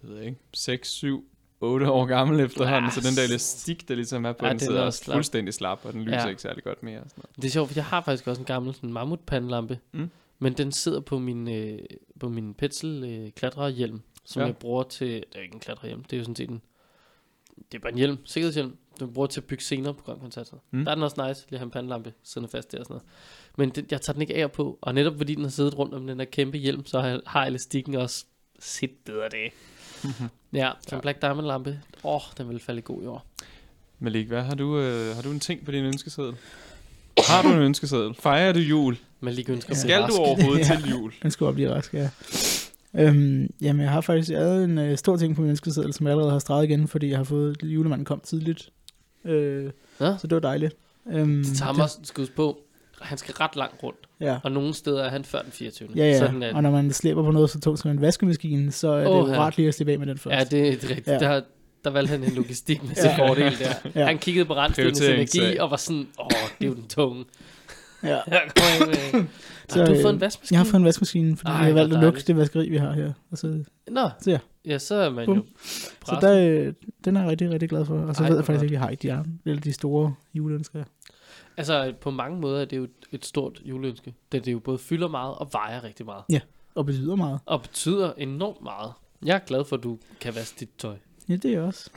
jeg 0.04 0.10
ved 0.10 0.22
ikke, 0.22 0.38
6, 0.54 0.90
7, 0.92 1.26
8 1.62 1.92
år 1.92 2.06
gammel 2.06 2.40
efterhånden, 2.40 2.92
så 2.92 3.02
den 3.10 3.16
der 3.18 3.24
elastik, 3.24 3.88
der 3.88 3.96
ligesom 3.96 4.26
er 4.26 4.34
på 4.34 4.46
Ja, 4.46 4.48
ja, 4.48 4.54
den, 4.54 4.60
den 4.60 4.68
er 4.68 4.72
sidder 4.72 4.82
også 4.86 5.04
slap. 5.04 5.16
fuldstændig 5.16 5.54
slap, 5.54 5.80
og 5.86 5.94
den 5.94 6.02
lyser 6.04 6.16
Ja. 6.18 6.22
ja. 6.24 6.30
ikke 6.30 6.42
særlig 6.42 6.64
godt 6.64 6.84
mere. 6.84 7.00
Sådan 7.00 7.12
noget. 7.18 7.36
Det 7.36 7.46
er 7.46 7.50
sjovt, 7.50 7.70
for 7.70 7.76
jeg 7.78 7.86
har 7.86 8.02
faktisk 8.02 8.28
også 8.28 8.42
en 8.42 8.46
gammel 8.46 8.74
sådan 8.76 8.94
mammutpandelampe, 8.94 9.80
Mm. 9.92 10.10
men 10.40 10.54
den 10.54 10.72
sidder 10.72 11.00
på 11.00 11.20
min, 11.20 11.50
øh, 11.50 11.80
på 12.20 12.30
min 12.30 12.54
Petzl 12.54 13.04
øh, 13.04 13.32
klatrehjelm, 13.32 14.02
som 14.26 14.40
Ja. 14.40 14.46
jeg 14.46 14.58
bruger 14.58 14.84
til, 14.84 15.08
det 15.08 15.26
er 15.36 15.40
ikke 15.42 15.54
en 15.54 15.60
klatrehjelm, 15.60 16.04
det 16.04 16.14
er 16.14 16.18
jo 16.18 16.24
sådan 16.24 16.36
set 16.36 16.50
en, 16.50 16.62
det 17.72 17.78
er 17.78 17.82
bare 17.82 17.92
en 17.92 17.98
hjelm, 17.98 18.18
sikkerhedshjelm, 18.26 18.76
den 19.00 19.14
bruger 19.14 19.28
til 19.28 19.40
at 19.40 19.46
bygge 19.46 19.64
scener 19.64 19.92
på 19.92 20.04
Grøn 20.04 20.20
Koncert. 20.20 20.50
Mm. 20.72 20.86
Der 20.86 20.92
er 20.92 20.96
den 20.96 21.04
også 21.04 21.28
nice, 21.28 21.46
lige 21.50 21.56
at 21.56 21.60
have 21.60 21.66
en 21.66 21.72
pandelampe 21.72 22.14
siddende 22.24 22.52
fast 22.52 22.72
der 22.72 22.80
og 22.80 22.86
sådan 22.86 22.94
noget. 22.94 23.04
Men 23.58 23.70
det, 23.70 23.92
jeg 23.92 24.02
tager 24.02 24.14
den 24.14 24.22
ikke 24.22 24.36
af 24.36 24.52
på, 24.52 24.78
og 24.82 24.94
netop 24.94 25.14
fordi 25.18 25.36
den 25.36 25.44
har 25.44 25.50
siddet 25.52 25.78
rundt 25.78 25.94
om 25.94 26.08
den 26.08 26.20
der 26.20 26.26
kæmpe 26.26 26.58
hjelm, 26.58 26.86
så 26.86 27.00
har, 27.02 27.22
har 27.26 27.46
elastikken 27.46 27.96
også 27.96 28.26
set 28.60 28.92
bedre 29.06 29.30
det. 29.32 29.52
ja, 30.54 30.72
så 30.82 30.96
en 30.96 30.98
Ja. 30.98 31.02
Black 31.02 31.22
Diamond 31.22 31.48
lampe, 31.48 31.80
åh, 32.04 32.16
oh, 32.16 32.22
den 32.38 32.50
vil 32.50 32.60
falde 32.60 32.80
i 32.80 32.84
god 32.86 33.04
jord. 33.04 33.26
Malik, 34.00 34.28
hvad 34.28 34.42
har 34.42 34.56
du, 34.56 34.80
øh, 34.80 35.16
har 35.16 35.22
du 35.22 35.32
en 35.32 35.40
ting 35.40 35.66
på 35.66 35.72
din 35.72 35.86
ønskeseddel? 35.86 36.36
Har 37.28 37.42
du 37.42 37.48
en 37.50 37.60
ønskeseddel? 37.60 38.14
Fejrer 38.16 38.54
du 38.54 38.60
jul? 38.60 38.98
Man 39.20 39.34
lige 39.34 39.52
ønsker 39.52 39.70
Ja. 39.76 39.80
Skal 39.80 40.02
rask. 40.02 40.14
du 40.16 40.20
overhovedet 40.22 40.60
Ja. 40.70 40.76
til 40.76 40.90
jul? 40.90 41.14
Den 41.22 41.32
skulle 41.32 41.54
blive 41.54 41.74
rask, 41.74 41.94
ja. 41.94 42.10
Øhm, 42.94 43.50
jamen, 43.62 43.82
jeg 43.82 43.92
har 43.92 44.02
faktisk 44.02 44.32
jeg 44.32 44.40
havde 44.40 44.64
en 44.64 44.78
øh, 44.78 44.98
stor 44.98 45.18
ting 45.18 45.36
på 45.36 45.42
min 45.42 45.50
ønskeseddel, 45.50 45.94
som 45.94 46.06
jeg 46.06 46.12
allerede 46.12 46.32
har 46.32 46.40
streget 46.40 46.64
igen, 46.70 46.88
fordi 46.88 47.10
jeg 47.10 47.18
har 47.18 47.24
fået 47.24 47.58
julemanden 47.64 48.06
kom 48.06 48.20
tidligt. 48.20 48.70
Øh, 49.28 49.72
Ja. 50.02 50.18
Så 50.18 50.28
det 50.28 50.36
var 50.36 50.40
dejligt. 50.40 50.76
Øhm, 51.12 51.44
Det 51.44 51.58
tager 51.58 51.74
mig 51.74 51.88
huske 52.18 52.36
på, 52.36 52.58
han 53.02 53.18
skal 53.18 53.34
ret 53.34 53.56
langt 53.56 53.84
rundt. 53.84 53.98
Ja, 54.22 54.38
Og 54.44 54.52
nogle 54.52 54.74
steder 54.74 55.04
er 55.04 55.10
han 55.10 55.24
før 55.26 55.42
den 55.42 55.52
24. 55.52 55.90
ja, 55.96 56.06
ja. 56.06 56.18
Sådan 56.20 56.44
at, 56.44 56.56
og 56.56 56.64
når 56.64 56.72
man 56.72 56.92
slæber 56.92 57.24
på 57.24 57.32
noget 57.32 57.50
så 57.50 57.60
tungt 57.60 57.80
som 57.80 57.92
en 57.92 58.02
vaskemaskine, 58.02 58.72
så 58.72 58.88
er 58.90 59.00
det 59.00 59.08
Åh, 59.08 59.28
jo 59.30 59.34
ja. 59.34 59.40
rart 59.40 59.58
lige 59.58 59.68
at 59.68 59.74
slippe 59.74 59.94
af 59.94 60.00
med 60.00 60.08
den 60.08 60.18
først. 60.18 60.34
ja, 60.54 60.58
det 60.58 60.68
er 60.68 60.72
rigtigt. 60.90 61.08
Ja. 61.08 61.20
Der, 61.20 61.42
der 61.84 61.90
valgte 61.90 62.12
han 62.12 62.24
en 62.24 62.32
logistik 62.32 62.84
med 62.84 62.96
til 63.02 63.04
Ja. 63.18 63.28
fordel 63.28 63.60
der. 63.60 63.90
Ja. 63.96 64.06
Han 64.06 64.18
kiggede 64.18 64.46
på 64.46 64.54
Prioriteringssag. 64.54 65.16
energi 65.16 65.58
og 65.58 65.72
var 65.72 65.78
sådan, 65.78 66.08
åh, 66.20 66.28
det 66.60 66.66
er 66.66 66.70
jo 66.70 66.74
den 66.76 66.88
tunge. 66.88 67.26
ja. 68.04 68.20
Så, 69.70 69.80
Har 69.80 69.86
du 69.86 69.94
øh, 69.94 70.02
fået 70.02 70.14
en 70.14 70.22
vaskemaskine? 70.22 70.56
Jeg 70.56 70.60
har 70.60 70.66
fået 70.72 70.80
en 70.80 70.86
vaskemaskine, 70.86 71.38
fordi 71.38 71.52
Ej, 71.52 71.58
jeg 71.58 71.66
har 71.66 71.74
valgt 71.74 71.94
at 71.94 72.00
lukke 72.02 72.20
det 72.28 72.38
vaskeri, 72.38 72.70
vi 72.70 72.78
har 72.78 72.94
her. 72.94 73.14
Og 73.32 73.38
så, 73.38 73.64
Nå, 73.92 74.10
Så 74.22 74.32
ja. 74.32 74.38
Ja, 74.68 74.78
så 74.80 74.96
er 74.96 75.10
man 75.10 75.26
Bum. 75.26 75.38
jo 75.38 75.44
så 75.64 75.92
presset. 76.00 76.22
der, 76.22 76.66
øh, 76.68 76.74
den 77.06 77.16
er 77.16 77.22
jeg 77.22 77.30
rigtig, 77.30 77.50
rigtig 77.50 77.70
glad 77.70 77.86
for. 77.86 78.00
Og 78.00 78.16
så 78.16 78.24
Ej, 78.24 78.30
ved 78.30 78.38
jeg 78.38 78.46
faktisk 78.46 78.60
godt. 78.60 78.64
ikke, 78.64 78.72
at 78.76 78.80
jeg 78.80 78.82
har 78.82 78.90
ikke 78.90 79.02
de, 79.08 79.14
andre, 79.14 79.32
eller 79.46 79.62
de 79.62 79.74
store 79.74 80.16
juleønsker. 80.34 80.84
Altså, 81.58 81.94
på 82.02 82.12
mange 82.12 82.40
måder 82.42 82.62
er 82.62 82.66
det 82.66 82.78
jo 82.78 82.88
et, 83.12 83.26
stort 83.26 83.62
juleønske. 83.66 84.14
Da 84.32 84.40
det 84.40 84.52
jo 84.52 84.60
både 84.60 84.78
fylder 84.78 85.08
meget 85.08 85.36
og 85.36 85.50
vejer 85.52 85.84
rigtig 85.84 86.06
meget. 86.06 86.24
Og 86.76 86.86
betyder 86.86 87.16
meget. 87.16 87.40
Og 87.46 87.62
betyder 87.62 88.14
enormt 88.18 88.64
meget. 88.64 88.94
Jeg 89.26 89.36
er 89.36 89.40
glad 89.40 89.66
for, 89.66 89.78
at 89.78 89.84
du 89.84 89.98
kan 90.22 90.36
vaske 90.36 90.56
dit 90.60 90.70
tøj. 90.78 90.96
Ja, 91.30 91.36
det 91.36 91.46
er 91.46 91.52
jeg 91.52 91.62
også. 91.62 91.90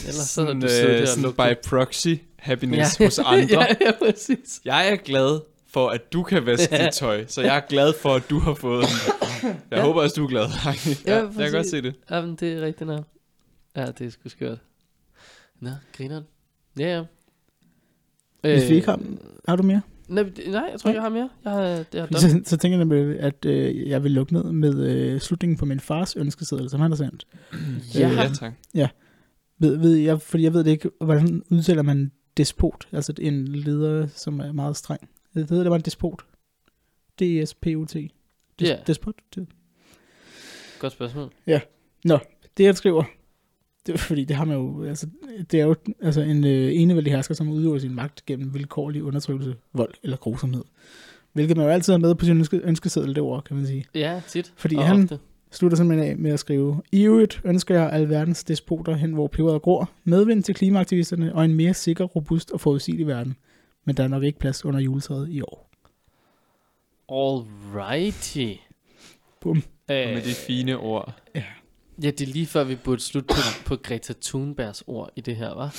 Ellers 0.00 0.14
så 0.14 0.26
sådan, 0.26 0.60
du 0.60 0.66
øh, 0.66 1.06
sådan 1.06 1.32
by 1.32 1.68
proxy 1.68 2.14
happiness 2.36 2.96
hos 2.98 3.18
andre. 3.24 3.60
ja, 3.60 3.66
ja, 3.80 3.92
præcis. 3.98 4.60
Jeg 4.64 4.90
er 4.90 4.96
glad 4.96 5.40
for, 5.68 5.88
at 5.88 6.12
du 6.12 6.22
kan 6.22 6.46
vaske 6.46 6.76
Ja. 6.76 6.84
dit 6.86 6.92
tøj, 6.94 7.24
så 7.26 7.42
jeg 7.42 7.56
er 7.56 7.60
glad 7.68 7.92
for, 8.02 8.14
at 8.14 8.30
du 8.30 8.38
har 8.38 8.54
fået 8.54 8.84
den. 8.84 9.12
Jeg 9.70 9.78
Ja. 9.78 9.82
håber 9.82 10.02
også, 10.02 10.14
du 10.16 10.24
er 10.24 10.28
glad. 10.28 10.42
ja, 11.06 11.16
Ja, 11.16 11.22
jeg 11.24 11.32
kan 11.34 11.52
godt 11.52 11.66
se 11.70 11.82
det. 11.82 11.94
Jamen, 12.10 12.36
det 12.36 12.52
er 12.52 12.60
rigtigt 12.60 12.88
nok. 12.88 13.04
Ja, 13.76 13.86
det 13.86 14.06
er 14.06 14.10
sgu 14.10 14.28
skørt. 14.28 14.58
Nå, 15.60 15.70
grineren. 15.96 16.24
Ja, 16.78 16.96
ja. 16.96 17.02
Hvis 18.54 18.70
vi 18.70 18.74
ikke 18.74 18.86
har, 18.88 19.00
har 19.48 19.56
du 19.56 19.62
mere? 19.62 19.80
Nej, 20.08 20.24
nej, 20.48 20.68
jeg 20.72 20.80
tror 20.80 20.90
ikke, 20.90 20.96
jeg 20.96 21.02
har 21.02 21.08
mere. 21.08 21.28
Jeg 21.44 21.52
har, 21.52 21.62
det 21.92 22.00
har 22.00 22.18
Så, 22.18 22.40
så 22.44 22.56
tænker 22.56 22.78
jeg 22.78 22.84
nemlig, 22.84 23.20
at 23.20 23.44
øh, 23.44 23.88
jeg 23.88 24.02
vil 24.04 24.10
lukke 24.12 24.32
ned 24.32 24.44
med 24.44 24.86
øh, 24.88 25.20
slutningen 25.20 25.56
på 25.58 25.64
min 25.64 25.80
fars 25.80 26.16
ønskeseddel, 26.16 26.70
som 26.70 26.80
han 26.80 26.90
har 26.90 26.96
sendt. 26.96 27.26
Ja. 27.94 28.08
Ja, 28.08 28.28
tak. 28.34 28.52
Ved, 29.58 29.76
ved 29.76 29.94
jeg, 29.94 30.22
fordi 30.22 30.42
jeg 30.42 30.52
ved 30.52 30.64
det 30.64 30.70
ikke, 30.70 30.90
hvordan 31.00 31.42
udtaler 31.50 31.82
man 31.82 32.12
despot, 32.36 32.88
altså 32.92 33.12
en 33.18 33.48
leder, 33.48 34.06
som 34.06 34.40
er 34.40 34.52
meget 34.52 34.76
streng. 34.76 35.08
Jeg 35.36 35.50
ved, 35.50 35.60
det 35.60 35.70
var 35.70 35.76
en 35.76 35.82
despot. 35.82 36.22
D-E-S-P-O-T. 37.20 37.94
Des, 38.58 38.68
Ja. 38.68 38.76
Despot. 38.86 39.14
Det, 39.34 39.46
Godt 40.78 40.92
spørgsmål. 40.92 41.30
det 42.56 42.64
jeg 42.64 42.76
skriver, 42.76 43.04
det 43.86 43.92
er 43.92 43.96
fordi, 43.98 44.24
det 44.24 44.36
har 44.36 44.44
man 44.44 44.56
jo, 44.56 44.84
altså, 44.84 45.06
det 45.50 45.60
er 45.60 45.64
jo 45.64 45.74
altså 46.02 46.20
en 46.20 46.44
øh, 46.46 46.70
enevældig 46.74 47.12
hersker, 47.12 47.34
som 47.34 47.48
udøver 47.48 47.78
sin 47.78 47.94
magt 47.94 48.26
gennem 48.26 48.54
vilkårlig 48.54 49.02
undertrykkelse, 49.02 49.54
vold 49.72 49.94
eller 50.02 50.16
grusomhed. 50.16 50.64
Hvilket 51.32 51.56
man 51.56 51.66
jo 51.66 51.72
altid 51.72 51.92
har 51.92 51.98
med 51.98 52.14
på 52.14 52.24
sin 52.24 52.36
ønske, 52.36 52.60
ønskeseddel 52.64 53.14
det 53.14 53.22
ord, 53.22 53.44
kan 53.44 53.56
man 53.56 53.66
sige. 53.66 53.84
Ja, 53.94 54.20
tit. 54.28 54.52
Fordi 54.56 54.74
og 54.76 54.86
han- 54.86 55.02
ofte. 55.02 55.18
slutter 55.50 55.76
simpelthen 55.76 56.10
af 56.10 56.16
med 56.16 56.30
at 56.30 56.40
skrive, 56.40 56.82
I 56.92 57.04
øvrigt 57.04 57.40
ønsker 57.44 57.74
jeg 57.74 57.90
alverdens 57.92 58.44
despoter 58.44 58.94
hen, 58.94 59.12
hvor 59.12 59.26
peberet 59.26 59.62
gror, 59.62 59.90
medvind 60.04 60.42
til 60.42 60.54
klimaaktivisterne 60.54 61.34
og 61.34 61.44
en 61.44 61.54
mere 61.54 61.74
sikker, 61.74 62.04
robust 62.04 62.50
og 62.50 62.60
forudsigelig 62.60 63.06
verden. 63.06 63.36
Men 63.86 63.96
der 63.96 64.04
er 64.04 64.08
nok 64.08 64.22
ikke 64.22 64.38
plads 64.38 64.64
under 64.64 64.80
juletræet 64.80 65.28
i 65.30 65.40
år. 65.42 65.70
Alrighty. 67.08 68.54
Bum. 69.40 69.62
Og 69.88 69.94
Øh, 69.94 70.14
med 70.14 70.22
de 70.22 70.34
fine 70.34 70.76
ord. 70.78 71.14
ja, 71.34 72.10
det 72.10 72.20
er 72.20 72.26
lige 72.26 72.46
før, 72.46 72.64
vi 72.64 72.74
burde 72.76 73.00
slutte 73.00 73.26
på, 73.28 73.40
på 73.66 73.76
Greta 73.76 74.12
Thunbergs 74.22 74.84
ord 74.86 75.10
i 75.16 75.20
det 75.20 75.36
her, 75.36 75.54
var. 75.54 75.76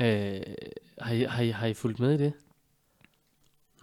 Øh, 0.00 0.40
har, 1.00 1.14
I, 1.14 1.22
har, 1.22 1.42
I, 1.42 1.48
har 1.50 1.66
I 1.66 1.74
fulgt 1.74 2.00
med 2.00 2.14
i 2.14 2.18
det? 2.18 2.32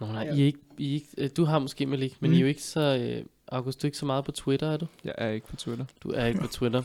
Nå, 0.00 0.06
nej, 0.06 0.22
Ja. 0.24 0.34
I 0.34 0.40
er 0.42 0.46
ikke, 0.46 0.58
I 0.78 0.90
er 0.90 0.94
ikke, 0.94 1.08
øh, 1.18 1.30
du 1.36 1.44
har 1.44 1.58
måske, 1.58 1.86
Malik, 1.86 2.16
men 2.22 2.30
mm. 2.30 2.34
I 2.34 2.36
er 2.36 2.38
Mm. 2.38 2.40
jo 2.42 2.46
ikke 2.48 2.62
så... 2.62 2.80
Øh, 2.96 3.24
August, 3.48 3.82
du 3.82 3.86
er 3.86 3.88
ikke 3.88 3.98
så 3.98 4.06
meget 4.06 4.24
på 4.24 4.32
Twitter, 4.32 4.70
er 4.70 4.76
du? 4.76 4.86
Jeg 5.04 5.14
er 5.18 5.28
ikke 5.28 5.46
på 5.46 5.56
Twitter. 5.56 5.84
Du 6.02 6.10
er 6.10 6.26
ikke 6.26 6.40
på 6.40 6.46
Twitter. 6.46 6.82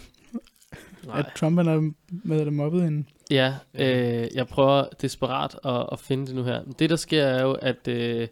At 1.13 1.25
Trump 1.35 1.59
er 1.59 1.91
med 2.09 2.45
dem 2.45 2.53
mobbet 2.53 2.87
en... 2.87 3.07
Ja, 3.31 3.55
øh, 3.73 4.27
jeg 4.33 4.47
prøver 4.47 4.85
desperat 5.01 5.59
at, 5.65 5.89
at 5.91 5.99
finde 5.99 6.27
det 6.27 6.35
nu 6.35 6.43
her. 6.43 6.63
Det, 6.79 6.89
der 6.89 6.95
sker, 6.95 7.23
er 7.23 7.41
jo, 7.41 7.51
at 7.53 7.87
øh, 7.87 8.27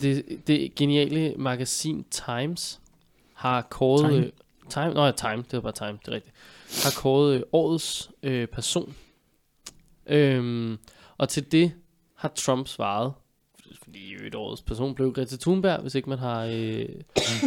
det, 0.00 0.24
det 0.46 0.74
geniale 0.74 1.34
magasin 1.36 2.04
Times 2.10 2.80
har 3.34 3.62
kåret... 3.62 4.10
Time. 4.10 4.20
Time. 4.20 4.32
Time, 4.70 4.94
nå 4.94 5.04
ja, 5.04 5.10
Time, 5.10 5.36
det 5.36 5.52
var 5.52 5.60
bare 5.60 5.72
Time, 5.72 5.98
det 6.04 6.08
er 6.08 6.12
rigtigt. 6.12 6.34
Har 6.84 7.02
kåret 7.02 7.36
øh, 7.36 7.42
årets 7.52 8.10
øh, 8.22 8.48
person. 8.48 8.94
Øhm, 10.06 10.78
og 11.18 11.28
til 11.28 11.52
det 11.52 11.72
har 12.14 12.28
Trump 12.28 12.68
svaret, 12.68 13.12
fordi 13.82 14.14
jo 14.14 14.26
et 14.26 14.34
årets 14.34 14.62
person 14.62 14.94
blev 14.94 15.12
Greta 15.12 15.36
Thunberg, 15.36 15.80
hvis 15.80 15.94
ikke 15.94 16.08
man 16.08 16.18
har 16.18 16.44
øh, 16.44 16.88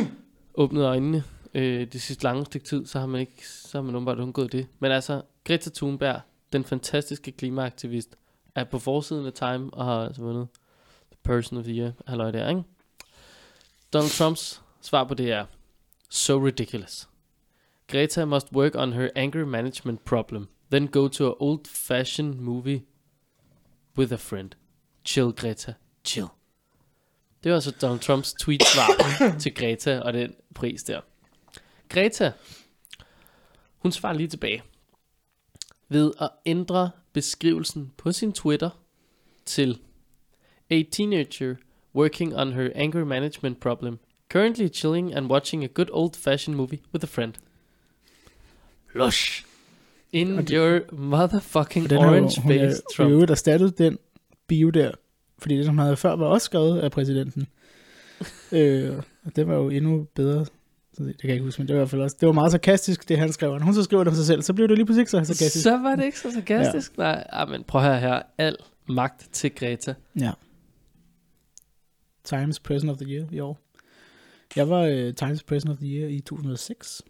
åbnet 0.53 0.83
øjnene 0.83 1.23
øh, 1.53 1.87
det 1.87 2.01
sidste 2.01 2.23
lange 2.23 2.45
stykke 2.45 2.67
tid, 2.67 2.85
så 2.85 2.99
har 2.99 3.05
man 3.05 3.21
ikke, 3.21 3.47
så 3.47 3.77
har 3.77 3.81
man 3.81 3.95
åbenbart 3.95 4.19
undgået 4.19 4.51
det. 4.51 4.67
Men 4.79 4.91
altså, 4.91 5.21
Greta 5.43 5.69
Thunberg, 5.75 6.21
den 6.53 6.63
fantastiske 6.63 7.31
klimaaktivist, 7.31 8.15
er 8.55 8.63
på 8.63 8.79
forsiden 8.79 9.25
af 9.25 9.33
Time 9.33 9.73
og 9.73 9.85
har 9.85 10.05
altså 10.05 10.21
vundet 10.21 10.47
The 11.11 11.19
Person 11.23 11.57
of 11.57 11.63
the 11.63 11.73
Year, 11.73 11.91
halløj 12.07 12.31
der, 12.31 12.49
ikke? 12.49 12.63
Donald 13.93 14.11
Trumps 14.11 14.61
svar 14.81 15.03
på 15.03 15.13
det 15.13 15.31
er, 15.31 15.45
so 16.09 16.45
ridiculous. 16.45 17.09
Greta 17.87 18.25
must 18.25 18.51
work 18.51 18.75
on 18.75 18.93
her 18.93 19.09
anger 19.15 19.45
management 19.45 20.05
problem, 20.05 20.47
then 20.71 20.87
go 20.87 21.07
to 21.07 21.27
a 21.27 21.33
old-fashioned 21.39 22.35
movie 22.35 22.81
with 23.97 24.13
a 24.13 24.17
friend. 24.17 24.49
Chill, 25.05 25.31
Greta. 25.31 25.73
Chill. 26.03 26.27
Det 27.43 27.51
var 27.51 27.55
altså 27.55 27.71
Donald 27.71 27.99
Trumps 27.99 28.33
tweet-svar 28.33 28.87
til 29.41 29.55
Greta 29.55 29.99
og 29.99 30.13
den 30.13 30.35
pris 30.55 30.83
der. 30.83 31.01
Greta, 31.91 32.31
hun 33.77 33.91
svarer 33.91 34.13
lige 34.13 34.27
tilbage 34.27 34.61
ved 35.89 36.11
at 36.21 36.29
ændre 36.45 36.89
beskrivelsen 37.13 37.91
på 37.97 38.11
sin 38.11 38.33
Twitter 38.33 38.69
til 39.45 39.79
A 40.69 40.83
teenager 40.91 41.55
working 41.95 42.35
on 42.35 42.53
her 42.53 42.69
anger 42.75 43.05
management 43.05 43.59
problem, 43.59 43.99
currently 44.29 44.67
chilling 44.73 45.13
and 45.15 45.31
watching 45.31 45.63
a 45.63 45.67
good 45.67 45.87
old-fashioned 45.91 46.55
movie 46.57 46.79
with 46.93 47.03
a 47.05 47.07
friend. 47.07 47.33
Lush. 48.95 49.45
In 50.11 50.37
Og 50.37 50.47
det- 50.47 50.55
your 50.55 50.93
motherfucking 50.95 51.83
Og 51.85 51.89
den 51.89 51.97
har 51.99 52.05
jo, 52.05 52.11
orange 52.11 52.41
hun 52.41 52.51
er 52.51 52.69
i 52.69 52.73
Trump. 52.95 53.11
øvrigt 53.11 53.31
erstattet 53.31 53.77
den 53.77 53.97
bio 54.47 54.69
der, 54.69 54.91
fordi 55.39 55.57
det, 55.57 55.65
som 55.65 55.77
han 55.77 55.83
havde 55.85 55.97
før, 55.97 56.15
var 56.15 56.25
også 56.25 56.45
skrevet 56.45 56.79
af 56.79 56.91
præsidenten. 56.91 57.47
øh, 58.51 58.97
og 59.25 59.35
det 59.35 59.47
var 59.47 59.55
jo 59.55 59.69
endnu 59.69 60.07
bedre. 60.15 60.45
Så 60.93 61.03
det, 61.03 61.17
kan 61.21 61.27
jeg 61.27 61.35
ikke 61.35 61.45
huske, 61.45 61.61
men 61.61 61.67
det 61.67 61.75
var 61.75 61.79
i 61.79 61.81
hvert 61.81 61.89
fald 61.89 62.01
også, 62.01 62.17
det 62.19 62.27
var 62.27 62.33
meget 62.33 62.51
sarkastisk, 62.51 63.09
det 63.09 63.17
han 63.17 63.33
skrev. 63.33 63.59
Hun 63.61 63.73
så 63.73 63.83
skriver 63.83 64.03
det 64.03 64.11
om 64.11 64.15
sig 64.15 64.25
selv, 64.25 64.41
så 64.41 64.53
blev 64.53 64.67
det 64.67 64.77
lige 64.77 64.85
pludselig 64.85 65.01
ikke 65.01 65.11
så 65.11 65.23
sarkastisk. 65.23 65.63
Så 65.63 65.77
var 65.77 65.95
det 65.95 66.03
ikke 66.05 66.19
så 66.19 66.31
sarkastisk. 66.31 66.97
Ja. 66.97 67.03
Nej, 67.03 67.27
ah, 67.29 67.49
men 67.49 67.63
prøv 67.63 67.81
høre 67.81 67.99
her. 67.99 68.21
Al 68.37 68.55
magt 68.87 69.29
til 69.31 69.55
Greta. 69.55 69.93
Ja. 70.19 70.31
Times 72.23 72.59
Person 72.59 72.89
of 72.89 72.97
the 72.97 73.07
Year 73.07 73.27
i 73.31 73.39
år. 73.39 73.59
Jeg 74.55 74.69
var 74.69 74.81
uh, 74.87 75.13
Times 75.13 75.43
Person 75.43 75.71
of 75.71 75.77
the 75.77 75.87
Year 75.87 76.09
i 76.09 76.19
2006. 76.19 77.01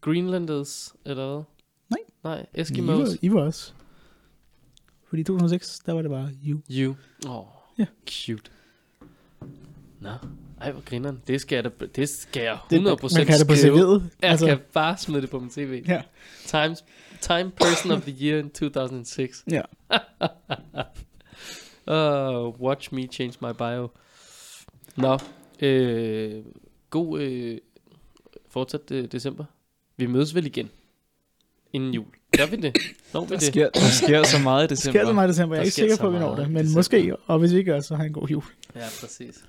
Greenlanders, 0.00 0.94
eller 1.04 1.26
hvad? 1.34 1.44
Nej. 1.90 1.98
Nej, 2.24 2.46
I 2.54 2.60
Eskimos. 2.60 2.98
var, 2.98 3.16
I 3.22 3.32
var 3.32 3.40
også. 3.40 3.72
Fordi 5.08 5.20
i 5.20 5.24
2006, 5.24 5.78
der 5.86 5.92
var 5.92 6.02
det 6.02 6.10
bare 6.10 6.30
you. 6.46 6.60
You. 6.70 6.94
Åh, 7.26 7.38
oh, 7.38 7.46
Ja. 7.78 7.86
cute. 8.06 8.50
Nå, 10.00 10.10
ej, 10.60 10.72
hvor 10.72 10.82
grineren. 10.84 11.22
Det 11.26 11.40
skal 11.40 11.56
jeg, 11.56 11.64
da, 11.64 11.70
det 11.96 12.08
skal 12.08 12.42
jeg 12.42 12.54
100% 12.54 12.66
Det, 12.70 12.82
man, 12.82 12.96
man 13.16 13.26
kan 13.26 13.38
det 13.38 13.46
på. 13.46 13.52
CV'et. 13.52 14.02
Jeg 14.22 14.30
altså, 14.30 14.46
kan 14.46 14.58
bare 14.72 14.96
smide 14.98 15.22
det 15.22 15.30
på 15.30 15.38
min 15.38 15.50
tv. 15.50 15.84
Ja. 15.88 16.02
Times, 16.46 16.84
Time 17.20 17.50
Person 17.50 17.90
of 17.90 18.02
the 18.02 18.16
Year 18.26 18.38
in 18.38 18.50
2006. 18.50 19.44
Ja. 19.50 19.62
Uh, 21.90 22.60
watch 22.60 22.94
me 22.94 23.06
change 23.06 23.32
my 23.42 23.52
bio. 23.58 23.88
Nå, 24.96 25.18
øh, 25.60 26.44
god 26.90 27.20
øh, 27.20 27.58
fortsat 28.50 28.90
øh, 28.90 29.04
december. 29.12 29.44
Vi 29.96 30.06
mødes 30.06 30.34
vel 30.34 30.46
igen 30.46 30.70
inden 31.72 31.94
jul. 31.94 32.06
Gør 32.36 32.46
vi 32.46 32.56
det? 32.56 32.76
Når 33.12 33.20
vi 33.20 33.26
Der 33.28 33.34
det? 33.38 33.42
sker, 33.42 33.68
der 33.74 33.80
sker 34.04 34.22
så 34.22 34.38
meget 34.38 34.64
i 34.64 34.68
Det 34.68 34.78
sker 34.78 34.90
så 34.92 34.98
december. 34.98 35.12
meget 35.12 35.28
i 35.28 35.30
december. 35.30 35.54
Jeg 35.56 35.60
er 35.60 35.62
Der 35.62 35.66
ikke 35.66 35.74
sikker 35.74 35.96
på, 35.96 36.06
at 36.06 36.12
vi 36.12 36.18
når 36.18 36.36
det. 36.36 36.50
Men 36.50 36.56
december. 36.64 36.78
måske, 36.78 37.16
og 37.26 37.38
hvis 37.38 37.52
vi 37.52 37.58
ikke 37.58 37.70
gør, 37.72 37.80
så 37.80 37.96
har 37.96 38.04
en 38.04 38.12
god 38.12 38.28
jul. 38.28 38.42
Ja, 38.74 38.80
præcis. 39.00 39.44